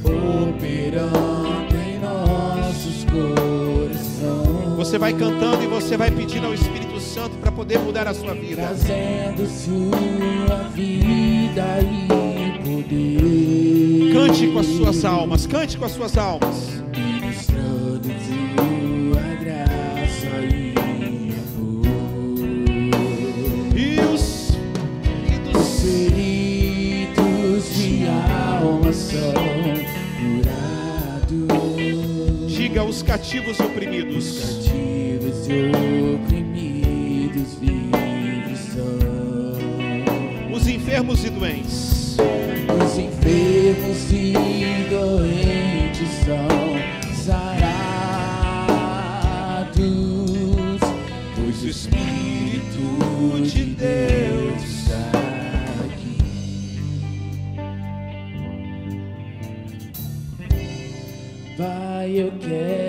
operando 0.05 1.75
em 1.75 1.99
nossos 1.99 3.05
corações, 3.05 4.77
Você 4.77 4.97
vai 4.97 5.13
cantando 5.13 5.63
e 5.63 5.67
você 5.67 5.97
vai 5.97 6.09
pedindo 6.11 6.47
ao 6.47 6.53
Espírito 6.53 6.99
Santo 7.01 7.37
para 7.37 7.51
poder 7.51 7.79
mudar 7.79 8.07
a 8.07 8.13
sua 8.13 8.33
vida. 8.33 8.61
trazendo 8.61 9.45
sua 9.47 10.69
vida 10.69 11.79
e 11.81 12.22
poder, 12.63 14.13
Cante 14.13 14.47
com 14.47 14.59
as 14.59 14.65
suas 14.67 15.03
almas, 15.05 15.45
cante 15.47 15.77
com 15.77 15.85
as 15.85 15.91
suas 15.91 16.17
almas. 16.17 16.81
ministrando 16.95 18.09
graça 19.41 20.27
e 20.49 20.73
amor. 21.55 21.85
E 23.75 23.99
os 24.13 24.23
Os 25.53 25.79
feridos, 25.81 25.81
feridos 25.81 27.63
de 27.75 28.05
alma 28.07 28.93
são 28.93 29.33
curados. 31.27 32.53
diga 32.53 32.83
os 32.83 33.01
cativos 33.03 33.57
e 33.59 33.63
oprimidos. 33.63 34.39
Cativos 34.39 35.47
e 35.47 35.71
oprimidos 36.15 37.49
são. 38.73 40.55
Os 40.55 40.67
enfermos 40.67 41.23
e 41.25 41.29
doentes. 41.29 41.92
Os 43.23 43.29
enfermos 43.29 44.11
e 44.11 44.33
doentes 44.89 46.09
são 46.25 46.49
sarados, 47.23 47.71
pois 51.33 51.63
o 51.63 51.67
Espírito 51.69 52.83
de 53.43 53.63
Deus 53.63 54.61
está 54.63 55.11
aqui. 55.85 56.17
Pai, 61.57 62.11
eu 62.19 62.31
quero 62.41 62.82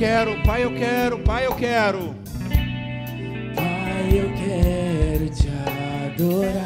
quero, 0.00 0.42
Pai, 0.44 0.64
eu 0.64 0.72
quero, 0.72 1.18
Pai, 1.18 1.46
eu 1.46 1.54
quero. 1.54 2.14
Pai, 3.54 4.08
eu 4.10 4.32
quero 4.32 5.28
te 5.28 5.46
adorar. 6.06 6.64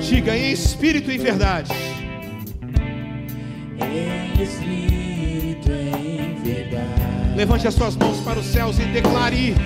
Diga 0.00 0.36
em 0.36 0.52
espírito 0.52 1.10
e 1.10 1.16
em 1.16 1.18
verdade. 1.18 1.72
Em 3.80 4.40
espírito, 4.40 5.72
em 5.72 6.36
verdade. 6.44 7.34
Levante 7.34 7.66
as 7.66 7.74
suas 7.74 7.96
mãos 7.96 8.20
para 8.20 8.38
os 8.38 8.46
céus 8.46 8.78
e 8.78 8.84
declare: 8.84 9.56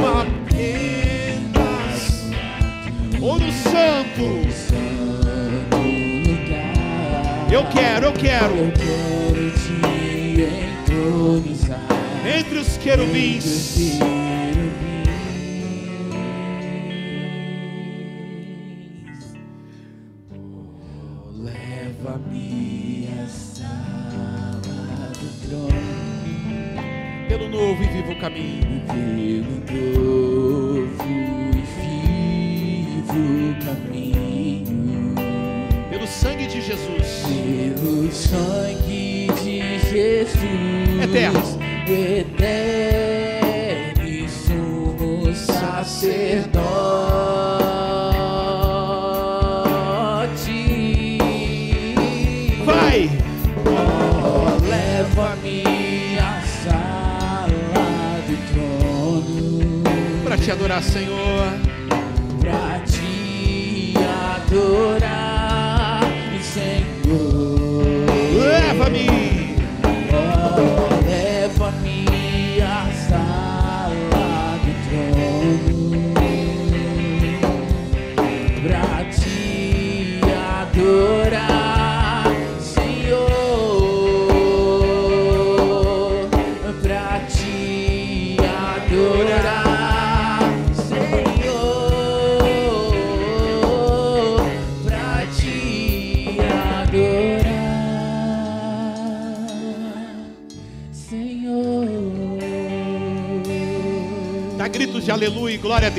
Não 0.00 0.22
apenas 0.22 1.50
ouro 3.20 3.52
santo. 3.52 4.50
Santo 4.50 5.76
lugar. 5.76 7.52
Eu 7.52 7.66
quero, 7.66 8.06
eu 8.06 8.12
quero. 8.14 8.56
Eu 8.56 8.72
quero 8.72 9.50
te 9.50 10.69
entronizar. 11.00 11.80
Entre 12.24 12.58
os 12.58 12.76
querubins. 12.78 14.00
Oh, 20.32 21.42
Leva-me 21.42 23.08
à 23.22 23.26
sala 23.26 24.60
do 25.18 25.48
trono, 25.48 27.28
Pelo 27.28 27.48
novo 27.48 27.82
e 27.82 27.86
vivo 27.86 28.20
caminho. 28.20 28.82
pelo 28.86 29.60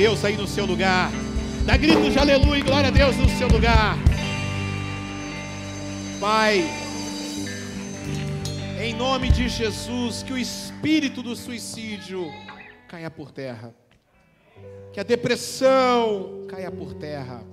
Deus 0.02 0.24
aí 0.24 0.36
no 0.36 0.48
seu 0.48 0.66
lugar. 0.66 1.12
Dá 1.64 1.76
gritos 1.76 2.12
de 2.12 2.18
aleluia 2.18 2.58
e 2.58 2.62
glória 2.62 2.88
a 2.88 2.90
Deus 2.90 3.16
no 3.16 3.28
seu 3.38 3.46
lugar. 3.46 3.96
Pai, 6.18 6.64
em 8.82 8.94
nome 8.94 9.30
de 9.30 9.48
Jesus, 9.48 10.24
que 10.24 10.32
o 10.32 10.36
espírito 10.36 11.22
do 11.22 11.36
suicídio 11.36 12.32
caia 12.88 13.08
por 13.12 13.30
terra. 13.30 13.72
Que 14.92 14.98
a 14.98 15.04
depressão 15.04 16.46
caia 16.48 16.72
por 16.72 16.94
terra. 16.94 17.44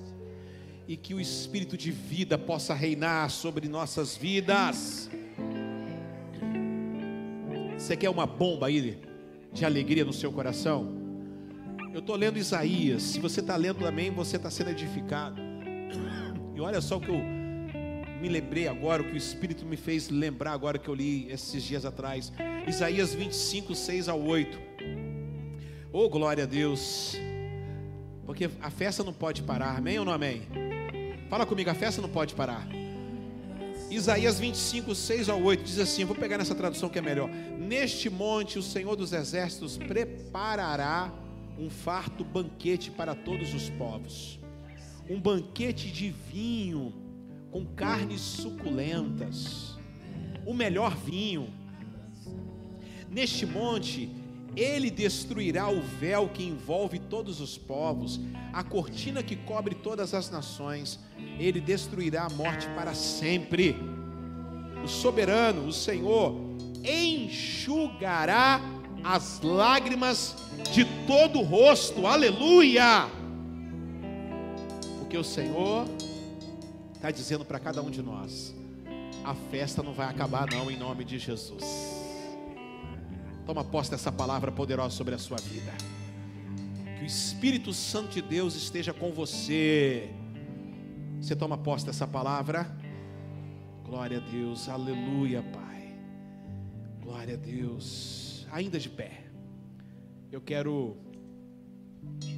E 0.88 0.98
que 0.98 1.14
o 1.14 1.22
espírito 1.22 1.78
de 1.78 1.92
vida 1.92 2.36
possa 2.36 2.74
reinar 2.74 3.30
sobre 3.30 3.70
nossas 3.70 4.18
vidas. 4.18 5.08
Você 7.78 7.96
quer 7.96 8.10
uma 8.10 8.26
bomba 8.26 8.66
aí 8.66 8.98
de 9.54 9.66
alegria 9.66 10.04
no 10.04 10.12
seu 10.12 10.32
coração? 10.32 10.99
Eu 11.92 12.00
estou 12.00 12.16
lendo 12.16 12.38
Isaías. 12.38 13.02
Se 13.02 13.20
você 13.20 13.40
está 13.40 13.56
lendo 13.56 13.80
também, 13.80 14.12
você 14.12 14.38
está 14.38 14.50
sendo 14.50 14.70
edificado. 14.70 15.42
E 16.56 16.62
olha 16.62 16.82
só 16.82 16.98
o 16.98 17.02
que 17.02 17.10
eu 17.10 17.20
me 18.22 18.28
lembrei 18.28 18.68
agora, 18.68 19.02
o 19.02 19.06
que 19.06 19.14
o 19.14 19.18
Espírito 19.18 19.66
me 19.66 19.78
fez 19.78 20.10
lembrar 20.10 20.52
agora 20.52 20.78
que 20.78 20.88
eu 20.88 20.94
li 20.94 21.32
esses 21.32 21.64
dias 21.64 21.86
atrás. 21.86 22.32
Isaías 22.68 23.14
25, 23.16 23.74
6 23.74 24.10
ao 24.10 24.22
8. 24.22 24.60
Oh, 25.92 26.08
glória 26.10 26.44
a 26.44 26.48
Deus. 26.48 27.18
Porque 28.26 28.50
a 28.62 28.70
festa 28.70 29.04
não 29.04 29.14
pode 29.14 29.42
parar, 29.42 29.78
amém 29.78 29.98
ou 29.98 30.06
não 30.06 30.14
amém? 30.14 30.44
Fala 31.30 31.46
comigo, 31.46 31.70
a 31.70 31.76
festa 31.76 32.02
não 32.02 32.10
pode 32.10 32.36
parar. 32.36 32.68
Isaías 33.90 34.40
25, 34.40 34.94
6 34.94 35.30
ao 35.30 35.42
8 35.42 35.64
diz 35.64 35.80
assim: 35.80 36.06
vou 36.06 36.16
pegar 36.16 36.38
nessa 36.38 36.54
tradução 36.54 36.90
que 36.90 37.00
é 37.00 37.02
melhor. 37.02 37.30
Neste 37.58 38.10
monte 38.10 38.60
o 38.60 38.64
Senhor 38.64 38.96
dos 38.96 39.14
Exércitos 39.14 39.78
preparará 39.78 41.12
um 41.60 41.70
farto 41.70 42.24
banquete 42.24 42.90
para 42.90 43.14
todos 43.14 43.54
os 43.54 43.70
povos, 43.72 44.40
um 45.10 45.20
banquete 45.20 45.92
de 45.92 46.10
vinho 46.10 46.94
com 47.52 47.66
carnes 47.66 48.22
suculentas, 48.22 49.78
o 50.46 50.54
melhor 50.54 50.96
vinho. 50.96 51.54
Neste 53.10 53.46
monte 53.46 54.10
ele 54.56 54.90
destruirá 54.90 55.70
o 55.70 55.82
véu 55.82 56.30
que 56.30 56.44
envolve 56.44 57.00
todos 57.00 57.40
os 57.42 57.58
povos, 57.58 58.20
a 58.54 58.64
cortina 58.64 59.22
que 59.22 59.36
cobre 59.36 59.76
todas 59.76 60.14
as 60.14 60.30
nações. 60.30 61.00
Ele 61.38 61.60
destruirá 61.60 62.26
a 62.26 62.30
morte 62.30 62.68
para 62.70 62.94
sempre. 62.94 63.76
O 64.84 64.88
soberano, 64.88 65.68
o 65.68 65.74
Senhor, 65.74 66.36
enxugará 66.84 68.62
as 69.04 69.42
lágrimas 69.42 70.36
de 70.72 70.86
todo 71.08 71.40
o 71.40 71.44
rosto. 71.44 72.06
Aleluia! 72.06 73.10
Porque 75.00 75.18
o 75.18 75.24
Senhor 75.24 75.88
está 76.94 77.10
dizendo 77.12 77.44
para 77.44 77.60
cada 77.60 77.82
um 77.82 77.90
de 77.90 78.02
nós: 78.02 78.54
a 79.24 79.34
festa 79.34 79.82
não 79.82 79.94
vai 79.94 80.08
acabar, 80.08 80.48
não, 80.52 80.70
em 80.70 80.78
nome 80.78 81.04
de 81.04 81.18
Jesus. 81.18 81.64
Toma 83.46 83.64
posse 83.64 83.90
dessa 83.90 84.12
palavra 84.12 84.52
poderosa 84.52 84.96
sobre 84.96 85.16
a 85.16 85.18
sua 85.18 85.38
vida. 85.38 85.74
Que 86.98 87.04
o 87.04 87.06
Espírito 87.06 87.74
Santo 87.74 88.10
de 88.10 88.22
Deus 88.22 88.56
esteja 88.56 88.94
com 88.94 89.12
você. 89.12 90.10
Você 91.20 91.36
toma 91.36 91.58
posse 91.58 91.86
dessa 91.86 92.06
palavra? 92.06 92.70
Glória 93.84 94.18
a 94.18 94.22
Deus, 94.22 94.70
aleluia, 94.70 95.42
Pai. 95.42 95.96
Glória 97.02 97.34
a 97.34 97.38
Deus. 97.38 98.29
Ainda 98.52 98.80
de 98.80 98.90
pé. 98.90 99.24
Eu 100.32 100.42
quero 100.42 100.98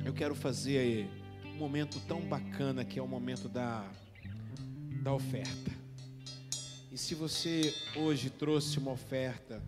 eu 0.06 0.14
quero 0.14 0.36
fazer 0.36 1.08
um 1.46 1.56
momento 1.56 2.00
tão 2.08 2.22
bacana 2.22 2.84
que 2.84 3.00
é 3.00 3.02
o 3.02 3.08
momento 3.08 3.48
da 3.48 3.90
da 5.02 5.14
oferta. 5.14 5.72
E 6.92 6.98
se 6.98 7.16
você 7.16 7.74
hoje 7.96 8.30
trouxe 8.30 8.78
uma 8.78 8.92
oferta 8.92 9.64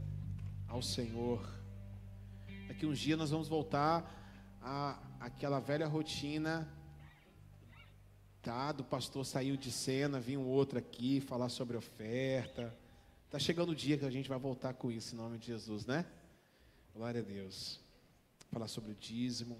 ao 0.68 0.82
Senhor. 0.82 1.48
Daqui 2.68 2.86
uns 2.86 3.00
dias 3.00 3.18
nós 3.18 3.32
vamos 3.32 3.48
voltar 3.48 4.58
à 4.62 5.00
aquela 5.20 5.60
velha 5.60 5.88
rotina 5.88 6.68
Tá, 8.44 8.74
do 8.74 8.84
pastor 8.84 9.26
saiu 9.26 9.56
de 9.56 9.72
cena, 9.72 10.20
vinha 10.20 10.38
um 10.38 10.46
outro 10.46 10.78
aqui 10.78 11.22
falar 11.22 11.48
sobre 11.48 11.78
oferta. 11.78 12.78
Tá 13.30 13.40
chegando 13.40 13.70
o 13.70 13.76
dia 13.76 13.98
que 13.98 14.04
a 14.04 14.10
gente 14.10 14.28
vai 14.28 14.38
voltar 14.38 14.74
com 14.74 14.92
isso 14.92 15.16
em 15.16 15.18
nome 15.18 15.38
de 15.38 15.48
Jesus, 15.48 15.86
né? 15.86 16.06
Glória 16.96 17.22
a 17.22 17.24
Deus. 17.24 17.80
Falar 18.52 18.68
sobre 18.68 18.92
o 18.92 18.96
dízimo. 18.96 19.58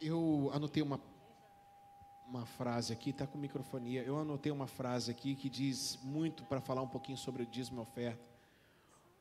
Eu 0.00 0.50
anotei 0.52 0.82
uma 0.82 1.00
uma 2.26 2.44
frase 2.44 2.92
aqui, 2.92 3.10
está 3.10 3.24
com 3.26 3.38
microfonia. 3.38 4.02
Eu 4.02 4.18
anotei 4.18 4.50
uma 4.50 4.66
frase 4.66 5.10
aqui 5.10 5.36
que 5.36 5.48
diz 5.48 5.96
muito 6.02 6.42
para 6.44 6.60
falar 6.60 6.82
um 6.82 6.88
pouquinho 6.88 7.16
sobre 7.16 7.44
o 7.44 7.46
dízimo 7.46 7.80
e 7.80 7.82
oferta. 7.82 8.20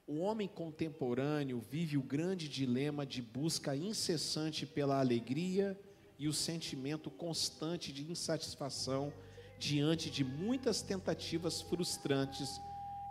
O 0.08 0.20
homem 0.22 0.48
contemporâneo 0.48 1.60
vive 1.60 1.95
o 1.95 2.02
grande 2.02 2.50
dilema 2.50 3.06
de 3.06 3.22
busca 3.22 3.76
incessante 3.76 4.66
pela 4.66 5.00
alegria 5.00 5.80
e 6.18 6.28
o 6.28 6.34
sentimento 6.34 7.12
constante 7.12 7.94
de 7.94 8.10
insatisfação 8.10 9.14
diante 9.60 10.10
de 10.10 10.24
muitas 10.24 10.82
tentativas 10.82 11.62
frustrantes 11.62 12.60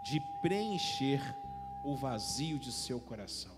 de 0.02 0.20
preencher 0.40 1.22
o 1.84 1.96
vazio 1.96 2.58
de 2.58 2.72
seu 2.72 3.00
coração. 3.00 3.56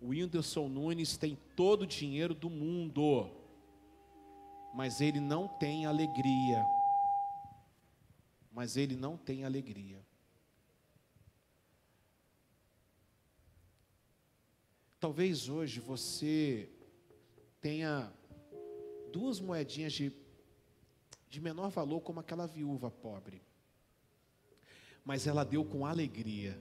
O 0.00 0.08
Whindersson 0.08 0.68
Nunes 0.68 1.16
tem 1.16 1.36
todo 1.54 1.82
o 1.82 1.86
dinheiro 1.86 2.34
do 2.34 2.48
mundo, 2.48 3.30
mas 4.74 5.00
ele 5.00 5.20
não 5.20 5.46
tem 5.46 5.84
alegria. 5.84 6.64
Mas 8.50 8.76
ele 8.76 8.96
não 8.96 9.16
tem 9.16 9.44
alegria. 9.44 10.04
Talvez 14.98 15.48
hoje 15.48 15.80
você 15.80 16.68
tenha 17.60 18.12
duas 19.12 19.40
moedinhas 19.40 19.92
de, 19.92 20.12
de 21.28 21.40
menor 21.40 21.70
valor, 21.70 22.00
como 22.00 22.20
aquela 22.20 22.46
viúva 22.46 22.90
pobre, 22.90 23.42
mas 25.04 25.26
ela 25.26 25.44
deu 25.44 25.64
com 25.64 25.86
alegria. 25.86 26.60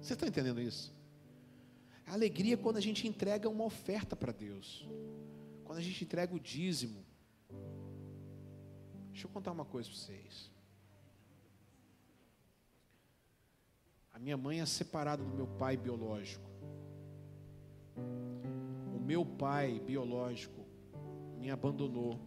Você 0.00 0.14
está 0.14 0.26
entendendo 0.26 0.60
isso? 0.60 0.94
A 2.06 2.12
alegria 2.12 2.54
é 2.54 2.56
quando 2.56 2.76
a 2.76 2.80
gente 2.80 3.06
entrega 3.06 3.48
uma 3.48 3.64
oferta 3.64 4.14
para 4.16 4.32
Deus, 4.32 4.86
quando 5.64 5.78
a 5.78 5.82
gente 5.82 6.04
entrega 6.04 6.34
o 6.34 6.40
dízimo. 6.40 7.04
Deixa 9.10 9.26
eu 9.26 9.30
contar 9.30 9.52
uma 9.52 9.64
coisa 9.64 9.88
para 9.88 9.98
vocês. 9.98 10.50
A 14.12 14.18
minha 14.18 14.36
mãe 14.36 14.60
é 14.60 14.66
separada 14.66 15.22
do 15.22 15.34
meu 15.34 15.46
pai 15.46 15.76
biológico 15.76 16.52
meu 19.12 19.26
pai 19.26 19.78
biológico 19.80 20.64
me 21.38 21.50
abandonou. 21.50 22.18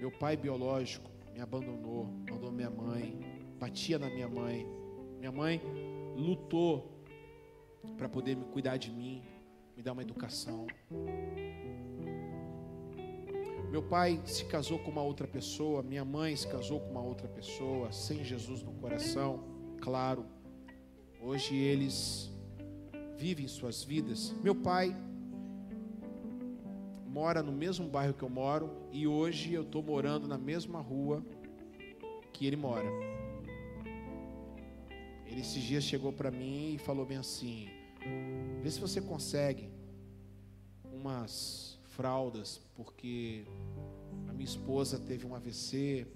Meu 0.00 0.10
pai 0.10 0.34
biológico 0.34 1.10
me 1.30 1.42
abandonou, 1.42 2.06
abandonou 2.26 2.50
minha 2.50 2.70
mãe, 2.70 3.20
batia 3.58 3.98
na 3.98 4.08
minha 4.08 4.26
mãe. 4.26 4.66
Minha 5.18 5.30
mãe 5.30 5.60
lutou 6.16 6.90
para 7.98 8.08
poder 8.08 8.34
me 8.34 8.44
cuidar 8.46 8.78
de 8.78 8.90
mim, 8.90 9.22
me 9.76 9.82
dar 9.82 9.92
uma 9.92 10.00
educação. 10.00 10.66
Meu 13.70 13.82
pai 13.82 14.18
se 14.24 14.46
casou 14.46 14.78
com 14.78 14.90
uma 14.90 15.02
outra 15.02 15.28
pessoa, 15.28 15.82
minha 15.82 16.04
mãe 16.04 16.34
se 16.34 16.48
casou 16.48 16.80
com 16.80 16.90
uma 16.92 17.02
outra 17.02 17.28
pessoa, 17.28 17.92
sem 17.92 18.24
Jesus 18.24 18.62
no 18.62 18.72
coração, 18.72 19.44
claro. 19.82 20.24
Hoje 21.20 21.54
eles 21.54 22.32
vivem 23.18 23.46
suas 23.46 23.84
vidas. 23.84 24.34
Meu 24.42 24.54
pai 24.54 24.96
mora 27.10 27.42
no 27.42 27.50
mesmo 27.50 27.88
bairro 27.88 28.14
que 28.14 28.22
eu 28.22 28.28
moro 28.28 28.70
e 28.92 29.04
hoje 29.04 29.52
eu 29.52 29.62
estou 29.62 29.82
morando 29.82 30.28
na 30.28 30.38
mesma 30.38 30.80
rua 30.80 31.24
que 32.32 32.46
ele 32.46 32.54
mora. 32.54 32.86
Ele 35.26 35.40
esses 35.40 35.60
dias 35.60 35.82
chegou 35.82 36.12
para 36.12 36.30
mim 36.30 36.74
e 36.74 36.78
falou 36.78 37.04
bem 37.04 37.18
assim: 37.18 37.68
vê 38.62 38.70
se 38.70 38.80
você 38.80 39.00
consegue 39.00 39.68
umas 40.92 41.80
fraldas, 41.88 42.60
porque 42.76 43.44
a 44.28 44.32
minha 44.32 44.44
esposa 44.44 44.96
teve 44.96 45.26
um 45.26 45.34
AVC, 45.34 46.06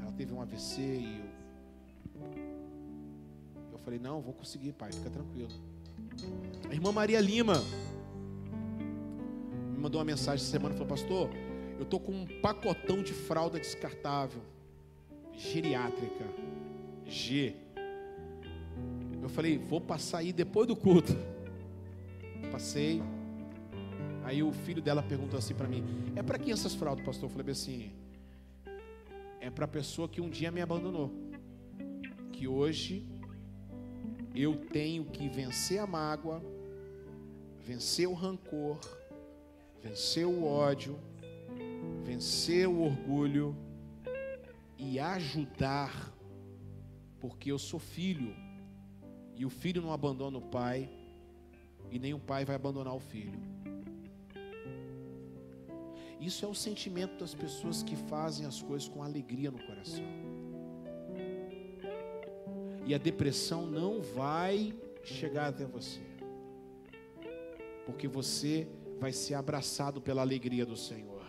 ela 0.00 0.12
teve 0.12 0.32
um 0.32 0.40
AVC 0.40 0.80
e 0.80 1.20
eu, 2.14 3.72
eu 3.72 3.78
falei: 3.78 3.98
não, 3.98 4.22
vou 4.22 4.32
conseguir, 4.32 4.72
pai, 4.72 4.90
fica 4.90 5.10
tranquilo. 5.10 5.52
A 6.70 6.72
irmã 6.72 6.92
Maria 6.92 7.20
Lima 7.20 7.62
me 9.80 9.84
mandou 9.84 9.98
uma 9.98 10.04
mensagem 10.04 10.44
essa 10.44 10.52
semana 10.52 10.74
falou: 10.74 10.88
Pastor, 10.88 11.30
eu 11.78 11.84
estou 11.84 11.98
com 11.98 12.12
um 12.12 12.26
pacotão 12.42 13.02
de 13.02 13.14
fralda 13.14 13.58
descartável, 13.58 14.42
geriátrica, 15.32 16.26
G. 17.06 17.56
Eu 19.22 19.28
falei: 19.30 19.56
Vou 19.56 19.80
passar 19.80 20.18
aí 20.18 20.34
depois 20.34 20.68
do 20.68 20.76
culto. 20.76 21.16
Passei. 22.52 23.02
Aí 24.22 24.42
o 24.42 24.52
filho 24.52 24.82
dela 24.82 25.02
perguntou 25.02 25.38
assim 25.38 25.54
para 25.54 25.66
mim: 25.66 25.82
É 26.14 26.22
para 26.22 26.38
quem 26.38 26.52
essas 26.52 26.74
fraldas, 26.74 27.02
pastor? 27.02 27.30
Eu 27.30 27.34
falei 27.34 27.50
assim: 27.50 27.90
É 29.40 29.48
para 29.48 29.64
a 29.64 29.68
pessoa 29.68 30.06
que 30.06 30.20
um 30.20 30.28
dia 30.28 30.50
me 30.50 30.60
abandonou, 30.60 31.10
que 32.32 32.46
hoje 32.46 33.06
eu 34.34 34.56
tenho 34.56 35.06
que 35.06 35.26
vencer 35.26 35.78
a 35.78 35.86
mágoa, 35.86 36.42
vencer 37.64 38.06
o 38.06 38.12
rancor, 38.12 38.78
vencer 39.82 40.26
o 40.26 40.44
ódio, 40.44 40.98
vencer 42.02 42.68
o 42.68 42.82
orgulho 42.82 43.56
e 44.78 44.98
ajudar, 44.98 46.12
porque 47.18 47.50
eu 47.50 47.58
sou 47.58 47.80
filho, 47.80 48.34
e 49.34 49.44
o 49.44 49.50
filho 49.50 49.80
não 49.80 49.92
abandona 49.92 50.38
o 50.38 50.42
pai, 50.42 50.90
e 51.90 51.98
nem 51.98 52.14
o 52.14 52.18
pai 52.18 52.44
vai 52.44 52.56
abandonar 52.56 52.94
o 52.94 53.00
filho. 53.00 53.38
Isso 56.20 56.44
é 56.44 56.48
o 56.48 56.54
sentimento 56.54 57.18
das 57.18 57.34
pessoas 57.34 57.82
que 57.82 57.96
fazem 57.96 58.46
as 58.46 58.60
coisas 58.60 58.86
com 58.86 59.02
alegria 59.02 59.50
no 59.50 59.58
coração. 59.58 60.04
E 62.84 62.94
a 62.94 62.98
depressão 62.98 63.66
não 63.66 64.02
vai 64.02 64.74
chegar 65.02 65.48
até 65.48 65.64
você. 65.64 66.00
Porque 67.86 68.06
você 68.06 68.68
vai 69.00 69.12
ser 69.12 69.34
abraçado 69.34 70.00
pela 70.00 70.20
alegria 70.20 70.66
do 70.66 70.76
Senhor. 70.76 71.24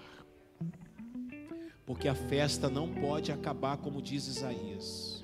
Porque 1.86 2.08
a 2.08 2.14
festa 2.14 2.70
não 2.70 2.94
pode 2.94 3.32
acabar 3.32 3.78
como 3.78 4.02
diz 4.02 4.28
Isaías. 4.28 5.24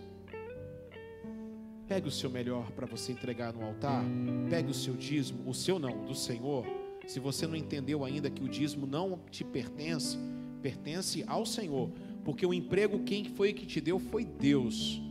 Pegue 1.88 2.07
o 2.07 2.11
seu 2.11 2.30
melhor 2.30 2.72
para 2.72 2.86
você 2.86 3.11
entregar 3.11 3.53
no 3.53 3.64
altar. 3.64 4.03
Pegue 4.49 4.72
o 4.72 4.74
seu 4.74 4.94
dízimo, 4.95 5.49
o 5.49 5.53
seu 5.53 5.78
não, 5.78 6.06
do 6.06 6.15
Senhor. 6.15 6.65
Se 7.06 7.19
você 7.19 7.45
não 7.45 7.56
entendeu 7.56 8.03
ainda 8.03 8.30
que 8.30 8.44
o 8.44 8.49
dízimo 8.49 8.86
não 8.86 9.19
te 9.30 9.44
pertence, 9.44 10.18
pertence 10.61 11.24
ao 11.28 11.45
Senhor. 11.45 11.90
Porque 12.26 12.45
o 12.45 12.53
emprego 12.53 13.03
quem 13.03 13.26
foi 13.26 13.53
que 13.53 13.65
te 13.65 13.80
deu 13.80 13.99
foi 13.99 14.26
Deus. 14.26 15.02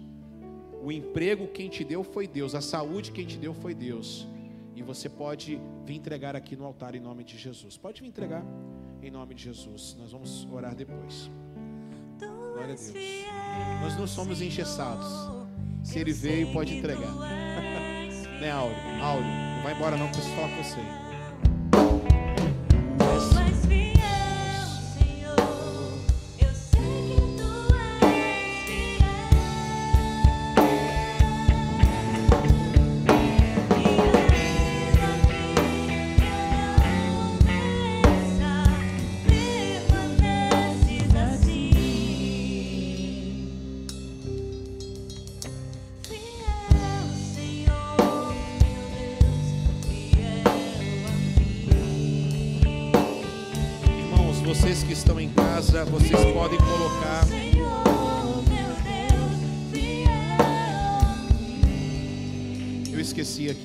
O 0.83 0.93
emprego 0.93 1.49
quem 1.49 1.69
te 1.69 1.83
deu 1.83 2.05
foi 2.05 2.27
Deus, 2.27 2.55
a 2.55 2.61
saúde 2.61 3.13
quem 3.13 3.27
te 3.27 3.39
deu 3.39 3.55
foi 3.55 3.75
Deus. 3.75 4.29
E 4.77 4.83
você 4.83 5.09
pode 5.09 5.59
vir 5.87 5.97
entregar 5.97 6.37
aqui 6.37 6.55
no 6.55 6.65
altar 6.67 6.95
em 6.95 7.01
nome 7.01 7.25
de 7.25 7.39
Jesus. 7.39 7.79
Pode 7.79 8.03
vir 8.03 8.09
entregar 8.09 8.45
em 9.03 9.11
nome 9.11 9.35
de 9.35 9.45
Jesus. 9.45 9.97
Nós 9.99 10.13
vamos 10.13 10.47
orar 10.53 10.75
depois. 10.75 11.31
Glória 12.19 12.75
a 12.75 12.77
Deus. 12.77 12.93
Nós 13.83 13.97
não 13.97 14.07
somos 14.07 14.43
engessados. 14.43 15.09
Se 15.83 15.99
ele 15.99 16.13
veio, 16.13 16.53
pode 16.53 16.77
entregar. 16.77 17.11
né, 18.41 18.51
Áureo? 18.51 18.77
Áureo, 19.03 19.27
não 19.27 19.63
vai 19.63 19.75
embora 19.75 19.97
não, 19.97 20.09
preciso 20.09 20.35
falar 20.35 20.49
com 20.55 20.63
você. 20.63 21.06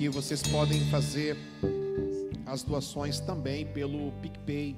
Vocês 0.10 0.41
podem 0.41 0.80
fazer 0.90 1.38
as 2.45 2.64
doações 2.64 3.19
também 3.19 3.65
pelo 3.65 4.11
PicPay, 4.14 4.76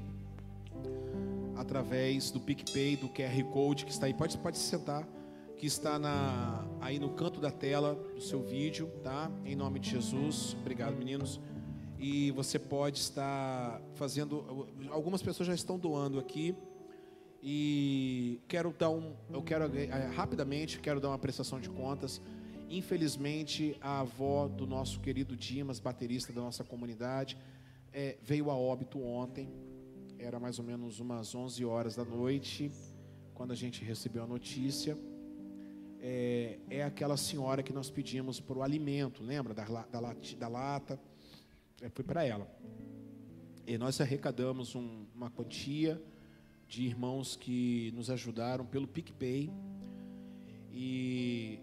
através 1.55 2.29
do 2.29 2.39
PicPay, 2.39 2.97
do 2.97 3.09
QR 3.09 3.43
Code 3.51 3.85
que 3.85 3.91
está 3.91 4.05
aí. 4.05 4.13
Pode, 4.13 4.37
pode 4.37 4.57
se 4.57 4.65
sentar, 4.65 5.07
que 5.57 5.65
está 5.65 5.97
na, 5.97 6.65
aí 6.81 6.99
no 6.99 7.09
canto 7.09 7.39
da 7.39 7.49
tela 7.49 7.95
do 8.13 8.21
seu 8.21 8.43
vídeo, 8.43 8.91
tá? 9.03 9.31
Em 9.45 9.55
nome 9.55 9.79
de 9.79 9.91
Jesus. 9.91 10.55
Obrigado, 10.59 10.95
meninos. 10.95 11.39
E 11.97 12.31
você 12.31 12.59
pode 12.59 12.99
estar 12.99 13.81
fazendo. 13.93 14.67
Algumas 14.89 15.21
pessoas 15.21 15.47
já 15.47 15.55
estão 15.55 15.79
doando 15.79 16.19
aqui. 16.19 16.53
E 17.41 18.41
quero 18.47 18.73
dar 18.77 18.89
um. 18.89 19.13
Eu 19.31 19.41
quero 19.41 19.65
eh, 19.77 20.11
rapidamente 20.15 20.79
quero 20.79 20.99
dar 20.99 21.09
uma 21.09 21.19
prestação 21.19 21.59
de 21.59 21.69
contas. 21.69 22.21
Infelizmente, 22.69 23.77
a 23.81 23.99
avó 23.99 24.47
do 24.47 24.65
nosso 24.65 24.99
querido 24.99 25.35
Dimas, 25.35 25.79
baterista 25.79 26.33
da 26.33 26.41
nossa 26.41 26.63
comunidade, 26.63 27.37
é, 27.91 28.17
veio 28.21 28.49
a 28.49 28.55
óbito 28.55 29.01
ontem. 29.01 29.49
Era 30.17 30.39
mais 30.39 30.57
ou 30.59 30.65
menos 30.65 30.99
umas 30.99 31.35
11 31.35 31.63
horas 31.65 31.95
da 31.95 32.05
noite, 32.05 32.71
quando 33.33 33.51
a 33.51 33.55
gente 33.55 33.83
recebeu 33.83 34.23
a 34.23 34.27
notícia. 34.27 34.97
É, 35.99 36.59
é 36.69 36.83
aquela 36.83 37.15
senhora 37.15 37.63
que 37.63 37.71
nós 37.71 37.89
pedimos 37.89 38.39
para 38.39 38.57
o 38.57 38.63
alimento, 38.63 39.23
lembra 39.23 39.53
da, 39.53 39.63
da, 39.63 40.15
da 40.37 40.47
lata? 40.47 40.99
É, 41.81 41.89
foi 41.89 42.03
para 42.03 42.25
ela. 42.25 42.47
E 43.65 43.77
nós 43.77 44.01
arrecadamos 44.01 44.75
um, 44.75 45.05
uma 45.15 45.29
quantia 45.29 46.01
de 46.67 46.83
irmãos 46.83 47.35
que 47.35 47.91
nos 47.95 48.09
ajudaram 48.09 48.65
pelo 48.65 48.87
PicPay. 48.87 49.49
E 50.71 51.59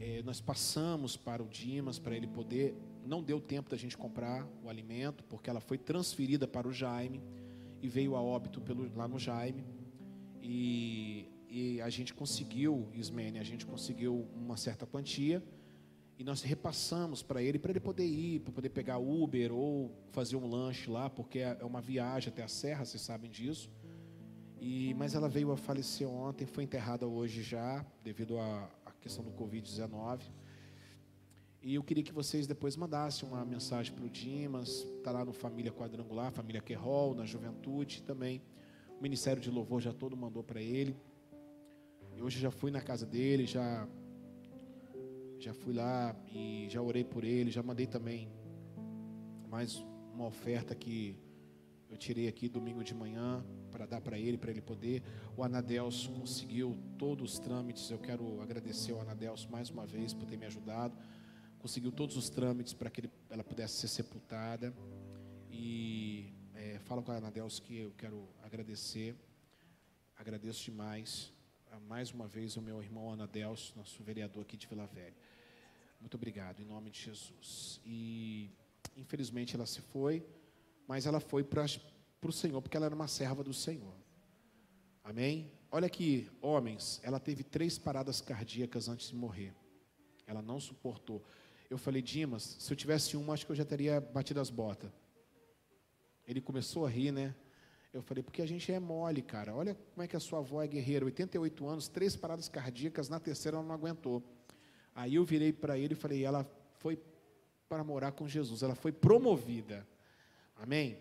é, 0.00 0.22
nós 0.22 0.40
passamos 0.40 1.14
para 1.14 1.42
o 1.42 1.46
Dimas 1.46 1.98
para 1.98 2.16
ele 2.16 2.26
poder. 2.26 2.74
Não 3.04 3.22
deu 3.22 3.38
tempo 3.38 3.68
da 3.68 3.76
gente 3.76 3.96
comprar 3.96 4.48
o 4.64 4.68
alimento, 4.68 5.22
porque 5.24 5.50
ela 5.50 5.60
foi 5.60 5.76
transferida 5.76 6.48
para 6.48 6.66
o 6.66 6.72
Jaime 6.72 7.22
e 7.82 7.88
veio 7.88 8.16
a 8.16 8.22
óbito 8.22 8.60
pelo, 8.62 8.90
lá 8.96 9.06
no 9.06 9.18
Jaime. 9.18 9.62
E, 10.42 11.28
e 11.50 11.80
a 11.82 11.90
gente 11.90 12.14
conseguiu, 12.14 12.88
Ismene, 12.94 13.38
a 13.38 13.42
gente 13.42 13.66
conseguiu 13.66 14.26
uma 14.34 14.56
certa 14.56 14.86
quantia 14.86 15.42
e 16.18 16.24
nós 16.24 16.42
repassamos 16.42 17.22
para 17.22 17.42
ele, 17.42 17.58
para 17.58 17.70
ele 17.70 17.80
poder 17.80 18.06
ir, 18.06 18.40
para 18.40 18.52
poder 18.52 18.70
pegar 18.70 18.98
Uber 18.98 19.52
ou 19.52 19.90
fazer 20.12 20.36
um 20.36 20.46
lanche 20.48 20.90
lá, 20.90 21.10
porque 21.10 21.40
é, 21.40 21.58
é 21.60 21.64
uma 21.64 21.80
viagem 21.80 22.30
até 22.30 22.42
a 22.42 22.48
serra, 22.48 22.86
vocês 22.86 23.02
sabem 23.02 23.30
disso. 23.30 23.70
E, 24.60 24.94
mas 24.94 25.14
ela 25.14 25.28
veio 25.28 25.50
a 25.50 25.56
falecer 25.56 26.06
ontem, 26.08 26.46
foi 26.46 26.64
enterrada 26.64 27.06
hoje 27.06 27.42
já, 27.42 27.84
devido 28.02 28.38
à 28.38 28.70
questão 29.00 29.24
do 29.24 29.32
Covid-19. 29.32 30.22
E 31.62 31.74
eu 31.74 31.82
queria 31.82 32.02
que 32.02 32.12
vocês 32.12 32.46
depois 32.46 32.76
mandassem 32.76 33.28
uma 33.28 33.44
mensagem 33.44 33.92
para 33.94 34.04
o 34.04 34.08
Dimas, 34.08 34.86
está 34.96 35.10
lá 35.10 35.24
no 35.24 35.32
Família 35.32 35.72
Quadrangular, 35.72 36.32
Família 36.32 36.60
Querol, 36.60 37.14
na 37.14 37.24
Juventude 37.24 38.02
também. 38.02 38.42
O 38.98 39.02
Ministério 39.02 39.42
de 39.42 39.50
Louvor 39.50 39.80
já 39.80 39.92
todo 39.92 40.16
mandou 40.16 40.42
para 40.42 40.60
ele. 40.60 40.96
E 42.16 42.22
hoje 42.22 42.38
já 42.38 42.50
fui 42.50 42.70
na 42.70 42.80
casa 42.80 43.04
dele, 43.06 43.46
já 43.46 43.88
já 45.38 45.54
fui 45.54 45.72
lá 45.72 46.14
e 46.30 46.66
já 46.68 46.82
orei 46.82 47.02
por 47.02 47.24
ele, 47.24 47.50
já 47.50 47.62
mandei 47.62 47.86
também 47.86 48.28
mais 49.48 49.82
uma 50.12 50.26
oferta 50.26 50.74
que 50.74 51.18
eu 51.88 51.96
tirei 51.96 52.28
aqui 52.28 52.46
domingo 52.46 52.84
de 52.84 52.94
manhã 52.94 53.42
para 53.80 53.86
dar 53.86 54.00
para 54.02 54.18
ele, 54.18 54.36
para 54.36 54.50
ele 54.50 54.60
poder. 54.60 55.02
O 55.34 55.42
Anadelso 55.42 56.10
conseguiu 56.12 56.76
todos 56.98 57.32
os 57.32 57.38
trâmites. 57.38 57.90
Eu 57.90 57.98
quero 57.98 58.38
agradecer 58.42 58.92
ao 58.92 59.00
Anadelso 59.00 59.50
mais 59.50 59.70
uma 59.70 59.86
vez 59.86 60.12
por 60.12 60.26
ter 60.26 60.36
me 60.36 60.44
ajudado. 60.44 60.94
Conseguiu 61.58 61.90
todos 61.90 62.14
os 62.14 62.28
trâmites 62.28 62.74
para 62.74 62.90
que 62.90 63.00
ele, 63.00 63.10
ela 63.30 63.42
pudesse 63.42 63.78
ser 63.78 63.88
sepultada. 63.88 64.74
E 65.50 66.30
é, 66.54 66.78
com 66.86 67.10
a 67.10 67.16
Anadelso 67.16 67.62
que 67.62 67.78
eu 67.78 67.92
quero 67.96 68.28
agradecer. 68.42 69.16
Agradeço 70.14 70.62
demais 70.62 71.32
mais 71.88 72.12
uma 72.12 72.28
vez 72.28 72.58
o 72.58 72.60
meu 72.60 72.82
irmão 72.82 73.10
Anadelso, 73.10 73.72
nosso 73.76 74.02
vereador 74.02 74.42
aqui 74.42 74.58
de 74.58 74.66
Vila 74.66 74.86
Velha. 74.86 75.16
Muito 75.98 76.16
obrigado, 76.16 76.60
em 76.60 76.66
nome 76.66 76.90
de 76.90 77.00
Jesus. 77.00 77.80
E 77.86 78.50
infelizmente 78.94 79.54
ela 79.56 79.64
se 79.64 79.80
foi, 79.80 80.22
mas 80.86 81.06
ela 81.06 81.18
foi 81.18 81.42
para 81.42 81.64
o 82.28 82.32
Senhor, 82.32 82.60
porque 82.60 82.76
ela 82.76 82.86
era 82.86 82.94
uma 82.94 83.08
serva 83.08 83.42
do 83.42 83.54
Senhor. 83.54 83.94
Amém? 85.02 85.50
Olha 85.72 85.86
aqui, 85.86 86.30
homens, 86.42 87.00
ela 87.02 87.18
teve 87.18 87.42
três 87.42 87.78
paradas 87.78 88.20
cardíacas 88.20 88.88
antes 88.88 89.08
de 89.08 89.16
morrer. 89.16 89.54
Ela 90.26 90.42
não 90.42 90.60
suportou. 90.60 91.22
Eu 91.68 91.78
falei, 91.78 92.02
Dimas, 92.02 92.56
se 92.58 92.72
eu 92.72 92.76
tivesse 92.76 93.16
uma, 93.16 93.32
acho 93.32 93.46
que 93.46 93.52
eu 93.52 93.56
já 93.56 93.64
teria 93.64 94.00
batido 94.00 94.40
as 94.40 94.50
botas. 94.50 94.90
Ele 96.26 96.40
começou 96.40 96.84
a 96.84 96.90
rir, 96.90 97.12
né? 97.12 97.34
Eu 97.92 98.02
falei, 98.02 98.22
porque 98.22 98.42
a 98.42 98.46
gente 98.46 98.70
é 98.70 98.78
mole, 98.78 99.22
cara. 99.22 99.54
Olha 99.54 99.74
como 99.74 100.02
é 100.02 100.06
que 100.06 100.16
a 100.16 100.20
sua 100.20 100.40
avó 100.40 100.62
é 100.62 100.66
guerreira. 100.66 101.04
88 101.04 101.66
anos, 101.66 101.88
três 101.88 102.14
paradas 102.14 102.48
cardíacas, 102.48 103.08
na 103.08 103.18
terceira 103.18 103.56
ela 103.56 103.66
não 103.66 103.74
aguentou. 103.74 104.22
Aí 104.94 105.14
eu 105.14 105.24
virei 105.24 105.52
para 105.52 105.78
ele 105.78 105.94
e 105.94 105.96
falei, 105.96 106.24
ela 106.24 106.44
foi 106.78 107.00
para 107.68 107.82
morar 107.84 108.12
com 108.12 108.28
Jesus, 108.28 108.62
ela 108.62 108.74
foi 108.74 108.92
promovida. 108.92 109.86
Amém? 110.56 110.98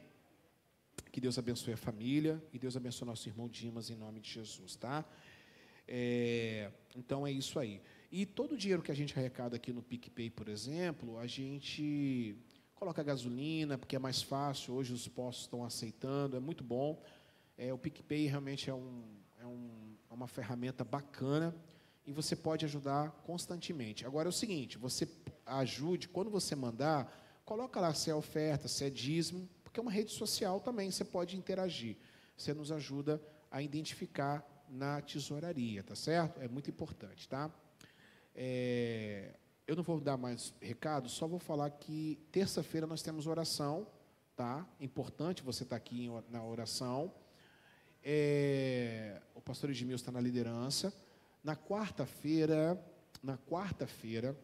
Que 1.12 1.20
Deus 1.20 1.38
abençoe 1.38 1.74
a 1.74 1.78
família 1.78 2.42
e 2.54 2.60
Deus 2.60 2.76
abençoe 2.78 3.08
nosso 3.08 3.28
irmão 3.28 3.48
Dimas 3.48 3.90
em 3.90 3.96
nome 3.96 4.20
de 4.20 4.32
Jesus, 4.32 4.76
tá? 4.76 5.06
É, 5.88 6.72
então 6.96 7.26
é 7.26 7.32
isso 7.32 7.58
aí. 7.60 7.82
E 8.12 8.26
todo 8.26 8.54
o 8.54 8.58
dinheiro 8.58 8.82
que 8.82 8.92
a 8.92 8.96
gente 8.96 9.18
arrecada 9.18 9.56
aqui 9.56 9.74
no 9.74 9.82
PicPay, 9.82 10.30
por 10.30 10.48
exemplo, 10.48 11.18
a 11.18 11.28
gente 11.28 12.36
coloca 12.76 13.04
gasolina, 13.04 13.78
porque 13.78 13.96
é 13.96 14.00
mais 14.00 14.22
fácil, 14.22 14.74
hoje 14.74 14.94
os 14.94 15.08
postos 15.08 15.46
estão 15.46 15.66
aceitando, 15.66 16.38
é 16.38 16.40
muito 16.40 16.64
bom. 16.64 17.02
É, 17.58 17.74
o 17.74 17.78
PicPay 17.78 18.28
realmente 18.28 18.70
é, 18.70 18.74
um, 18.74 19.04
é, 19.40 19.46
um, 19.46 19.96
é 20.10 20.14
uma 20.14 20.28
ferramenta 20.28 20.84
bacana 20.84 21.56
e 22.06 22.12
você 22.12 22.36
pode 22.36 22.66
ajudar 22.66 23.12
constantemente. 23.24 24.06
Agora 24.06 24.28
é 24.28 24.32
o 24.32 24.34
seguinte, 24.34 24.78
você 24.78 25.08
ajude, 25.46 26.08
quando 26.08 26.30
você 26.30 26.56
mandar, 26.56 27.12
coloca 27.44 27.80
lá 27.80 27.94
se 27.94 28.10
é 28.10 28.16
oferta, 28.16 28.68
se 28.68 28.86
é 28.86 28.90
dízimo, 28.90 29.50
porque 29.70 29.80
é 29.80 29.84
uma 29.84 29.92
rede 29.92 30.12
social 30.12 30.60
também, 30.60 30.90
você 30.90 31.06
pode 31.06 31.38
interagir. 31.38 31.96
Você 32.36 32.56
nos 32.56 32.72
ajuda 32.72 33.22
a 33.52 33.62
identificar 33.62 34.44
na 34.68 35.00
tesouraria, 35.00 35.84
tá 35.84 35.96
certo? 35.96 36.42
É 36.42 36.48
muito 36.48 36.72
importante, 36.72 37.30
tá? 37.30 37.52
É, 38.34 39.36
eu 39.68 39.76
não 39.76 39.84
vou 39.84 40.00
dar 40.00 40.18
mais 40.18 40.56
recado, 40.60 41.08
só 41.08 41.28
vou 41.28 41.38
falar 41.38 41.70
que 41.70 42.18
terça-feira 42.32 42.88
nós 42.88 43.04
temos 43.04 43.28
oração, 43.28 43.86
tá? 44.36 44.68
Importante 44.80 45.44
você 45.44 45.62
estar 45.62 45.76
tá 45.76 45.78
aqui 45.78 46.10
na 46.32 46.44
oração. 46.44 47.14
É, 48.04 49.22
o 49.36 49.42
pastor 49.42 49.70
Edmilson 49.70 50.02
está 50.02 50.12
na 50.12 50.20
liderança. 50.20 50.92
Na 51.44 51.56
quarta-feira, 51.56 52.84
na 53.22 53.38
quarta-feira, 53.38 54.36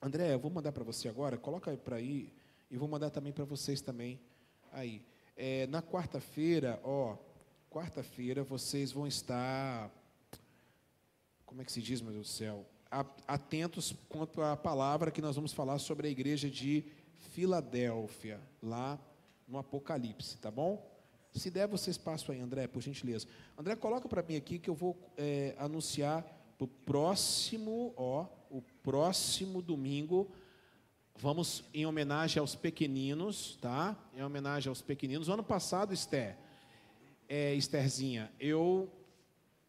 André, 0.00 0.32
eu 0.32 0.38
vou 0.38 0.50
mandar 0.50 0.70
para 0.70 0.84
você 0.84 1.08
agora, 1.08 1.36
coloca 1.36 1.72
aí 1.72 1.76
para 1.76 1.96
aí, 1.96 2.32
e 2.70 2.76
vou 2.76 2.86
mandar 2.86 3.10
também 3.10 3.32
para 3.32 3.44
vocês 3.44 3.80
também 3.80 4.20
aí. 4.72 5.02
É, 5.36 5.66
na 5.68 5.82
quarta-feira, 5.82 6.80
ó, 6.82 7.16
quarta-feira 7.70 8.42
vocês 8.42 8.92
vão 8.92 9.06
estar, 9.06 9.90
como 11.46 11.62
é 11.62 11.64
que 11.64 11.72
se 11.72 11.82
diz, 11.82 12.00
meu 12.00 12.12
Deus 12.12 12.26
do 12.26 12.32
céu? 12.32 12.66
atentos 13.26 13.94
quanto 14.08 14.40
à 14.40 14.56
palavra 14.56 15.10
que 15.10 15.20
nós 15.20 15.36
vamos 15.36 15.52
falar 15.52 15.78
sobre 15.78 16.08
a 16.08 16.10
igreja 16.10 16.48
de 16.48 16.84
Filadélfia, 17.18 18.40
lá 18.62 18.98
no 19.46 19.58
Apocalipse, 19.58 20.38
tá 20.38 20.50
bom? 20.50 20.84
Se 21.32 21.50
der, 21.50 21.68
vocês 21.68 21.98
passam 21.98 22.34
aí, 22.34 22.40
André, 22.40 22.66
por 22.66 22.80
gentileza. 22.80 23.26
André, 23.56 23.76
coloca 23.76 24.08
para 24.08 24.22
mim 24.22 24.36
aqui 24.36 24.58
que 24.58 24.70
eu 24.70 24.74
vou 24.74 24.96
é, 25.16 25.54
anunciar 25.58 26.24
o 26.58 26.66
próximo, 26.66 27.92
ó, 27.96 28.26
o 28.50 28.62
próximo 28.82 29.62
domingo. 29.62 30.30
Vamos 31.20 31.64
em 31.74 31.84
homenagem 31.84 32.38
aos 32.38 32.54
pequeninos, 32.54 33.58
tá? 33.60 33.96
Em 34.14 34.22
homenagem 34.22 34.68
aos 34.68 34.80
pequeninos. 34.80 35.26
O 35.26 35.32
ano 35.32 35.42
passado, 35.42 35.92
Esther, 35.92 36.38
é, 37.28 37.54
Estherzinha, 37.54 38.30
eu 38.38 38.88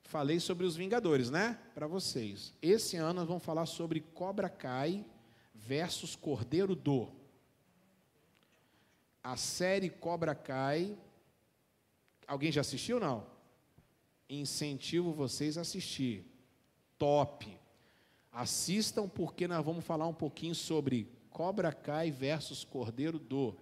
falei 0.04 0.40
sobre 0.40 0.64
os 0.68 0.76
Vingadores, 0.76 1.32
né? 1.32 1.60
Para 1.74 1.88
vocês. 1.88 2.54
Esse 2.62 2.98
ano 2.98 3.22
nós 3.22 3.28
vamos 3.28 3.44
falar 3.44 3.66
sobre 3.66 4.00
Cobra 4.00 4.48
Kai 4.48 5.04
versus 5.56 6.16
Cordeiro 6.16 6.76
do. 6.76 7.10
A 9.24 9.36
série 9.36 9.90
Cobra 9.90 10.36
Kai. 10.36 10.96
Alguém 12.28 12.52
já 12.52 12.62
assistiu 12.62 13.00
não? 13.00 13.26
Incentivo 14.30 15.12
vocês 15.12 15.58
a 15.58 15.62
assistir. 15.62 16.24
Top. 17.00 17.58
Assistam 18.32 19.10
porque 19.10 19.48
nós 19.48 19.66
vamos 19.66 19.84
falar 19.84 20.06
um 20.06 20.14
pouquinho 20.14 20.54
sobre 20.54 21.18
Cobra 21.40 21.72
Kai 21.72 22.12
versus 22.12 22.66
Cordeiro 22.66 23.18
do. 23.18 23.56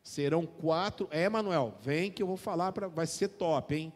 Serão 0.00 0.46
quatro. 0.46 1.08
É, 1.10 1.28
Manuel, 1.28 1.74
vem 1.80 2.08
que 2.08 2.22
eu 2.22 2.26
vou 2.28 2.36
falar 2.36 2.70
para. 2.70 2.86
Vai 2.86 3.04
ser 3.04 3.26
top, 3.26 3.74
hein? 3.74 3.92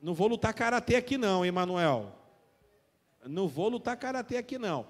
Não 0.00 0.14
vou 0.14 0.28
lutar 0.28 0.54
karatê 0.54 0.96
aqui 0.96 1.18
não, 1.18 1.44
Emanuel. 1.44 2.18
Não 3.26 3.46
vou 3.46 3.68
lutar 3.68 3.98
karatê 3.98 4.38
aqui 4.38 4.56
não. 4.56 4.86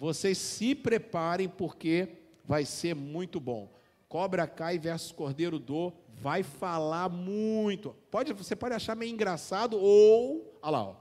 Vocês 0.00 0.36
se 0.36 0.74
preparem 0.74 1.48
porque 1.48 2.08
vai 2.44 2.64
ser 2.64 2.92
muito 2.96 3.38
bom. 3.38 3.72
Cobra 4.08 4.44
Kai 4.48 4.76
versus 4.76 5.12
Cordeiro 5.12 5.60
do 5.60 5.92
vai 6.08 6.42
falar 6.42 7.08
muito. 7.08 7.94
Pode, 8.10 8.32
você 8.32 8.56
pode 8.56 8.74
achar 8.74 8.96
meio 8.96 9.12
engraçado 9.12 9.78
ou, 9.78 10.58
olha 10.60 10.70
lá, 10.72 10.82
ó, 10.88 10.96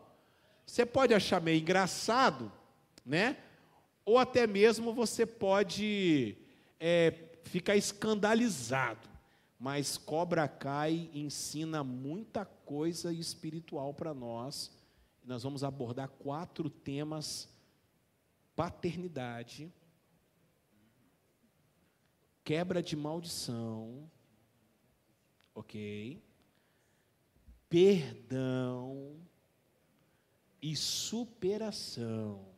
você 0.68 0.86
pode 0.86 1.16
achar 1.16 1.42
meio 1.42 1.60
engraçado, 1.60 2.52
né? 3.04 3.38
Ou 4.06 4.18
até 4.18 4.48
mesmo 4.48 4.94
você 4.94 5.26
pode 5.26 6.38
é, 6.80 7.14
ficar 7.44 7.76
escandalizado. 7.76 9.10
Mas 9.60 9.96
Cobra 9.96 10.48
Kai 10.48 11.10
ensina 11.14 11.84
muita 11.84 12.46
coisa 12.46 13.14
espiritual 13.14 13.94
para 13.94 14.14
nós. 14.14 14.72
Nós 15.24 15.44
vamos 15.44 15.64
abordar 15.64 16.10
quatro 16.10 16.68
temas: 16.68 17.48
paternidade, 18.56 19.72
quebra 22.44 22.82
de 22.82 22.96
maldição, 22.96 24.10
ok? 25.54 26.20
Perdão 27.70 29.16
e 30.60 30.76
superação. 30.76 32.51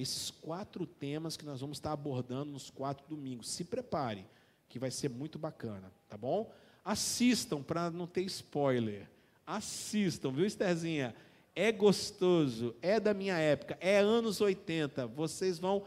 Esses 0.00 0.30
quatro 0.30 0.86
temas 0.86 1.36
que 1.36 1.44
nós 1.44 1.60
vamos 1.60 1.78
estar 1.78 1.90
abordando 1.90 2.52
nos 2.52 2.70
quatro 2.70 3.04
domingos. 3.08 3.48
Se 3.48 3.64
prepare 3.64 4.24
que 4.68 4.78
vai 4.78 4.92
ser 4.92 5.10
muito 5.10 5.40
bacana, 5.40 5.90
tá 6.08 6.16
bom? 6.16 6.52
Assistam 6.84 7.62
para 7.62 7.90
não 7.90 8.06
ter 8.06 8.22
spoiler. 8.22 9.08
Assistam, 9.44 10.30
viu, 10.30 10.46
Estherzinha? 10.46 11.14
É 11.52 11.72
gostoso, 11.72 12.76
é 12.80 13.00
da 13.00 13.12
minha 13.12 13.36
época, 13.38 13.76
é 13.80 13.98
anos 13.98 14.40
80. 14.40 15.08
Vocês 15.08 15.58
vão, 15.58 15.82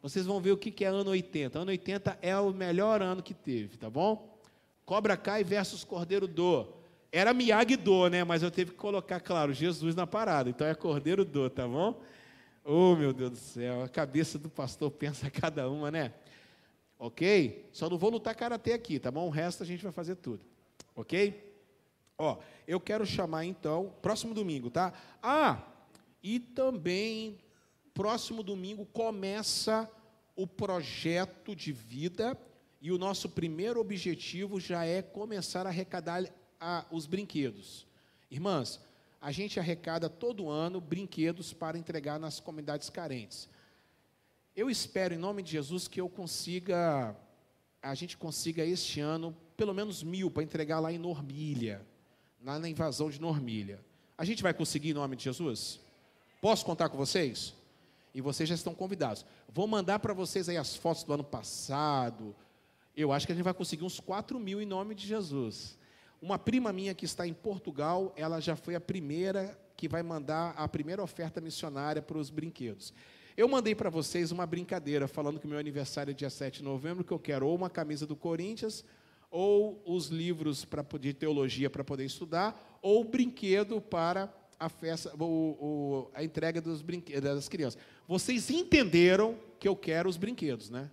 vocês 0.00 0.24
vão 0.24 0.40
ver 0.40 0.52
o 0.52 0.56
que 0.56 0.82
é 0.82 0.88
ano 0.88 1.10
80. 1.10 1.58
Ano 1.58 1.70
80 1.70 2.18
é 2.22 2.34
o 2.38 2.54
melhor 2.54 3.02
ano 3.02 3.22
que 3.22 3.34
teve, 3.34 3.76
tá 3.76 3.90
bom? 3.90 4.38
Cobra 4.86 5.18
Kai 5.18 5.44
versus 5.44 5.84
Cordeiro 5.84 6.26
do. 6.26 6.66
Era 7.12 7.34
Miyagi 7.34 7.76
do, 7.76 8.08
né? 8.08 8.24
Mas 8.24 8.42
eu 8.42 8.50
teve 8.50 8.70
que 8.70 8.78
colocar, 8.78 9.20
claro, 9.20 9.52
Jesus 9.52 9.94
na 9.94 10.06
parada. 10.06 10.48
Então 10.48 10.66
é 10.66 10.74
Cordeiro 10.74 11.26
do, 11.26 11.50
tá 11.50 11.68
bom? 11.68 12.00
Oh, 12.64 12.94
meu 12.94 13.12
Deus 13.12 13.30
do 13.30 13.36
céu, 13.36 13.82
a 13.82 13.88
cabeça 13.88 14.38
do 14.38 14.48
pastor 14.48 14.90
pensa 14.90 15.28
cada 15.32 15.68
uma, 15.68 15.90
né? 15.90 16.12
ok? 17.00 17.66
Só 17.72 17.88
não 17.88 17.96
vou 17.96 18.10
lutar 18.10 18.36
karatê 18.36 18.74
aqui, 18.74 18.98
tá 18.98 19.10
bom? 19.10 19.26
O 19.26 19.30
resto 19.30 19.62
a 19.62 19.66
gente 19.66 19.82
vai 19.82 19.90
fazer 19.90 20.16
tudo, 20.16 20.44
ok? 20.94 21.50
Ó, 22.18 22.36
eu 22.68 22.78
quero 22.78 23.06
chamar 23.06 23.46
então, 23.46 23.94
próximo 24.02 24.34
domingo, 24.34 24.70
tá? 24.70 24.92
Ah, 25.22 25.66
e 26.22 26.38
também, 26.38 27.40
próximo 27.94 28.42
domingo 28.42 28.84
começa 28.84 29.90
o 30.36 30.46
projeto 30.46 31.56
de 31.56 31.72
vida 31.72 32.38
e 32.82 32.92
o 32.92 32.98
nosso 32.98 33.30
primeiro 33.30 33.80
objetivo 33.80 34.60
já 34.60 34.84
é 34.84 35.00
começar 35.00 35.66
a 35.66 35.70
arrecadar 35.70 36.22
a, 36.60 36.84
os 36.90 37.06
brinquedos. 37.06 37.86
Irmãs, 38.30 38.78
a 39.20 39.30
gente 39.30 39.60
arrecada 39.60 40.08
todo 40.08 40.48
ano 40.48 40.80
brinquedos 40.80 41.52
para 41.52 41.76
entregar 41.76 42.18
nas 42.18 42.40
comunidades 42.40 42.88
carentes. 42.88 43.48
Eu 44.56 44.70
espero, 44.70 45.14
em 45.14 45.18
nome 45.18 45.42
de 45.42 45.52
Jesus, 45.52 45.86
que 45.86 46.00
eu 46.00 46.08
consiga, 46.08 47.14
a 47.82 47.94
gente 47.94 48.16
consiga 48.16 48.64
este 48.64 49.00
ano, 49.00 49.36
pelo 49.56 49.74
menos 49.74 50.02
mil 50.02 50.30
para 50.30 50.42
entregar 50.42 50.80
lá 50.80 50.90
em 50.90 50.98
Normília, 50.98 51.86
lá 52.42 52.58
na 52.58 52.68
invasão 52.68 53.10
de 53.10 53.20
Normília. 53.20 53.84
A 54.16 54.24
gente 54.24 54.42
vai 54.42 54.54
conseguir 54.54 54.90
em 54.90 54.94
nome 54.94 55.16
de 55.16 55.24
Jesus? 55.24 55.80
Posso 56.40 56.64
contar 56.64 56.88
com 56.88 56.96
vocês? 56.96 57.54
E 58.14 58.20
vocês 58.20 58.48
já 58.48 58.54
estão 58.54 58.74
convidados. 58.74 59.24
Vou 59.48 59.66
mandar 59.66 59.98
para 59.98 60.14
vocês 60.14 60.48
aí 60.48 60.56
as 60.56 60.74
fotos 60.74 61.04
do 61.04 61.12
ano 61.12 61.24
passado. 61.24 62.34
Eu 62.96 63.12
acho 63.12 63.26
que 63.26 63.32
a 63.32 63.34
gente 63.34 63.44
vai 63.44 63.54
conseguir 63.54 63.84
uns 63.84 64.00
4 64.00 64.40
mil 64.40 64.60
em 64.60 64.66
nome 64.66 64.94
de 64.94 65.06
Jesus. 65.06 65.78
Uma 66.20 66.38
prima 66.38 66.72
minha 66.72 66.94
que 66.94 67.04
está 67.04 67.26
em 67.26 67.32
Portugal, 67.32 68.12
ela 68.16 68.40
já 68.40 68.54
foi 68.54 68.74
a 68.74 68.80
primeira 68.80 69.58
que 69.76 69.88
vai 69.88 70.02
mandar 70.02 70.52
a 70.56 70.68
primeira 70.68 71.02
oferta 71.02 71.40
missionária 71.40 72.02
para 72.02 72.18
os 72.18 72.28
brinquedos. 72.28 72.92
Eu 73.34 73.48
mandei 73.48 73.74
para 73.74 73.88
vocês 73.88 74.30
uma 74.30 74.44
brincadeira 74.44 75.08
falando 75.08 75.40
que 75.40 75.46
meu 75.46 75.58
aniversário 75.58 76.10
é 76.10 76.14
dia 76.14 76.28
7 76.28 76.58
de 76.58 76.64
novembro, 76.64 77.02
que 77.02 77.12
eu 77.12 77.18
quero 77.18 77.46
ou 77.46 77.54
uma 77.54 77.70
camisa 77.70 78.06
do 78.06 78.14
Corinthians, 78.14 78.84
ou 79.30 79.80
os 79.86 80.08
livros 80.08 80.64
para 80.64 80.84
de 80.98 81.14
teologia 81.14 81.70
para 81.70 81.82
poder 81.82 82.04
estudar, 82.04 82.78
ou 82.82 83.02
brinquedo 83.02 83.80
para 83.80 84.30
a 84.58 84.68
festa, 84.68 85.10
a 86.12 86.22
entrega 86.22 86.60
dos 86.60 86.82
brinquedos 86.82 87.22
das 87.22 87.48
crianças. 87.48 87.80
Vocês 88.06 88.50
entenderam 88.50 89.38
que 89.58 89.66
eu 89.66 89.74
quero 89.74 90.10
os 90.10 90.18
brinquedos, 90.18 90.68
né? 90.68 90.90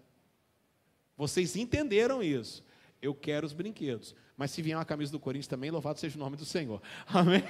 Vocês 1.17 1.57
entenderam 1.57 2.23
isso. 2.23 2.63
Eu 3.01 3.13
quero 3.13 3.45
os 3.45 3.51
brinquedos. 3.51 4.15
Mas 4.37 4.51
se 4.51 4.61
vier 4.61 4.77
uma 4.77 4.85
camisa 4.85 5.11
do 5.11 5.19
Corinthians 5.19 5.47
também, 5.47 5.71
louvado 5.71 5.99
seja 5.99 6.15
o 6.15 6.19
nome 6.19 6.37
do 6.37 6.45
Senhor. 6.45 6.81
Amém? 7.07 7.43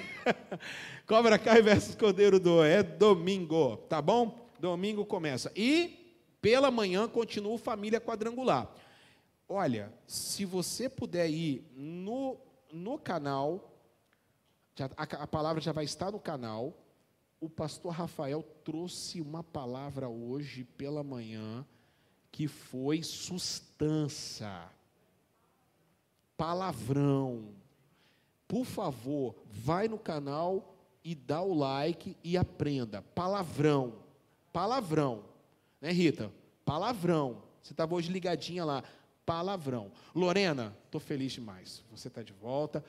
Cobra 1.05 1.37
Kai 1.37 1.61
versus 1.61 1.95
Cordeiro 1.95 2.39
do 2.39 2.63
é 2.63 2.81
domingo, 2.81 3.77
tá 3.89 4.01
bom? 4.01 4.47
domingo 4.59 5.05
começa. 5.05 5.51
E 5.55 6.17
pela 6.41 6.71
manhã 6.71 7.07
continua 7.07 7.53
o 7.53 7.57
Família 7.57 8.01
Quadrangular. 8.01 8.71
Olha, 9.47 9.93
se 10.05 10.45
você 10.45 10.89
puder 10.89 11.29
ir 11.29 11.65
no, 11.75 12.37
no 12.71 12.97
canal, 12.97 13.73
já, 14.75 14.89
a, 14.97 15.03
a 15.03 15.27
palavra 15.27 15.61
já 15.61 15.71
vai 15.71 15.85
estar 15.85 16.11
no 16.11 16.19
canal. 16.19 16.73
O 17.39 17.49
pastor 17.49 17.93
Rafael 17.93 18.43
trouxe 18.63 19.21
uma 19.21 19.43
palavra 19.43 20.09
hoje 20.09 20.63
pela 20.63 21.03
manhã 21.03 21.65
que 22.31 22.47
foi 22.47 23.01
sustância, 23.03 24.69
palavrão. 26.37 27.49
Por 28.47 28.63
favor, 28.63 29.35
vai 29.51 29.87
no 29.87 29.97
canal 29.97 30.75
e 31.03 31.13
dá 31.13 31.41
o 31.41 31.53
like 31.53 32.15
e 32.23 32.37
aprenda. 32.37 33.01
Palavrão 33.01 34.07
palavrão. 34.57 35.23
Né, 35.79 35.91
Rita? 35.91 36.33
Palavrão. 36.65 37.43
Você 37.61 37.73
estava 37.73 37.93
hoje 37.93 38.11
ligadinha 38.11 38.65
lá. 38.65 38.83
Palavrão. 39.23 39.91
Lorena, 40.15 40.75
estou 40.85 40.99
feliz 40.99 41.33
demais. 41.33 41.83
Você 41.91 42.07
está 42.07 42.23
de 42.23 42.33
volta. 42.33 42.83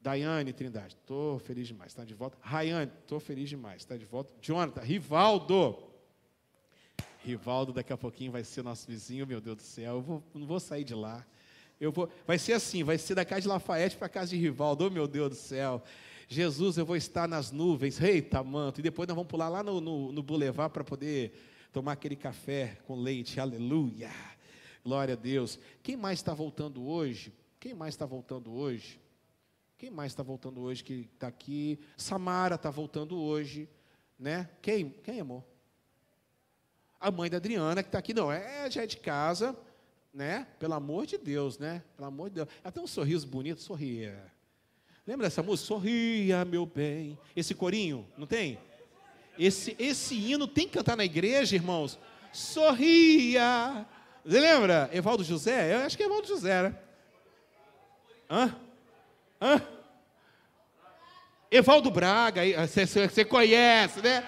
Daiane 0.00 0.52
Trindade, 0.52 0.94
estou 0.94 1.40
feliz 1.40 1.66
demais. 1.66 1.90
Está 1.90 2.04
de 2.04 2.14
volta. 2.14 2.38
Rayane, 2.40 2.92
estou 3.00 3.18
feliz 3.18 3.48
demais. 3.48 3.82
Está 3.82 3.96
de 3.96 4.04
volta. 4.04 4.32
Jonathan, 4.40 4.80
Rivaldo. 4.80 5.76
Rivaldo 7.24 7.72
daqui 7.72 7.92
a 7.92 7.98
pouquinho 7.98 8.30
vai 8.30 8.44
ser 8.44 8.62
nosso 8.62 8.86
vizinho, 8.86 9.26
meu 9.26 9.40
Deus 9.40 9.56
do 9.56 9.62
céu. 9.62 9.94
Eu 9.94 10.00
vou, 10.00 10.22
não 10.32 10.46
vou 10.46 10.60
sair 10.60 10.84
de 10.84 10.94
lá. 10.94 11.26
Eu 11.82 11.90
vou, 11.90 12.08
vai 12.24 12.38
ser 12.38 12.52
assim, 12.52 12.84
vai 12.84 12.96
ser 12.96 13.16
da 13.16 13.24
casa 13.24 13.40
de 13.40 13.48
Lafayette 13.48 13.96
para 13.96 14.06
a 14.06 14.08
casa 14.08 14.30
de 14.30 14.36
Rivaldo, 14.36 14.86
oh, 14.86 14.90
meu 14.90 15.08
Deus 15.08 15.30
do 15.30 15.34
céu. 15.34 15.82
Jesus, 16.28 16.78
eu 16.78 16.86
vou 16.86 16.94
estar 16.94 17.26
nas 17.26 17.50
nuvens, 17.50 18.00
eita 18.00 18.40
manto, 18.40 18.78
e 18.78 18.84
depois 18.84 19.08
nós 19.08 19.16
vamos 19.16 19.28
pular 19.28 19.48
lá 19.48 19.64
no, 19.64 19.80
no, 19.80 20.12
no 20.12 20.22
Boulevard 20.22 20.72
para 20.72 20.84
poder 20.84 21.32
tomar 21.72 21.94
aquele 21.94 22.14
café 22.14 22.78
com 22.86 22.94
leite, 22.94 23.40
aleluia, 23.40 24.12
glória 24.84 25.14
a 25.14 25.16
Deus. 25.16 25.58
Quem 25.82 25.96
mais 25.96 26.20
está 26.20 26.32
voltando 26.32 26.86
hoje? 26.86 27.34
Quem 27.58 27.74
mais 27.74 27.94
está 27.94 28.06
voltando 28.06 28.52
hoje? 28.52 29.00
Quem 29.76 29.90
mais 29.90 30.12
está 30.12 30.22
voltando 30.22 30.60
hoje 30.60 30.84
que 30.84 31.10
está 31.12 31.26
aqui? 31.26 31.80
Samara 31.96 32.54
está 32.54 32.70
voltando 32.70 33.18
hoje, 33.18 33.68
né? 34.16 34.48
Quem? 34.62 34.88
Quem, 35.02 35.18
amor? 35.18 35.42
A 37.00 37.10
mãe 37.10 37.28
da 37.28 37.38
Adriana 37.38 37.82
que 37.82 37.88
está 37.88 37.98
aqui, 37.98 38.14
não, 38.14 38.30
é 38.30 38.70
já 38.70 38.84
é 38.84 38.86
de 38.86 38.98
casa, 38.98 39.58
né? 40.12 40.46
Pelo 40.58 40.74
amor 40.74 41.06
de 41.06 41.16
Deus, 41.16 41.58
né? 41.58 41.82
Pelo 41.96 42.08
amor 42.08 42.28
de 42.28 42.36
Deus. 42.36 42.48
Ela 42.62 42.72
tem 42.72 42.82
um 42.82 42.86
sorriso 42.86 43.26
bonito, 43.26 43.60
sorria. 43.60 44.30
Lembra 45.06 45.26
dessa 45.26 45.42
música? 45.42 45.66
Sorria, 45.66 46.44
meu 46.44 46.66
bem. 46.66 47.18
Esse 47.34 47.54
corinho, 47.54 48.06
não 48.16 48.26
tem? 48.26 48.58
Esse, 49.38 49.74
esse 49.78 50.14
hino 50.14 50.46
tem 50.46 50.66
que 50.66 50.74
cantar 50.74 50.96
na 50.96 51.04
igreja, 51.04 51.56
irmãos. 51.56 51.98
Sorria. 52.32 53.86
Você 54.24 54.38
lembra? 54.38 54.90
Evaldo 54.92 55.24
José? 55.24 55.74
Eu 55.74 55.80
acho 55.80 55.96
que 55.96 56.02
é 56.02 56.06
Evaldo 56.06 56.28
José, 56.28 56.62
né? 56.62 56.76
Hã? 58.30 58.56
Hã? 59.40 59.62
Evaldo 61.50 61.90
Braga, 61.90 62.42
você 62.66 63.24
conhece, 63.24 64.00
né? 64.00 64.26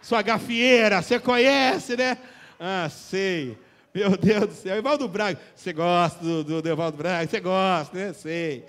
Sua 0.00 0.22
gafieira, 0.22 1.00
você 1.00 1.18
conhece, 1.18 1.96
né? 1.96 2.18
Ah, 2.58 2.88
sei. 2.88 3.58
Meu 3.94 4.16
Deus 4.16 4.46
do 4.46 4.54
céu. 4.54 4.76
Evaldo 4.76 5.06
Braga, 5.06 5.40
você 5.54 5.72
gosta 5.72 6.18
do, 6.24 6.44
do, 6.44 6.62
do 6.62 6.68
Evaldo 6.68 6.96
Braga? 6.96 7.28
Você 7.28 7.40
gosta, 7.40 7.96
né? 7.96 8.12
Sei. 8.12 8.64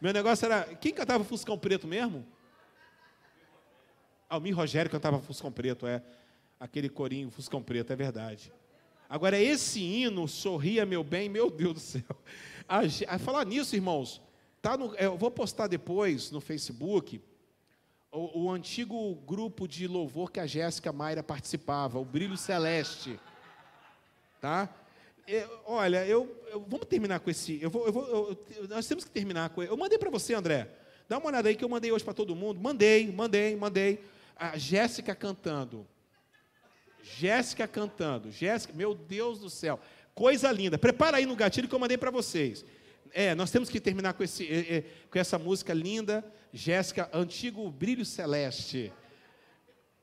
Meu 0.00 0.12
negócio 0.12 0.46
era. 0.46 0.64
Quem 0.76 0.92
cantava 0.92 1.22
Fuscão 1.24 1.56
Preto 1.56 1.86
mesmo? 1.86 2.26
Almir 4.28 4.56
Rogério 4.56 4.90
cantava 4.90 5.20
Fuscão 5.20 5.52
Preto, 5.52 5.86
é. 5.86 6.02
Aquele 6.58 6.88
corinho 6.88 7.30
Fuscão 7.30 7.62
Preto, 7.62 7.92
é 7.92 7.96
verdade. 7.96 8.52
Agora, 9.08 9.38
esse 9.38 9.80
hino, 9.80 10.26
Sorria 10.26 10.84
Meu 10.84 11.04
Bem, 11.04 11.28
meu 11.28 11.50
Deus 11.50 11.74
do 11.74 11.80
céu. 11.80 12.02
A, 12.68 12.80
a 13.14 13.18
falar 13.18 13.44
nisso, 13.46 13.76
irmãos, 13.76 14.20
tá 14.60 14.76
no, 14.76 14.94
eu 14.96 15.16
vou 15.16 15.30
postar 15.30 15.68
depois 15.68 16.30
no 16.30 16.40
Facebook 16.40 17.20
o, 18.10 18.44
o 18.44 18.50
antigo 18.50 19.14
grupo 19.26 19.68
de 19.68 19.86
louvor 19.86 20.30
que 20.32 20.40
a 20.40 20.46
Jéssica 20.46 20.92
Mayra 20.92 21.22
participava, 21.22 21.98
o 21.98 22.04
Brilho 22.04 22.36
Celeste. 22.36 23.20
Tá? 24.44 24.68
Olha, 25.64 26.04
eu, 26.04 26.38
eu- 26.52 26.60
vamos 26.68 26.84
terminar 26.86 27.18
com 27.18 27.30
esse. 27.30 27.58
Eu 27.62 27.70
vou, 27.70 27.86
eu 27.86 27.92
vou, 27.94 28.06
eu- 28.58 28.68
nós 28.68 28.86
temos 28.86 29.02
que 29.02 29.10
terminar 29.10 29.48
com. 29.48 29.62
Eu 29.62 29.74
mandei 29.74 29.98
para 29.98 30.10
você, 30.10 30.34
André. 30.34 30.68
Dá 31.08 31.16
uma 31.16 31.28
olhada 31.28 31.48
aí 31.48 31.56
que 31.56 31.64
eu 31.64 31.68
mandei 31.70 31.90
hoje 31.90 32.04
para 32.04 32.12
todo 32.12 32.36
mundo. 32.36 32.60
Mandei, 32.60 33.10
mandei, 33.10 33.56
mandei. 33.56 34.04
A 34.36 34.58
Jéssica 34.58 35.14
cantando. 35.14 35.86
Jéssica 37.02 37.66
cantando. 37.66 38.30
Jéssica, 38.30 38.74
meu 38.74 38.94
Deus 38.94 39.38
do 39.38 39.48
céu. 39.48 39.80
Coisa 40.14 40.52
linda. 40.52 40.76
Prepara 40.76 41.16
aí 41.16 41.24
no 41.24 41.34
gatilho 41.34 41.66
que 41.66 41.74
eu 41.74 41.78
mandei 41.78 41.96
para 41.96 42.10
vocês. 42.10 42.62
É, 43.14 43.34
nós 43.34 43.50
temos 43.50 43.70
que 43.70 43.80
terminar 43.80 44.12
com, 44.12 44.22
esse, 44.22 44.46
é, 44.46 44.76
é, 44.76 44.84
com 45.10 45.18
essa 45.18 45.38
música 45.38 45.72
linda. 45.72 46.22
Jéssica, 46.52 47.08
antigo 47.14 47.70
brilho 47.70 48.04
celeste. 48.04 48.92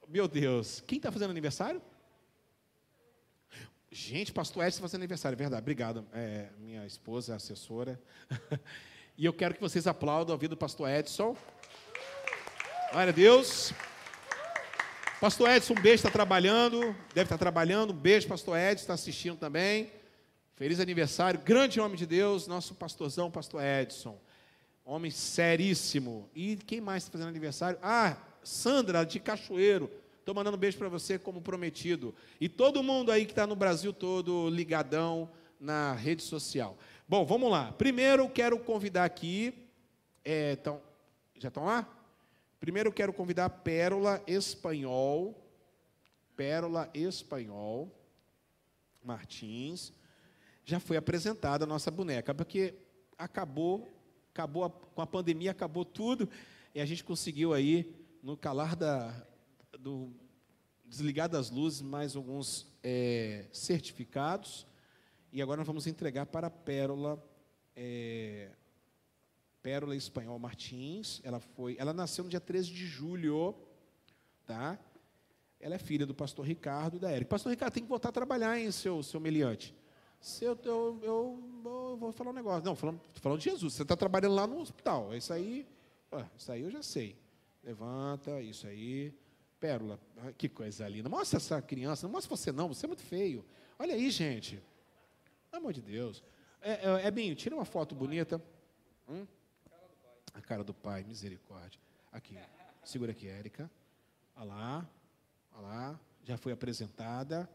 Meu 0.07 0.27
Deus. 0.27 0.81
Quem 0.87 0.97
está 0.97 1.11
fazendo 1.11 1.29
aniversário? 1.29 1.79
Gente, 3.93 4.31
pastor 4.31 4.65
Edson 4.65 4.79
fazendo 4.79 5.01
aniversário, 5.01 5.35
é 5.35 5.37
verdade. 5.37 5.61
Obrigado, 5.61 6.07
é, 6.13 6.47
minha 6.57 6.85
esposa, 6.85 7.35
assessora. 7.35 7.99
e 9.17 9.25
eu 9.25 9.33
quero 9.33 9.53
que 9.53 9.59
vocês 9.59 9.85
aplaudam 9.85 10.33
a 10.33 10.37
vida 10.37 10.55
do 10.55 10.57
pastor 10.57 10.89
Edson. 10.89 11.35
Glória 12.93 13.11
a 13.11 13.13
Deus. 13.13 13.73
Pastor 15.19 15.49
Edson, 15.49 15.73
um 15.73 15.81
beijo, 15.81 15.95
está 15.95 16.09
trabalhando. 16.09 16.95
Deve 17.13 17.23
estar 17.23 17.37
trabalhando. 17.37 17.91
Um 17.91 17.97
beijo, 17.97 18.29
pastor 18.29 18.57
Edson, 18.57 18.83
está 18.83 18.93
assistindo 18.93 19.35
também. 19.37 19.91
Feliz 20.55 20.79
aniversário. 20.79 21.41
Grande 21.41 21.81
homem 21.81 21.97
de 21.97 22.05
Deus, 22.05 22.47
nosso 22.47 22.73
pastorzão, 22.73 23.29
pastor 23.29 23.61
Edson. 23.61 24.17
Homem 24.85 25.11
seríssimo. 25.11 26.29
E 26.33 26.55
quem 26.55 26.79
mais 26.79 27.03
está 27.03 27.11
fazendo 27.11 27.27
aniversário? 27.27 27.77
Ah, 27.83 28.15
Sandra, 28.41 29.03
de 29.03 29.19
Cachoeiro. 29.19 29.91
Estou 30.21 30.35
mandando 30.35 30.55
um 30.55 30.59
beijo 30.59 30.77
para 30.77 30.87
você, 30.87 31.17
como 31.19 31.41
prometido. 31.41 32.13
E 32.39 32.47
todo 32.47 32.81
mundo 32.83 33.11
aí 33.11 33.25
que 33.25 33.31
está 33.31 33.45
no 33.47 33.55
Brasil 33.55 33.91
todo 33.91 34.49
ligadão 34.49 35.29
na 35.59 35.93
rede 35.93 36.21
social. 36.23 36.77
Bom, 37.09 37.25
vamos 37.25 37.49
lá. 37.51 37.71
Primeiro, 37.73 38.29
quero 38.29 38.57
convidar 38.59 39.03
aqui. 39.03 39.67
é, 40.23 40.51
então, 40.53 40.79
já 41.39 41.47
estão 41.47 41.65
lá? 41.65 41.87
Primeiro, 42.59 42.91
quero 42.93 43.11
convidar 43.11 43.49
Pérola 43.49 44.21
Espanhol. 44.27 45.35
Pérola 46.35 46.87
Espanhol. 46.93 47.91
Martins. 49.03 49.91
Já 50.63 50.79
foi 50.79 50.97
apresentada 50.97 51.63
a 51.65 51.67
nossa 51.67 51.89
boneca, 51.89 52.33
porque 52.35 52.75
acabou, 53.17 53.89
acabou 54.31 54.63
a- 54.65 54.69
com 54.69 55.01
a 55.01 55.07
pandemia, 55.07 55.49
acabou 55.49 55.83
tudo, 55.83 56.29
e 56.75 56.79
a 56.79 56.85
gente 56.85 57.03
conseguiu 57.03 57.51
aí, 57.53 57.91
no 58.21 58.37
calar 58.37 58.75
da, 58.75 59.25
do 59.79 60.11
desligar 60.85 61.29
das 61.29 61.49
luzes, 61.49 61.81
mais 61.81 62.15
alguns 62.15 62.67
é, 62.83 63.45
certificados, 63.51 64.67
e 65.31 65.41
agora 65.41 65.57
nós 65.57 65.67
vamos 65.67 65.87
entregar 65.87 66.25
para 66.25 66.47
a 66.47 66.49
Pérola, 66.49 67.23
é, 67.75 68.49
Pérola 69.61 69.95
Espanhol 69.95 70.37
Martins, 70.37 71.21
ela 71.23 71.39
foi, 71.39 71.77
ela 71.79 71.93
nasceu 71.93 72.23
no 72.23 72.29
dia 72.29 72.41
13 72.41 72.69
de 72.71 72.85
julho, 72.85 73.55
tá? 74.45 74.77
Ela 75.59 75.75
é 75.75 75.79
filha 75.79 76.05
do 76.05 76.13
pastor 76.13 76.45
Ricardo 76.45 76.97
e 76.97 76.99
da 76.99 77.09
Érica. 77.11 77.29
Pastor 77.29 77.51
Ricardo 77.51 77.73
tem 77.73 77.83
que 77.83 77.89
voltar 77.89 78.09
a 78.09 78.11
trabalhar, 78.11 78.59
hein, 78.59 78.71
seu, 78.71 79.01
seu 79.03 79.19
meliante. 79.19 79.75
Se 80.19 80.45
eu, 80.45 80.57
eu, 80.63 80.99
eu, 81.01 81.97
vou 81.97 82.11
falar 82.11 82.31
um 82.31 82.33
negócio. 82.33 82.63
Não, 82.65 82.75
falando, 82.75 82.99
falando 83.15 83.39
de 83.39 83.49
Jesus. 83.49 83.73
Você 83.73 83.81
está 83.83 83.95
trabalhando 83.95 84.35
lá 84.35 84.45
no 84.45 84.59
hospital. 84.59 85.15
Isso 85.15 85.31
aí, 85.31 85.67
isso 86.37 86.51
aí 86.51 86.61
eu 86.61 86.69
já 86.69 86.83
sei. 86.83 87.15
Levanta, 87.63 88.41
isso 88.41 88.67
aí. 88.67 89.13
Pérola, 89.61 89.99
ah, 90.17 90.31
que 90.35 90.49
coisa 90.49 90.89
linda. 90.89 91.07
Mostra 91.07 91.37
essa 91.37 91.61
criança. 91.61 92.07
Não 92.07 92.11
mostra 92.11 92.35
você 92.35 92.51
não, 92.51 92.67
você 92.67 92.87
é 92.87 92.87
muito 92.87 93.03
feio. 93.03 93.45
Olha 93.77 93.93
aí, 93.93 94.09
gente. 94.09 94.59
Pelo 95.51 95.61
amor 95.61 95.71
de 95.71 95.81
Deus. 95.81 96.23
É, 96.59 97.03
é, 97.03 97.07
Ebinho, 97.07 97.35
tira 97.35 97.53
uma 97.53 97.63
foto 97.63 97.93
bonita. 97.93 98.41
Hum? 99.07 99.27
A 100.33 100.41
cara 100.41 100.63
do 100.63 100.73
pai, 100.73 101.03
misericórdia. 101.03 101.79
Aqui, 102.11 102.35
segura 102.83 103.11
aqui, 103.11 103.27
Érica. 103.27 103.69
Olha 104.35 104.45
lá, 104.45 104.89
olha 105.53 105.61
lá. 105.61 105.99
Já 106.23 106.37
foi 106.37 106.51
apresentada. 106.51 107.47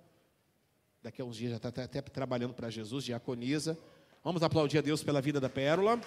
Daqui 1.02 1.20
a 1.20 1.24
uns 1.24 1.36
dias 1.36 1.50
já 1.50 1.56
está 1.56 1.70
até, 1.70 1.82
até 1.82 2.02
trabalhando 2.02 2.54
para 2.54 2.70
Jesus, 2.70 3.04
diaconisa. 3.04 3.76
Vamos 4.22 4.44
aplaudir 4.44 4.78
a 4.78 4.80
Deus 4.80 5.02
pela 5.02 5.20
vida 5.20 5.40
da 5.40 5.48
Pérola. 5.48 6.00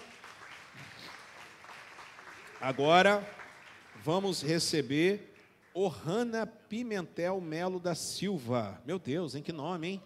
Agora, 2.61 3.25
vamos 4.01 4.41
receber 4.41 5.28
Ohana 5.73 6.45
Pimentel 6.47 7.39
Melo 7.39 7.79
da 7.79 7.95
Silva. 7.95 8.81
Meu 8.85 8.97
Deus, 8.99 9.35
em 9.35 9.41
que 9.41 9.51
nome, 9.51 9.87
hein? 9.87 10.03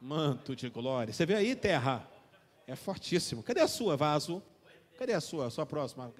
Manto 0.00 0.54
de 0.54 0.68
glória. 0.68 1.12
Você 1.12 1.24
vê 1.24 1.34
aí, 1.34 1.56
terra? 1.56 2.08
É 2.66 2.76
fortíssimo. 2.76 3.42
Cadê 3.42 3.60
a 3.60 3.68
sua, 3.68 3.96
vaso? 3.96 4.42
Cadê 4.98 5.12
a 5.12 5.20
sua, 5.20 5.46
a 5.46 5.50
sua 5.50 5.66
próxima, 5.66 6.12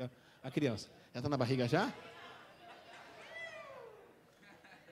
a- 0.43 0.51
criança? 0.51 0.89
Já 1.13 1.21
está 1.21 1.29
na 1.29 1.37
barriga 1.37 1.69
já? 1.69 1.93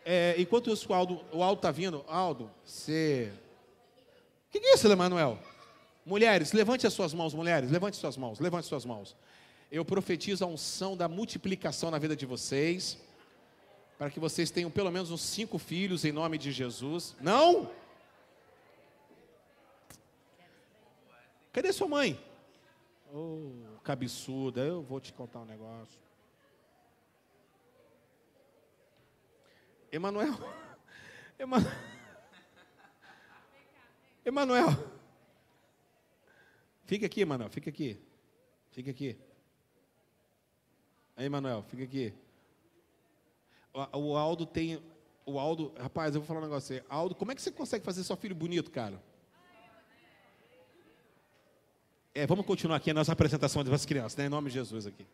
É, 0.05 0.35
enquanto 0.39 0.71
isso, 0.73 0.91
o 0.91 0.95
Aldo 0.95 1.25
o 1.33 1.43
Aldo 1.43 1.59
está 1.61 1.71
vindo, 1.71 2.05
Aldo, 2.09 2.51
você. 2.65 3.33
O 4.49 4.53
que, 4.53 4.61
que 4.61 4.67
é 4.67 4.75
isso, 4.75 4.87
Emanuel? 4.91 5.39
Mulheres, 6.05 6.53
levante 6.53 6.87
as 6.87 6.93
suas 6.93 7.15
mãos, 7.15 7.33
mulheres, 7.33 7.71
levante 7.71 7.97
suas 7.97 8.17
mãos, 8.17 8.41
levante 8.41 8.67
suas 8.67 8.85
mãos. 8.85 9.17
Eu 9.71 9.85
profetizo 9.85 10.45
a 10.45 10.49
unção 10.49 10.97
da 10.97 11.09
multiplicação 11.09 11.91
na 11.91 11.99
vida 11.99 12.17
de 12.17 12.27
vocês, 12.27 12.99
para 14.03 14.11
que 14.11 14.19
vocês 14.19 14.51
tenham 14.51 14.69
pelo 14.69 14.91
menos 14.91 15.13
uns 15.13 15.21
cinco 15.21 15.59
filhos 15.61 16.05
em 16.05 16.11
nome 16.11 16.37
de 16.37 16.51
Jesus. 16.51 17.15
Não? 17.21 17.73
Cadê 21.53 21.73
sua 21.73 21.87
mãe? 21.87 22.21
Ô, 23.15 23.53
cabeçuda, 23.85 24.63
eu 24.63 24.83
vou 24.83 24.99
te 24.99 25.13
contar 25.13 25.39
um 25.39 25.45
negócio. 25.45 26.01
Emanuel. 29.93 30.35
Ema- 31.39 31.59
Emanuel. 34.25 34.71
Fica 36.87 37.07
aqui, 37.07 37.21
Emanuel, 37.21 37.51
fica 37.51 37.71
aqui. 37.71 38.03
Fica 38.73 38.91
aqui. 38.91 39.17
Aí, 41.17 41.27
Emanuel, 41.27 41.63
fica 41.69 41.85
aqui. 41.85 42.13
O, 43.73 44.17
Aldo 44.17 44.45
tem. 44.45 44.83
O 45.25 45.39
Aldo. 45.39 45.73
Rapaz, 45.79 46.15
eu 46.15 46.21
vou 46.21 46.27
falar 46.27 46.41
um 46.41 46.45
negócio 46.45 46.75
aí. 46.75 46.83
Aldo, 46.89 47.15
como 47.15 47.33
é 47.33 47.35
que 47.35 47.43
você 47.43 47.51
consegue 47.51 47.85
fazer 47.85 48.05
seu 48.05 48.17
filho 48.17 48.35
bonito, 48.35 48.71
cara? 48.71 49.03
É, 52.15 52.27
vamos 52.27 52.45
continuar 52.45 52.77
aqui 52.77 52.91
a 52.91 52.95
nossa 52.95 53.13
apresentação 53.13 53.65
das 53.65 53.87
crianças, 53.87 54.17
né? 54.17 54.27
Em 54.27 54.29
nome 54.29 54.49
de 54.49 54.55
Jesus 54.55 54.87
aqui. 54.87 55.07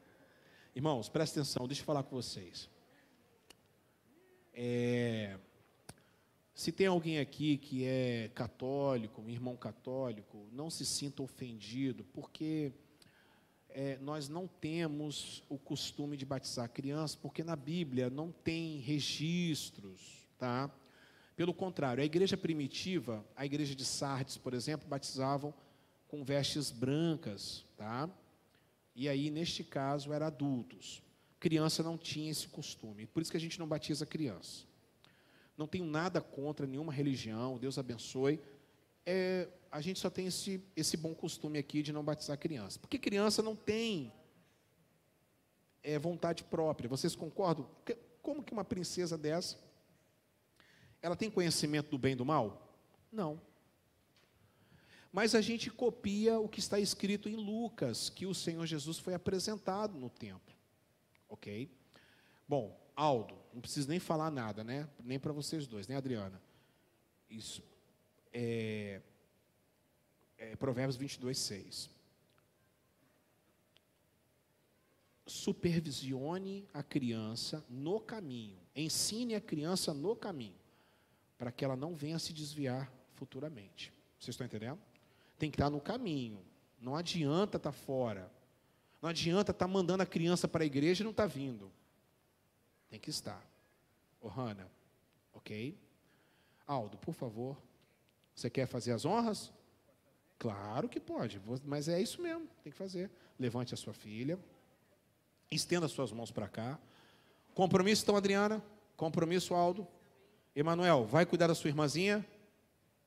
Irmãos, 0.75 1.09
presta 1.09 1.41
atenção, 1.41 1.67
deixa 1.67 1.83
eu 1.83 1.87
falar 1.87 2.03
com 2.03 2.17
vocês. 2.17 2.69
É, 4.53 5.39
se 6.53 6.73
tem 6.73 6.89
alguém 6.89 7.21
aqui 7.21 7.57
que 7.57 7.85
é 7.85 8.31
católico, 8.35 9.23
um 9.23 9.31
irmão 9.31 9.57
católico, 9.57 10.49
não 10.51 10.69
se 10.69 10.85
sinta 10.85 11.23
ofendido, 11.23 12.05
porque 12.13 12.73
é, 13.71 13.99
nós 13.99 14.29
não 14.29 14.47
temos 14.47 15.43
o 15.49 15.59
costume 15.59 16.17
de 16.17 16.25
batizar 16.25 16.69
crianças, 16.71 17.15
porque 17.15 17.45
na 17.45 17.55
Bíblia 17.55 18.11
não 18.11 18.33
tem 18.33 18.79
registros, 18.79 20.27
tá? 20.39 20.71
Pelo 21.37 21.55
contrário, 21.55 22.03
a 22.03 22.07
igreja 22.07 22.37
primitiva, 22.37 23.25
a 23.37 23.47
igreja 23.47 23.75
de 23.75 23.85
Sardes, 23.85 24.37
por 24.37 24.55
exemplo, 24.55 24.89
batizavam 24.89 25.55
com 26.09 26.25
vestes 26.25 26.71
brancas, 26.71 27.65
tá? 27.77 28.11
E 28.95 29.09
aí, 29.09 29.31
neste 29.31 29.63
caso, 29.63 30.13
era 30.13 30.27
adultos. 30.27 31.01
Criança 31.39 31.83
não 31.83 31.97
tinha 31.97 32.31
esse 32.31 32.49
costume, 32.49 33.07
por 33.07 33.23
isso 33.23 33.31
que 33.31 33.37
a 33.37 33.41
gente 33.41 33.59
não 33.59 33.69
batiza 33.69 34.05
criança. 34.05 34.67
Não 35.57 35.69
tenho 35.69 35.85
nada 35.85 36.21
contra 36.21 36.67
nenhuma 36.67 36.93
religião, 36.93 37.59
Deus 37.59 37.79
abençoe. 37.79 38.41
É, 39.11 39.49
a 39.73 39.81
gente 39.81 39.99
só 39.99 40.11
tem 40.11 40.27
esse, 40.27 40.63
esse 40.77 40.95
bom 40.95 41.15
costume 41.15 41.59
aqui 41.59 41.83
de 41.83 41.95
não 41.95 42.05
batizar 42.05 42.37
criança. 42.37 42.79
Porque 42.79 42.99
criança 42.99 43.43
não 43.43 43.57
tem 43.57 44.13
é, 45.83 45.99
vontade 45.99 46.45
própria. 46.45 46.91
Vocês 46.91 47.17
concordam? 47.17 47.67
Como 48.21 48.43
que 48.43 48.53
uma 48.53 48.67
princesa 48.67 49.17
dessa, 49.17 49.57
ela 51.01 51.17
tem 51.17 51.31
conhecimento 51.31 51.89
do 51.89 51.97
bem 51.97 52.13
e 52.13 52.17
do 52.17 52.25
mal? 52.27 52.71
Não. 53.11 53.41
Mas 55.11 55.35
a 55.35 55.41
gente 55.41 55.71
copia 55.71 56.39
o 56.39 56.47
que 56.47 56.61
está 56.61 56.79
escrito 56.79 57.31
em 57.31 57.37
Lucas, 57.37 58.11
que 58.11 58.27
o 58.27 58.35
Senhor 58.35 58.67
Jesus 58.67 58.99
foi 58.99 59.15
apresentado 59.15 59.99
no 59.99 60.11
templo. 60.11 60.55
Ok? 61.31 61.75
Bom, 62.47 62.79
Aldo, 62.95 63.35
não 63.55 63.63
preciso 63.63 63.89
nem 63.89 63.99
falar 63.99 64.31
nada, 64.31 64.63
né? 64.63 64.87
Nem 65.03 65.19
para 65.19 65.33
vocês 65.33 65.67
dois, 65.67 65.89
né, 65.89 65.97
Adriana? 65.97 66.39
Isso. 67.31 67.63
É, 68.33 69.01
é 70.37 70.57
Provérbios 70.57 70.97
22, 70.97 71.39
6. 71.39 71.99
supervisione 75.29 76.67
a 76.73 76.83
criança 76.83 77.65
no 77.69 78.01
caminho, 78.01 78.59
ensine 78.75 79.35
a 79.35 79.41
criança 79.41 79.93
no 79.93 80.17
caminho, 80.17 80.59
para 81.37 81.53
que 81.53 81.65
ela 81.65 81.77
não 81.77 81.95
venha 81.95 82.19
se 82.19 82.33
desviar 82.33 82.91
futuramente. 83.15 83.93
Vocês 84.19 84.35
estão 84.35 84.47
entendendo? 84.47 84.81
Tem 85.39 85.51
que 85.51 85.57
estar 85.57 85.71
no 85.71 85.81
caminho. 85.81 86.45
Não 86.81 86.97
adianta 86.97 87.57
estar 87.57 87.73
fora. 87.73 88.31
Não 89.01 89.09
adianta 89.09 89.53
estar 89.53 89.69
mandando 89.69 90.03
a 90.03 90.07
criança 90.07 90.49
para 90.49 90.65
a 90.65 90.67
igreja 90.67 91.03
e 91.03 91.05
não 91.05 91.13
estar 91.13 91.27
vindo. 91.27 91.71
Tem 92.89 92.99
que 92.99 93.11
estar. 93.11 93.45
Ô, 94.21 94.29
Hanna, 94.29 94.69
ok? 95.33 95.79
Aldo, 96.67 96.97
por 96.99 97.15
favor. 97.15 97.57
Você 98.39 98.49
quer 98.49 98.69
fazer 98.69 98.93
as 98.93 99.05
honras? 99.05 99.53
Claro 100.39 100.89
que 100.89 101.01
pode, 101.01 101.43
mas 101.65 101.89
é 101.89 102.01
isso 102.01 102.23
mesmo, 102.23 102.47
tem 102.63 102.71
que 102.71 102.79
fazer. 102.79 103.11
Levante 103.37 103.75
a 103.75 103.77
sua 103.77 103.93
filha, 103.93 104.39
estenda 105.51 105.87
as 105.87 105.91
suas 105.91 106.13
mãos 106.13 106.31
para 106.31 106.47
cá. 106.47 106.79
Compromisso, 107.53 108.05
então, 108.05 108.15
Adriana? 108.15 108.63
Compromisso, 108.97 109.55
Aldo? 109.55 109.85
Emanuel, 110.55 111.05
vai 111.05 111.27
cuidar 111.27 111.49
da 111.49 111.55
sua 111.57 111.67
irmãzinha? 111.67 112.25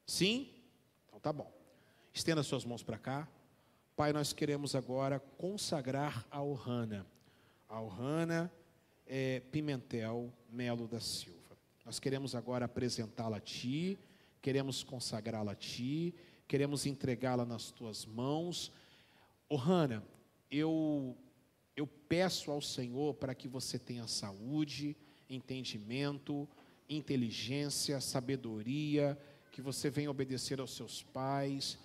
Sim? 0.06 0.50
Então 1.08 1.18
tá 1.22 1.32
bom. 1.32 1.50
Estenda 2.14 2.42
as 2.42 2.48
suas 2.48 2.66
mãos 2.66 2.84
para 2.84 2.98
cá. 2.98 3.26
Pai, 3.96 4.12
nós 4.12 4.34
queremos 4.34 4.76
agora 4.76 5.18
consagrar 5.38 6.28
a 6.30 6.44
Ohana. 6.44 7.08
A 7.70 7.80
Ohana 7.80 8.52
é 9.08 9.40
Pimentel 9.50 10.30
Melo 10.52 10.90
da 10.90 11.00
Silva. 11.00 11.58
Nós 11.86 12.00
queremos 12.02 12.36
agora 12.36 12.66
apresentá-la 12.66 13.38
a 13.38 13.40
Ti, 13.40 13.98
queremos 14.42 14.84
consagrá-la 14.84 15.52
a 15.52 15.56
Ti, 15.56 16.14
queremos 16.48 16.86
entregá-la 16.86 17.46
nas 17.46 17.72
Tuas 17.72 18.06
mãos. 18.06 18.72
Ohana, 19.48 20.04
eu, 20.50 21.16
eu 21.76 21.86
peço 21.86 22.52
ao 22.52 22.62
Senhor 22.62 23.14
para 23.14 23.36
que 23.36 23.48
você 23.48 23.78
tenha 23.78 24.08
saúde, 24.08 24.96
entendimento, 25.30 26.48
inteligência, 26.90 28.02
sabedoria, 28.02 29.18
que 29.52 29.62
você 29.62 29.90
venha 29.90 30.12
obedecer 30.12 30.60
aos 30.60 30.76
seus 30.76 31.04
pais. 31.04 31.78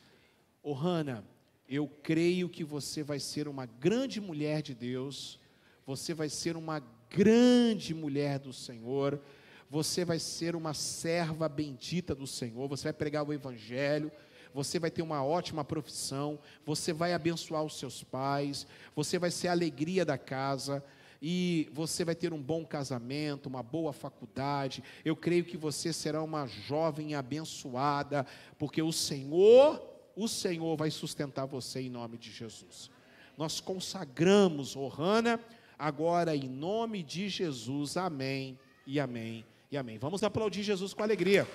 Ohana, 0.63 1.25
eu 1.69 1.89
creio 1.89 2.49
que 2.49 2.65
você 2.65 3.03
vai 3.03 3.21
ser 3.21 3.49
uma 3.49 3.67
grande 3.67 4.21
mulher 4.21 4.63
de 4.63 4.75
Deus, 4.75 5.39
você 5.85 6.15
vai 6.15 6.29
ser 6.29 6.57
uma 6.57 6.81
grande 7.11 7.95
mulher 7.95 8.39
do 8.39 8.53
Senhor, 8.53 9.21
você 9.69 10.05
vai 10.05 10.19
ser 10.19 10.55
uma 10.55 10.75
serva 10.75 11.49
bendita 11.49 12.15
do 12.15 12.27
Senhor, 12.27 12.69
você 12.69 12.85
vai 12.85 12.93
pregar 12.93 13.27
o 13.27 13.33
Evangelho, 13.33 14.11
você 14.55 14.79
vai 14.79 14.91
ter 14.91 15.03
uma 15.03 15.23
ótima 15.25 15.65
profissão, 15.65 16.39
você 16.65 16.93
vai 16.93 17.13
abençoar 17.13 17.63
os 17.63 17.79
seus 17.79 18.03
pais, 18.03 18.67
você 18.95 19.19
vai 19.19 19.31
ser 19.31 19.49
a 19.49 19.53
alegria 19.53 20.05
da 20.05 20.17
casa, 20.17 20.83
e 21.21 21.69
você 21.73 22.05
vai 22.05 22.15
ter 22.15 22.33
um 22.33 22.41
bom 22.41 22.65
casamento, 22.65 23.49
uma 23.49 23.63
boa 23.63 23.93
faculdade. 23.93 24.83
Eu 25.05 25.17
creio 25.17 25.45
que 25.45 25.57
você 25.57 25.93
será 25.93 26.23
uma 26.23 26.47
jovem 26.47 27.15
abençoada, 27.15 28.27
porque 28.59 28.83
o 28.83 28.93
Senhor, 28.93 29.83
o 30.15 30.29
Senhor 30.29 30.77
vai 30.77 30.91
sustentar 30.91 31.47
você 31.47 31.81
em 31.81 31.91
nome 31.91 32.19
de 32.19 32.31
Jesus. 32.31 32.91
Nós 33.37 33.61
consagramos 33.61 34.77
Ohana 34.77 35.41
agora 35.79 36.37
em 36.37 36.49
nome 36.49 37.03
de 37.03 37.29
Jesus. 37.29 37.97
Amém 37.97 38.59
e 38.87 39.01
amém 39.01 39.45
e 39.71 39.77
amém. 39.77 39.99
Vamos 39.99 40.23
aplaudir 40.23 40.63
Jesus 40.63 40.95
com 40.95 41.03
alegria. 41.03 41.47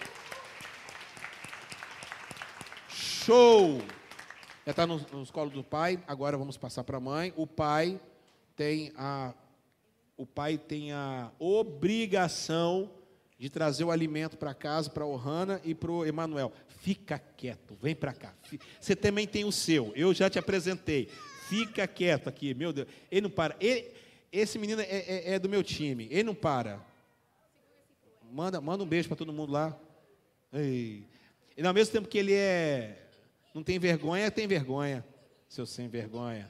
Show! 2.89 3.81
Já 4.65 4.71
está 4.71 4.85
nos, 4.85 5.05
nos 5.11 5.31
colos 5.31 5.53
do 5.53 5.63
pai, 5.63 5.99
agora 6.07 6.38
vamos 6.38 6.57
passar 6.57 6.83
para 6.83 6.97
a 6.97 6.99
mãe. 6.99 7.33
O 7.35 7.47
pai 7.47 7.99
tem 8.55 8.91
a, 8.95 9.33
o 10.17 10.25
pai 10.25 10.57
tem 10.57 10.91
a 10.91 11.31
obrigação 11.39 12.91
de 13.39 13.49
trazer 13.49 13.83
o 13.83 13.91
alimento 13.91 14.38
para 14.38 14.53
casa, 14.53 14.89
para 14.89 15.05
Ohana 15.05 15.59
e 15.63 15.73
para 15.73 15.91
o 15.91 16.05
Emanuel. 16.05 16.51
Fica 16.67 17.17
quieto, 17.17 17.75
vem 17.81 17.95
para 17.95 18.13
cá. 18.13 18.35
Você 18.79 18.95
também 18.95 19.25
tem 19.25 19.45
o 19.45 19.51
seu, 19.51 19.91
eu 19.95 20.13
já 20.13 20.29
te 20.29 20.38
apresentei. 20.38 21.09
Fica 21.49 21.88
quieto 21.88 22.27
aqui, 22.27 22.53
meu 22.53 22.72
Deus. 22.72 22.88
Ele 23.09 23.22
não 23.22 23.30
para. 23.30 23.56
Ele, 23.59 23.90
esse 24.31 24.59
menino 24.59 24.81
é, 24.81 24.85
é, 24.85 25.33
é 25.33 25.40
do 25.40 25.49
meu 25.49 25.64
time, 25.64 26.07
ele 26.11 26.23
não 26.23 26.35
para. 26.35 26.91
Manda, 28.32 28.61
manda 28.61 28.84
um 28.84 28.88
beijo 28.88 29.10
para 29.10 29.18
todo 29.18 29.34
mundo 29.34 29.51
lá. 29.51 29.77
Ei. 30.53 31.06
E 31.58 31.66
ao 31.66 31.74
mesmo 31.74 31.92
tempo 31.92 32.08
que 32.08 32.18
ele 32.18 32.34
é. 32.34 33.10
Não 33.53 33.61
tem 33.61 33.77
vergonha, 33.77 34.32
tem 34.32 34.48
vergonha. 34.48 35.06
Seu 35.50 35.66
sem 35.66 35.90
vergonha. 35.90 36.50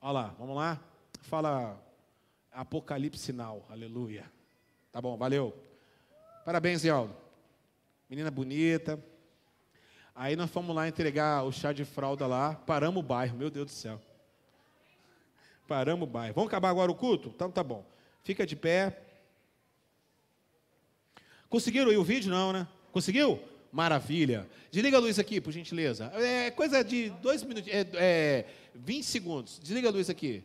Olha 0.00 0.12
lá, 0.12 0.34
vamos 0.38 0.56
lá? 0.56 0.80
Fala 1.20 1.78
Apocalipse 2.50 3.22
sinal. 3.22 3.66
Aleluia. 3.68 4.24
Tá 4.90 5.02
bom, 5.02 5.16
valeu. 5.18 5.54
Parabéns, 6.46 6.86
Aldo. 6.86 7.14
Menina 8.08 8.30
bonita. 8.30 8.98
Aí 10.14 10.34
nós 10.34 10.50
fomos 10.50 10.74
lá 10.74 10.88
entregar 10.88 11.44
o 11.44 11.52
chá 11.52 11.72
de 11.72 11.84
fralda 11.84 12.26
lá. 12.26 12.54
Paramos 12.54 13.00
o 13.00 13.06
bairro, 13.06 13.36
meu 13.36 13.50
Deus 13.50 13.66
do 13.66 13.72
céu. 13.72 14.00
Paramos 15.66 16.08
o 16.08 16.10
bairro. 16.10 16.34
Vamos 16.34 16.48
acabar 16.48 16.70
agora 16.70 16.90
o 16.90 16.94
culto? 16.94 17.28
Então 17.28 17.50
tá 17.50 17.62
bom. 17.62 17.84
Fica 18.24 18.46
de 18.46 18.56
pé. 18.56 19.07
Conseguiram 21.48 21.90
aí 21.90 21.96
o 21.96 22.04
vídeo? 22.04 22.30
Não, 22.30 22.52
né? 22.52 22.66
Conseguiu? 22.92 23.40
Maravilha. 23.72 24.46
Desliga 24.70 24.96
a 24.96 25.00
luz 25.00 25.18
aqui, 25.18 25.40
por 25.40 25.52
gentileza. 25.52 26.12
É 26.14 26.50
coisa 26.50 26.82
de 26.82 27.10
dois 27.22 27.42
minutos, 27.42 27.70
é, 27.72 27.86
é 27.94 28.44
20 28.74 29.04
segundos. 29.04 29.58
Desliga 29.58 29.88
a 29.88 29.92
luz 29.92 30.10
aqui. 30.10 30.42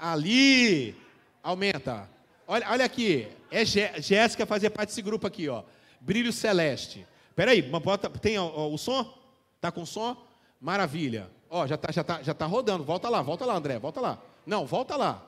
Ali. 0.00 0.94
Aumenta. 1.42 2.08
Olha, 2.46 2.70
olha 2.70 2.84
aqui. 2.84 3.28
É 3.50 3.64
Jéssica 3.64 4.46
fazia 4.46 4.70
parte 4.70 4.88
desse 4.88 5.02
grupo 5.02 5.26
aqui, 5.26 5.48
ó. 5.48 5.62
Brilho 6.00 6.32
Celeste. 6.32 7.06
Peraí, 7.34 7.62
bota, 7.62 8.08
tem 8.10 8.38
ó, 8.38 8.68
o 8.68 8.78
som? 8.78 9.16
Tá 9.60 9.72
com 9.72 9.84
som? 9.86 10.16
Maravilha. 10.60 11.30
Ó, 11.50 11.66
já 11.66 11.76
tá, 11.76 11.92
já 11.92 12.04
tá, 12.04 12.22
já 12.22 12.34
tá 12.34 12.46
rodando. 12.46 12.84
Volta 12.84 13.08
lá, 13.08 13.22
volta 13.22 13.44
lá, 13.44 13.56
André, 13.56 13.78
volta 13.78 14.00
lá. 14.00 14.22
Não, 14.46 14.66
volta 14.66 14.96
lá. 14.96 15.22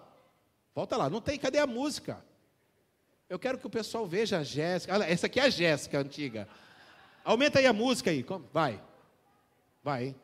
Volta 0.74 0.96
lá. 0.96 1.08
Não 1.08 1.20
tem, 1.20 1.38
cadê 1.38 1.58
a 1.58 1.66
música? 1.66 2.22
Eu 3.28 3.38
quero 3.38 3.58
que 3.58 3.66
o 3.66 3.70
pessoal 3.70 4.06
veja 4.06 4.38
a 4.38 4.42
Jéssica. 4.44 4.94
Olha, 4.94 5.04
essa 5.04 5.26
aqui 5.26 5.40
é 5.40 5.44
a 5.44 5.50
Jéssica 5.50 5.98
antiga. 5.98 6.48
Aumenta 7.24 7.58
aí 7.58 7.66
a 7.66 7.72
música 7.72 8.10
aí. 8.10 8.24
Vai. 8.52 8.80
Vai. 9.82 10.14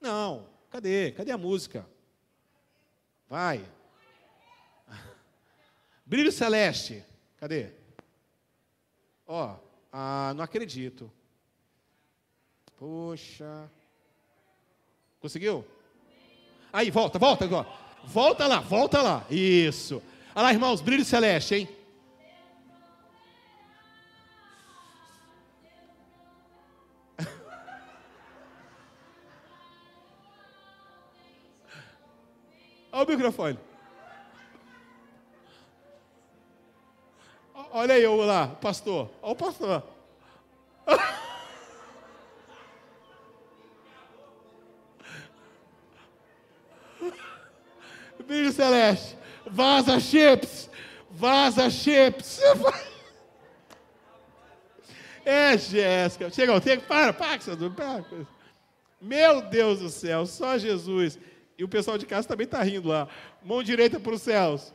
Não. 0.00 0.46
Cadê? 0.70 1.10
Cadê 1.12 1.32
a 1.32 1.38
música? 1.38 1.86
Vai. 3.28 3.64
Brilho 6.06 6.30
celeste. 6.30 7.04
Cadê? 7.36 7.70
Ó, 9.26 9.56
ah, 9.92 10.32
não 10.36 10.44
acredito. 10.44 11.10
Poxa. 12.76 13.70
Conseguiu? 15.20 15.64
Aí, 16.72 16.90
volta, 16.90 17.18
volta 17.18 17.44
agora. 17.44 17.68
Volta 18.04 18.46
lá, 18.46 18.60
volta 18.60 19.00
lá. 19.00 19.26
Isso. 19.30 20.02
Olha 20.34 20.44
lá, 20.44 20.52
irmãos, 20.52 20.80
brilho 20.80 21.04
celeste, 21.04 21.54
hein? 21.54 21.68
O 33.04 33.06
microfone. 33.06 33.58
Olha 37.70 37.98
eu 37.98 38.16
lá, 38.16 38.48
pastor. 38.48 39.10
Olha 39.20 39.32
o 39.32 39.36
pastor. 39.36 39.82
Brilho 48.26 48.50
celeste. 48.52 49.18
Vaza 49.46 50.00
chips. 50.00 50.70
Vaza 51.10 51.68
chips. 51.68 52.40
É, 55.26 55.56
Jéssica. 55.56 56.28
Chega, 56.28 56.60
tem 56.60 56.78
para, 56.78 57.10
para, 57.10 57.38
para. 57.74 58.04
Meu 59.00 59.40
Deus 59.40 59.78
do 59.78 59.88
céu, 59.88 60.26
só 60.26 60.58
Jesus. 60.58 61.18
E 61.58 61.64
o 61.64 61.68
pessoal 61.68 61.96
de 61.96 62.06
casa 62.06 62.26
também 62.26 62.44
está 62.44 62.62
rindo 62.62 62.88
lá. 62.88 63.08
Mão 63.42 63.62
direita 63.62 64.00
para 64.00 64.14
os 64.14 64.22
céus. 64.22 64.72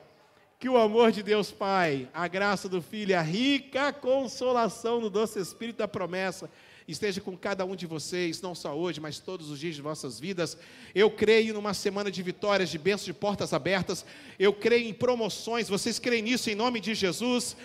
Que 0.58 0.68
o 0.68 0.78
amor 0.78 1.12
de 1.12 1.24
Deus 1.24 1.52
Pai, 1.52 2.10
a 2.14 2.28
graça 2.28 2.68
do 2.68 2.82
Filho, 2.82 3.18
a 3.18 3.22
rica 3.22 3.94
consolação 3.94 5.00
no 5.00 5.10
doce 5.10 5.40
Espírito 5.40 5.78
da 5.78 5.88
promessa 5.88 6.50
esteja 6.92 7.22
com 7.22 7.38
cada 7.38 7.64
um 7.66 7.76
de 7.76 7.86
vocês, 7.86 8.42
não 8.42 8.56
só 8.56 8.76
hoje, 8.76 9.00
mas 9.00 9.20
todos 9.20 9.50
os 9.50 9.60
dias 9.60 9.76
de 9.76 9.82
vossas 9.82 10.20
vidas. 10.20 10.58
Eu 10.94 11.10
creio 11.12 11.54
numa 11.54 11.74
semana 11.74 12.10
de 12.10 12.22
vitórias, 12.24 12.70
de 12.70 12.78
bênçãos, 12.78 13.06
de 13.06 13.14
portas 13.14 13.54
abertas. 13.54 14.04
Eu 14.38 14.52
creio 14.52 14.90
em 14.90 14.94
promoções. 14.94 15.70
Vocês 15.70 16.00
creem 16.00 16.24
nisso 16.24 16.50
em 16.50 16.56
nome 16.56 16.80
de 16.80 16.96
Jesus? 16.96 17.56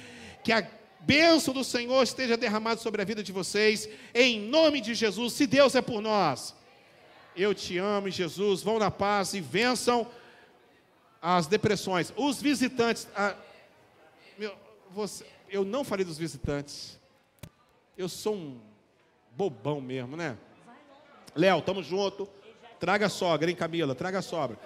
Que 0.42 0.52
a 0.52 0.68
bênção 1.00 1.54
do 1.54 1.64
Senhor 1.64 2.02
esteja 2.02 2.36
derramada 2.36 2.80
sobre 2.80 3.00
a 3.00 3.04
vida 3.04 3.22
de 3.22 3.32
vocês, 3.32 3.88
em 4.14 4.40
nome 4.40 4.80
de 4.80 4.94
Jesus. 4.94 5.32
Se 5.32 5.46
Deus 5.46 5.74
é 5.74 5.80
por 5.80 6.02
nós. 6.02 6.54
Eu 7.36 7.54
te 7.54 7.78
amo, 7.78 8.08
Jesus. 8.10 8.62
Vão 8.62 8.78
na 8.78 8.90
paz 8.90 9.34
e 9.34 9.40
vençam 9.40 10.06
as 11.20 11.46
depressões. 11.46 12.12
Os 12.16 12.40
visitantes. 12.40 13.08
ah, 13.16 13.34
meu, 14.38 14.54
você- 14.90 15.26
eu 15.48 15.64
não 15.64 15.84
falei 15.84 16.04
dos 16.04 16.18
visitantes. 16.18 16.98
Eu 17.96 18.08
sou 18.08 18.34
um 18.34 18.60
bobão 19.36 19.80
mesmo, 19.80 20.16
né? 20.16 20.36
Léo, 21.34 21.62
tamo 21.62 21.82
junto. 21.82 22.28
Traga 22.78 23.06
a 23.06 23.08
sogra, 23.08 23.48
hein, 23.50 23.56
Camila? 23.56 23.94
Traga 23.94 24.18
a 24.18 24.22
sogra. 24.22 24.58